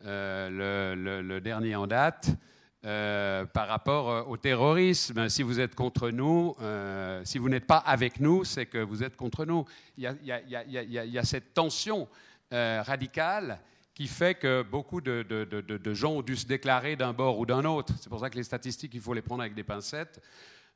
le, 0.01 1.39
dernier 1.39 1.75
en 1.75 1.85
date. 1.85 2.29
Par 2.81 3.67
rapport 3.67 4.29
au 4.29 4.37
terrorisme. 4.37 5.27
Si 5.29 5.43
vous 5.43 5.59
êtes 5.59 5.75
contre 5.75 6.09
nous, 6.09 6.55
si 7.23 7.37
vous 7.37 7.49
n'êtes 7.49 7.67
pas 7.67 7.77
avec 7.77 8.19
nous, 8.19 8.43
c'est 8.43 8.65
que 8.65 8.77
vous 8.77 9.03
êtes 9.03 9.15
contre 9.15 9.45
nous. 9.45 9.65
Il 9.97 10.03
y 10.03 11.17
a, 11.17 11.23
cette 11.23 11.53
tension. 11.53 12.07
Euh, 12.51 12.81
radical 12.81 13.59
qui 13.93 14.07
fait 14.07 14.33
que 14.33 14.63
beaucoup 14.63 15.01
de, 15.01 15.93
gens 15.93 16.13
ont 16.13 16.21
dû 16.23 16.35
se 16.35 16.47
déclarer 16.47 16.95
d'un 16.95 17.13
bord 17.13 17.37
ou 17.37 17.45
d'un 17.45 17.63
autre. 17.63 17.93
C'est 18.01 18.09
pour 18.09 18.19
ça 18.19 18.31
que 18.31 18.37
les 18.37 18.43
statistiques, 18.43 18.95
il 18.95 19.01
faut 19.01 19.13
les 19.13 19.21
prendre 19.21 19.41
avec 19.41 19.53
des 19.53 19.63
pincettes. 19.63 20.19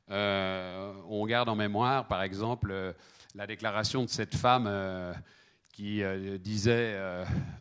Euh, 0.08 0.92
on 1.08 1.26
garde 1.26 1.48
en 1.48 1.56
mémoire, 1.56 2.06
par 2.06 2.22
exemple, 2.22 2.70
euh, 2.70 2.92
la 3.34 3.48
déclaration 3.48 4.04
de 4.04 4.08
cette 4.08 4.36
femme 4.36 4.70
qui 5.72 6.00
disait, 6.38 6.96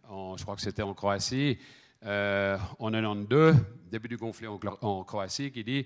je 0.07 0.43
crois 0.43 0.55
que 0.55 0.61
c'était 0.61 0.83
en 0.83 0.93
Croatie, 0.93 1.57
en 2.05 2.91
92, 2.91 3.55
début 3.89 4.07
du 4.07 4.17
conflit 4.17 4.47
en, 4.47 5.03
Croatie, 5.03 5.51
qui 5.51 5.63
dit 5.63 5.85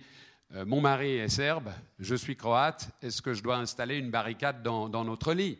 Mon 0.66 0.82
mari 0.82 1.18
est 1.18 1.30
serbe, 1.30 1.70
je 2.00 2.16
suis 2.16 2.36
croate, 2.36 2.90
est-ce 3.02 3.22
que 3.22 3.34
je 3.34 3.44
dois 3.44 3.58
installer 3.58 3.98
une 3.98 4.10
barricade 4.10 4.64
dans 4.64 5.04
notre 5.04 5.34
lit? 5.34 5.60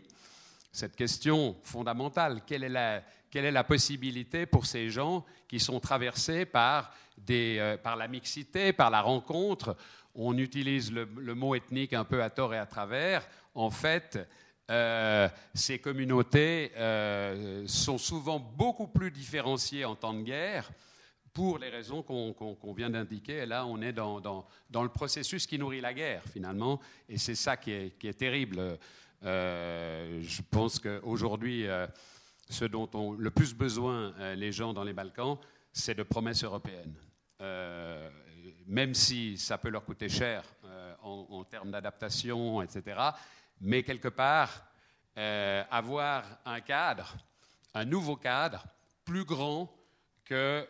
Cette 0.78 0.96
question 0.96 1.56
fondamentale. 1.64 2.42
Quelle 2.46 2.64
est 2.64 3.52
la, 3.52 3.64
possibilité 3.64 4.46
pour 4.46 4.68
ces 4.68 4.92
gens 4.92 5.26
qui 5.48 5.60
sont 5.60 5.80
traversés 5.80 6.46
par, 6.46 6.94
euh, 7.32 7.78
par 7.78 7.96
la 7.96 8.08
mixité, 8.08 8.74
par 8.74 8.92
la 8.92 9.02
rencontre? 9.02 9.76
On 10.14 10.38
utilise 10.38 10.92
le, 10.92 11.34
mot 11.34 11.56
ethnique 11.56 11.94
un 11.94 12.04
peu 12.04 12.22
à 12.22 12.30
tort 12.30 12.54
et 12.54 12.60
à 12.60 12.68
travers. 12.68 13.28
En 13.56 13.72
fait, 13.72 14.20
euh, 14.70 15.30
ces 15.54 15.80
communautés 15.80 16.74
euh, 16.76 17.66
sont 17.68 17.98
souvent 17.98 18.40
beaucoup 18.40 18.88
plus 18.88 19.12
différenciées 19.12 19.86
en 19.86 19.96
temps 19.96 20.14
de 20.14 20.24
guerre 20.24 20.70
pour 21.32 21.58
les 21.58 21.70
raisons 21.70 22.04
qu'on 22.04 22.74
vient 22.74 22.90
d'indiquer. 22.90 23.46
Là, 23.46 23.66
on 23.66 23.82
est 23.82 23.94
dans, 23.94 24.46
le 24.74 24.90
processus 24.90 25.46
qui 25.46 25.58
nourrit 25.60 25.82
la 25.82 25.94
guerre, 25.94 26.24
finalement. 26.34 26.82
Et 27.08 27.18
c'est 27.18 27.36
ça 27.36 27.56
qui 27.56 27.72
est, 27.72 28.18
terrible. 28.18 28.78
Euh, 29.24 30.20
je 30.22 30.42
pense 30.50 30.80
qu'aujourd'hui, 30.80 31.68
ce 32.50 32.66
dont 32.66 32.90
ont 32.96 33.12
le 33.14 33.30
plus 33.30 33.54
besoin 33.54 34.14
les 34.36 34.52
gens 34.52 34.74
dans 34.74 34.84
les 34.84 34.94
Balkans, 34.94 35.38
c'est 35.72 35.96
de 35.96 36.04
promesses 36.04 36.44
européennes. 36.44 36.96
même 38.66 38.96
si 38.96 39.38
ça 39.38 39.60
peut 39.60 39.70
leur 39.70 39.86
coûter 39.86 40.10
cher 40.10 40.44
en, 41.04 41.44
termes 41.44 41.70
d'adaptation, 41.70 42.64
etc. 42.64 43.12
Mais 43.62 43.84
quelque 43.84 44.08
part, 44.08 44.66
avoir 45.16 46.24
un 46.46 46.62
cadre, 46.62 47.18
un 47.74 47.86
nouveau 47.86 48.16
cadre, 48.16 48.66
plus 49.04 49.26
grand 49.26 49.74
que 50.26 50.68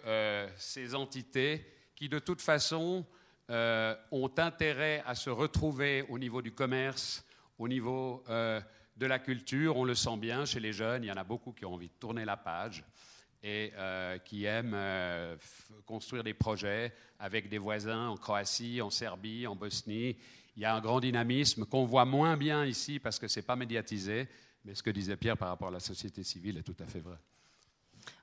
ces 0.57 0.95
entités 0.95 1.65
qui, 1.95 2.07
de 2.07 2.19
toute 2.19 2.41
façon, 2.41 3.05
ont 3.49 4.31
intérêt 4.37 5.03
à 5.05 5.15
se 5.15 5.29
retrouver 5.29 6.05
au 6.09 6.17
niveau 6.17 6.41
du 6.41 6.53
commerce, 6.53 7.27
au 7.57 7.67
niveau 7.67 8.23
euh, 8.29 8.61
de 8.95 9.05
la 9.05 9.19
culture, 9.19 9.77
on 9.77 9.83
le 9.83 9.95
sent 9.95 10.17
bien 10.17 10.45
chez 10.45 10.59
les 10.59 10.73
jeunes, 10.73 11.03
il 11.03 11.07
y 11.07 11.11
en 11.11 11.17
a 11.17 11.23
beaucoup 11.23 11.53
qui 11.53 11.65
ont 11.65 11.73
envie 11.73 11.89
de 11.89 11.93
tourner 11.99 12.25
la 12.25 12.37
page 12.37 12.83
et 13.43 13.71
euh, 13.75 14.17
qui 14.19 14.45
aiment 14.45 14.73
euh, 14.75 15.35
construire 15.85 16.23
des 16.23 16.33
projets 16.33 16.93
avec 17.19 17.49
des 17.49 17.57
voisins 17.57 18.09
en 18.09 18.17
Croatie, 18.17 18.81
en 18.81 18.89
Serbie, 18.89 19.47
en 19.47 19.55
Bosnie. 19.55 20.17
Il 20.57 20.61
y 20.61 20.65
a 20.65 20.73
un 20.73 20.81
grand 20.81 20.99
dynamisme 20.99 21.65
qu'on 21.65 21.85
voit 21.85 22.05
moins 22.05 22.35
bien 22.35 22.65
ici 22.65 22.97
parce 22.97 23.19
que 23.19 23.27
ce 23.27 23.39
n'est 23.39 23.45
pas 23.45 23.55
médiatisé, 23.55 24.27
mais 24.65 24.73
ce 24.73 24.81
que 24.81 24.89
disait 24.89 25.15
Pierre 25.15 25.37
par 25.37 25.49
rapport 25.49 25.67
à 25.67 25.71
la 25.71 25.79
société 25.79 26.23
civile 26.23 26.57
est 26.57 26.63
tout 26.63 26.75
à 26.79 26.85
fait 26.87 26.99
vrai. 26.99 27.17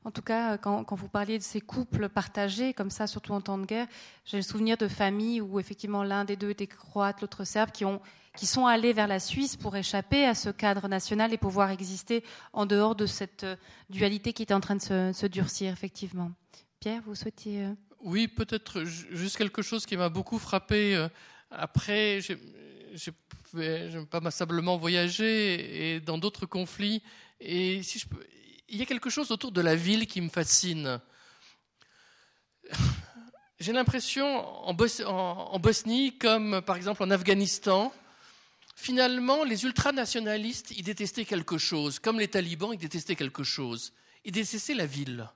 En 0.05 0.11
tout 0.11 0.23
cas, 0.23 0.59
quand, 0.59 0.95
vous 0.95 1.09
parliez 1.09 1.39
de 1.39 1.45
ces 1.45 1.61
couples 1.61 2.09
partagés, 2.09 2.75
comme 2.75 2.91
ça, 2.91 3.07
surtout 3.07 3.33
en 3.35 3.41
temps 3.41 3.57
de 3.57 3.67
guerre, 3.67 3.87
j'ai 4.25 4.39
le 4.39 4.43
souvenir 4.43 4.77
de 4.77 4.89
familles 4.89 5.41
où 5.41 5.61
effectivement 5.61 6.03
l'un 6.03 6.25
des 6.25 6.35
deux 6.35 6.51
était 6.51 6.67
croate, 6.67 7.21
l'autre 7.21 7.45
serbe, 7.45 7.71
qui, 7.71 7.85
ont, 7.85 8.01
qui 8.37 8.47
sont 8.47 8.67
allés 8.67 8.93
vers 8.93 9.07
la 9.07 9.21
Suisse 9.21 9.57
pour 9.57 9.77
échapper 9.77 10.25
à 10.25 10.35
ce 10.35 10.51
cadre 10.51 10.89
national 10.89 11.33
et 11.33 11.39
pouvoir 11.39 11.71
exister 11.71 12.25
en 12.53 12.67
dehors 12.67 12.97
de 12.97 13.07
cette 13.07 13.45
euh, 13.45 13.57
dualité 13.91 14.33
qui 14.33 14.43
était 14.43 14.55
en 14.55 14.61
train 14.61 14.77
de 14.77 14.81
se, 14.81 15.27
durcir, 15.27 15.73
effectivement. 15.73 16.33
Pierre, 16.81 17.03
vous 17.07 17.15
souhaitiez. 17.15 17.67
Euh, 17.67 17.75
oui, 18.01 18.27
peut-être 18.27 18.83
juste 18.83 19.37
quelque 19.37 19.63
chose 19.63 19.87
qui 19.87 19.97
m'a 19.97 20.09
beaucoup 20.09 20.39
frappé. 20.39 21.09
Après, 21.51 22.21
j'ai 22.21 23.13
pas 24.11 24.21
massablement 24.21 24.77
voyagé 24.77 25.95
et 25.95 26.01
dans 26.01 26.19
d'autres 26.19 26.47
conflits. 26.47 27.03
Et 27.41 27.83
je 27.83 28.05
il 28.69 28.79
y 28.79 28.83
a 28.83 28.87
quelque 28.87 29.11
chose 29.11 29.31
autour 29.31 29.53
de 29.53 29.61
la 29.61 29.77
ville 29.77 30.07
qui 30.07 30.21
me 30.21 30.29
fascine. 30.29 31.01
J'ai 33.61 33.73
l'impression, 33.73 34.27
en, 34.67 34.75
Bosnie, 34.75 36.19
comme 36.19 36.61
par 36.63 36.77
exemple 36.77 37.03
en 37.03 37.11
Afghanistan, 37.11 37.93
finalement, 38.75 39.45
les 39.45 39.65
ultranationalistes, 39.65 40.73
ils 40.73 40.83
détestaient 40.83 41.25
quelque 41.25 41.59
chose. 41.59 41.99
Comme 41.99 42.19
les 42.19 42.29
talibans, 42.29 42.73
ils 42.73 42.79
détestaient 42.79 43.17
quelque 43.17 43.45
chose. 43.45 43.93
Ils 44.25 44.33
détestaient 44.33 44.75
la 44.75 44.87
ville. 44.87 45.29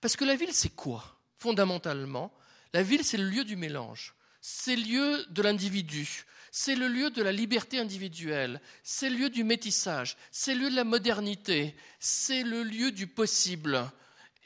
Parce 0.00 0.16
que 0.16 0.24
la 0.24 0.36
ville, 0.36 0.52
c'est 0.52 0.74
quoi 0.74 1.20
Fondamentalement, 1.38 2.32
la 2.72 2.82
ville, 2.82 3.04
c'est 3.04 3.18
le 3.18 3.28
lieu 3.28 3.44
du 3.44 3.56
mélange. 3.56 4.13
C'est 4.46 4.76
le 4.76 4.82
lieu 4.82 5.26
de 5.30 5.40
l'individu. 5.40 6.26
C'est 6.50 6.74
le 6.74 6.86
lieu 6.86 7.08
de 7.08 7.22
la 7.22 7.32
liberté 7.32 7.78
individuelle, 7.78 8.60
c'est 8.82 9.08
le 9.08 9.16
lieu 9.16 9.30
du 9.30 9.42
métissage, 9.42 10.18
c'est 10.30 10.54
le 10.54 10.64
lieu 10.64 10.70
de 10.70 10.76
la 10.76 10.84
modernité, 10.84 11.74
c'est 11.98 12.42
le 12.42 12.62
lieu 12.62 12.92
du 12.92 13.06
possible, 13.06 13.90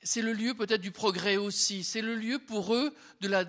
c'est 0.05 0.23
le 0.23 0.33
lieu 0.33 0.55
peut-être 0.55 0.81
du 0.81 0.93
progrès 0.93 1.37
aussi, 1.37 1.83
c'est 1.83 2.01
le 2.01 2.15
lieu 2.15 2.39
pour 2.39 2.75
eux 2.75 2.95
de 3.21 3.29
la, 3.29 3.45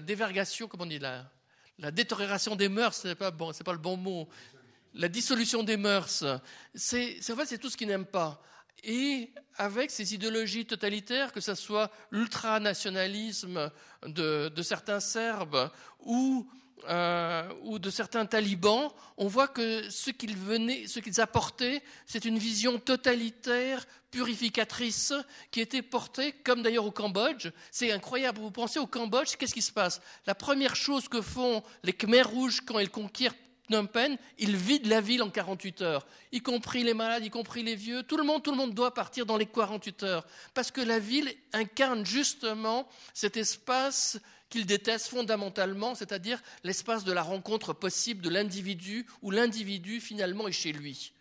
dévergation, 0.00 0.66
comment 0.66 0.82
on 0.82 0.88
dit, 0.88 0.98
la, 0.98 1.30
la 1.78 1.92
détérioration 1.92 2.56
des 2.56 2.68
mœurs, 2.68 2.96
ce 2.96 3.08
n'est 3.08 3.14
pas, 3.14 3.30
pas 3.30 3.72
le 3.72 3.78
bon 3.78 3.96
mot, 3.96 4.28
la 4.94 5.08
dissolution 5.08 5.62
des 5.62 5.76
mœurs, 5.76 6.24
c'est 6.74 7.20
en 7.30 7.36
fait 7.36 7.46
c'est 7.46 7.58
tout 7.58 7.70
ce 7.70 7.76
qu'ils 7.76 7.88
n'aiment 7.88 8.04
pas. 8.04 8.42
Et 8.84 9.32
avec 9.56 9.90
ces 9.90 10.14
idéologies 10.14 10.66
totalitaires, 10.66 11.32
que 11.32 11.40
ce 11.40 11.54
soit 11.54 11.90
l'ultranationalisme 12.10 13.70
de, 14.06 14.62
certains 14.62 15.00
Serbes 15.00 15.70
ou 16.00 16.46
euh, 16.88 17.48
ou 17.62 17.78
de 17.78 17.88
certains 17.90 18.26
talibans, 18.26 18.90
on 19.16 19.28
voit 19.28 19.48
que 19.48 19.88
ce 19.90 20.10
qu'ils 20.10 20.36
venaient, 20.36 20.86
ce 20.86 21.00
qu'ils 21.00 21.22
apportaient, 21.22 21.82
c'est 22.04 22.26
une 22.26 22.38
vision 22.38 22.78
totalitaire, 22.78 23.86
purificatrice, 24.10 25.14
qui 25.50 25.60
était 25.60 25.82
portée, 25.82 26.32
comme 26.44 26.62
d'ailleurs 26.62 26.84
au 26.84 26.90
Cambodge. 26.90 27.48
C'est 27.70 27.90
incroyable. 27.90 28.40
Vous 28.40 28.50
pensez 28.50 28.78
au 28.78 28.86
Cambodge, 28.86 29.36
qu'est-ce 29.36 29.54
qui 29.54 29.62
se 29.62 29.72
passe? 29.72 30.02
La 30.26 30.34
première 30.34 30.76
chose 30.76 31.08
que 31.08 31.22
font 31.22 31.62
les 31.82 31.94
Khmers 31.94 32.30
rouges 32.30 32.60
quand 32.60 32.78
ils 32.78 32.90
conquièrent 32.90 33.34
Phnom 33.66 33.86
Penh, 33.86 34.16
ils 34.38 34.56
vident 34.56 34.88
la 34.88 35.00
ville 35.00 35.22
en 35.22 35.30
48 35.30 35.82
heures, 35.82 36.06
y 36.32 36.40
compris 36.40 36.84
les 36.84 36.94
malades, 36.94 37.24
y 37.24 37.30
compris 37.30 37.62
les 37.62 37.74
vieux. 37.74 38.02
Tout 38.02 38.16
le 38.16 38.22
monde, 38.22 38.42
tout 38.42 38.52
le 38.52 38.56
monde 38.56 38.74
doit 38.74 38.94
partir 38.94 39.26
dans 39.26 39.36
les 39.36 39.46
48 39.46 40.02
heures, 40.04 40.26
parce 40.54 40.70
que 40.70 40.80
la 40.80 40.98
ville 40.98 41.34
incarne 41.52 42.06
justement 42.06 42.88
cet 43.12 43.36
espace 43.36 44.18
qu'il 44.48 44.66
déteste 44.66 45.08
fondamentalement, 45.08 45.94
c'est-à-dire 45.94 46.40
l'espace 46.62 47.04
de 47.04 47.12
la 47.12 47.22
rencontre 47.22 47.72
possible 47.72 48.22
de 48.22 48.28
l'individu, 48.28 49.06
où 49.22 49.30
l'individu 49.30 50.00
finalement 50.00 50.46
est 50.46 50.52
chez 50.52 50.72
lui. 50.72 51.12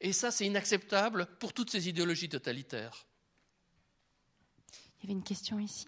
Et 0.00 0.12
ça, 0.12 0.30
c'est 0.30 0.44
inacceptable 0.44 1.26
pour 1.38 1.54
toutes 1.54 1.70
ces 1.70 1.88
idéologies 1.88 2.28
totalitaires. 2.28 3.06
Il 4.98 5.04
y 5.04 5.06
avait 5.06 5.12
une 5.18 5.24
question 5.24 5.58
ici. 5.58 5.86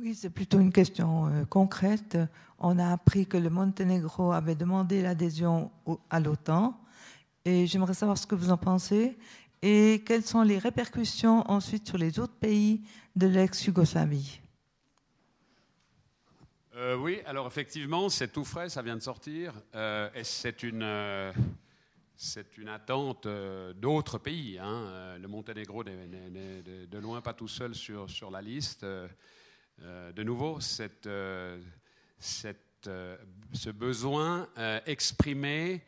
Oui, 0.00 0.14
c'est 0.14 0.30
plutôt 0.30 0.60
une 0.60 0.72
question 0.72 1.26
euh, 1.26 1.44
concrète. 1.44 2.16
On 2.60 2.78
a 2.78 2.92
appris 2.92 3.26
que 3.26 3.36
le 3.36 3.50
Monténégro 3.50 4.30
avait 4.30 4.54
demandé 4.54 5.02
l'adhésion 5.02 5.72
à 6.08 6.20
l'OTAN 6.20 6.80
et 7.44 7.66
j'aimerais 7.66 7.94
savoir 7.94 8.16
ce 8.16 8.24
que 8.24 8.36
vous 8.36 8.50
en 8.50 8.56
pensez 8.56 9.18
et 9.60 10.04
quelles 10.06 10.22
sont 10.22 10.42
les 10.42 10.58
répercussions 10.58 11.50
ensuite 11.50 11.88
sur 11.88 11.98
les 11.98 12.20
autres 12.20 12.36
pays 12.36 12.82
de 13.16 13.26
l'ex-Yougoslavie? 13.26 14.40
Euh, 16.76 16.96
oui, 16.96 17.18
alors 17.26 17.48
effectivement, 17.48 18.08
c'est 18.08 18.28
tout 18.28 18.44
frais, 18.44 18.68
ça 18.68 18.82
vient 18.82 18.96
de 18.96 19.02
sortir. 19.02 19.52
Euh, 19.74 20.08
et 20.14 20.22
c'est 20.22 20.62
une, 20.62 21.32
une 22.56 22.68
attente 22.68 23.26
d'autres 23.80 24.18
pays. 24.18 24.60
Hein. 24.60 25.18
Le 25.20 25.26
Monténégro 25.26 25.82
n'est 25.82 26.86
de 26.86 26.98
loin 26.98 27.20
pas 27.20 27.34
tout 27.34 27.48
seul 27.48 27.74
sur, 27.74 28.08
sur 28.08 28.30
la 28.30 28.40
liste. 28.40 28.86
Euh, 29.84 30.10
de 30.12 30.24
nouveau 30.24 30.58
euh, 31.06 31.58
euh, 32.86 33.16
ce 33.52 33.70
besoin 33.70 34.48
exprimé 34.86 35.82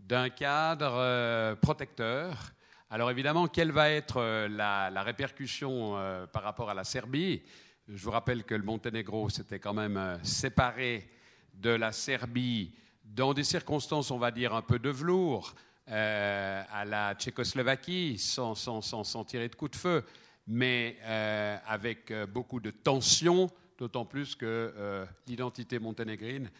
d'un 0.00 0.30
cadre 0.30 1.54
protecteur. 1.56 2.52
Alors 2.90 3.10
évidemment, 3.10 3.46
quelle 3.46 3.72
va 3.72 3.90
être 3.90 4.46
la, 4.48 5.02
répercussion 5.02 5.92
par 6.32 6.42
rapport 6.42 6.70
à 6.70 6.74
la 6.74 6.84
Serbie? 6.84 7.42
Je 7.88 8.02
vous 8.02 8.10
rappelle 8.10 8.44
que 8.44 8.54
le 8.54 8.62
Monténégro 8.62 9.28
s'était 9.28 9.58
quand 9.58 9.74
même 9.74 10.18
séparé 10.22 11.08
de 11.54 11.70
la 11.70 11.92
Serbie 11.92 12.72
dans 13.04 13.34
des 13.34 13.44
circonstances, 13.44 14.10
on 14.10 14.18
va 14.18 14.30
dire, 14.30 14.54
un 14.54 14.62
peu 14.62 14.78
de 14.78 14.90
velours, 14.90 15.54
à 15.88 16.84
la 16.84 17.14
Tchécoslovaquie, 17.14 18.18
sans, 18.18 18.54
sans, 18.54 19.24
tirer 19.24 19.48
de 19.48 19.54
coups 19.54 19.72
de 19.72 19.76
feu 19.76 20.04
mais 20.46 20.96
euh, 21.04 21.56
avec 21.66 22.10
euh, 22.10 22.26
beaucoup 22.26 22.60
de 22.60 22.70
tension, 22.70 23.50
d'autant 23.78 24.04
plus 24.04 24.34
que 24.34 24.46
euh, 24.46 25.04
l'identité 25.26 25.78
monténégrine, 25.78 26.50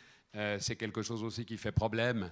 c'est 0.59 0.77
quelque 0.77 1.01
chose 1.01 1.23
aussi 1.23 1.47
qui 1.47 1.57
fait 1.57 1.73
problème, 1.73 2.31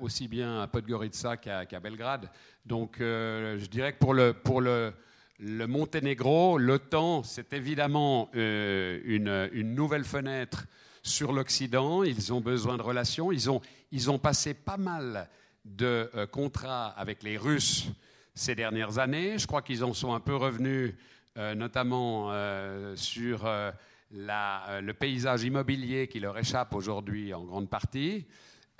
aussi 0.00 0.28
bien 0.28 0.62
à 0.62 0.68
Podgorica 0.68 1.36
qu'à 1.36 1.80
Belgrade. 1.80 2.30
Donc 2.64 2.98
je 3.00 3.66
dirais 3.66 3.92
que 3.94 3.98
pour 3.98 4.60
le, 4.60 4.92
Monténégro, 5.40 6.58
l'OTAN, 6.58 7.24
c'est 7.24 7.52
évidemment 7.52 8.30
une, 8.34 9.50
nouvelle 9.74 10.04
fenêtre 10.04 10.66
sur 11.02 11.32
l'Occident. 11.32 12.04
Ils 12.04 12.32
ont 12.32 12.40
besoin 12.40 12.76
de 12.76 12.82
relations. 12.82 13.32
Ils 13.32 14.10
ont 14.10 14.18
passé 14.20 14.54
pas 14.54 14.76
mal 14.76 15.28
de 15.64 16.08
contrats 16.30 16.90
avec 16.90 17.24
les 17.24 17.36
Russes 17.36 17.88
ces 18.34 18.54
dernières 18.54 18.98
années. 18.98 19.38
Je 19.38 19.46
crois 19.46 19.62
qu'ils 19.62 19.84
en 19.84 19.94
sont 19.94 20.12
un 20.12 20.20
peu 20.20 20.34
revenus, 20.34 20.94
euh, 21.38 21.54
notamment 21.54 22.28
euh, 22.30 22.96
sur 22.96 23.46
euh, 23.46 23.70
le 24.10 24.92
paysage 24.92 25.44
immobilier 25.44 26.08
qui 26.08 26.20
leur 26.20 26.36
échappe 26.36 26.74
aujourd'hui 26.74 27.32
en 27.32 27.44
grande 27.44 27.70
partie. 27.70 28.26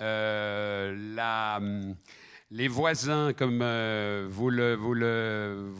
Hum, 0.01 1.95
les 2.51 2.67
voisins, 2.67 3.33
comme 3.33 3.63
vous, 4.29 4.49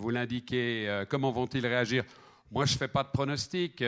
l'indiquez, 0.09 1.03
comment 1.09 1.31
vont-ils 1.31 1.65
réagir? 1.65 2.03
Moi, 2.51 2.65
je 2.65 2.73
ne 2.73 2.77
fais 2.77 2.87
pas 2.87 3.03
de 3.03 3.09
pronostic, 3.09 3.83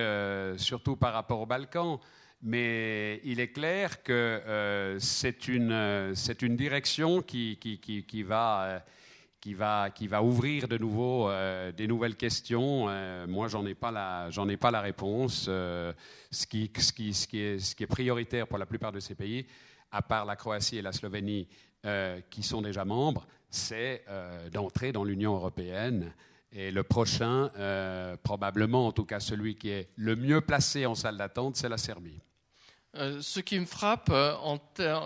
surtout 0.57 0.95
par 0.95 1.13
rapport 1.13 1.39
aux 1.39 1.45
Balkans, 1.45 1.99
mais 2.43 3.19
il 3.23 3.39
est 3.39 3.51
clair 3.51 4.03
que 4.03 4.97
c'est 4.99 5.47
une, 5.47 6.13
direction 6.55 7.23
qui 7.23 8.23
va 8.23 8.83
qui 9.95 10.07
va, 10.07 10.23
ouvrir 10.23 10.67
de 10.67 10.77
nouveau 10.77 11.29
euh, 11.29 11.71
des 11.71 11.87
nouvelles 11.87 12.17
questions. 12.17 12.87
Euh, 12.89 13.25
moi, 13.27 13.47
j'en 13.47 13.65
ai 13.65 13.75
pas 13.75 13.91
la, 13.91 14.29
ai 14.49 14.57
pas 14.57 14.71
la 14.71 14.81
réponse. 14.81 15.45
Euh, 15.47 15.93
ce, 16.31 16.45
qui, 16.45 16.69
est, 16.73 17.87
prioritaire 17.87 18.47
pour 18.47 18.57
la 18.57 18.65
plupart 18.65 18.91
de 18.91 18.99
ces 18.99 19.15
pays, 19.15 19.45
à 19.91 20.01
part 20.01 20.25
la 20.25 20.35
Croatie 20.35 20.77
et 20.77 20.81
la 20.81 20.91
Slovénie, 20.91 21.47
qui 22.29 22.43
sont 22.43 22.61
déjà 22.61 22.83
membres, 22.83 23.25
c'est 23.49 24.03
d'entrer 24.51 24.91
dans 24.91 25.05
l'Union 25.05 25.35
européenne. 25.35 26.11
Et 26.51 26.69
le 26.69 26.83
prochain, 26.83 27.49
probablement, 28.23 28.87
en 28.87 28.91
tout 28.91 29.05
cas 29.05 29.21
celui 29.21 29.55
qui 29.55 29.69
est 29.69 29.89
le 29.95 30.17
mieux 30.17 30.41
placé 30.41 30.85
en 30.85 30.95
salle 30.95 31.15
d'attente, 31.15 31.55
c'est 31.55 31.69
la 31.69 31.77
Serbie. 31.77 32.19
Euh, 32.95 33.21
ce 33.21 33.39
qui 33.41 33.59
me 33.59 33.65
frappe, 33.65 34.09
euh, 34.09 34.33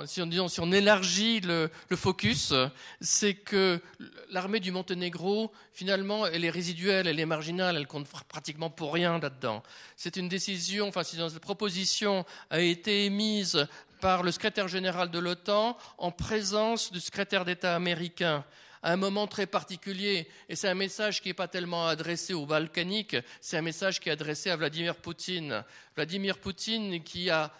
si, 0.05 0.21
on, 0.21 0.47
si, 0.47 0.59
on, 0.61 0.71
élargit 0.71 1.41
le, 1.41 1.69
focus, 1.95 2.53
c'est 3.01 3.33
que 3.33 3.81
l'armée 4.29 4.59
du 4.59 4.71
Monténégro, 4.71 5.51
finalement, 5.73 6.25
elle 6.25 6.45
est 6.45 6.49
résiduelle, 6.49 7.07
elle 7.07 7.19
est 7.19 7.25
marginale, 7.25 7.75
elle 7.75 7.87
compte 7.87 8.07
pratiquement 8.27 8.69
pour 8.69 8.93
rien 8.93 9.19
là-dedans. 9.19 9.63
C'est 9.97 10.15
une 10.15 10.29
décision, 10.29 10.87
enfin, 10.87 11.03
cette 11.03 11.39
proposition 11.39 12.23
a 12.49 12.61
été 12.61 13.05
émise 13.05 13.67
par 13.99 14.23
le 14.23 14.31
secrétaire 14.31 14.67
général 14.67 15.11
de 15.11 15.19
l'OTAN 15.19 15.77
en 15.97 16.11
présence 16.11 16.91
du 16.91 16.99
secrétaire 16.99 17.45
d'État 17.45 17.75
américain 17.75 18.45
à 18.83 18.93
un 18.93 18.95
moment 18.97 19.27
très 19.27 19.45
particulier. 19.45 20.27
Et 20.49 20.55
c'est 20.55 20.67
un 20.67 20.75
message 20.75 21.21
qui 21.21 21.29
n'est 21.29 21.33
pas 21.33 21.47
tellement 21.47 21.87
adressé 21.87 22.33
aux 22.33 22.45
Balkaniques, 22.45 23.17
c'est 23.41 23.57
un 23.57 23.61
message 23.61 23.99
qui 23.99 24.09
est 24.09 24.13
adressé 24.13 24.49
à 24.49 24.55
Vladimir 24.55 24.95
Poutine. 24.95 25.63
Vladimir 25.95 26.37
Poutine 26.37 27.03
qui 27.03 27.29
a 27.29 27.51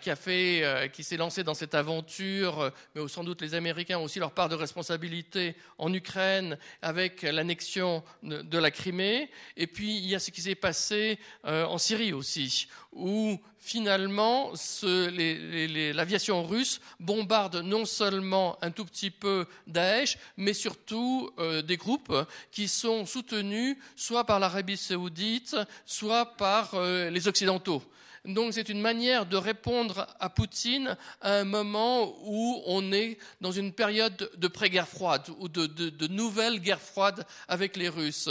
qui 0.00 0.10
a 0.10 0.16
fait, 0.16 0.64
euh, 0.64 0.88
qui 0.88 1.04
s'est 1.04 1.16
lancé 1.16 1.44
dans 1.44 1.54
cette 1.54 1.74
aventure, 1.74 2.60
euh, 2.60 2.70
mais 2.94 3.06
sans 3.08 3.24
doute 3.24 3.42
les 3.42 3.54
Américains 3.54 3.98
ont 3.98 4.04
aussi 4.04 4.18
leur 4.18 4.32
part 4.32 4.48
de 4.48 4.54
responsabilité 4.54 5.54
en 5.76 5.92
Ukraine 5.92 6.58
avec 6.80 7.22
l'annexion 7.22 8.02
de, 8.22 8.58
la 8.58 8.70
Crimée. 8.70 9.30
Et 9.56 9.66
puis 9.66 9.98
il 9.98 10.06
y 10.06 10.14
a 10.14 10.18
ce 10.18 10.30
qui 10.30 10.40
s'est 10.40 10.54
passé 10.54 11.18
en 11.44 11.78
Syrie 11.78 12.12
aussi, 12.12 12.68
où 12.92 13.38
finalement 13.58 14.52
l'aviation 14.82 16.44
russe 16.44 16.80
bombarde 16.98 17.56
non 17.56 17.84
seulement 17.84 18.58
un 18.62 18.70
tout 18.70 18.84
petit 18.84 19.10
peu 19.10 19.46
Daesh, 19.66 20.18
mais 20.36 20.54
surtout 20.54 21.30
des 21.64 21.76
groupes 21.76 22.14
qui 22.50 22.68
sont 22.68 23.06
soutenus 23.06 23.76
soit 23.96 24.24
par 24.24 24.40
l'Arabie 24.40 24.76
saoudite, 24.76 25.56
soit 25.86 26.36
par 26.36 26.78
les 26.80 27.28
Occidentaux. 27.28 27.82
Donc 28.26 28.52
c'est 28.52 28.68
une 28.68 28.80
manière 28.80 29.24
de 29.24 29.38
répondre 29.38 30.06
à 30.20 30.28
Poutine 30.28 30.96
à 31.22 31.36
un 31.36 31.44
moment 31.44 32.14
où 32.24 32.62
on 32.66 32.92
est 32.92 33.16
dans 33.40 33.50
une 33.50 33.72
période 33.72 34.30
de 34.36 34.48
pré-guerre 34.48 34.88
froide 34.88 35.26
ou 35.38 35.48
de, 35.48 36.06
nouvelle 36.08 36.60
guerre 36.60 36.82
froide 36.82 37.24
avec 37.48 37.76
les 37.76 37.88
Russes. 37.88 38.28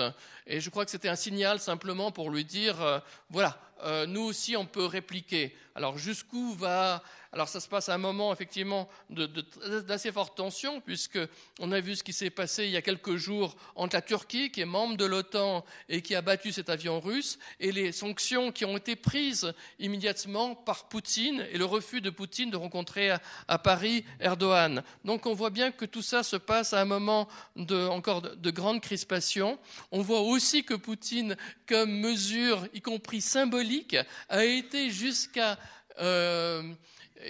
Et 0.52 0.60
je 0.60 0.70
crois 0.72 0.84
que 0.84 0.90
c'était 0.90 1.10
un 1.10 1.16
signal 1.16 1.60
simplement 1.60 2.12
pour 2.12 2.32
lui 2.32 2.44
dire, 2.44 2.82
euh, 2.82 3.00
voilà, 3.30 3.62
euh, 3.84 4.08
nous 4.08 4.24
aussi 4.24 4.58
on 4.58 4.66
peut 4.66 4.86
répliquer. 4.86 5.56
Alors 5.76 6.00
jusqu'où 6.00 6.56
va 6.56 7.04
alors 7.32 7.48
ça 7.48 7.60
se 7.60 7.68
passe 7.68 7.90
à 7.90 7.94
un 7.94 8.00
moment 8.00 8.34
effectivement 8.34 8.90
d'assez 9.10 10.12
forte 10.12 10.36
tension, 10.36 10.82
puisqu'on 10.82 11.72
a 11.72 11.80
vu 11.80 11.96
ce 11.96 12.04
qui 12.04 12.12
s'est 12.12 12.32
passé 12.32 12.66
il 12.66 12.72
y 12.72 12.78
a 12.78 12.82
quelques 12.82 13.18
jours 13.18 13.56
entre 13.76 13.96
la 13.96 14.02
Turquie, 14.02 14.50
qui 14.50 14.62
est 14.62 14.66
membre 14.66 14.98
de 14.98 15.06
l'OTAN 15.06 15.64
et 15.90 16.02
qui 16.02 16.16
a 16.16 16.22
battu 16.22 16.52
cet 16.52 16.70
avion 16.70 17.00
russe, 17.00 17.38
et 17.60 17.72
les 17.72 17.92
sanctions 17.92 18.52
qui 18.52 18.66
ont 18.66 18.78
été 18.78 18.96
prises 18.96 19.54
immédiatement 19.78 20.56
par 20.56 20.90
Poutine 20.90 21.46
et 21.52 21.60
le 21.60 21.66
refus 21.66 22.02
de 22.02 22.10
Poutine 22.10 22.50
de 22.50 22.58
rencontrer 22.58 23.12
à, 23.48 23.60
Paris 23.60 24.06
Erdogan. 24.20 24.82
Donc 25.06 25.28
on 25.28 25.34
voit 25.36 25.52
bien 25.52 25.72
que 25.72 25.86
tout 25.86 26.02
ça 26.02 26.24
se 26.24 26.36
passe 26.36 26.74
à 26.74 26.82
un 26.82 26.86
moment 26.86 27.28
de, 27.56 27.86
encore 27.88 28.22
de, 28.24 28.52
grande 28.52 28.82
crispation. 28.82 29.60
On 29.92 30.02
voit 30.02 30.22
aussi 30.22 30.39
que 30.40 30.74
Poutine, 30.74 31.36
comme 31.68 31.91
mesure, 31.91 32.66
y 32.74 32.82
compris 32.82 33.22
symbolique, 33.22 33.98
a 34.30 34.45
été 34.45 34.90
jusqu'à 34.90 35.57
euh, 35.99 36.64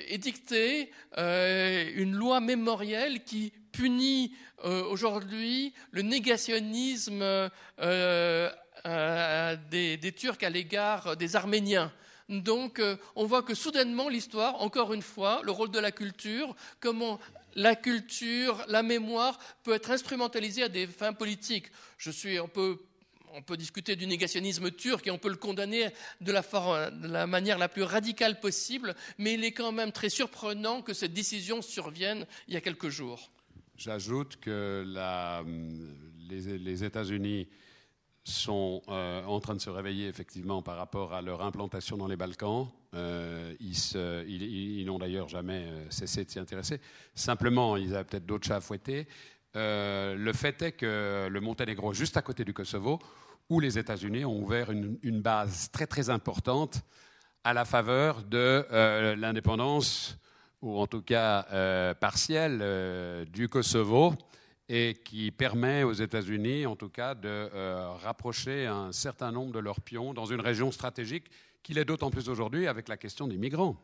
édicté 0.08 0.92
euh, 1.18 1.92
une 1.96 2.14
loi 2.14 2.40
mémorielle 2.40 3.24
qui 3.24 3.52
punit 3.72 4.36
euh, 4.64 4.84
aujourd'hui 4.84 5.74
le 5.92 6.04
négationnisme 6.04 7.50
des, 9.72 9.98
des, 9.98 10.12
Turcs 10.12 10.44
à 10.44 10.50
l'égard 10.50 11.18
des 11.18 11.36
Arméniens. 11.36 11.92
Donc 12.30 12.80
on 13.16 13.26
voit 13.26 13.42
que 13.42 13.56
soudainement 13.56 14.10
l'histoire, 14.10 14.62
encore 14.62 14.94
une 14.94 15.02
fois, 15.02 15.42
le 15.44 15.52
rôle 15.52 15.72
de 15.72 15.80
la 15.80 15.92
culture, 15.92 16.56
comment 16.80 17.20
la 17.56 17.76
culture, 17.76 18.64
la 18.68 18.84
mémoire 18.84 19.40
peut 19.64 19.74
être 19.74 19.90
instrumentalisée 19.90 20.64
à 20.64 20.70
des 20.70 20.86
fins 20.86 21.14
politiques. 21.14 21.72
Je 21.98 22.12
suis 22.12 22.38
un 22.38 22.48
peu 22.48 22.80
on 23.34 23.42
peut 23.42 23.58
discuter 23.58 23.96
du 23.96 24.08
négationnisme 24.08 24.72
turc 24.72 25.06
et 25.08 25.12
on 25.12 25.18
peut 25.18 25.30
le 25.30 25.36
condamner 25.36 25.90
de 26.22 26.32
la, 26.32 27.28
manière 27.28 27.58
la 27.58 27.70
plus 27.70 27.84
radicale 27.84 28.40
possible, 28.40 28.96
mais 29.18 29.34
il 29.34 29.44
est 29.44 29.52
quand 29.52 29.72
même 29.72 29.92
très 29.92 30.10
surprenant 30.10 30.82
que 30.82 30.94
cette 30.94 31.14
décision 31.14 31.62
survienne 31.62 32.26
il 32.48 32.54
y 32.54 32.58
a 32.58 32.62
quelques 32.62 32.90
jours. 32.90 33.32
J'ajoute 33.78 34.38
que 34.38 34.86
les, 36.30 36.84
États-Unis 36.84 37.48
sont 38.24 38.82
euh, 38.90 39.24
en 39.24 39.40
train 39.40 39.56
de 39.56 39.62
se 39.62 39.70
réveiller 39.70 40.08
effectivement 40.08 40.62
par 40.62 40.76
rapport 40.76 41.14
à 41.14 41.22
leur 41.22 41.42
implantation 41.42 41.98
dans 41.98 42.08
les 42.08 42.18
Balkans. 42.18 42.68
Euh, 42.94 43.56
ils, 43.60 44.86
n'ont 44.86 45.00
d'ailleurs 45.00 45.30
jamais 45.30 45.66
euh, 45.68 45.90
cessé 45.90 46.26
de 46.26 46.30
s'y 46.30 46.40
intéresser. 46.40 46.82
Simplement, 47.16 47.78
ils 47.78 47.96
avaient 47.96 48.04
peut-être 48.04 48.26
d'autres 48.26 48.48
chats 48.48 48.58
à 48.58 48.62
fouetter. 48.62 49.08
Euh, 49.56 50.16
le 50.16 50.34
fait 50.34 50.62
est 50.62 50.72
que 50.74 51.28
le 51.30 51.42
Monténégro, 51.42 51.94
juste 51.94 52.18
à 52.18 52.22
côté 52.22 52.46
du 52.46 52.54
Kosovo, 52.54 53.00
où 53.50 53.60
les 53.60 53.80
États-Unis 53.80 54.26
ont 54.26 54.40
ouvert 54.40 54.72
une, 54.72 55.22
base 55.22 55.72
très 55.72 55.88
très 55.88 56.10
importante 56.10 56.82
à 57.44 57.54
la 57.54 57.66
faveur 57.66 58.24
de 58.24 58.66
euh, 58.72 59.16
l'indépendance, 59.16 60.18
ou 60.62 60.78
en 60.78 60.88
tout 60.88 61.02
cas 61.02 61.48
euh, 61.52 61.94
partielle, 61.94 63.26
du 63.32 63.50
Kosovo, 63.50 64.14
et 64.68 64.94
qui 65.04 65.32
permet 65.32 65.82
aux 65.84 65.94
États-Unis, 65.94 66.68
en 66.68 66.76
tout 66.76 66.90
cas, 66.90 67.16
de 67.16 67.50
rapprocher 68.04 68.68
un 68.68 68.92
certain 68.92 69.32
nombre 69.32 69.52
de 69.52 69.60
leurs 69.60 69.82
pions 69.82 70.14
dans 70.14 70.26
une 70.26 70.42
région 70.42 70.72
stratégique 70.72 71.26
qu'il 71.64 71.80
est 71.80 71.86
d'autant 71.86 72.12
plus 72.12 72.30
aujourd'hui 72.30 72.68
avec 72.68 72.88
la 72.88 72.98
question 72.98 73.28
des 73.28 73.38
migrants. 73.38 73.78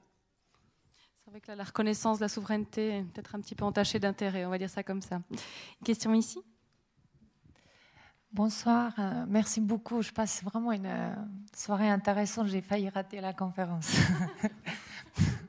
Que 1.43 1.51
la 1.51 1.65
reconnaissance 1.65 2.21
la 2.21 2.29
souveraineté 2.29 3.03
peut-être 3.13 3.35
un 3.35 3.41
petit 3.41 3.55
peu 3.55 3.65
entachée 3.65 3.99
d'intérêt, 3.99 4.45
on 4.45 4.49
va 4.49 4.57
dire 4.57 4.69
ça 4.69 4.83
comme 4.83 5.01
ça. 5.01 5.19
Une 5.29 5.85
question 5.85 6.13
ici? 6.13 6.41
Bonsoir, 8.31 8.93
euh, 8.99 9.25
merci 9.27 9.59
beaucoup. 9.59 10.01
Je 10.01 10.13
passe 10.13 10.41
vraiment 10.43 10.71
une 10.71 10.85
euh, 10.85 11.13
soirée 11.53 11.89
intéressante. 11.89 12.47
J'ai 12.47 12.61
failli 12.61 12.87
rater 12.87 13.19
la 13.19 13.33
conférence. 13.33 13.97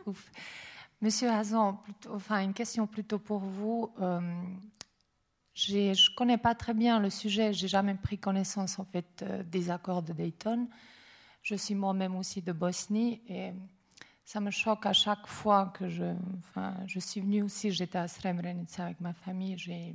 Monsieur 1.01 1.31
Hazan, 1.31 1.81
enfin, 2.11 2.43
une 2.43 2.55
question 2.55 2.89
plutôt 2.89 3.21
pour 3.21 3.39
vous. 3.39 3.93
Euh, 4.01 4.21
je 5.55 5.91
ne 5.91 6.17
connais 6.17 6.39
pas 6.39 6.57
très 6.57 6.75
bien 6.75 6.99
le 6.99 7.11
sujet, 7.11 7.53
j'ai 7.53 7.69
jamais 7.69 7.95
pris 7.95 8.19
connaissance 8.19 8.81
en 8.81 8.85
fait 8.85 9.25
des 9.49 9.71
accords 9.71 10.03
de 10.03 10.13
Dayton. 10.13 10.67
Je 11.43 11.55
suis 11.55 11.77
moi-même 11.77 12.17
aussi 12.17 12.43
de 12.43 12.51
Bosnie 12.51 13.23
et 13.29 13.53
ça 14.27 14.40
me 14.40 14.51
choque 14.51 14.86
à 14.86 14.93
chaque 14.93 15.28
fois 15.28 15.73
que 15.73 15.89
je, 15.89 16.98
suis 16.98 17.20
venue 17.20 17.44
aussi, 17.44 17.70
j'étais 17.70 17.97
à 17.97 18.09
Srebrenica 18.09 18.86
avec 18.86 19.01
ma 19.01 19.12
famille, 19.12 19.57
j'ai 19.57 19.94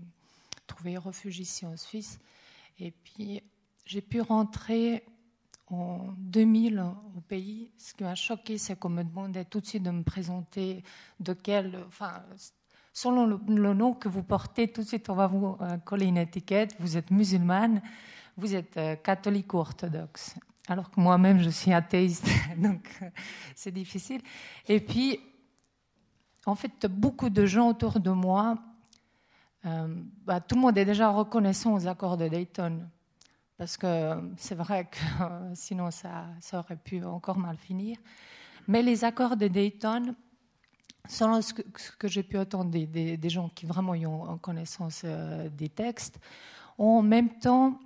trouvé 0.66 0.96
refuge 0.96 1.40
ici 1.40 1.66
en 1.66 1.76
Suisse. 1.76 2.18
Et 2.80 2.92
puis, 2.92 3.44
j'ai 3.86 4.00
pu 4.00 4.22
rentrer 4.22 5.04
en 5.68 6.14
2000 6.18 6.80
au 7.18 7.22
pays. 7.28 7.72
Ce 7.78 7.94
qui 7.94 8.04
m'a 8.04 8.16
choqué, 8.16 8.58
c'est 8.58 8.80
qu'on 8.80 8.88
me 8.88 9.04
demandait 9.04 9.44
tout 9.44 9.60
de 9.60 9.66
suite 9.66 9.84
de 9.84 9.92
me 9.92 10.04
présenter 10.04 10.82
de 11.20 11.34
quel, 11.34 11.84
enfin, 11.86 12.24
selon 12.94 13.26
le, 13.26 13.74
nom 13.74 13.94
que 13.94 14.08
vous 14.08 14.24
portez, 14.24 14.70
tout 14.70 14.82
de 14.84 14.88
suite, 14.88 15.10
on 15.10 15.16
va 15.16 15.28
vous 15.28 15.58
euh, 15.60 15.78
coller 15.80 16.06
une 16.06 16.18
étiquette. 16.18 16.74
Vous 16.80 16.96
êtes 16.96 17.12
musulmane, 17.12 17.82
vous 18.38 18.56
êtes 18.56 18.78
euh, 18.78 18.96
catholique 18.96 19.54
ou 19.54 19.58
orthodoxe 19.58 20.36
alors 20.68 20.92
que 20.92 21.00
moi-même 21.00 21.40
je 21.40 21.50
suis 21.50 21.74
athéiste, 21.74 22.28
donc 22.58 22.90
c'est 23.56 23.72
difficile. 23.72 24.22
Et 24.68 24.80
puis, 24.80 25.20
en 26.46 26.56
fait, 26.56 26.86
beaucoup 26.88 27.30
de 27.30 27.46
gens 27.46 27.70
autour 27.70 28.00
de 28.00 28.12
moi, 28.12 28.58
euh, 29.66 29.88
bah, 30.26 30.40
tout 30.40 30.56
le 30.56 30.62
monde 30.62 30.78
est 30.78 30.86
déjà 30.86 31.10
reconnaissant 31.10 31.74
aux 31.74 31.88
accords 31.88 32.18
de 32.18 32.28
Dayton, 32.28 32.88
parce 33.58 33.78
que 33.78 34.16
c'est 34.38 34.56
vrai 34.56 34.90
que 34.90 34.98
sinon 35.54 35.92
ça, 35.92 36.26
aurait 36.54 36.78
pu 36.78 37.04
encore 37.04 37.38
mal 37.38 37.58
finir. 37.58 37.98
Mais 38.68 38.82
les 38.82 39.04
accords 39.04 39.38
de 39.38 39.48
Dayton, 39.48 40.16
selon 41.08 41.42
ce 41.42 41.54
que, 41.54 42.08
j'ai 42.08 42.24
pu 42.24 42.38
entendre 42.38 42.72
des, 42.72 43.30
gens 43.30 43.50
qui 43.50 43.66
vraiment 43.66 43.94
y 43.94 44.06
ont 44.06 44.38
connaissance 44.40 45.02
euh, 45.04 45.50
des 45.50 45.70
textes, 45.70 46.20
ont 46.78 47.00
en 47.00 47.04
même 47.04 47.30
temps 47.40 47.80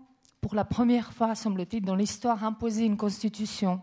pour 0.46 0.54
la 0.54 0.64
première 0.64 1.12
fois, 1.12 1.34
semble-t-il, 1.34 1.84
dans 1.84 1.96
l'histoire, 1.96 2.44
imposé 2.44 2.86
une 2.86 2.98
constitution. 2.98 3.82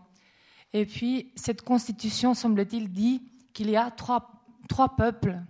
Et 0.71 0.85
puis, 0.85 1.33
cette 1.35 1.61
constitution, 1.61 2.33
semble-t-il, 2.33 2.89
dit 2.89 3.21
qu'il 3.51 3.69
y 3.69 3.75
a 3.75 3.91
trois, 3.91 4.31
trois 4.69 4.95
peuples. 4.95 5.41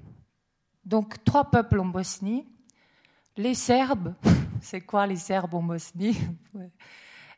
Donc, 0.83 1.23
trois 1.23 1.51
peuples 1.51 1.81
en 1.81 1.85
Bosnie. 1.85 2.47
Les 3.37 3.53
Serbes, 3.53 4.15
c'est 4.61 4.81
quoi 4.81 5.05
les 5.05 5.17
Serbes 5.17 5.53
en 5.53 5.61
Bosnie? 5.61 6.17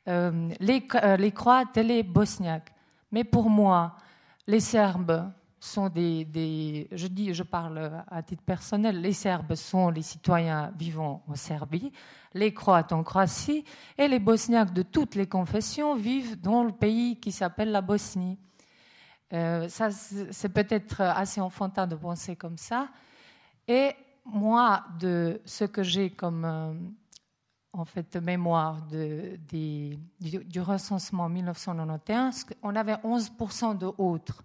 Euh, 0.07 0.53
les, 0.59 0.87
euh, 1.01 1.17
les 1.17 1.31
Croates 1.31 1.77
et 1.77 1.83
les 1.83 2.03
Bosniaques. 2.03 2.71
Mais 3.11 3.23
pour 3.23 3.49
moi, 3.49 3.95
les 4.45 4.59
Serbes, 4.59 5.33
sont 5.65 5.89
des, 5.89 6.87
je 6.91 7.07
dis, 7.07 7.33
je 7.33 7.43
parle 7.43 8.03
à 8.07 8.23
titre 8.23 8.43
personnel, 8.43 9.01
les 9.01 9.13
Serbes 9.13 9.55
sont 9.55 9.89
les 9.89 10.01
citoyens 10.01 10.71
vivant 10.77 11.23
en 11.27 11.35
Serbie, 11.35 11.91
les 12.33 12.53
Croates 12.53 12.93
en 12.93 13.03
Croatie 13.03 13.63
et 13.97 14.07
les 14.07 14.19
Bosniaques 14.19 14.73
de 14.73 14.83
toutes 14.83 15.15
les 15.15 15.27
confessions 15.27 15.95
vivent 15.95 16.39
dans 16.39 16.63
le 16.63 16.71
pays 16.71 17.19
qui 17.19 17.31
s'appelle 17.31 17.71
la 17.71 17.81
Bosnie. 17.81 18.37
Euh, 19.33 19.67
ça, 19.67 19.89
c'est 19.91 20.49
peut-être 20.49 21.01
assez 21.01 21.41
enfantin 21.41 21.87
de 21.87 21.95
penser 21.95 22.35
comme 22.35 22.57
ça. 22.57 22.89
Et 23.67 23.91
moi, 24.25 24.83
de 24.99 25.41
ce 25.45 25.65
que 25.65 25.81
j'ai 25.81 26.11
comme 26.11 26.45
euh, 26.45 26.73
en 27.73 27.85
fait 27.85 28.15
mémoire 28.17 28.81
du, 28.83 29.97
du 30.19 30.61
recensement 30.61 31.27
1991, 31.27 32.45
on 32.61 32.75
avait 32.75 32.93
11% 32.95 33.77
de 33.77 33.87
autres. 33.97 34.43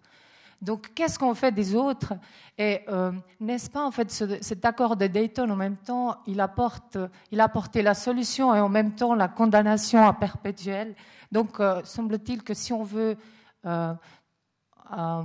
Donc, 0.61 0.93
qu'est-ce 0.95 1.19
qu'on 1.19 1.35
fait 1.35 1.53
des 1.53 1.74
autres 1.74 2.15
Et 2.59 2.82
euh, 2.89 3.12
n'est-ce 3.41 3.70
pas, 3.70 3.85
en 3.85 3.91
fait, 3.91 4.11
cet 4.11 4.65
accord 4.65 4.97
de 4.97 5.07
Dayton, 5.07 5.49
en 5.49 5.57
même 5.57 5.78
temps, 5.78 6.19
il 6.27 6.41
apporte, 6.41 6.99
il 7.31 7.41
a 7.41 7.45
apporté 7.45 7.81
la 7.81 7.95
solution 7.95 8.55
et 8.55 8.61
en 8.61 8.69
même 8.69 8.95
temps 8.95 9.15
la 9.15 9.28
condamnation 9.28 10.07
à 10.07 10.12
perpétuelle. 10.12 10.95
Donc, 11.32 11.61
euh, 11.61 11.81
semble-t-il 11.85 12.43
que 12.43 12.53
si 12.53 12.73
on 12.74 12.82
veut 12.82 13.16
euh, 13.65 13.95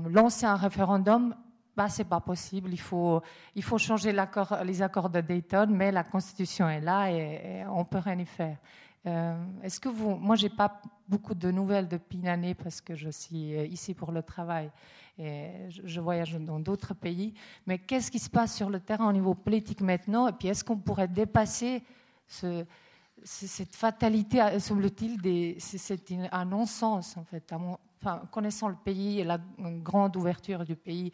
lancer 0.10 0.46
un 0.46 0.56
référendum, 0.56 1.36
bah, 1.76 1.90
c'est 1.90 2.06
pas 2.06 2.22
possible. 2.22 2.70
Il 2.72 2.80
faut, 2.80 3.22
il 3.56 3.64
faut 3.64 3.78
changer 3.78 4.16
les 4.64 4.82
accords 4.82 5.10
de 5.10 5.20
Dayton, 5.20 5.68
mais 5.70 5.92
la 5.92 6.06
Constitution 6.06 6.70
est 6.70 6.80
là 6.80 7.12
et, 7.12 7.60
et 7.62 7.66
on 7.68 7.84
peut 7.84 7.98
rien 7.98 8.18
y 8.20 8.26
faire. 8.26 8.58
Est-ce 9.06 9.80
que 9.80 9.90
vous, 9.90 10.16
moi, 10.16 10.36
j'ai 10.36 10.50
pas 10.50 10.82
beaucoup 11.08 11.36
de 11.36 11.52
nouvelles 11.52 11.88
depuis 11.88 12.18
une 12.18 12.28
année 12.28 12.56
parce 12.56 12.82
que 12.82 12.96
je 12.96 13.10
suis 13.10 13.54
ici 13.68 13.94
pour 13.94 14.12
le 14.12 14.24
travail 14.24 14.72
et 15.18 15.52
je 15.70 16.02
voyage 16.02 16.34
dans 16.34 16.60
d'autres 16.60 16.94
pays. 16.94 17.34
Mais 17.68 17.78
qu'est-ce 17.78 18.12
qui 18.12 18.20
se 18.20 18.30
passe 18.30 18.56
sur 18.56 18.70
le 18.70 18.80
terrain 18.80 19.10
au 19.10 19.14
niveau 19.14 19.34
politique 19.34 19.82
maintenant? 19.82 20.28
Et 20.28 20.34
puis 20.34 20.48
est-ce 20.48 20.64
qu'on 20.64 20.78
pourrait 20.78 21.08
dépasser 21.08 21.84
ce, 22.28 22.66
cette 23.24 23.76
fatalité, 23.76 24.60
semble-t-il, 24.60 25.60
c'est 25.60 26.12
un 26.32 26.46
non-sens 26.46 27.18
en 27.18 27.24
fait. 27.24 27.54
enfin, 27.54 28.22
connaissant 28.32 28.68
le 28.68 28.76
pays 28.76 29.20
et 29.20 29.24
la 29.24 29.40
grande 29.58 30.16
ouverture 30.16 30.64
du 30.64 30.76
pays 30.76 31.12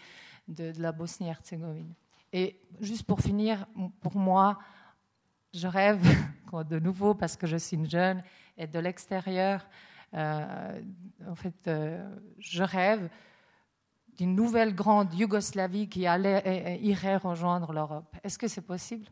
de, 0.47 0.73
la 0.77 0.91
Bosnie-Herzégovine. 0.91 1.93
Et 2.33 2.59
juste 2.79 3.03
pour 3.03 3.21
finir, 3.21 3.65
pour 4.01 4.15
moi, 4.15 4.59
je 5.53 5.67
rêve 5.67 6.01
de 6.69 6.79
nouveau 6.79 7.13
parce 7.13 7.37
que 7.37 7.47
je 7.47 7.57
suis 7.57 7.77
une 7.77 7.89
jeune 7.89 8.23
et 8.57 8.67
de 8.67 8.79
l'extérieur. 8.79 9.65
Euh, 10.13 10.81
en 11.27 11.35
fait, 11.35 11.67
euh, 11.67 12.03
je 12.39 12.63
rêve 12.63 13.09
d'une 14.17 14.35
nouvelle 14.35 14.75
grande 14.75 15.13
Yougoslavie 15.13 15.87
qui 15.87 16.01
irait 16.01 17.17
rejoindre 17.17 17.71
l'Europe. 17.71 18.15
Est-ce 18.23 18.37
que 18.37 18.47
c'est 18.47 18.61
possible? 18.61 19.07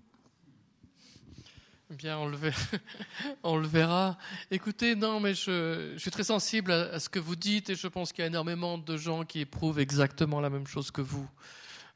Bien, 1.89 2.19
on 2.19 2.27
le, 2.27 2.37
verra. 2.37 2.61
on 3.43 3.57
le 3.57 3.67
verra. 3.67 4.17
Écoutez, 4.51 4.95
non, 4.95 5.19
mais 5.19 5.33
je, 5.33 5.95
suis 5.97 6.11
très 6.11 6.23
sensible 6.23 6.71
à, 6.71 6.99
ce 6.99 7.09
que 7.09 7.17
vous 7.17 7.35
dites 7.35 7.71
et 7.71 7.75
je 7.75 7.87
pense 7.87 8.13
qu'il 8.13 8.21
y 8.21 8.25
a 8.25 8.27
énormément 8.27 8.77
de 8.77 8.95
gens 8.95 9.25
qui 9.25 9.39
éprouvent 9.39 9.79
exactement 9.79 10.39
la 10.39 10.51
même 10.51 10.67
chose 10.67 10.91
que 10.91 11.01
vous. 11.01 11.27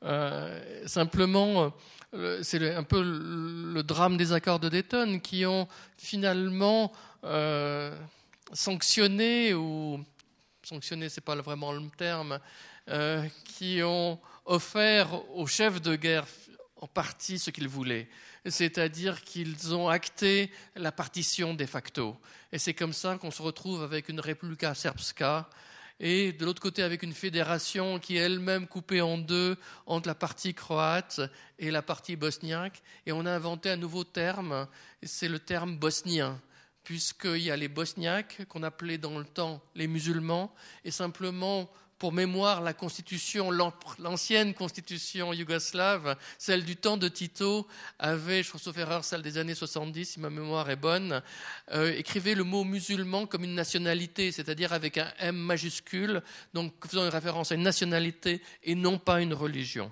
Euh, 0.04 0.86
simplement, 0.86 1.74
euh, 2.14 2.40
c'est 2.44 2.74
un 2.74 2.84
peu 2.84 3.02
le, 3.02 3.84
drame 3.84 4.18
des 4.18 4.34
accords 4.34 4.60
de 4.60 4.70
Dayton 4.70 5.20
qui 5.20 5.46
ont 5.46 5.68
finalement 5.98 6.92
euh, 7.24 7.96
sanctionné 8.52 9.54
ou 9.54 10.04
sanctionné, 10.64 11.10
c'est 11.10 11.22
pas 11.22 11.36
vraiment 11.36 11.72
le 11.72 11.84
terme, 11.98 12.40
qui 13.46 13.82
ont 13.82 14.20
offert 14.46 15.30
aux 15.38 15.48
chefs 15.48 15.82
de 15.82 15.96
guerre 15.96 16.26
en 16.82 16.88
partie 16.88 17.40
ce 17.40 17.50
qu'ils 17.50 17.70
voulaient, 17.70 18.10
c'est-à-dire 18.46 19.22
qu'ils 19.24 19.74
ont 19.74 19.88
acté 19.88 20.52
la 20.76 20.92
partition 20.92 21.54
de 21.54 21.66
facto. 21.66 22.18
Et 22.52 22.60
c'est 22.60 22.74
comme 22.74 22.92
ça 22.92 23.18
qu'on 23.18 23.32
se 23.32 23.42
retrouve 23.42 23.84
avec 23.84 24.10
une 24.10 24.20
Republika 24.20 24.74
Srpska 24.74 25.50
et 26.00 26.34
de 26.34 26.46
l'autre 26.46 26.62
côté 26.62 26.84
avec 26.84 27.04
une 27.04 27.14
fédération 27.14 28.00
qui 28.00 28.18
est 28.18 28.22
elle-même 28.22 28.68
coupée 28.68 29.02
en 29.02 29.18
deux 29.18 29.58
entre 29.86 30.08
la 30.08 30.16
partie 30.16 30.54
croate 30.54 31.22
et 31.60 31.72
la 31.72 31.82
partie 31.82 32.16
bosniaque. 32.16 32.82
Et 33.06 33.12
on 33.12 33.26
a 33.26 33.32
inventé 33.32 33.70
un 33.70 33.78
nouveau 33.78 34.04
terme, 34.04 34.68
c'est 35.02 35.30
le 35.30 35.40
terme 35.40 35.78
bosnien 35.78 36.40
puisqu'il 36.84 37.42
y 37.42 37.52
a 37.52 37.56
les 37.56 37.68
bosniaques 37.68 38.46
qu'on 38.50 38.64
appelait 38.64 38.98
dans 38.98 39.18
le 39.18 39.26
temps 39.26 39.62
les 39.76 39.88
musulmans, 39.88 40.54
et 40.84 40.92
simplement 40.92 41.72
pour 42.04 42.12
mémoire, 42.12 42.60
la 42.60 42.74
constitution, 42.74 43.50
l'ancienne 43.98 44.54
constitution 44.54 45.32
yougoslave, 45.32 46.18
celle 46.38 46.66
du 46.66 46.76
temps 46.76 46.98
de 46.98 47.08
Tito, 47.08 47.66
avait, 47.98 48.44
je 48.44 48.58
sauf 48.58 48.78
erreur, 48.78 49.06
celle 49.06 49.22
des 49.22 49.38
années 49.38 49.56
70, 49.56 50.04
si 50.04 50.20
ma 50.20 50.30
mémoire 50.30 50.70
est 50.70 50.76
bonne, 50.76 51.22
euh, 51.72 51.96
écrivait 51.96 52.36
le 52.36 52.44
mot 52.44 52.66
musulman 52.66 53.26
comme 53.26 53.46
une 53.46 53.56
nationalité, 53.56 54.34
c'est-à-dire 54.34 54.74
avec 54.74 54.98
un 54.98 55.14
M 55.18 55.38
majuscule, 55.38 56.22
donc 56.54 56.74
faisant 56.86 57.06
une 57.06 57.10
référence 57.10 57.54
à 57.54 57.56
une 57.56 57.64
nationalité 57.64 58.42
et 58.66 58.76
non 58.76 58.98
pas 58.98 59.22
une 59.22 59.34
religion. 59.34 59.90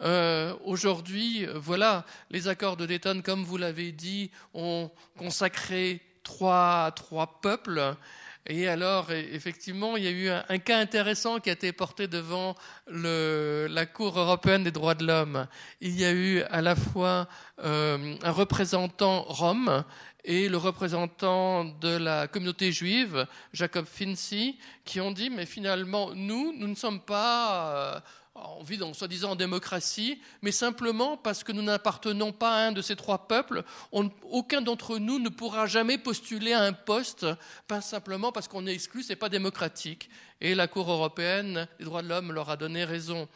Euh, 0.00 0.52
aujourd'hui, 0.64 1.46
voilà, 1.54 2.06
les 2.28 2.48
accords 2.48 2.76
de 2.76 2.86
Dayton, 2.86 3.22
comme 3.24 3.44
vous 3.44 3.56
l'avez 3.56 3.92
dit, 3.92 4.32
ont 4.52 4.90
consacré 5.16 6.02
trois 6.24 6.92
peuples. 7.40 7.96
Et 8.48 8.68
alors, 8.68 9.10
e, 9.10 9.14
effectivement, 9.32 9.96
il 9.96 10.04
y 10.04 10.06
a 10.06 10.10
eu 10.10 10.28
un, 10.28 10.58
cas 10.58 10.78
intéressant 10.78 11.40
qui 11.40 11.50
a 11.50 11.52
été 11.52 11.72
porté 11.72 12.06
devant 12.06 12.54
la 12.86 13.86
Cour 13.86 14.18
européenne 14.18 14.62
des 14.62 14.70
droits 14.70 14.94
de 14.94 15.04
l'homme. 15.04 15.46
Il 15.80 15.98
y 15.98 16.04
a 16.04 16.12
eu 16.12 16.42
à 16.42 16.62
la 16.62 16.76
fois 16.76 17.28
euh, 17.64 18.16
un 18.22 18.30
représentant 18.30 19.22
rome 19.22 19.84
et 20.24 20.48
le 20.48 20.56
représentant 20.56 21.64
de 21.64 21.96
la 21.96 22.28
communauté 22.28 22.70
juive, 22.70 23.26
Jacob 23.52 23.86
Finzi, 23.86 24.58
qui 24.84 25.00
ont 25.00 25.10
dit, 25.10 25.30
mais 25.30 25.46
finalement, 25.46 26.10
nous, 26.14 26.54
nous 26.56 26.68
ne 26.68 26.74
sommes 26.74 27.00
pas... 27.00 27.96
Euh, 27.96 28.00
on 28.58 28.62
vit 28.62 28.78
donc 28.78 28.96
soi-disant 28.96 29.32
en 29.32 29.36
démocratie, 29.36 30.20
mais 30.42 30.52
simplement 30.52 31.16
parce 31.16 31.44
que 31.44 31.52
nous 31.52 31.62
n'appartenons 31.62 32.32
pas 32.32 32.56
à 32.56 32.66
un 32.66 32.72
de 32.72 32.82
ces 32.82 32.96
trois 32.96 33.28
peuples, 33.28 33.62
aucun 33.92 34.60
d'entre 34.60 34.98
nous 34.98 35.18
ne 35.18 35.28
pourra 35.28 35.66
jamais 35.66 35.98
postuler 35.98 36.52
à 36.52 36.62
un 36.62 36.72
poste, 36.72 37.26
pas 37.68 37.80
simplement 37.80 38.32
parce 38.32 38.48
qu'on 38.48 38.66
est 38.66 38.74
exclu, 38.74 39.02
c'est 39.02 39.16
pas 39.16 39.28
démocratique. 39.28 40.10
Et 40.40 40.54
la 40.54 40.68
Cour 40.68 40.90
européenne 40.90 41.66
des 41.78 41.84
droits 41.84 42.02
de 42.02 42.08
l'homme 42.08 42.32
leur 42.32 42.50
a 42.50 42.56
donné 42.56 42.84
raison. 42.84 43.28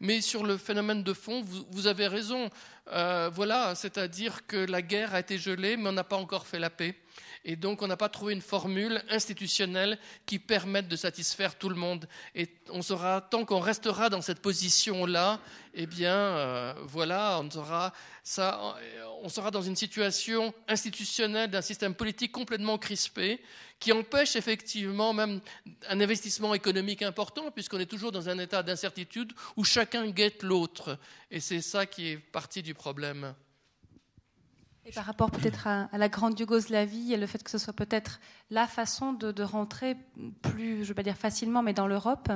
Mais 0.00 0.20
sur 0.20 0.44
le 0.44 0.56
phénomène 0.56 1.02
de 1.02 1.12
fond, 1.12 1.42
vous, 1.42 1.86
avez 1.86 2.06
raison. 2.06 2.50
Euh, 2.92 3.30
voilà, 3.32 3.74
c'est-à-dire 3.74 4.46
que 4.46 4.56
la 4.56 4.80
guerre 4.80 5.14
a 5.14 5.20
été 5.20 5.38
gelée, 5.38 5.76
mais 5.76 5.88
on 5.88 5.92
n'a 5.92 6.04
pas 6.04 6.16
encore 6.16 6.46
fait 6.46 6.58
la 6.58 6.70
paix. 6.70 6.94
Et 7.50 7.56
donc, 7.56 7.80
on 7.80 7.86
n'a 7.86 7.96
pas 7.96 8.10
trouvé 8.10 8.34
une 8.34 8.42
formule 8.42 9.02
institutionnelle 9.08 9.98
qui 10.26 10.38
permette 10.38 10.86
de 10.86 10.96
satisfaire 10.96 11.56
tout 11.56 11.70
le 11.70 11.76
monde. 11.76 12.06
Et 12.34 12.46
on 12.68 12.82
sera, 12.82 13.22
tant 13.22 13.46
qu'on 13.46 13.58
restera 13.58 14.10
dans 14.10 14.20
cette 14.20 14.40
position-là, 14.40 15.40
eh 15.72 15.86
bien, 15.86 16.14
euh, 16.14 16.74
voilà, 16.82 17.40
on 17.40 17.50
sera, 17.50 17.94
ça, 18.22 18.76
on 19.22 19.30
sera 19.30 19.50
dans 19.50 19.62
une 19.62 19.76
situation 19.76 20.52
institutionnelle 20.68 21.50
d'un 21.50 21.62
système 21.62 21.94
politique 21.94 22.32
complètement 22.32 22.76
crispé 22.76 23.40
qui 23.80 23.92
empêche 23.92 24.36
effectivement 24.36 25.14
même 25.14 25.40
un 25.88 26.00
investissement 26.02 26.52
économique 26.52 27.00
important, 27.00 27.50
puisqu'on 27.50 27.80
est 27.80 27.86
toujours 27.86 28.12
dans 28.12 28.28
un 28.28 28.38
état 28.38 28.62
d'incertitude 28.62 29.32
où 29.56 29.64
chacun 29.64 30.06
guette 30.08 30.42
l'autre. 30.42 30.98
Et 31.30 31.40
c'est 31.40 31.62
ça 31.62 31.86
qui 31.86 32.08
est 32.08 32.18
partie 32.18 32.62
du 32.62 32.74
problème. 32.74 33.34
Par 34.94 35.04
rapport 35.04 35.30
peut-être 35.30 35.66
à, 35.66 35.88
la 35.96 36.08
grande 36.08 36.38
Yougoslavie 36.38 37.12
et 37.12 37.16
le 37.16 37.26
fait 37.26 37.42
que 37.42 37.50
ce 37.50 37.58
soit 37.58 37.72
peut-être 37.72 38.20
la 38.50 38.66
façon 38.66 39.12
de, 39.12 39.42
rentrer 39.42 39.96
plus, 40.42 40.76
je 40.76 40.80
ne 40.80 40.84
veux 40.86 40.94
pas 40.94 41.02
dire 41.02 41.16
facilement, 41.16 41.62
mais 41.62 41.72
dans 41.72 41.86
l'Europe 41.86 42.30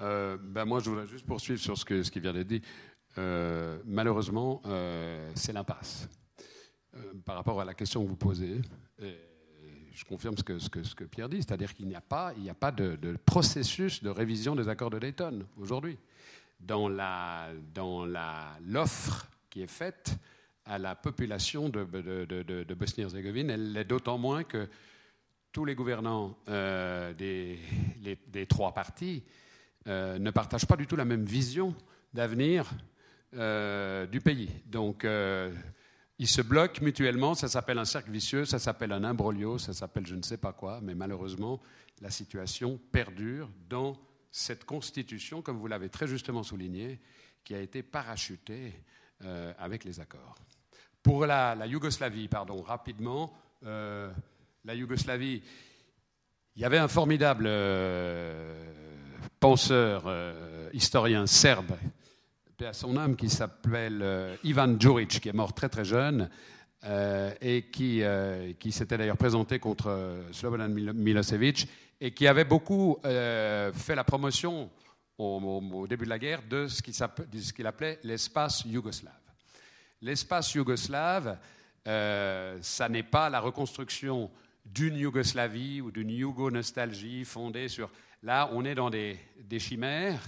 euh, 0.00 0.38
ben 0.40 0.64
Moi, 0.64 0.80
je 0.80 0.90
voudrais 0.90 1.06
juste 1.06 1.26
poursuivre 1.26 1.60
sur 1.60 1.76
ce, 1.76 1.84
que, 1.84 2.02
ce 2.02 2.10
qui 2.10 2.20
vient 2.20 2.32
d'être 2.32 2.46
dit. 2.46 2.62
Euh, 3.18 3.78
malheureusement, 3.84 4.62
euh, 4.66 5.30
c'est 5.34 5.52
l'impasse. 5.52 6.08
par 7.24 7.36
rapport 7.36 7.60
à 7.60 7.64
la 7.64 7.74
question 7.74 8.02
que 8.02 8.08
vous 8.08 8.16
posez, 8.16 8.62
je 8.98 10.04
confirme 10.04 10.36
ce 10.36 10.42
que, 10.44 11.04
Pierre 11.04 11.28
dit, 11.28 11.38
c'est-à-dire 11.38 11.74
qu'il 11.74 11.88
n'y 11.88 11.96
a 11.96 12.00
pas, 12.00 12.32
de, 12.70 13.16
processus 13.26 14.02
de 14.02 14.10
révision 14.10 14.54
des 14.54 14.68
accords 14.68 14.90
de 14.90 14.98
Dayton 15.00 15.44
aujourd'hui. 15.56 15.98
Dans 16.60 16.88
l'offre 18.60 19.28
est 19.60 19.66
faite 19.66 20.16
à 20.64 20.78
la 20.78 20.94
population 20.94 21.68
de, 21.68 22.74
Bosnie-Herzégovine. 22.74 23.50
Elle 23.50 23.72
l'est 23.72 23.84
d'autant 23.84 24.18
moins 24.18 24.44
que 24.44 24.68
tous 25.52 25.64
les 25.64 25.74
gouvernants 25.74 26.36
euh, 26.48 27.14
des, 27.14 27.58
des, 28.26 28.46
trois 28.46 28.74
partis 28.74 29.24
euh, 29.86 30.18
ne 30.18 30.30
partagent 30.30 30.66
pas 30.66 30.76
du 30.76 30.86
tout 30.86 30.96
la 30.96 31.06
même 31.06 31.24
vision 31.24 31.74
d'avenir 32.12 32.70
euh, 33.34 34.06
du 34.06 34.20
pays. 34.20 34.50
Donc, 34.66 35.06
ils 36.18 36.28
se 36.28 36.42
bloquent 36.42 36.82
mutuellement, 36.82 37.34
ça 37.34 37.48
s'appelle 37.48 37.78
un 37.78 37.84
cercle 37.84 38.10
vicieux, 38.10 38.44
ça 38.44 38.58
s'appelle 38.58 38.92
un 38.92 39.04
imbroglio, 39.04 39.56
ça 39.56 39.72
s'appelle 39.72 40.06
je 40.06 40.16
ne 40.16 40.22
sais 40.22 40.36
pas 40.36 40.52
quoi, 40.52 40.80
mais 40.82 40.94
malheureusement, 40.94 41.60
la 42.02 42.10
situation 42.10 42.78
perdure 42.92 43.48
dans 43.68 43.96
cette 44.30 44.64
constitution, 44.64 45.42
comme 45.42 45.58
vous 45.58 45.66
l'avez 45.66 45.88
très 45.88 46.06
justement 46.06 46.42
souligné, 46.42 47.00
qui 47.44 47.54
a 47.54 47.60
été 47.60 47.82
parachutée 47.82 48.74
euh, 49.24 49.52
avec 49.58 49.84
les 49.84 49.98
accords. 49.98 50.36
Pour 51.02 51.26
la, 51.26 51.56
Yougoslavie, 51.66 52.28
pardon, 52.28 52.62
rapidement, 52.62 53.32
euh, 53.66 54.12
la 54.64 54.74
Yougoslavie, 54.76 55.42
il 56.54 56.62
y 56.62 56.64
avait 56.64 56.78
un 56.78 56.86
formidable 56.86 57.46
euh, 57.48 58.64
penseur, 59.40 60.04
historien 60.72 61.26
serbe, 61.26 61.72
à 62.64 62.72
son 62.72 62.96
âme, 62.96 63.16
qui 63.16 63.28
s'appelle 63.28 64.38
Ivan 64.44 64.78
Djuric, 64.78 65.20
qui 65.20 65.28
est 65.28 65.32
mort 65.32 65.52
très 65.52 65.68
très 65.68 65.84
jeune, 65.84 66.28
et 67.40 67.66
qui, 67.72 68.02
qui 68.60 68.72
s'était 68.72 68.98
d'ailleurs 68.98 69.16
présenté 69.16 69.58
contre 69.58 70.26
Slobodan 70.30 70.68
Milosevic, 70.68 71.68
et 72.00 72.12
qui 72.12 72.26
avait 72.28 72.44
beaucoup 72.44 72.98
fait 73.02 73.94
la 73.94 74.04
promotion 74.04 74.70
au, 75.18 75.86
début 75.88 76.04
de 76.04 76.10
la 76.10 76.18
guerre 76.18 76.42
de 76.48 76.68
ce 76.68 77.52
qu'il 77.52 77.66
appelait 77.66 77.98
l'espace 78.04 78.64
yougoslave. 78.64 79.14
L'espace 80.00 80.54
yougoslave, 80.54 81.38
euh, 81.86 82.58
ça 82.62 82.88
n'est 82.88 83.02
pas 83.02 83.28
la 83.28 83.40
reconstruction 83.40 84.30
d'une 84.64 84.96
Yougoslavie 84.96 85.80
ou 85.80 85.90
d'une 85.90 86.10
Yougo-nostalgie 86.10 87.24
fondée 87.24 87.68
sur... 87.68 87.90
Là, 88.22 88.50
on 88.52 88.64
est 88.64 88.74
dans 88.74 88.90
des, 88.90 89.18
chimères, 89.58 90.20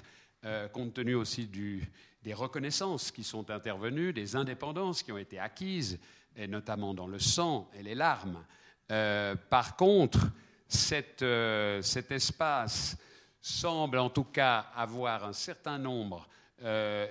euh, 0.44 0.68
compte 0.68 0.94
tenu 0.94 1.14
aussi 1.14 1.46
des 1.46 2.34
reconnaissances 2.34 3.10
qui 3.10 3.24
sont 3.24 3.50
intervenues, 3.50 4.12
des 4.12 4.36
indépendances 4.36 5.02
qui 5.02 5.12
ont 5.12 5.18
été 5.18 5.38
acquises, 5.38 5.98
et 6.36 6.46
notamment 6.46 6.94
dans 6.94 7.06
le 7.06 7.18
sang 7.18 7.68
et 7.74 7.82
les 7.82 7.94
larmes. 7.94 8.44
Euh, 8.90 9.34
par 9.50 9.76
contre, 9.76 10.30
cet 10.68 11.22
espace 11.22 12.96
semble 13.40 13.98
en 13.98 14.10
tout 14.10 14.24
cas 14.24 14.66
avoir 14.74 15.24
un 15.24 15.32
certain 15.32 15.78
nombre 15.78 16.28
euh, 16.62 17.06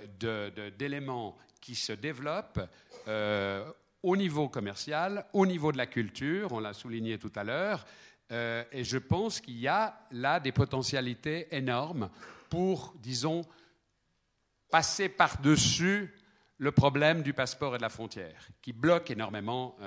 d'éléments 0.78 1.36
qui 1.60 1.76
se 1.76 1.92
développent 1.94 2.62
euh, 3.08 3.66
au 4.04 4.16
niveau 4.16 4.48
commercial, 4.48 5.26
au 5.34 5.46
niveau 5.46 5.72
de 5.72 5.78
la 5.78 5.88
culture, 5.88 6.52
on 6.52 6.60
l'a 6.60 6.74
souligné 6.74 7.18
tout 7.18 7.32
à 7.36 7.44
l'heure, 7.44 7.86
euh, 8.32 8.64
et 8.72 8.84
je 8.84 8.98
pense 8.98 9.42
qu'il 9.42 9.58
y 9.58 9.68
a 9.68 10.00
là 10.12 10.40
des 10.40 10.52
potentialités 10.52 11.48
énormes 11.56 12.10
pour, 12.50 12.94
disons, 13.00 13.42
passer 14.70 15.10
par-dessus 15.10 16.14
le 16.60 16.72
problème 16.72 17.24
du 17.24 17.34
passeport 17.34 17.74
et 17.74 17.78
de 17.78 17.84
la 17.84 17.90
frontière, 17.90 18.50
qui 18.62 18.72
bloque 18.72 19.10
énormément 19.10 19.78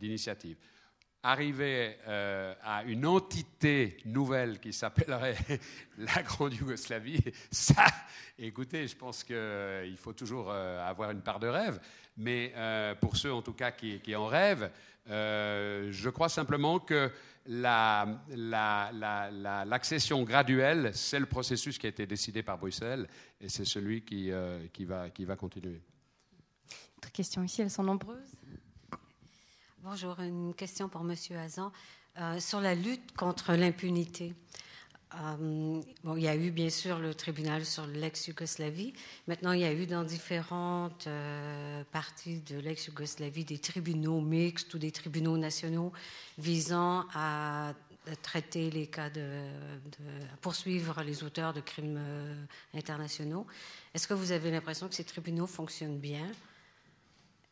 d'initiatives 0.00 0.56
arriver 1.26 1.96
euh, 2.06 2.54
à 2.62 2.84
une 2.84 3.04
entité 3.04 3.96
nouvelle 4.04 4.60
qui 4.60 4.72
s'appellerait 4.72 5.36
la 5.98 6.22
Grande 6.22 6.54
Yougoslavie, 6.54 7.20
ça, 7.50 7.86
écoutez, 8.38 8.86
je 8.86 8.94
pense 8.96 9.24
qu'il 9.24 9.34
euh, 9.34 9.96
faut 9.96 10.12
toujours 10.12 10.50
euh, 10.50 10.88
avoir 10.88 11.10
une 11.10 11.22
part 11.22 11.40
de 11.40 11.48
rêve, 11.48 11.80
mais 12.16 12.54
pour 13.00 13.16
ceux 13.16 13.32
en 13.32 13.42
tout 13.42 13.54
cas 13.54 13.72
qui, 13.72 14.14
en 14.14 14.26
rêvent, 14.26 14.70
je 15.06 16.08
crois 16.08 16.30
simplement 16.30 16.78
que 16.78 17.10
l'accession 19.66 20.22
graduelle, 20.22 20.92
c'est 20.94 21.20
le 21.20 21.26
processus 21.26 21.76
qui 21.76 21.84
a 21.86 21.90
été 21.90 22.06
décidé 22.06 22.42
par 22.42 22.56
Bruxelles 22.56 23.06
et 23.38 23.50
c'est 23.50 23.66
celui 23.66 24.02
qui, 24.02 24.30
va 24.30 25.36
continuer. 25.36 25.82
D'autres 26.94 27.12
questions 27.12 27.42
ici, 27.42 27.60
elles 27.60 27.70
sont 27.70 27.84
nombreuses. 27.84 28.38
Bonjour, 29.88 30.18
une 30.18 30.52
question 30.52 30.88
pour 30.88 31.04
Monsieur 31.04 31.38
Hazan 31.38 31.70
euh, 32.18 32.40
sur 32.40 32.60
la 32.60 32.74
lutte 32.74 33.16
contre 33.16 33.52
l'impunité. 33.52 34.34
Euh, 35.14 35.80
bon, 36.02 36.16
il 36.16 36.24
y 36.24 36.28
a 36.28 36.34
eu 36.34 36.50
bien 36.50 36.70
sûr 36.70 36.98
le 36.98 37.14
tribunal 37.14 37.64
sur 37.64 37.86
l'ex-Yougoslavie. 37.86 38.94
Maintenant, 39.28 39.52
il 39.52 39.60
y 39.60 39.64
a 39.64 39.72
eu 39.72 39.86
dans 39.86 40.02
différentes 40.02 41.06
euh, 41.06 41.84
parties 41.92 42.40
de 42.40 42.58
l'ex-Yougoslavie 42.58 43.44
des 43.44 43.60
tribunaux 43.60 44.20
mixtes 44.20 44.74
ou 44.74 44.78
des 44.78 44.90
tribunaux 44.90 45.38
nationaux 45.38 45.92
visant 46.36 47.04
à 47.14 47.72
traiter 48.22 48.72
les 48.72 48.88
cas 48.88 49.08
de, 49.08 49.46
poursuivre 50.40 51.00
les 51.04 51.22
auteurs 51.22 51.52
de 51.52 51.60
crimes 51.60 52.00
internationaux. 52.74 53.46
Est-ce 53.94 54.08
que 54.08 54.14
vous 54.14 54.32
avez 54.32 54.50
l'impression 54.50 54.88
que 54.88 54.96
ces 54.96 55.04
tribunaux 55.04 55.46
fonctionnent 55.46 56.00
bien? 56.00 56.26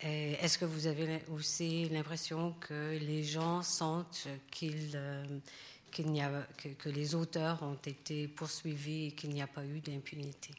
Est-ce 0.05 0.59
que 0.59 0.65
vous 0.65 0.87
avez 0.87 1.23
aussi 1.33 1.89
l'impression 1.89 2.55
que 2.61 2.99
les 2.99 3.25
gens 3.25 3.63
sentent 3.63 4.25
euh, 4.27 4.37
qu'il, 4.51 6.21
a, 6.21 6.47
que, 6.79 6.89
les 6.91 7.15
auteurs 7.15 7.63
ont 7.63 7.79
été 7.87 8.29
poursuivis 8.29 9.07
et 9.07 9.11
qu'il 9.13 9.31
n'y 9.31 9.41
a 9.41 9.47
pas 9.47 9.65
eu 9.65 9.81
d'impunité? 9.81 10.51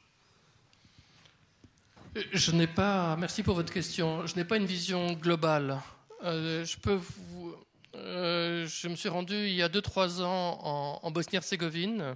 Je 2.32 2.52
n'ai 2.54 2.68
pas. 2.68 3.16
Merci 3.18 3.44
pour 3.44 3.56
votre 3.56 3.72
question. 3.72 4.26
Je 4.26 4.36
n'ai 4.36 4.46
pas 4.46 4.58
une 4.58 4.66
vision 4.66 5.14
globale. 5.14 5.80
Euh, 6.24 6.66
je 6.66 6.78
peux 6.78 6.96
vous. 6.96 7.56
je 7.94 8.88
me 8.88 8.96
suis 8.96 9.10
rendu 9.10 9.36
il 9.36 9.54
y 9.54 9.62
a 9.62 9.70
2-3 9.70 10.22
ans 10.24 11.00
en, 11.04 11.12
Bosnie-Herzégovine 11.12 12.16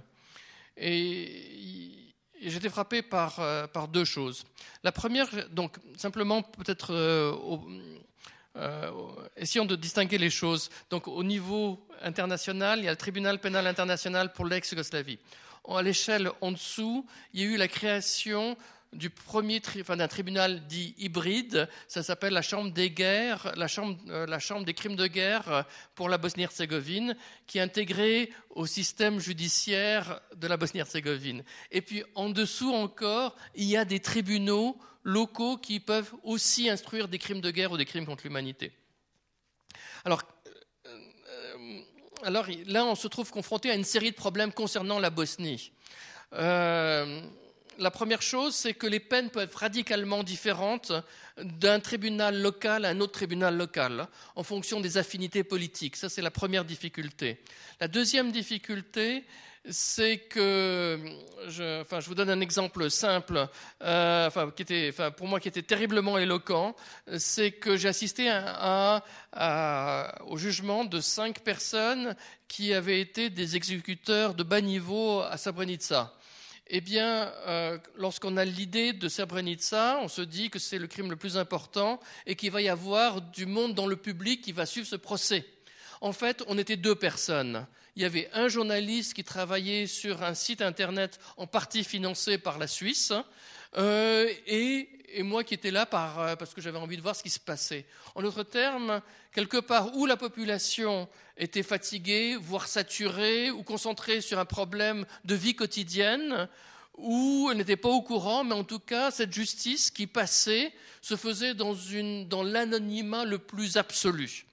et 0.76 1.99
j'étais 2.48 2.70
frappé 2.70 3.02
par, 3.02 3.38
euh, 3.40 3.66
par 3.66 3.88
deux 3.88 4.04
choses. 4.04 4.44
La 4.82 4.92
première, 4.92 5.28
donc 5.50 5.76
simplement 5.96 6.42
peut-être 6.42 6.92
euh, 6.94 7.34
euh, 8.56 8.90
essayons 9.36 9.66
de 9.66 9.76
distinguer 9.76 10.18
les 10.18 10.30
choses. 10.30 10.70
Donc 10.90 11.06
au 11.08 11.22
niveau 11.22 11.86
international, 12.02 12.78
il 12.78 12.84
y 12.86 12.88
a 12.88 12.92
le 12.92 12.96
tribunal 12.96 13.38
pénal 13.38 13.66
international 13.66 14.32
pour 14.32 14.46
l'ex-Yougoslavie. 14.46 15.18
À 15.68 15.82
l'échelle 15.82 16.30
en 16.40 16.52
dessous, 16.52 17.06
il 17.34 17.40
y 17.40 17.42
a 17.44 17.46
eu 17.46 17.56
la 17.56 17.68
création 17.68 18.56
du 18.92 19.08
premier 19.08 19.62
enfin, 19.80 19.96
d'un 19.96 20.08
tribunal 20.08 20.66
dit 20.66 20.94
hybride, 20.98 21.68
ça 21.86 22.02
s'appelle 22.02 22.32
la 22.32 22.42
Chambre 22.42 22.72
des 22.72 22.90
guerres, 22.90 23.52
la 23.56 23.68
Chambre, 23.68 23.96
euh, 24.08 24.26
la 24.26 24.38
chambre 24.40 24.64
des 24.64 24.74
crimes 24.74 24.96
de 24.96 25.06
guerre 25.06 25.64
pour 25.94 26.08
la 26.08 26.18
Bosnie-Herzégovine, 26.18 27.16
qui 27.46 27.58
est 27.58 27.60
intégrée 27.60 28.32
au 28.50 28.66
système 28.66 29.20
judiciaire 29.20 30.20
de 30.36 30.46
la 30.48 30.56
Bosnie-Herzégovine. 30.56 31.44
Et 31.70 31.82
puis 31.82 32.02
en 32.14 32.30
dessous 32.30 32.72
encore, 32.72 33.36
il 33.54 33.66
y 33.66 33.76
a 33.76 33.84
des 33.84 34.00
tribunaux 34.00 34.76
locaux 35.04 35.56
qui 35.56 35.78
peuvent 35.78 36.12
aussi 36.24 36.68
instruire 36.68 37.08
des 37.08 37.18
crimes 37.18 37.40
de 37.40 37.50
guerre 37.50 37.72
ou 37.72 37.76
des 37.76 37.86
crimes 37.86 38.06
contre 38.06 38.24
l'humanité. 38.24 38.72
Alors, 40.04 40.22
euh, 40.86 41.80
alors 42.24 42.46
là, 42.66 42.84
on 42.84 42.96
se 42.96 43.06
trouve 43.06 43.30
confronté 43.30 43.70
à 43.70 43.74
une 43.74 43.84
série 43.84 44.10
de 44.10 44.16
problèmes 44.16 44.52
concernant 44.52 44.98
la 44.98 45.10
Bosnie. 45.10 45.72
Euh, 46.32 47.22
la 47.78 47.90
première 47.90 48.22
chose, 48.22 48.54
c'est 48.54 48.74
que 48.74 48.86
les 48.86 49.00
peines 49.00 49.30
peuvent 49.30 49.44
être 49.44 49.54
radicalement 49.54 50.22
différentes 50.22 50.92
d'un 51.38 51.80
tribunal 51.80 52.40
local 52.40 52.84
à 52.84 52.90
un 52.90 53.00
autre 53.00 53.12
tribunal 53.12 53.56
local, 53.56 54.06
en 54.36 54.42
fonction 54.42 54.80
des 54.80 54.98
affinités 54.98 55.44
politiques. 55.44 55.96
Ça, 55.96 56.08
c'est 56.08 56.22
la 56.22 56.30
première 56.30 56.64
difficulté. 56.64 57.38
La 57.80 57.88
deuxième 57.88 58.32
difficulté, 58.32 59.24
c'est 59.68 60.18
que, 60.18 60.98
je, 61.48 62.08
vous 62.08 62.14
donne 62.14 62.30
un 62.30 62.40
exemple 62.40 62.90
simple, 62.90 63.46
euh, 63.82 64.30
qui 64.56 64.62
était, 64.62 64.92
pour 65.16 65.28
moi 65.28 65.38
qui 65.38 65.48
était 65.48 65.62
terriblement 65.62 66.16
éloquent, 66.18 66.74
c'est 67.18 67.52
que 67.52 67.76
j'ai 67.76 67.88
assisté 67.88 68.30
au 70.26 70.36
jugement 70.36 70.84
de 70.84 71.00
cinq 71.00 71.40
personnes 71.40 72.16
qui 72.48 72.72
avaient 72.72 73.00
été 73.00 73.30
des 73.30 73.56
exécuteurs 73.56 74.34
de 74.34 74.42
bas 74.42 74.60
niveau 74.60 75.20
à 75.20 75.36
Srebrenica. 75.36 76.12
Eh 76.72 76.80
bien, 76.80 77.32
euh, 77.48 77.78
lorsqu'on 77.96 78.36
a 78.36 78.44
l'idée 78.44 78.92
de 78.92 79.08
Srebrenica, 79.08 79.98
on 80.02 80.06
se 80.06 80.22
dit 80.22 80.50
que 80.50 80.60
c'est 80.60 80.78
le 80.78 80.86
crime 80.86 81.10
le 81.10 81.16
plus 81.16 81.36
important 81.36 81.98
et 82.26 82.36
qu'il 82.36 82.52
va 82.52 82.62
y 82.62 82.68
avoir 82.68 83.20
du 83.20 83.44
monde 83.44 83.74
dans 83.74 83.88
le 83.88 83.96
public 83.96 84.40
qui 84.40 84.52
va 84.52 84.66
suivre 84.66 84.86
ce 84.86 84.94
procès. 84.94 85.44
En 86.00 86.12
fait, 86.12 86.44
on 86.46 86.56
était 86.58 86.76
deux 86.76 86.94
personnes. 86.94 87.66
Il 87.96 88.02
y 88.02 88.04
avait 88.04 88.30
un 88.34 88.46
journaliste 88.46 89.14
qui 89.14 89.24
travaillait 89.24 89.88
sur 89.88 90.22
un 90.22 90.34
site 90.34 90.62
internet 90.62 91.18
en 91.36 91.48
partie 91.48 91.82
financé 91.82 92.38
par 92.38 92.56
la 92.56 92.68
Suisse 92.68 93.12
euh, 93.76 94.32
et, 94.46 94.88
moi 95.18 95.44
qui 95.44 95.54
étais 95.54 95.70
là 95.70 95.88
euh, 95.92 96.36
parce 96.36 96.54
que 96.54 96.60
j'avais 96.60 96.78
envie 96.78 96.96
de 96.96 97.02
voir 97.02 97.16
ce 97.16 97.22
qui 97.22 97.30
se 97.30 97.40
passait. 97.40 97.86
En 98.14 98.22
d'autres 98.22 98.42
termes, 98.42 99.00
quelque 99.32 99.58
part 99.58 99.96
où 99.96 100.06
la 100.06 100.16
population 100.16 101.08
était 101.36 101.62
fatiguée, 101.62 102.36
voire 102.36 102.66
saturée, 102.66 103.50
ou 103.50 103.62
concentrée 103.62 104.20
sur 104.20 104.38
un 104.38 104.44
problème 104.44 105.06
de 105.24 105.34
vie 105.34 105.54
quotidienne, 105.54 106.48
où 106.96 107.48
elle 107.50 107.58
n'était 107.58 107.76
pas 107.76 107.88
au 107.88 108.02
courant, 108.02 108.44
mais 108.44 108.54
en 108.54 108.64
tout 108.64 108.78
cas, 108.78 109.10
cette 109.10 109.32
justice 109.32 109.90
qui 109.90 110.06
passait 110.06 110.72
se 111.00 111.16
faisait 111.16 111.54
dans, 111.54 111.74
dans 112.26 112.42
l'anonymat 112.42 113.24
le 113.24 113.38
plus 113.38 113.76
absolu. 113.76 114.44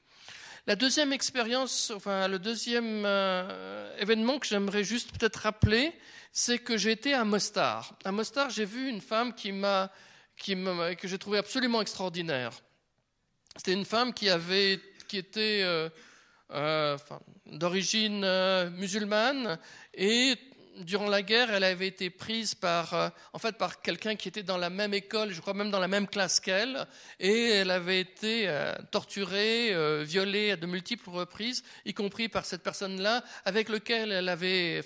La 0.65 0.75
deuxième 0.75 1.13
expérience, 1.13 1.93
enfin 1.95 2.27
le 2.27 2.39
deuxième 2.39 3.03
euh, 3.05 3.97
événement 3.99 4.37
que 4.37 4.47
j'aimerais 4.47 4.83
juste 4.83 5.17
peut-être 5.17 5.37
rappeler, 5.37 5.93
c'est 6.33 6.59
que 6.59 6.77
j'ai 6.77 6.91
été 6.91 7.13
à 7.13 7.23
Mostar. 7.23 7.95
À 8.03 8.11
Mostar, 8.11 8.49
j'ai 8.49 8.65
vu 8.65 8.89
une 8.89 8.99
femme 8.99 9.33
qui 9.33 9.53
m'a, 9.53 9.89
que 10.37 11.07
j'ai 11.07 11.17
trouvé 11.17 11.37
absolument 11.37 11.81
extraordinaire. 11.81 12.51
C'était 13.55 13.73
une 13.73 13.85
femme 13.85 14.13
qui 14.13 14.29
avait, 14.29 14.79
qui 15.07 15.17
était 15.17 15.61
euh, 15.63 15.89
euh, 16.51 16.97
d'origine 17.47 18.21
musulmane 18.69 19.57
et 19.93 20.35
durant 20.79 21.09
la 21.09 21.21
guerre, 21.21 21.51
elle 21.51 21.63
avait 21.63 21.87
été 21.87 22.09
prise 22.09 22.55
par, 22.55 22.93
euh, 22.93 23.09
en 23.33 23.39
fait, 23.39 23.57
par 23.57 23.81
quelqu'un 23.81 24.15
qui 24.15 24.27
était 24.27 24.43
dans 24.43 24.57
la 24.57 24.69
même 24.69 24.93
école, 24.93 25.31
je 25.31 25.41
crois 25.41 25.53
même 25.53 25.71
dans 25.71 25.79
la 25.79 25.87
même 25.87 26.07
classe 26.07 26.39
qu'elle, 26.39 26.85
et 27.19 27.49
elle 27.49 27.71
avait 27.71 27.99
été 27.99 28.47
euh, 28.47 28.73
torturée, 28.91 29.73
euh, 29.73 30.03
violée 30.03 30.51
à 30.51 30.55
de 30.55 30.65
multiples 30.65 31.09
reprises, 31.09 31.63
y 31.85 31.93
compris 31.93 32.29
par 32.29 32.45
cette 32.45 32.63
personne-là, 32.63 33.23
avec 33.45 33.69
lequel 33.69 34.11
elle 34.11 34.29
avait, 34.29 34.83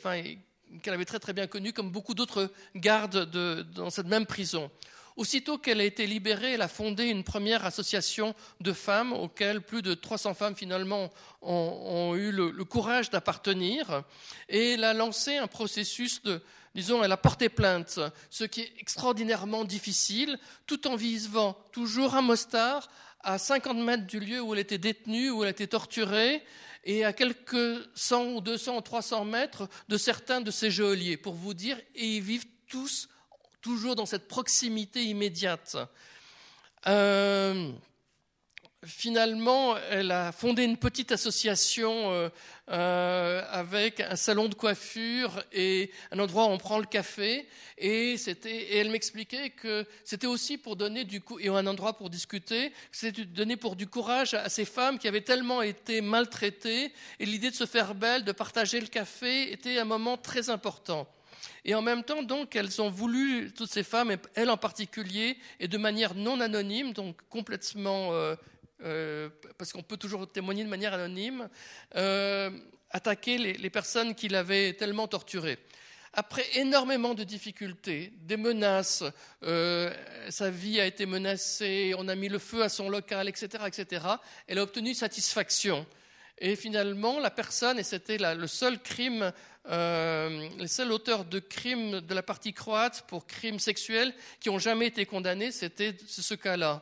qu'elle 0.81 0.93
avait 0.93 1.05
très 1.05 1.19
très 1.19 1.33
bien 1.33 1.47
connu, 1.47 1.73
comme 1.73 1.91
beaucoup 1.91 2.13
d'autres 2.13 2.51
gardes 2.75 3.29
de, 3.29 3.63
dans 3.73 3.89
cette 3.89 4.07
même 4.07 4.25
prison. 4.25 4.71
Aussitôt 5.17 5.57
qu'elle 5.57 5.81
a 5.81 5.83
été 5.83 6.07
libérée, 6.07 6.53
elle 6.53 6.61
a 6.61 6.67
fondé 6.67 7.05
une 7.05 7.23
première 7.23 7.65
association 7.65 8.33
de 8.61 8.71
femmes 8.71 9.13
auxquelles 9.13 9.61
plus 9.61 9.81
de 9.81 9.93
300 9.93 10.33
femmes 10.33 10.55
finalement 10.55 11.09
ont, 11.41 12.15
eu 12.15 12.31
le, 12.31 12.63
courage 12.63 13.09
d'appartenir. 13.09 14.03
Et 14.47 14.73
elle 14.73 14.83
a 14.83 14.93
lancé 14.93 15.37
un 15.37 15.47
processus 15.47 16.21
de, 16.23 16.41
disons, 16.75 17.03
elle 17.03 17.11
a 17.11 17.17
porté 17.17 17.49
plainte, 17.49 17.99
ce 18.29 18.45
qui 18.45 18.61
est 18.61 18.73
extraordinairement 18.79 19.65
difficile, 19.65 20.39
tout 20.65 20.87
en 20.87 20.95
vivant 20.95 21.57
toujours 21.71 22.15
à 22.15 22.21
Mostar, 22.21 22.89
à 23.19 23.37
50 23.37 23.77
mètres 23.77 24.07
du 24.07 24.19
lieu 24.19 24.41
où 24.41 24.53
elle 24.53 24.59
était 24.59 24.77
détenue, 24.77 25.29
où 25.29 25.43
elle 25.43 25.51
été 25.51 25.67
torturée, 25.67 26.43
et 26.83 27.05
à 27.05 27.13
quelques 27.13 27.79
100 27.93 28.25
ou 28.33 28.41
200 28.41 28.77
ou 28.77 28.81
300 28.81 29.25
mètres 29.25 29.69
de 29.89 29.97
certains 29.97 30.41
de 30.41 30.51
ses 30.51 30.71
geôliers, 30.71 31.17
pour 31.17 31.33
vous 31.33 31.53
dire, 31.53 31.77
et 31.95 32.15
ils 32.15 32.23
vivent 32.23 32.47
tous 32.67 33.09
toujours 33.61 33.95
dans 33.95 34.05
cette 34.05 34.27
proximité 34.27 35.03
immédiate. 35.03 35.77
Euh, 36.87 37.71
finalement, 38.83 39.77
elle 39.89 40.11
a 40.11 40.31
fondé 40.31 40.63
une 40.63 40.77
petite 40.77 41.11
association 41.11 42.11
euh, 42.11 42.29
euh, 42.69 43.43
avec 43.51 43.99
un 43.99 44.15
salon 44.15 44.47
de 44.47 44.55
coiffure 44.55 45.43
et 45.51 45.91
un 46.11 46.17
endroit 46.17 46.45
où 46.45 46.49
on 46.49 46.57
prend 46.57 46.79
le 46.79 46.85
café. 46.85 47.47
Et, 47.77 48.15
elle 48.71 48.89
m'expliquait 48.89 49.51
que 49.51 49.85
c'était 50.03 50.27
aussi 50.27 50.57
pour 50.57 50.75
donner 50.75 51.03
du 51.03 51.21
et 51.39 51.49
un 51.49 51.67
endroit 51.67 51.97
pour 51.97 52.09
discuter, 52.09 52.73
c'était 52.91 53.25
donner 53.25 53.57
pour 53.57 53.75
du 53.75 53.87
courage 53.87 54.33
à 54.33 54.49
ces 54.49 54.65
femmes 54.65 54.97
qui 54.97 55.07
avaient 55.07 55.21
tellement 55.21 55.61
été 55.61 56.01
maltraitées. 56.01 56.91
Et 57.19 57.25
l'idée 57.25 57.51
de 57.51 57.55
se 57.55 57.65
faire 57.65 57.93
belle, 57.93 58.23
de 58.23 58.31
partager 58.31 58.79
le 58.79 58.87
café, 58.87 59.51
était 59.51 59.77
un 59.77 59.85
moment 59.85 60.17
très 60.17 60.49
important. 60.49 61.07
Et 61.65 61.75
en 61.75 61.81
même 61.81 62.03
temps, 62.03 62.23
donc, 62.23 62.55
elles 62.55 62.81
ont 62.81 62.89
voulu, 62.89 63.51
toutes 63.53 63.71
ces 63.71 63.83
femmes, 63.83 64.17
elles 64.35 64.49
en 64.49 64.57
particulier, 64.57 65.37
et 65.59 65.67
de 65.67 65.77
manière 65.77 66.15
non 66.15 66.39
anonyme, 66.39 66.93
donc 66.93 67.17
complètement, 67.29 68.13
euh, 68.13 68.35
euh, 68.83 69.29
parce 69.57 69.71
qu'on 69.71 69.83
peut 69.83 69.97
toujours 69.97 70.27
témoigner 70.31 70.63
de 70.63 70.69
manière 70.69 70.93
anonyme, 70.93 71.49
euh, 71.95 72.49
attaquer 72.89 73.37
les, 73.37 73.53
les, 73.53 73.69
personnes 73.69 74.15
qui 74.15 74.27
l'avaient 74.27 74.73
tellement 74.73 75.07
torturée. 75.07 75.59
Après 76.13 76.45
énormément 76.55 77.13
de 77.13 77.23
difficultés, 77.23 78.11
des 78.23 78.35
menaces, 78.35 79.03
sa 79.41 80.49
vie 80.49 80.81
a 80.81 80.85
été 80.85 81.05
menacée, 81.05 81.93
on 81.97 82.09
a 82.09 82.15
mis 82.15 82.27
le 82.27 82.37
feu 82.37 82.63
à 82.63 82.69
son 82.69 82.89
local, 82.89 83.29
etc., 83.29 83.63
etc., 83.65 84.05
elle 84.47 84.57
a 84.57 84.63
obtenu 84.63 84.93
satisfaction. 84.93 85.85
Et 86.43 86.55
finalement, 86.55 87.19
la 87.19 87.29
personne, 87.29 87.79
et 87.79 87.83
c'était 87.83 88.17
le 88.17 88.47
seul 88.47 88.81
crime 88.81 89.31
euh, 89.69 90.49
les 90.57 90.67
seuls 90.67 90.91
auteurs 90.91 91.23
de 91.23 91.37
crimes 91.37 92.01
de 92.01 92.13
la 92.15 92.23
partie 92.23 92.51
croate 92.51 93.05
pour 93.07 93.27
crimes 93.27 93.59
sexuels 93.59 94.11
qui 94.39 94.49
ont 94.49 94.57
jamais 94.57 94.87
été 94.87 95.05
condamnés, 95.05 95.51
c'était 95.51 95.95
ce 96.07 96.33
cas-là. 96.33 96.81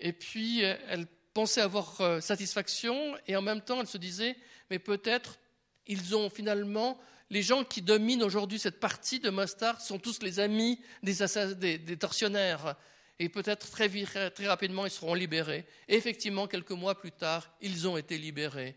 Et 0.00 0.12
puis, 0.12 0.64
euh, 0.64 0.74
elle 0.88 1.06
pensait 1.34 1.60
avoir 1.60 2.00
euh, 2.00 2.20
satisfaction 2.20 3.14
et 3.26 3.36
en 3.36 3.42
même 3.42 3.60
temps, 3.60 3.80
elle 3.80 3.86
se 3.86 3.98
disait, 3.98 4.36
mais 4.70 4.78
peut-être 4.78 5.38
ils 5.86 6.16
ont 6.16 6.30
finalement, 6.30 6.98
les 7.28 7.42
gens 7.42 7.64
qui 7.64 7.82
dominent 7.82 8.22
aujourd'hui 8.22 8.58
cette 8.58 8.80
partie 8.80 9.20
de 9.20 9.28
Mostar 9.28 9.80
sont 9.80 9.98
tous 9.98 10.22
les 10.22 10.40
amis 10.40 10.80
des, 11.02 11.78
des 11.78 11.96
tortionnaires. 11.98 12.76
Et 13.18 13.28
peut-être 13.28 13.70
très, 13.70 13.88
très 14.30 14.46
rapidement, 14.46 14.84
ils 14.84 14.90
seront 14.90 15.14
libérés. 15.14 15.64
Et 15.88 15.96
effectivement, 15.96 16.46
quelques 16.46 16.72
mois 16.72 16.98
plus 16.98 17.12
tard, 17.12 17.50
ils 17.62 17.88
ont 17.88 17.96
été 17.96 18.18
libérés. 18.18 18.76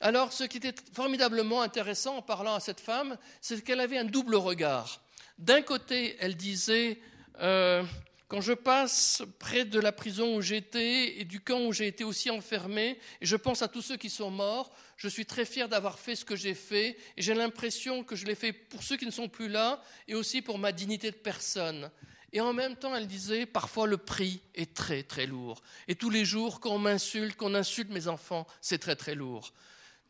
Alors, 0.00 0.32
ce 0.32 0.44
qui 0.44 0.58
était 0.58 0.74
formidablement 0.92 1.62
intéressant 1.62 2.18
en 2.18 2.22
parlant 2.22 2.54
à 2.54 2.60
cette 2.60 2.80
femme, 2.80 3.16
c'est 3.40 3.62
qu'elle 3.64 3.80
avait 3.80 3.98
un 3.98 4.04
double 4.04 4.36
regard. 4.36 5.02
D'un 5.38 5.62
côté, 5.62 6.16
elle 6.20 6.36
disait 6.36 6.98
euh, 7.40 7.82
Quand 8.28 8.40
je 8.40 8.52
passe 8.52 9.22
près 9.38 9.64
de 9.64 9.80
la 9.80 9.92
prison 9.92 10.36
où 10.36 10.42
j'étais 10.42 11.18
et 11.18 11.24
du 11.24 11.40
camp 11.40 11.60
où 11.60 11.72
j'ai 11.72 11.86
été 11.86 12.04
aussi 12.04 12.30
enfermée, 12.30 12.98
et 13.20 13.26
je 13.26 13.36
pense 13.36 13.62
à 13.62 13.68
tous 13.68 13.82
ceux 13.82 13.96
qui 13.96 14.10
sont 14.10 14.30
morts, 14.30 14.70
je 14.96 15.08
suis 15.08 15.26
très 15.26 15.44
fière 15.44 15.68
d'avoir 15.68 15.98
fait 15.98 16.14
ce 16.14 16.24
que 16.24 16.36
j'ai 16.36 16.54
fait, 16.54 16.98
et 17.16 17.22
j'ai 17.22 17.34
l'impression 17.34 18.04
que 18.04 18.16
je 18.16 18.26
l'ai 18.26 18.34
fait 18.34 18.52
pour 18.52 18.82
ceux 18.82 18.96
qui 18.96 19.06
ne 19.06 19.10
sont 19.10 19.28
plus 19.28 19.48
là, 19.48 19.82
et 20.08 20.14
aussi 20.14 20.42
pour 20.42 20.58
ma 20.58 20.72
dignité 20.72 21.10
de 21.10 21.16
personne. 21.16 21.90
Et 22.32 22.40
en 22.40 22.52
même 22.52 22.76
temps, 22.76 22.94
elle 22.94 23.06
disait, 23.06 23.46
parfois 23.46 23.86
le 23.86 23.96
prix 23.96 24.40
est 24.54 24.74
très 24.74 25.02
très 25.02 25.26
lourd. 25.26 25.62
Et 25.88 25.94
tous 25.94 26.10
les 26.10 26.24
jours, 26.24 26.60
qu'on 26.60 26.78
m'insulte, 26.78 27.36
qu'on 27.36 27.54
insulte 27.54 27.90
mes 27.90 28.08
enfants, 28.08 28.46
c'est 28.60 28.78
très 28.78 28.96
très 28.96 29.14
lourd. 29.14 29.52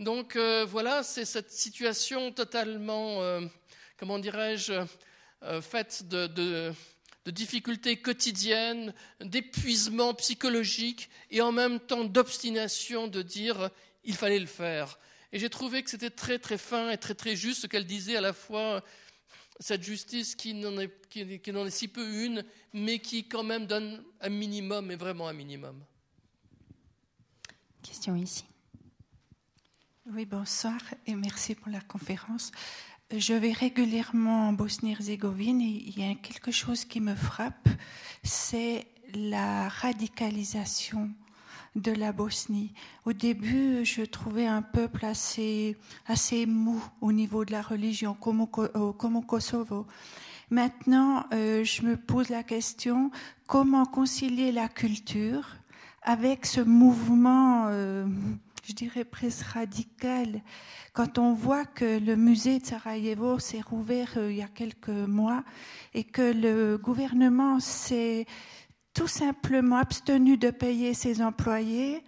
Donc 0.01 0.37
euh, 0.37 0.67
voilà, 0.69 1.03
c'est 1.03 1.25
cette 1.25 1.51
situation 1.51 2.33
totalement, 2.33 3.23
euh, 3.23 3.41
comment 3.99 4.19
dirais-je, 4.19 4.85
faite 5.61 6.09
de, 6.09 6.73
difficultés 7.27 7.97
quotidiennes, 7.99 8.95
d'épuisement 9.21 10.15
psychologique 10.15 11.09
et 11.31 11.41
en 11.41 11.53
même 11.53 11.81
temps 11.81 12.05
d'obstination 12.05 13.09
de 13.09 13.23
dire 13.23 13.71
il 14.05 14.15
fallait 14.15 14.39
le 14.39 14.47
faire. 14.47 14.99
Et 15.33 15.39
j'ai 15.39 15.51
trouvé 15.51 15.83
que 15.83 15.91
c'était 15.91 16.11
très 16.11 16.39
très 16.39 16.59
fin 16.59 16.91
et 16.91 16.99
très 16.99 17.15
très 17.15 17.37
juste 17.37 17.63
ce 17.63 17.67
qu'elle 17.67 17.85
disait 17.85 18.17
à 18.17 18.21
la 18.21 18.33
fois 18.33 18.83
cette 19.61 19.83
justice 19.83 20.35
qui 20.35 20.55
n'en 20.55 20.79
est, 20.79 20.93
est, 21.17 21.71
si 21.71 21.89
peu 21.89 22.25
une, 22.25 22.45
mais 22.73 22.99
qui 22.99 23.29
quand 23.29 23.43
même 23.43 23.67
donne 23.67 24.03
un 24.21 24.29
minimum, 24.29 24.91
et 24.91 24.97
vraiment 24.97 25.29
un 25.29 25.33
minimum. 25.33 25.83
Question 27.83 28.17
ici. 28.17 28.45
Oui, 30.13 30.25
bonsoir 30.25 30.79
et 31.07 31.15
merci 31.15 31.55
pour 31.55 31.69
la 31.69 31.81
conférence. 31.81 32.53
Je 33.11 33.35
vais 33.35 33.53
régulièrement 33.53 34.49
en 34.49 34.53
Bosnie-Herzégovine 34.53 35.61
et 35.61 35.85
il 35.87 35.99
y 35.99 36.09
a 36.09 36.15
quelque 36.15 36.51
chose 36.51 36.85
qui 36.85 37.01
me 37.01 37.15
frappe, 37.15 37.69
c'est 38.23 38.87
la 39.15 39.69
radicalisation 39.69 41.11
de 41.77 41.93
la 41.93 42.13
Bosnie. 42.13 42.73
Au 43.05 43.13
début, 43.13 43.85
je 43.85 44.03
trouvais 44.03 44.47
un 44.47 44.63
peuple 44.63 45.05
assez, 45.05 45.77
assez 46.07 46.47
mou 46.47 46.83
au 47.01 47.13
niveau 47.13 47.45
de 47.45 47.53
la 47.53 47.63
religion, 47.63 48.15
comme 48.15 48.41
au, 48.41 48.47
comme 48.47 49.25
Kosovo. 49.25 49.87
Maintenant, 50.51 51.25
euh, 51.33 51.65
je 51.65 51.83
me 51.83 51.97
pose 51.97 52.31
la 52.31 52.43
question, 52.43 53.11
comment 53.47 53.85
concilier 53.85 54.53
la 54.53 54.69
culture 54.69 55.57
avec 56.03 56.47
ce 56.47 56.61
mouvement, 56.61 57.67
euh, 57.69 58.07
je 58.67 58.73
dirais 58.73 59.05
presque 59.05 59.43
radical? 59.43 60.41
Quand 60.93 61.19
on 61.19 61.35
voit 61.35 61.67
que 61.67 61.99
le 61.99 62.17
musée 62.17 62.59
de 62.59 62.65
Sarajevo 62.65 63.39
s'est 63.39 63.61
rouvert 63.61 64.15
euh, 64.17 64.31
il 64.31 64.39
y 64.39 64.43
a 64.43 64.49
quelques 64.49 64.89
mois 64.89 65.45
et 65.93 66.05
que 66.05 66.33
le 66.33 66.79
gouvernement 66.79 67.61
s'est 67.61 68.25
tout 68.97 69.07
simplement 69.07 69.77
abstenu 69.77 70.39
de 70.39 70.51
payer 70.51 70.95
ses 70.95 71.21
employés. 71.21 72.03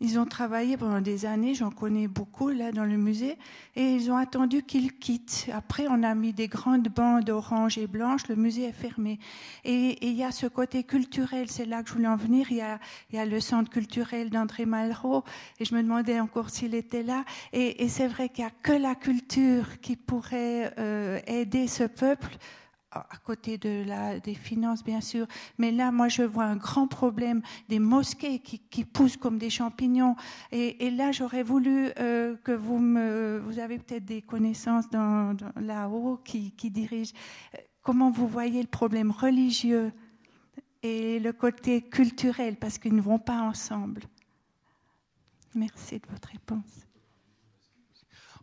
Ils 0.00 0.18
ont 0.18 0.26
travaillé 0.26 0.76
pendant 0.76 1.00
des 1.00 1.24
années, 1.24 1.54
j'en 1.54 1.70
connais 1.70 2.06
beaucoup 2.06 2.50
là 2.50 2.70
dans 2.70 2.84
le 2.84 2.98
musée, 2.98 3.38
et 3.76 3.94
ils 3.94 4.10
ont 4.10 4.16
attendu 4.16 4.62
qu'ils 4.62 4.92
quittent. 4.92 5.48
Après, 5.54 5.86
on 5.88 6.02
a 6.02 6.14
mis 6.14 6.34
des 6.34 6.48
grandes 6.48 6.88
bandes 6.88 7.30
orange 7.30 7.78
et 7.78 7.86
blanches, 7.86 8.28
le 8.28 8.36
musée 8.36 8.64
est 8.64 8.72
fermé. 8.72 9.20
Et, 9.64 10.06
il 10.06 10.12
y 10.14 10.22
a 10.22 10.32
ce 10.32 10.46
côté 10.46 10.82
culturel, 10.82 11.48
c'est 11.48 11.64
là 11.64 11.82
que 11.82 11.88
je 11.88 11.94
voulais 11.94 12.08
en 12.08 12.16
venir. 12.16 12.48
Il 12.50 12.58
y 12.58 12.60
a, 12.60 12.78
y 13.12 13.18
a 13.18 13.24
le 13.24 13.40
centre 13.40 13.70
culturel 13.70 14.28
d'André 14.28 14.66
Malraux, 14.66 15.24
et 15.60 15.64
je 15.64 15.74
me 15.74 15.82
demandais 15.82 16.20
encore 16.20 16.50
s'il 16.50 16.74
était 16.74 17.04
là. 17.04 17.24
Et, 17.54 17.88
c'est 17.88 18.08
vrai 18.08 18.28
qu'il 18.28 18.44
n'y 18.44 18.50
a 18.50 18.54
que 18.62 18.72
la 18.72 18.96
culture 18.96 19.80
qui 19.80 19.96
pourrait 19.96 20.74
euh, 20.78 21.20
aider 21.26 21.68
ce 21.68 21.84
peuple 21.84 22.36
à 22.92 23.16
côté 23.24 23.58
de 23.58 23.84
la, 23.86 24.20
des 24.20 24.34
finances, 24.34 24.84
bien 24.84 25.00
sûr. 25.00 25.26
Mais 25.58 25.72
là, 25.72 25.90
moi, 25.90 26.08
je 26.08 26.22
vois 26.22 26.44
un 26.44 26.56
grand 26.56 26.86
problème 26.86 27.42
des 27.68 27.78
mosquées 27.78 28.38
qui, 28.38 28.58
qui 28.58 28.84
poussent 28.84 29.16
comme 29.16 29.38
des 29.38 29.50
champignons. 29.50 30.16
Et, 30.50 30.90
là, 30.90 31.12
j'aurais 31.12 31.42
voulu 31.42 31.90
euh, 31.98 32.36
que 32.44 32.52
vous 32.52 32.78
me... 32.78 33.40
Vous 33.44 33.58
avez 33.58 33.78
peut-être 33.78 34.04
des 34.04 34.22
connaissances 34.22 34.86
là-haut 35.56 36.20
qui, 36.24 36.52
qui 36.52 36.70
dirigent. 36.70 37.14
Comment 37.82 38.10
vous 38.10 38.28
voyez 38.28 38.60
le 38.60 38.68
problème 38.68 39.10
religieux 39.10 39.92
et 40.82 41.18
le 41.18 41.32
côté 41.32 41.80
culturel, 41.80 42.56
parce 42.56 42.78
qu'ils 42.78 42.94
ne 42.94 43.00
vont 43.00 43.18
pas 43.18 43.40
ensemble 43.40 44.02
Merci 45.54 45.98
de 45.98 46.06
votre 46.10 46.28
réponse. 46.28 46.91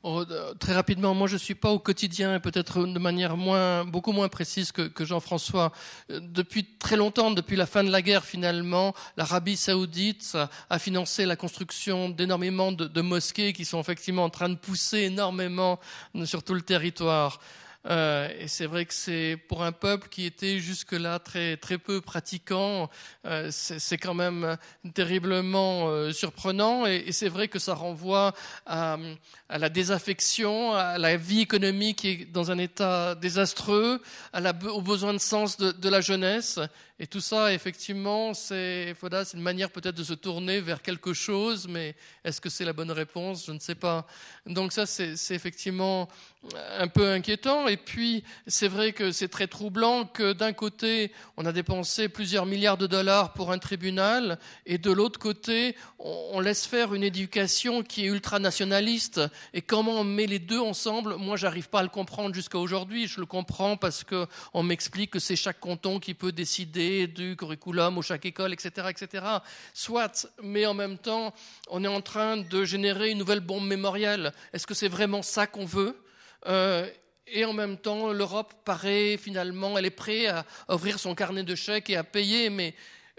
Oh, 0.01 0.23
très 0.59 0.73
rapidement, 0.73 1.13
moi 1.13 1.27
je 1.27 1.33
ne 1.33 1.39
suis 1.39 1.55
pas 1.55 1.71
au 1.71 1.79
quotidien 1.79 2.35
et 2.35 2.39
peut-être 2.39 2.85
de 2.85 2.99
manière 2.99 3.35
moins, 3.35 3.83
beaucoup 3.83 4.13
moins 4.13 4.29
précise 4.29 4.71
que, 4.71 4.89
Jean-François. 5.03 5.73
Euh, 6.09 6.21
depuis 6.21 6.63
très 6.79 6.95
longtemps, 6.95 7.31
depuis 7.31 7.57
la 7.57 7.65
fin 7.65 7.83
de 7.83 7.91
la 7.91 8.01
guerre 8.01 8.23
finalement, 8.23 8.93
l'Arabie 9.17 9.57
saoudite 9.57 10.37
a 10.69 10.79
financé 10.79 11.25
la 11.25 11.35
construction 11.35 12.07
d'énormément 12.07 12.71
de, 12.71 13.01
mosquées 13.01 13.51
qui 13.51 13.65
sont 13.65 13.81
effectivement 13.81 14.23
en 14.23 14.29
train 14.29 14.47
de 14.47 14.55
pousser 14.55 14.99
énormément 14.99 15.79
sur 16.23 16.43
tout 16.43 16.53
le 16.53 16.61
territoire. 16.61 17.41
Euh, 17.85 18.27
et 18.37 18.47
c'est 18.47 18.65
vrai 18.65 18.85
que 18.85 18.93
c'est 18.93 19.37
pour 19.47 19.63
un 19.63 19.71
peuple 19.71 20.09
qui 20.09 20.25
était 20.25 20.59
jusque-là 20.59 21.19
très, 21.19 21.55
très 21.55 21.77
peu 21.77 22.01
pratiquant, 22.01 22.89
euh, 23.25 23.47
c'est 23.51 23.97
quand 23.97 24.13
même 24.13 24.57
terriblement 24.93 25.87
euh, 25.87 26.11
surprenant. 26.11 26.85
Et, 26.85 27.11
c'est 27.11 27.29
vrai 27.29 27.47
que 27.47 27.59
ça 27.59 27.73
renvoie 27.73 28.33
à, 28.65 28.97
la 29.49 29.69
désaffection, 29.69 30.73
à 30.73 30.97
la 30.97 31.17
vie 31.17 31.41
économique 31.41 31.99
qui 31.99 32.09
est 32.09 32.25
dans 32.25 32.51
un 32.51 32.57
état 32.57 33.15
désastreux, 33.15 34.01
à 34.33 34.39
la, 34.39 34.53
au 34.71 34.81
besoin 34.81 35.13
de 35.13 35.19
sens 35.19 35.57
de 35.57 35.89
la 35.89 36.01
jeunesse. 36.01 36.59
Et 37.01 37.07
tout 37.07 37.21
ça, 37.21 37.53
effectivement, 37.53 38.33
c'est 38.33 38.93
une 39.33 39.41
manière 39.41 39.71
peut-être 39.71 39.95
de 39.95 40.03
se 40.03 40.13
tourner 40.13 40.59
vers 40.59 40.81
quelque 40.81 41.13
chose, 41.13 41.65
mais 41.69 41.95
est-ce 42.25 42.41
que 42.41 42.49
c'est 42.49 42.65
la 42.65 42.73
bonne 42.73 42.91
réponse? 42.91 43.45
Je 43.45 43.53
ne 43.53 43.59
sais 43.59 43.75
pas. 43.75 44.05
Donc 44.45 44.73
ça, 44.73 44.85
c'est 44.85 45.15
effectivement 45.31 46.09
un 46.77 46.89
peu 46.89 47.09
inquiétant. 47.09 47.69
Et 47.69 47.77
puis, 47.77 48.25
c'est 48.47 48.67
vrai 48.67 48.91
que 48.91 49.13
c'est 49.13 49.29
très 49.29 49.47
troublant 49.47 50.03
que 50.03 50.33
d'un 50.33 50.51
côté, 50.51 51.13
on 51.37 51.45
a 51.45 51.53
dépensé 51.53 52.09
plusieurs 52.09 52.45
milliards 52.45 52.77
de 52.77 52.87
dollars 52.87 53.31
pour 53.31 53.53
un 53.53 53.59
tribunal, 53.59 54.37
et 54.65 54.77
de 54.77 54.91
l'autre 54.91 55.19
côté, 55.19 55.77
on 55.99 56.41
laisse 56.41 56.65
faire 56.65 56.93
une 56.93 57.03
éducation 57.03 57.81
qui 57.81 58.05
est 58.05 58.09
ultranationaliste. 58.09 59.21
Et 59.53 59.61
comment 59.61 60.01
on 60.01 60.03
met 60.03 60.27
les 60.27 60.39
deux 60.39 60.59
ensemble? 60.59 61.15
Moi, 61.15 61.37
j'arrive 61.37 61.69
pas 61.69 61.79
à 61.79 61.83
le 61.83 61.89
comprendre 61.89 62.35
jusqu'à 62.35 62.57
aujourd'hui. 62.57 63.07
Je 63.07 63.21
le 63.21 63.25
comprends 63.25 63.77
parce 63.77 64.03
que 64.03 64.27
on 64.53 64.63
m'explique 64.63 65.11
que 65.11 65.19
c'est 65.19 65.37
chaque 65.37 65.61
canton 65.61 65.99
qui 66.01 66.13
peut 66.13 66.33
décider 66.33 66.88
du 67.07 67.35
curriculum 67.35 67.97
ou 67.97 68.01
chaque 68.01 68.25
école, 68.25 68.53
etc., 68.53 68.87
etc. 68.89 69.25
Soit, 69.73 70.27
mais 70.41 70.65
en 70.65 70.73
même 70.73 70.97
temps, 70.97 71.33
on 71.69 71.83
est 71.83 71.87
en 71.87 72.01
train 72.01 72.37
de 72.37 72.63
générer 72.63 73.11
une 73.11 73.17
nouvelle 73.17 73.39
bombe 73.39 73.67
mémorielle. 73.67 74.33
Est-ce 74.53 74.67
que 74.67 74.73
c'est 74.73 74.87
vraiment 74.87 75.21
ça 75.21 75.47
qu'on 75.47 75.65
veut? 75.65 75.95
Euh, 76.47 76.89
et 77.27 77.45
en 77.45 77.53
même 77.53 77.77
temps, 77.77 78.11
l'Europe 78.11 78.53
paraît 78.65 79.17
finalement, 79.17 79.77
elle 79.77 79.85
est 79.85 79.91
prête 79.91 80.29
à 80.29 80.75
ouvrir 80.75 80.99
son 80.99 81.13
carnet 81.15 81.43
de 81.43 81.55
chèques 81.55 81.89
et 81.89 81.95
à 81.95 82.03
payer, 82.03 82.49
mais, 82.49 82.73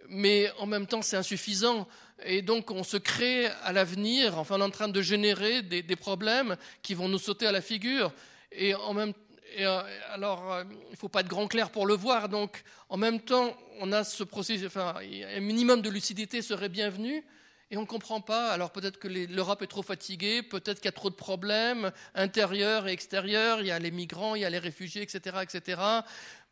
mais 0.08 0.50
en 0.58 0.66
même 0.66 0.86
temps, 0.86 1.02
c'est 1.02 1.16
insuffisant. 1.16 1.86
Et 2.24 2.42
donc, 2.42 2.70
on 2.70 2.82
se 2.82 2.96
crée 2.96 3.46
à 3.64 3.72
l'avenir, 3.72 4.38
enfin, 4.38 4.56
on 4.58 4.60
est 4.60 4.64
en 4.64 4.70
train 4.70 4.88
de 4.88 5.00
générer 5.00 5.62
des, 5.62 5.82
des, 5.82 5.96
problèmes 5.96 6.56
qui 6.82 6.94
vont 6.94 7.08
nous 7.08 7.18
sauter 7.18 7.46
à 7.46 7.52
la 7.52 7.62
figure. 7.62 8.12
Et 8.52 8.74
en 8.74 8.92
même 8.92 9.14
euh, 9.58 9.82
alors, 10.12 10.52
euh, 10.52 10.64
il 10.88 10.92
ne 10.92 10.96
faut 10.96 11.08
pas 11.08 11.20
être 11.20 11.28
grand 11.28 11.48
clair 11.48 11.70
pour 11.70 11.86
le 11.86 11.94
voir. 11.94 12.28
Donc, 12.28 12.62
en 12.88 12.96
même 12.96 13.20
temps, 13.20 13.56
on 13.80 13.92
a 13.92 14.04
ce 14.04 14.24
processus, 14.24 14.66
enfin, 14.66 14.94
un 14.96 15.40
minimum 15.40 15.82
de 15.82 15.90
lucidité 15.90 16.42
serait 16.42 16.68
bienvenu. 16.68 17.24
Et 17.72 17.76
on 17.76 17.82
ne 17.82 17.86
comprend 17.86 18.20
pas. 18.20 18.50
Alors 18.50 18.72
peut-être 18.72 18.98
que 18.98 19.06
l'Europe 19.06 19.62
est 19.62 19.68
trop 19.68 19.82
fatiguée, 19.82 20.42
peut-être 20.42 20.78
qu'il 20.78 20.86
y 20.86 20.88
a 20.88 20.92
trop 20.92 21.08
de 21.08 21.14
problèmes 21.14 21.92
intérieurs 22.16 22.88
et 22.88 22.92
extérieurs. 22.92 23.60
Il 23.60 23.68
y 23.68 23.70
a 23.70 23.78
les 23.78 23.92
migrants, 23.92 24.34
il 24.34 24.42
y 24.42 24.44
a 24.44 24.50
les 24.50 24.58
réfugiés, 24.58 25.02
etc., 25.02 25.36
etc. 25.42 25.80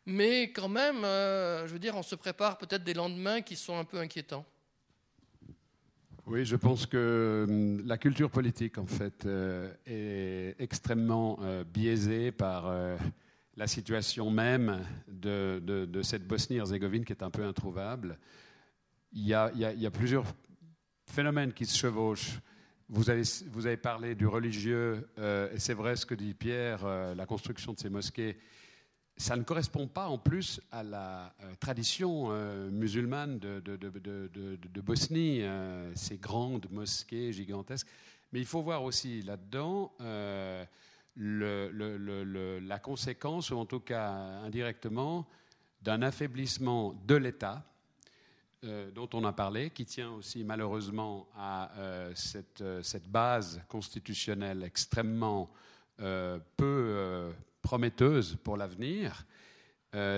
Mais 0.05 0.51
quand 0.51 0.69
même, 0.69 1.03
euh, 1.03 1.67
je 1.67 1.73
veux 1.73 1.79
dire, 1.79 1.97
on 1.97 2.03
se 2.03 2.15
prépare 2.15 2.57
peut-être 2.57 2.85
des 2.85 2.93
lendemains 2.93 3.41
qui 3.41 3.57
sont 3.57 3.77
un 3.77 3.83
peu 3.83 3.99
inquiétants. 3.99 4.45
Oui, 6.29 6.45
je 6.45 6.55
pense 6.55 6.85
que 6.85 7.45
hum, 7.49 7.85
la 7.87 7.97
culture 7.97 8.29
politique, 8.29 8.77
en 8.77 8.85
fait, 8.85 9.25
euh, 9.25 9.73
est 9.87 10.55
extrêmement 10.61 11.39
euh, 11.41 11.63
biaisée 11.63 12.31
par 12.31 12.71
la 13.59 13.67
situation 13.67 14.31
même 14.31 14.85
de, 15.07 16.01
cette 16.03 16.27
Bosnie-Herzégovine 16.27 17.03
qui 17.03 17.11
est 17.13 17.23
un 17.23 17.29
peu 17.29 17.43
introuvable. 17.43 18.17
Il 19.11 19.25
y 19.25 19.33
a, 19.33 19.51
plusieurs 19.91 20.23
phénomènes 21.05 21.51
qui 21.51 21.65
se 21.65 21.77
chevauchent. 21.77 22.39
Vous 22.87 23.09
avez, 23.09 23.23
vous 23.51 23.65
avez 23.65 23.77
parlé 23.77 24.15
du 24.15 24.25
religieux, 24.25 25.09
euh, 25.19 25.51
et 25.53 25.59
c'est 25.59 25.73
vrai 25.73 25.95
ce 25.95 26.05
que 26.05 26.15
dit 26.15 26.33
Pierre, 26.33 26.85
euh, 26.85 27.13
la 27.13 27.25
construction 27.25 27.73
de 27.73 27.79
ces 27.79 27.89
mosquées, 27.89 28.37
ça 29.19 29.35
ne 29.35 29.43
correspond 29.43 29.87
pas 29.87 30.07
en 30.07 30.17
plus 30.17 30.59
à 30.71 30.81
la 30.81 31.35
euh, 31.43 31.53
tradition 31.59 32.29
musulmane 32.71 33.37
de, 33.37 34.81
Bosnie, 34.81 35.43
ces 35.93 36.17
grandes 36.17 36.67
mosquées 36.71 37.31
gigantesques. 37.31 37.87
Mais 38.31 38.39
il 38.39 38.45
faut 38.45 38.61
voir 38.61 38.83
aussi 38.83 39.21
là-dedans 39.21 39.91
la 41.15 42.79
conséquence, 42.79 43.51
ou 43.51 43.57
en 43.57 43.65
tout 43.65 43.81
cas 43.81 44.09
indirectement, 44.43 45.27
d'un 45.81 46.01
affaiblissement 46.01 46.95
de 47.05 47.15
l'État 47.15 47.63
euh, 48.65 48.91
dont 48.91 49.07
on 49.13 49.23
a 49.23 49.31
parlé, 49.31 49.69
qui 49.69 49.85
tient 49.85 50.11
aussi 50.11 50.43
malheureusement 50.43 51.29
à 51.33 51.71
euh, 51.77 52.13
euh, 52.61 52.83
cette, 52.83 53.07
base 53.07 53.61
constitutionnelle 53.69 54.63
extrêmement 54.63 55.49
peu 56.57 57.31
prometteuse 57.69 58.35
pour 58.43 58.57
l'avenir. 58.57 59.27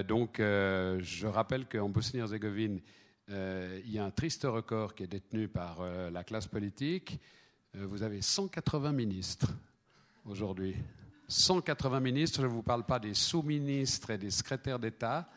donc, 0.08 0.36
je 0.38 1.28
rappelle 1.28 1.66
qu'en 1.68 1.90
Bosnie-Herzégovine, 1.90 2.80
il 3.28 3.92
y 3.92 4.00
a 4.00 4.06
un 4.06 4.12
triste 4.12 4.44
record 4.46 4.96
qui 4.96 5.04
est 5.04 5.08
détenu 5.08 5.50
par 5.50 5.82
la 5.84 6.24
classe 6.24 6.48
politique. 6.48 7.20
vous 7.74 8.04
avez 8.04 8.22
180 8.22 8.94
ministres 8.94 9.52
aujourd'hui. 10.24 10.78
180 11.28 12.00
ministres, 12.00 12.40
je 12.40 12.48
ne 12.48 12.52
vous 12.54 12.64
parle 12.64 12.86
pas 12.86 13.00
des 13.00 13.14
sous-ministres 13.14 14.12
et 14.12 14.18
des 14.18 14.32
secrétaires 14.32 14.80
d'État. 14.80 15.28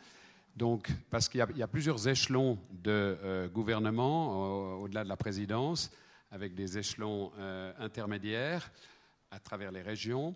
Donc, 0.55 0.93
parce 1.11 1.29
qu'il 1.29 1.45
y, 1.57 1.63
a 1.65 1.67
plusieurs 1.69 2.07
échelons 2.07 2.61
de 2.71 3.19
euh, 3.25 3.49
gouvernement 3.49 4.77
au-delà 4.81 5.03
de 5.03 5.09
la 5.09 5.17
présidence, 5.17 5.91
avec 6.31 6.55
des 6.55 6.79
échelons 6.79 7.33
euh, 7.39 7.73
intermédiaires 7.81 8.71
à 9.33 9.41
travers 9.41 9.73
les 9.73 9.83
régions 9.83 10.33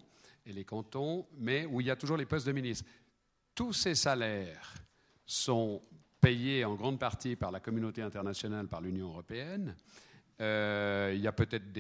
et 0.49 0.53
les 0.53 0.65
cantons, 0.65 1.27
mais 1.37 1.67
où 1.67 1.81
il 1.81 1.87
y 1.87 1.91
a 1.91 1.97
toujours 1.97 2.17
les 2.17 2.27
postes 2.27 2.47
de 2.47 2.53
ministres. 2.53 2.85
Tous 3.55 3.73
ces 3.73 3.95
salaires 3.95 4.75
sont 5.27 5.83
payés 6.21 6.65
en 6.65 6.75
grande 6.75 6.99
partie 6.99 7.37
par 7.37 7.51
la 7.51 7.61
communauté 7.61 8.03
internationale, 8.03 8.67
par 8.67 8.81
l'Union 8.81 9.09
européenne. 9.09 9.77
Euh, 10.41 11.13
il 11.15 11.21
y 11.21 11.27
a 11.27 11.33
peut-être 11.33 11.73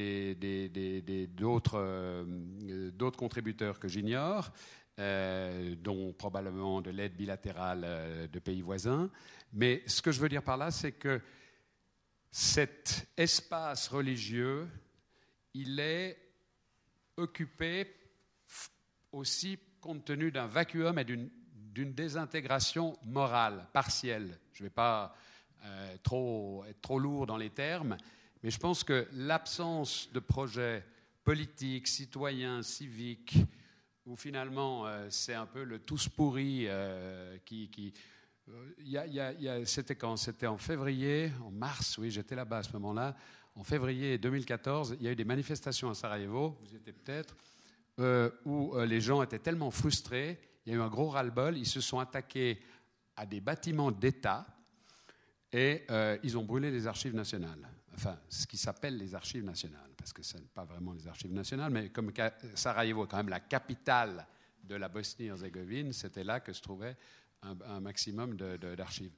d'autres 2.90 3.16
contributeurs 3.16 3.78
que 3.78 3.88
j'ignore. 3.88 4.50
Euh, 4.98 5.76
dont 5.76 6.12
probablement 6.12 6.80
de 6.80 6.90
l'aide 6.90 7.14
bilatérale 7.14 7.82
euh, 7.84 8.26
de 8.26 8.40
pays 8.40 8.62
voisins. 8.62 9.08
Mais 9.52 9.84
ce 9.86 10.02
que 10.02 10.10
je 10.10 10.18
veux 10.18 10.28
dire 10.28 10.42
par 10.42 10.56
là, 10.56 10.72
c'est 10.72 10.90
que 10.90 11.20
cet 12.32 13.06
espace 13.16 13.86
religieux, 13.86 14.66
il 15.54 15.78
est 15.78 16.18
occupé 17.16 17.97
aussi 19.12 19.58
compte 19.80 20.04
tenu 20.04 20.30
d'un 20.30 20.46
vacuum 20.46 20.98
et 20.98 21.04
d'une 21.04 21.94
désintégration 21.94 22.98
morale 23.04 23.66
partielle. 23.72 24.38
Je 24.52 24.62
ne 24.62 24.68
vais 24.68 24.74
pas 24.74 25.14
euh, 25.64 25.94
être 25.94 26.80
trop 26.82 26.98
lourd 26.98 27.26
dans 27.26 27.36
les 27.36 27.50
termes, 27.50 27.96
mais 28.42 28.50
je 28.50 28.58
pense 28.58 28.84
que 28.84 29.06
l'absence 29.12 30.10
de 30.12 30.20
projets 30.20 30.84
politiques, 31.24 31.88
citoyens, 31.88 32.62
civiques, 32.62 33.38
où 34.06 34.16
finalement 34.16 34.86
euh, 34.86 35.06
c'est 35.10 35.34
un 35.34 35.46
peu 35.46 35.64
le 35.64 35.80
tous 35.80 36.08
pourri 36.08 36.64
euh, 36.66 37.36
qui. 37.44 37.68
qui 37.68 37.92
c'était 39.64 39.96
quand? 39.96 40.16
C'était 40.16 40.46
en 40.46 40.56
février, 40.56 41.30
en 41.44 41.50
mars, 41.50 41.98
oui, 41.98 42.10
j'étais 42.10 42.34
là-bas 42.34 42.58
à 42.58 42.62
ce 42.62 42.72
moment-là. 42.72 43.14
En 43.54 43.62
février 43.62 44.16
2014, 44.16 44.96
il 44.98 45.04
y 45.04 45.08
a 45.08 45.12
eu 45.12 45.16
des 45.16 45.24
manifestations 45.24 45.90
à 45.90 45.94
Sarajevo, 45.94 46.56
vous 46.62 46.74
étiez 46.74 46.92
peut-être, 46.92 47.36
où 48.44 48.78
les 48.80 49.00
gens 49.00 49.22
étaient 49.22 49.38
tellement 49.38 49.70
frustrés, 49.70 50.38
il 50.64 50.72
y 50.72 50.76
a 50.76 50.78
eu 50.78 50.82
un 50.82 50.88
gros 50.88 51.08
ras-le-bol, 51.08 51.56
ils 51.56 51.66
se 51.66 51.80
sont 51.80 51.98
attaqués 51.98 52.60
à 53.16 53.26
des 53.26 53.40
bâtiments 53.40 53.90
d'État 53.90 54.46
et 55.52 55.86
ils 56.22 56.38
ont 56.38 56.44
brûlé 56.44 56.70
les 56.70 56.86
archives 56.86 57.14
nationales 57.14 57.68
enfin, 57.98 58.18
ce 58.28 58.46
qui 58.46 58.56
s'appelle 58.56 58.96
les 58.96 59.14
archives 59.14 59.44
nationales, 59.44 59.90
parce 59.96 60.12
que 60.12 60.22
ce 60.22 60.36
n'est 60.36 60.44
pas 60.54 60.64
vraiment 60.64 60.92
les 60.92 61.08
archives 61.08 61.32
nationales, 61.32 61.72
mais 61.72 61.90
comme 61.90 62.12
Sarajevo 62.54 63.04
est 63.04 63.08
quand 63.08 63.16
même 63.16 63.28
la 63.28 63.40
capitale 63.40 64.26
de 64.62 64.76
la 64.76 64.88
Bosnie-Herzégovine, 64.88 65.92
c'était 65.92 66.22
là 66.22 66.38
que 66.38 66.52
se 66.52 66.62
trouvait 66.62 66.96
un, 67.42 67.80
maximum 67.80 68.36
d'archives. 68.36 69.12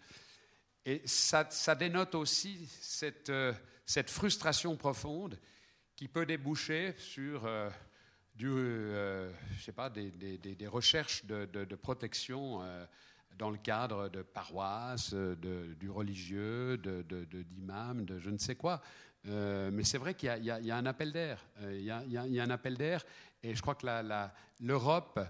Et 0.86 1.02
ça, 1.04 1.44
dénote 1.74 2.14
aussi 2.14 2.66
cette, 2.80 3.28
euh, 3.28 3.52
frustration 4.06 4.76
profonde 4.76 5.38
qui 5.94 6.08
peut 6.08 6.24
déboucher 6.24 6.94
sur 6.96 7.44
euh, 7.44 7.68
du, 8.40 8.48
euh, 8.48 9.30
je 9.54 9.62
sais 9.62 9.72
pas, 9.72 9.90
des, 9.90 10.10
des, 10.10 10.66
recherches 10.66 11.26
de, 11.26 11.74
protection 11.74 12.60
dans 13.36 13.50
le 13.50 13.58
cadre 13.58 14.08
de 14.08 14.22
paroisses, 14.22 15.12
de, 15.12 15.74
du 15.78 15.90
religieux, 15.90 16.78
d'imams, 16.78 18.06
de, 18.06 18.14
de, 18.14 18.18
je 18.18 18.30
ne 18.30 18.38
sais 18.38 18.54
quoi. 18.54 18.80
Euh, 19.26 19.70
mais 19.70 19.84
c'est 19.84 19.98
vrai 19.98 20.14
qu'il 20.14 20.30
y, 20.42 20.46
y, 20.46 20.70
a 20.70 20.76
un 20.76 20.86
appel 20.86 21.12
d'air. 21.12 21.44
Euh, 21.60 21.76
il, 21.78 22.04
il, 22.06 22.32
y 22.32 22.40
a 22.40 22.42
un 22.42 22.50
appel 22.50 22.78
d'air 22.78 23.04
et 23.42 23.54
je 23.54 23.60
crois 23.60 23.74
que 23.74 23.86
l'Europe 24.60 25.20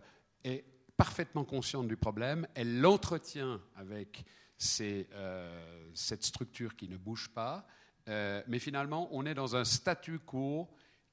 est 0.44 0.64
parfaitement 0.96 1.44
consciente 1.44 1.88
du 1.88 1.96
problème. 1.96 2.46
Elle 2.54 2.80
l'entretient 2.80 3.60
avec 3.74 4.24
euh, 4.80 5.90
cette 5.94 6.22
structure 6.22 6.76
qui 6.76 6.88
ne 6.88 6.96
bouge 6.96 7.28
pas. 7.34 7.66
mais 8.06 8.60
finalement, 8.60 9.08
on 9.10 9.26
est 9.26 9.34
dans 9.34 9.56
un 9.56 9.64
statu 9.64 10.20
quo 10.20 10.68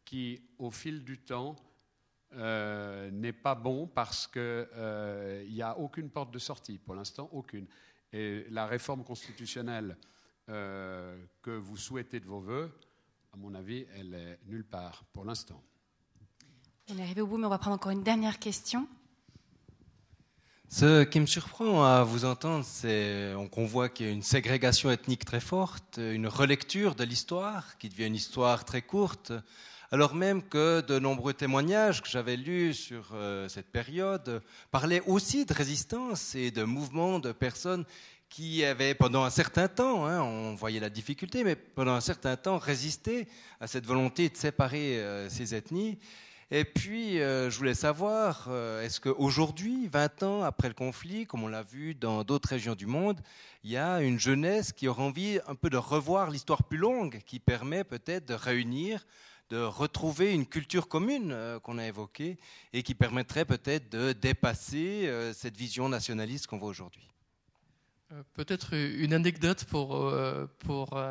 qui, 0.06 0.42
au 0.60 0.70
fil 0.70 1.04
du 1.04 1.18
temps, 1.18 1.56
euh, 2.34 3.10
n'est 3.10 3.34
pas 3.34 3.56
bon 3.56 3.88
parce 3.88 4.28
qu'il 4.28 4.42
euh, 4.44 5.48
n'y 5.50 5.62
a 5.62 5.78
aucune 5.78 6.10
porte 6.10 6.32
de 6.32 6.40
sortie, 6.40 6.78
pour 6.78 6.94
l'instant 6.94 7.30
aucune. 7.32 7.66
Et 8.12 8.46
la 8.50 8.66
réforme 8.66 9.04
constitutionnelle 9.04 9.98
euh, 10.50 11.18
que 11.42 11.52
vous 11.52 11.78
souhaitez 11.78 12.20
de 12.20 12.26
vos 12.26 12.42
voeux, 12.42 12.72
à 13.34 13.38
mon 13.38 13.54
avis, 13.54 13.86
elle 13.96 14.14
est 14.14 14.40
nulle 14.46 14.66
part 14.66 15.06
pour 15.14 15.24
l'instant. 15.24 15.62
On 16.90 16.98
est 16.98 17.02
arrivé 17.02 17.22
au 17.22 17.28
bout, 17.28 17.38
mais 17.38 17.46
on 17.46 17.50
va 17.50 17.60
prendre 17.60 17.76
encore 17.76 17.92
une 17.92 18.04
dernière 18.04 18.40
question. 18.40 18.88
Ce 20.70 21.04
qui 21.06 21.22
me 21.22 21.26
surprend 21.26 21.86
à 21.86 22.04
vous 22.04 22.26
entendre, 22.26 22.66
c'est 22.66 23.34
qu'on 23.52 23.66
voit 23.66 23.88
qu'il 23.88 24.06
y 24.06 24.10
a 24.10 24.12
une 24.12 24.22
ségrégation 24.22 24.92
ethnique 24.92 25.24
très 25.24 25.40
forte, 25.40 25.98
une 25.98 26.28
relecture 26.28 26.94
de 26.94 27.06
l'histoire 27.06 27.78
qui 27.78 27.88
devient 27.88 28.08
une 28.08 28.16
histoire 28.16 28.66
très 28.66 28.82
courte, 28.82 29.32
alors 29.92 30.16
même 30.16 30.44
que 30.44 30.82
de 30.82 31.00
nombreux 31.00 31.34
témoignages 31.34 32.02
que 32.02 32.10
j'avais 32.10 32.36
lus 32.36 32.74
sur 32.74 33.12
euh, 33.14 33.48
cette 33.48 33.72
période 33.72 34.42
parlaient 34.70 35.02
aussi 35.08 35.46
de 35.46 35.54
résistance 35.54 36.36
et 36.36 36.52
de 36.52 36.64
mouvements 36.64 37.20
de 37.20 37.32
personnes 37.32 37.86
qui 38.30 38.66
avaient 38.66 38.94
pendant 38.94 39.24
un 39.24 39.30
certain 39.30 39.70
temps, 39.70 40.06
hein, 40.06 40.22
on 40.22 40.56
voyait 40.56 40.82
la 40.82 40.90
difficulté, 40.90 41.46
mais 41.46 41.56
pendant 41.56 41.94
un 41.94 42.02
certain 42.02 42.36
temps 42.36 42.58
résisté 42.58 43.30
à 43.62 43.68
cette 43.68 43.86
volonté 43.86 44.28
de 44.28 44.36
séparer 44.36 45.00
euh, 45.00 45.30
ces 45.30 45.56
ethnies. 45.56 45.98
Et 46.52 46.66
puis, 46.66 47.22
euh, 47.22 47.50
je 47.50 47.58
voulais 47.58 47.74
savoir, 47.74 48.50
est-ce 48.82 49.00
qu'aujourd'hui, 49.00 49.88
20 49.88 50.24
ans 50.24 50.44
après 50.44 50.68
le 50.68 50.74
conflit, 50.74 51.26
comme 51.26 51.44
on 51.44 51.48
l'a 51.48 51.64
vu 51.64 51.96
dans 51.96 52.26
d'autres 52.26 52.50
régions 52.50 52.76
du 52.76 52.86
monde, 52.86 53.22
il 53.64 53.72
y 53.72 53.78
a 53.78 54.02
une 54.02 54.20
jeunesse 54.20 54.74
qui 54.74 54.90
aurait 54.90 55.04
envie 55.04 55.40
un 55.48 55.56
peu 55.56 55.70
de 55.70 55.78
revoir 55.78 56.30
l'histoire 56.30 56.64
plus 56.64 56.78
longue, 56.78 57.20
qui 57.26 57.40
permet 57.40 57.86
peut-être 57.86 58.26
de 58.26 58.34
réunir 58.34 59.06
de 59.50 59.58
retrouver 59.58 60.34
une 60.34 60.46
culture 60.46 60.88
commune 60.88 61.32
euh, 61.32 61.60
qu'on 61.60 61.78
a 61.78 61.86
évoquée 61.86 62.38
et 62.74 62.84
qui 62.84 62.96
permettrait 62.96 63.46
peut-être 63.46 63.90
de 63.90 64.14
dépasser 64.14 65.08
euh, 65.08 65.34
cette 65.34 65.56
vision 65.56 65.90
nationaliste 65.90 66.48
qu'on 66.48 66.58
voit 66.58 66.70
aujourd'hui. 66.70 67.08
Euh, 68.12 68.22
peut-être 68.34 68.74
une 68.74 69.14
anecdote 69.14 69.64
pour, 69.66 70.14
pour, 70.60 71.02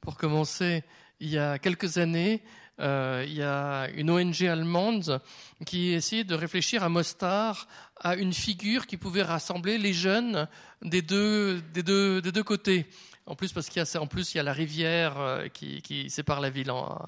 pour 0.00 0.16
commencer. 0.16 0.84
Il 1.20 1.28
y 1.28 1.38
a 1.38 1.58
quelques 1.58 1.98
années, 1.98 2.42
il 2.80 3.32
y 3.32 3.42
a 3.42 3.88
une 3.94 4.10
ONG 4.10 4.42
allemande 4.42 5.20
qui 5.64 5.92
essayait 5.92 6.24
de 6.24 6.34
réfléchir 6.34 6.82
à 6.82 6.88
Mostar 6.88 7.68
à 7.96 8.16
une 8.16 8.32
figure 8.32 8.88
qui 8.88 8.96
pouvait 8.96 9.22
rassembler 9.22 9.78
les 9.78 9.92
jeunes 9.92 10.48
des 10.82 11.02
deux, 11.02 11.60
des 11.72 11.84
deux, 11.84 12.20
des 12.20 12.32
deux 12.32 12.42
côtés. 12.42 12.86
En 13.26 13.36
plus, 13.36 13.52
parce 13.52 13.68
qu'il 13.68 13.80
y 13.80 13.96
a, 13.96 14.00
en 14.00 14.06
plus, 14.08 14.34
il 14.34 14.38
y 14.38 14.40
a 14.40 14.42
la 14.42 14.52
rivière 14.52 15.18
euh, 15.18 15.48
qui, 15.48 16.10
sépare 16.10 16.40
la 16.40 16.50
ville 16.50 16.72
en 16.72 17.00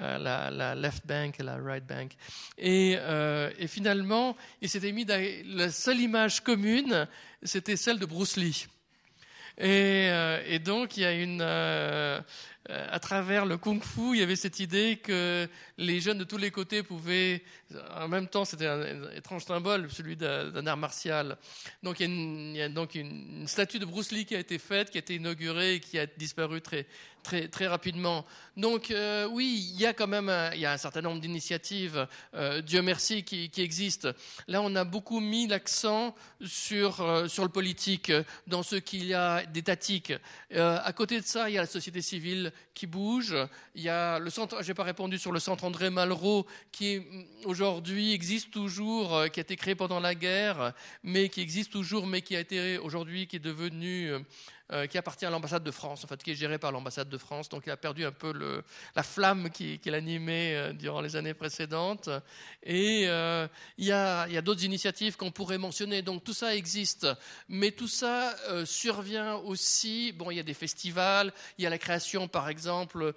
euh, 0.00 0.16
la, 0.18 0.74
left 0.74 1.06
bank 1.06 1.38
et 1.38 1.42
la 1.42 1.56
right 1.58 1.86
bank. 1.86 2.12
Et, 2.56 2.96
euh, 2.98 3.50
finalement, 3.66 4.36
il 4.62 4.70
s'était 4.70 4.92
mis 4.92 5.04
la 5.04 5.70
seule 5.70 6.00
image 6.00 6.40
commune, 6.40 7.06
c'était 7.42 7.76
celle 7.76 7.98
de 7.98 8.06
Bruce 8.06 8.36
Lee. 8.36 8.66
Et, 9.58 10.58
donc, 10.64 10.96
il 10.96 11.02
y 11.02 11.06
a 11.06 11.12
une 11.12 11.42
à 11.42 13.00
travers 13.00 13.46
le 13.46 13.56
kung-fu, 13.56 14.14
il 14.14 14.20
y 14.20 14.22
avait 14.22 14.36
cette 14.36 14.60
idée 14.60 15.00
que 15.02 15.48
les 15.80 15.98
jeunes 16.00 16.18
de 16.18 16.24
tous 16.24 16.36
les 16.36 16.50
côtés 16.50 16.82
pouvaient, 16.82 17.42
en 17.96 18.06
même 18.06 18.28
temps, 18.28 18.44
c'était 18.44 18.66
un, 18.66 19.10
étrange 19.12 19.44
symbole, 19.44 19.90
celui 19.90 20.14
d'un 20.14 20.66
art 20.66 20.76
martial. 20.76 21.38
Donc 21.82 22.00
il 22.00 22.56
y 22.56 22.62
a, 22.62 22.68
donc 22.68 22.94
une, 22.94 23.48
statue 23.48 23.78
de 23.78 23.86
Bruce 23.86 24.12
Lee 24.12 24.26
qui 24.26 24.36
a 24.36 24.38
été 24.38 24.58
faite, 24.58 24.90
qui 24.90 24.98
a 24.98 25.00
été 25.00 25.14
inaugurée 25.14 25.76
et 25.76 25.80
qui 25.80 25.98
a 25.98 26.06
disparu 26.06 26.60
très, 26.60 26.86
très, 27.22 27.66
rapidement. 27.66 28.26
Donc 28.56 28.90
euh, 28.90 29.26
oui, 29.30 29.70
il 29.72 29.80
y 29.80 29.86
a 29.86 29.92
quand 29.92 30.06
même 30.06 30.28
un, 30.28 30.52
il 30.52 30.60
y 30.60 30.66
a 30.66 30.72
un 30.72 30.76
certain 30.76 31.00
nombre 31.00 31.20
d'initiatives, 31.20 32.06
euh, 32.34 32.60
Dieu 32.60 32.82
merci, 32.82 33.24
qui, 33.24 33.50
qui, 33.50 33.62
existent. 33.62 34.10
Là, 34.48 34.60
on 34.62 34.74
a 34.74 34.84
beaucoup 34.84 35.20
mis 35.20 35.46
l'accent 35.46 36.14
sur, 36.44 37.00
euh, 37.00 37.28
sur 37.28 37.42
le 37.42 37.50
politique, 37.50 38.12
dans 38.46 38.62
ce 38.62 38.76
qu'il 38.76 39.04
y 39.06 39.14
a 39.14 39.44
d'étatique. 39.46 40.12
à 40.54 40.92
côté 40.92 41.20
de 41.20 41.26
ça, 41.26 41.48
il 41.48 41.54
y 41.54 41.58
a 41.58 41.62
la 41.62 41.66
société 41.66 42.02
civile 42.02 42.52
qui 42.74 42.86
bouge. 42.86 43.36
Il 43.74 43.82
y 43.82 43.88
a 43.88 44.18
le 44.18 44.30
centre, 44.30 44.62
j'ai 44.62 44.74
pas 44.74 44.84
répondu 44.84 45.18
sur 45.18 45.32
le 45.32 45.40
centre 45.40 45.64
André 45.70 45.88
Malraux, 45.88 46.46
qui 46.72 46.98
mm, 46.98 47.24
aujourd'hui 47.44 48.12
existe 48.12 48.50
toujours, 48.50 49.26
qui 49.32 49.38
a 49.38 49.42
été 49.42 49.54
créé 49.54 49.76
pendant 49.76 50.00
la 50.00 50.16
guerre, 50.16 50.72
mais 51.04 51.28
qui 51.28 51.40
existe 51.40 51.70
toujours, 51.70 52.08
mais 52.08 52.22
qui 52.22 52.34
a 52.34 52.40
été 52.40 52.78
aujourd'hui, 52.78 53.28
qui 53.28 53.36
est 53.36 53.38
devenu 53.38 54.10
euh, 54.72 54.86
qui 54.86 54.98
appartient 54.98 55.26
à 55.26 55.30
l'ambassade 55.30 55.64
de 55.64 55.70
France, 55.72 56.04
en 56.04 56.06
fait, 56.06 56.22
qui 56.22 56.30
est 56.30 56.36
géré 56.36 56.56
par 56.56 56.70
l'ambassade 56.70 57.08
de 57.08 57.18
France. 57.18 57.48
Donc 57.48 57.64
il 57.66 57.70
a 57.70 57.76
perdu 57.76 58.04
un 58.04 58.12
peu 58.12 58.62
la 58.94 59.02
flamme 59.02 59.50
qui, 59.50 59.80
qui 59.80 59.90
l'animait 59.90 60.54
euh, 60.54 60.72
durant 60.72 61.00
les 61.00 61.16
années 61.16 61.34
précédentes. 61.34 62.08
Et 62.62 63.06
euh, 63.08 63.48
il 63.78 63.86
y 63.86 63.92
a, 63.92 64.42
d'autres 64.42 64.62
initiatives 64.62 65.16
qu'on 65.16 65.32
pourrait 65.32 65.58
mentionner. 65.58 66.02
Donc 66.02 66.22
tout 66.22 66.32
ça 66.32 66.54
existe, 66.54 67.08
mais 67.48 67.72
tout 67.72 67.88
ça 67.88 68.36
survient 68.64 69.36
aussi. 69.36 70.12
Bon, 70.12 70.30
il 70.30 70.36
y 70.36 70.40
a 70.40 70.44
des 70.44 70.54
festivals, 70.54 71.32
il 71.58 71.64
y 71.64 71.66
a 71.66 71.70
la 71.70 71.78
création, 71.78 72.28
par 72.28 72.48
exemple, 72.48 73.12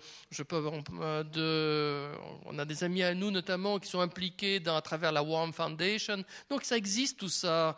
on 0.55 2.59
a 2.59 2.65
des 2.65 2.83
amis 2.83 3.03
à 3.03 3.13
nous 3.13 3.29
notamment 3.29 3.77
qui 3.77 3.89
sont 3.89 3.99
impliqués 3.99 4.59
à 4.65 4.81
travers 4.81 5.11
la 5.11 5.21
Warm 5.21 5.53
Foundation. 5.53 6.23
Donc 6.49 6.63
ça 6.63 6.77
existe 6.77 7.19
tout 7.19 7.29
ça. 7.29 7.77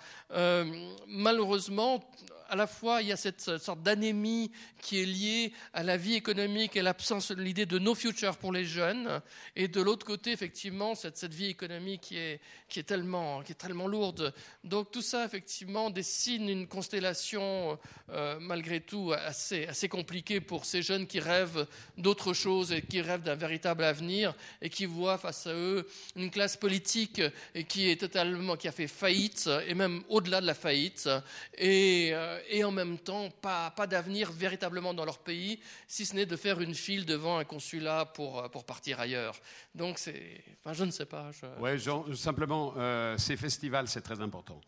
malheureusement, 1.07 2.01
à 2.49 2.55
la 2.55 2.67
fois, 2.67 3.01
il 3.01 3.07
y 3.07 3.11
a 3.11 3.17
cette 3.17 3.57
sorte 3.57 3.81
d'anémie 3.81 4.51
qui 4.81 5.01
est 5.01 5.05
liée 5.05 5.53
à 5.73 5.83
la 5.83 5.97
vie 5.97 6.15
économique 6.15 6.75
et 6.75 6.81
l'absence 6.81 7.31
de 7.31 7.41
l'idée 7.41 7.65
de 7.65 7.79
no 7.79 7.95
future 7.95 8.37
pour 8.37 8.51
les 8.51 8.65
jeunes, 8.65 9.21
et 9.55 9.67
de 9.67 9.81
l'autre 9.81 10.05
côté, 10.05 10.31
effectivement, 10.31 10.95
cette, 10.95 11.17
cette, 11.17 11.33
vie 11.33 11.47
économique 11.47 12.01
qui 12.01 12.17
est, 12.17 12.39
qui, 12.69 12.79
est 12.79 12.83
tellement, 12.83 13.41
qui 13.41 13.51
est 13.51 13.55
tellement 13.55 13.87
lourde. 13.87 14.33
Donc 14.63 14.91
tout 14.91 15.01
ça, 15.01 15.25
effectivement, 15.25 15.89
dessine 15.89 16.49
une 16.49 16.67
constellation, 16.67 17.79
euh, 18.11 18.37
malgré 18.39 18.81
tout, 18.81 19.13
assez, 19.13 19.65
assez 19.65 19.89
compliquée 19.89 20.41
pour 20.41 20.65
ces 20.65 20.81
jeunes 20.81 21.07
qui 21.07 21.19
rêvent 21.19 21.67
d'autre 21.97 22.33
chose 22.33 22.71
et 22.71 22.81
qui 22.81 23.01
rêvent 23.01 23.23
d'un 23.23 23.35
véritable 23.35 23.83
avenir 23.83 24.35
et 24.61 24.69
qui 24.69 24.85
voient 24.85 25.17
face 25.17 25.47
à 25.47 25.53
eux 25.53 25.87
une 26.15 26.29
classe 26.29 26.57
politique 26.57 27.21
qui 27.67 27.89
est 27.89 27.99
totalement, 27.99 28.55
qui 28.55 28.67
a 28.67 28.71
fait 28.71 28.87
faillite, 28.87 29.49
et 29.67 29.73
même 29.73 30.03
au-delà 30.09 30.41
de 30.41 30.45
la 30.45 30.53
faillite, 30.53 31.09
et, 31.57 32.11
euh, 32.13 32.34
euh, 32.35 32.39
et 32.49 32.63
en 32.63 32.71
même 32.71 32.97
temps 32.97 33.29
pas, 33.41 33.71
d'avenir 33.87 34.31
véritablement 34.31 34.93
dans 34.93 35.05
leur 35.05 35.19
pays, 35.19 35.59
si 35.87 36.05
ce 36.05 36.15
n'est 36.15 36.25
de 36.25 36.35
faire 36.35 36.61
une 36.61 36.73
file 36.73 37.05
devant 37.05 37.37
un 37.37 37.43
consulat 37.43 38.05
pour, 38.05 38.39
euh, 38.39 38.47
partir 38.65 38.99
ailleurs. 38.99 39.39
Donc, 39.73 39.99
je 39.99 40.83
ne 40.83 40.91
sais 40.91 41.05
pas. 41.05 41.31
Oui, 41.59 41.71
simplement, 42.15 42.73
euh, 42.77 43.17
ces 43.17 43.37
festivals, 43.37 43.87
c'est 43.87 44.01
très 44.01 44.21
important. 44.21 44.59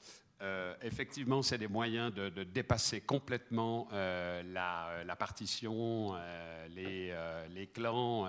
effectivement, 0.81 1.41
c'est 1.41 1.57
des 1.57 1.67
moyens 1.67 2.13
de, 2.13 2.43
dépasser 2.43 3.01
complètement 3.01 3.87
la, 3.91 5.15
partition, 5.17 6.15
les, 6.75 7.13
les, 7.49 7.67
clans. 7.67 8.27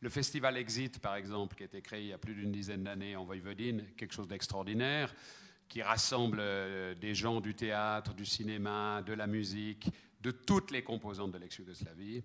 le 0.00 0.08
festival 0.08 0.56
Exit, 0.56 0.98
par 0.98 1.14
exemple, 1.14 1.54
qui 1.54 1.62
a 1.62 1.66
été 1.66 1.80
créé 1.80 2.00
il 2.00 2.08
y 2.08 2.12
a 2.12 2.18
plus 2.18 2.34
d'une 2.34 2.50
dizaine 2.50 2.82
d'années 2.82 3.14
en 3.14 3.24
Voivodine, 3.24 3.84
quelque 3.96 4.14
chose 4.14 4.26
d'extraordinaire 4.26 5.14
qui 5.74 5.82
rassemble 5.82 6.38
euh, 6.40 6.94
des 6.94 7.16
gens 7.16 7.40
du 7.40 7.52
théâtre, 7.52 8.14
du 8.14 8.24
cinéma, 8.24 9.02
de 9.04 9.12
la 9.12 9.26
musique, 9.26 9.90
de 10.20 10.30
toutes 10.30 10.70
les 10.70 10.84
composantes 10.84 11.32
de 11.32 11.38
l'ex-Yougoslavie. 11.38 12.22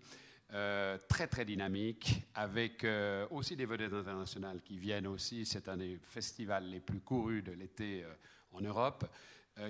Euh, 0.54 1.00
très 1.08 1.26
très 1.26 1.46
dynamique, 1.46 2.22
avec 2.36 2.84
euh, 2.84 3.26
aussi 3.32 3.56
des 3.56 3.66
vedettes 3.66 3.94
internationales 3.94 4.62
qui 4.64 4.78
viennent 4.78 5.08
aussi. 5.08 5.48
C'est 5.48 5.68
un 5.68 5.78
des 5.78 5.98
festivals 6.10 6.70
les 6.70 6.80
plus 6.80 7.00
courus 7.00 7.44
de 7.44 7.54
l'été 7.54 8.06
en 8.52 8.62
Europe, 8.62 9.06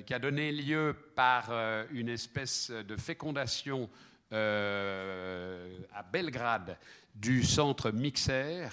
qui 0.05 0.13
a 0.13 0.19
donné 0.19 0.51
lieu 0.51 0.93
par 1.15 1.49
une 1.91 2.09
espèce 2.09 2.69
de 2.71 2.97
fécondation 2.97 3.89
à 4.29 6.03
Belgrade 6.11 6.77
du 7.15 7.43
centre 7.43 7.91
Mixer, 7.91 8.67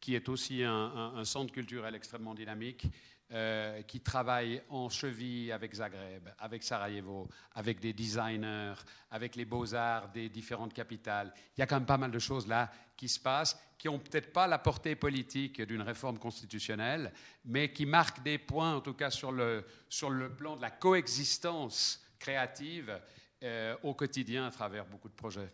qui 0.00 0.14
est 0.14 0.28
aussi 0.28 0.62
un 0.64 1.24
centre 1.24 1.52
culturel 1.52 1.94
extrêmement 1.94 2.34
dynamique 2.34 2.86
euh, 3.32 3.80
qui 3.82 4.00
travaille 4.00 4.62
en 4.68 4.90
cheville 4.90 5.52
avec 5.52 5.74
Zagreb, 5.74 6.28
avec 6.38 6.62
Sarajevo, 6.62 7.28
avec 7.54 7.80
des 7.80 7.94
designers, 7.94 8.74
avec 9.10 9.36
les 9.36 9.46
beaux-arts 9.46 10.10
des 10.10 10.28
différentes 10.28 10.74
capitales. 10.74 11.32
Il 11.56 11.60
y 11.60 11.62
a 11.62 11.66
quand 11.66 11.76
même 11.76 11.86
pas 11.86 11.96
mal 11.96 12.10
de 12.10 12.18
choses 12.18 12.46
là 12.46 12.70
qui 12.94 13.08
se 13.08 13.18
passent, 13.18 13.58
qui 13.78 13.88
n'ont 13.88 13.98
peut-être 13.98 14.32
pas 14.32 14.46
la 14.46 14.58
portée 14.58 14.96
politique 14.96 15.62
d'une 15.62 15.80
réforme 15.80 16.18
constitutionnelle, 16.18 17.10
mais 17.44 17.72
qui 17.72 17.86
marquent 17.86 18.22
des 18.22 18.36
points, 18.36 18.74
en 18.74 18.80
tout 18.80 18.94
cas 18.94 19.10
sur 19.10 19.32
le, 19.32 19.64
sur 19.88 20.10
le 20.10 20.34
plan 20.34 20.56
de 20.56 20.62
la 20.62 20.70
coexistence 20.70 22.04
créative 22.18 23.00
euh, 23.42 23.74
au 23.82 23.94
quotidien 23.94 24.46
à 24.46 24.50
travers 24.50 24.84
beaucoup 24.84 25.08
de 25.08 25.14
projets. 25.14 25.50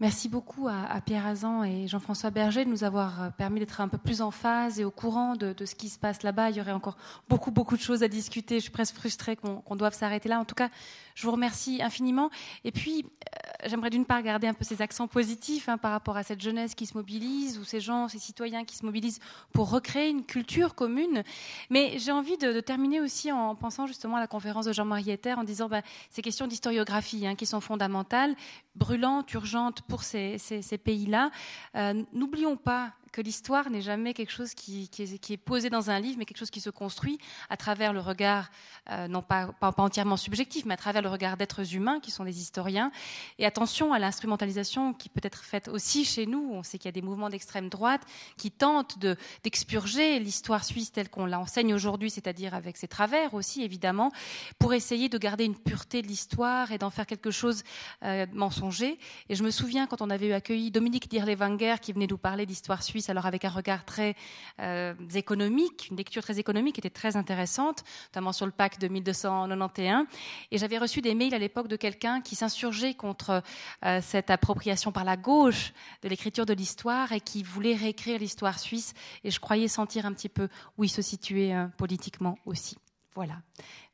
Merci 0.00 0.28
beaucoup 0.28 0.66
à, 0.66 1.00
Pierre 1.06 1.24
Azan 1.24 1.62
et 1.62 1.86
Jean-François 1.86 2.30
Berger 2.30 2.64
de 2.64 2.70
nous 2.70 2.82
avoir 2.82 3.22
euh, 3.22 3.30
permis 3.30 3.60
d'être 3.60 3.80
un 3.80 3.86
peu 3.86 3.96
plus 3.96 4.22
en 4.22 4.32
phase 4.32 4.80
et 4.80 4.84
au 4.84 4.90
courant 4.90 5.36
de, 5.36 5.54
ce 5.64 5.76
qui 5.76 5.88
se 5.88 6.00
passe 6.00 6.24
là-bas. 6.24 6.50
Il 6.50 6.56
y 6.56 6.60
aurait 6.60 6.72
encore 6.72 6.96
beaucoup, 7.28 7.52
beaucoup 7.52 7.76
de 7.76 7.80
choses 7.80 8.02
à 8.02 8.08
discuter. 8.08 8.56
Je 8.56 8.62
suis 8.62 8.72
presque 8.72 8.96
frustrée 8.96 9.36
qu'on 9.36 9.76
doive 9.76 9.94
s'arrêter 9.94 10.28
là. 10.28 10.40
En 10.40 10.44
tout 10.44 10.56
cas, 10.56 10.68
je 11.14 11.24
vous 11.24 11.30
remercie 11.30 11.80
infiniment. 11.80 12.30
Et 12.64 12.72
puis, 12.72 13.04
euh, 13.04 13.68
j'aimerais 13.68 13.90
d'une 13.90 14.04
part 14.04 14.20
garder 14.22 14.48
un 14.48 14.52
peu 14.52 14.64
ces 14.64 14.82
accents 14.82 15.06
positifs 15.06 15.68
hein, 15.68 15.78
par 15.78 15.92
rapport 15.92 16.16
à 16.16 16.24
cette 16.24 16.40
jeunesse 16.40 16.74
qui 16.74 16.86
se 16.86 16.96
mobilise 16.96 17.56
ou 17.60 17.64
ces 17.64 17.78
gens, 17.78 18.08
ces 18.08 18.18
citoyens 18.18 18.64
qui 18.64 18.76
se 18.76 18.84
mobilisent 18.84 19.20
pour 19.52 19.70
recréer 19.70 20.08
une 20.08 20.24
culture 20.24 20.74
commune. 20.74 21.22
Mais 21.70 22.00
j'ai 22.00 22.10
envie 22.10 22.36
de, 22.36 22.58
terminer 22.58 23.00
aussi 23.00 23.30
en 23.30 23.54
pensant 23.54 23.86
justement 23.86 24.16
à 24.16 24.20
la 24.20 24.26
conférence 24.26 24.64
de 24.64 24.72
Jean-Marie 24.72 25.10
Etter 25.10 25.34
en 25.34 25.44
disant 25.44 25.68
bah, 25.68 25.82
ces 26.10 26.20
questions 26.20 26.48
d'historiographie 26.48 27.28
hein, 27.28 27.36
qui 27.36 27.46
sont 27.46 27.60
fondamentales, 27.60 28.34
brûlantes, 28.74 29.32
urgentes 29.34 29.83
pour 29.88 30.02
ces, 30.02 30.38
pays-là. 30.82 31.30
Euh, 31.76 32.02
n'oublions 32.12 32.56
pas 32.56 32.92
que 33.14 33.20
l'histoire 33.20 33.70
n'est 33.70 33.80
jamais 33.80 34.12
quelque 34.12 34.32
chose 34.32 34.54
qui, 34.54 34.90
est, 34.98 35.36
posé 35.36 35.70
dans 35.70 35.88
un 35.88 36.00
livre, 36.00 36.16
mais 36.18 36.24
quelque 36.24 36.38
chose 36.38 36.50
qui 36.50 36.60
se 36.60 36.68
construit 36.68 37.18
à 37.48 37.56
travers 37.56 37.92
le 37.92 38.00
regard, 38.00 38.50
euh, 38.90 39.06
non 39.06 39.22
pas, 39.22 39.54
entièrement 39.60 40.16
subjectif, 40.16 40.64
mais 40.64 40.74
à 40.74 40.76
travers 40.76 41.00
le 41.00 41.08
regard 41.08 41.36
d'êtres 41.36 41.76
humains 41.76 42.00
qui 42.00 42.10
sont 42.10 42.24
des 42.24 42.40
historiens. 42.40 42.90
Et 43.38 43.46
attention 43.46 43.92
à 43.92 44.00
l'instrumentalisation 44.00 44.92
qui 44.94 45.08
peut 45.08 45.20
être 45.22 45.44
faite 45.44 45.68
aussi 45.68 46.04
chez 46.04 46.26
nous. 46.26 46.50
On 46.52 46.64
sait 46.64 46.76
qu'il 46.76 46.88
y 46.88 46.88
a 46.88 46.92
des 46.92 47.02
mouvements 47.02 47.30
d'extrême 47.30 47.68
droite 47.68 48.02
qui 48.36 48.50
tentent 48.50 48.98
d'expurger 49.44 50.18
l'histoire 50.18 50.64
suisse 50.64 50.90
telle 50.90 51.08
qu'on 51.08 51.26
l'enseigne 51.26 51.72
aujourd'hui, 51.72 52.10
c'est-à-dire 52.10 52.52
avec 52.52 52.76
ses 52.76 52.88
travers 52.88 53.32
aussi, 53.34 53.62
évidemment, 53.62 54.10
pour 54.58 54.74
essayer 54.74 55.08
de 55.08 55.18
garder 55.18 55.44
une 55.44 55.56
pureté 55.56 56.02
de 56.02 56.08
l'histoire 56.08 56.72
et 56.72 56.78
d'en 56.78 56.90
faire 56.90 57.06
quelque 57.06 57.30
chose 57.30 57.62
euh, 58.02 58.26
mensonger. 58.32 58.98
Et 59.28 59.36
je 59.36 59.44
me 59.44 59.52
souviens 59.52 59.86
quand 59.86 60.02
on 60.02 60.10
avait 60.10 60.26
eu 60.26 60.32
accueilli 60.32 60.72
Dominique 60.72 61.08
Dirlewanger 61.08 61.76
qui 61.80 61.92
venait 61.92 62.08
nous 62.08 62.18
parler 62.18 62.44
d'histoire 62.44 62.82
alors 63.10 63.26
avec 63.26 63.44
un 63.44 63.50
regard 63.50 63.84
très 63.84 64.14
euh, 64.60 64.94
économique, 65.14 65.88
une 65.90 65.96
lecture 65.96 66.22
très 66.22 66.38
économique 66.38 66.74
qui 66.74 66.80
était 66.80 66.90
très 66.90 67.16
intéressante, 67.16 67.84
notamment 68.08 68.32
sur 68.32 68.46
le 68.46 68.52
pacte 68.52 68.80
de 68.80 68.88
1291. 68.88 70.06
Et 70.50 70.58
j'avais 70.58 70.78
reçu 70.78 71.00
des 71.00 71.14
mails 71.14 71.34
à 71.34 71.38
l'époque 71.38 71.68
de 71.68 71.76
quelqu'un 71.76 72.20
qui 72.20 72.36
s'insurgeait 72.36 72.94
contre 72.94 73.42
euh, 73.84 74.00
cette 74.02 74.30
appropriation 74.30 74.92
par 74.92 75.04
la 75.04 75.16
gauche 75.16 75.72
de 76.02 76.08
l'écriture 76.08 76.46
de 76.46 76.54
l'histoire 76.54 77.12
et 77.12 77.20
qui 77.20 77.42
voulait 77.42 77.74
réécrire 77.74 78.18
l'histoire 78.18 78.58
suisse. 78.58 78.94
Et 79.24 79.30
je 79.30 79.40
croyais 79.40 79.68
sentir 79.68 80.06
un 80.06 80.12
petit 80.12 80.28
peu 80.28 80.48
où 80.78 80.84
il 80.84 80.90
se 80.90 81.02
situait 81.02 81.54
euh, 81.54 81.66
politiquement 81.76 82.38
aussi. 82.46 82.76
Voilà. 83.14 83.34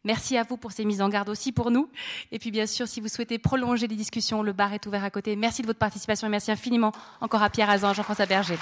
Merci 0.03 0.39
à 0.39 0.45
vous 0.45 0.57
pour 0.57 0.73
ces 0.73 0.85
mises 0.85 1.03
en 1.03 1.09
garde 1.09 1.29
aussi 1.29 1.53
pour 1.53 1.71
nous. 1.71 1.91
Et 2.33 2.39
puis 2.39 2.51
bien 2.51 2.67
sûr, 2.67 2.89
si 2.89 3.01
vous 3.01 3.09
souhaitez 3.09 3.39
prolonger 3.39 3.87
les 3.87 3.97
discussions, 3.97 4.43
le 4.43 4.53
bar 4.53 4.73
est 4.73 4.87
ouvert 4.87 5.05
à 5.05 5.11
côté. 5.11 5.37
Merci 5.37 5.61
de 5.63 5.67
votre 5.67 5.79
participation 5.79 6.27
et 6.27 6.31
merci 6.31 6.51
infiniment 6.51 6.93
encore 7.21 7.43
à 7.43 7.51
Pierre 7.51 7.69
Azan, 7.69 7.93
Jean-François 7.93 8.27
Berger. 8.27 8.57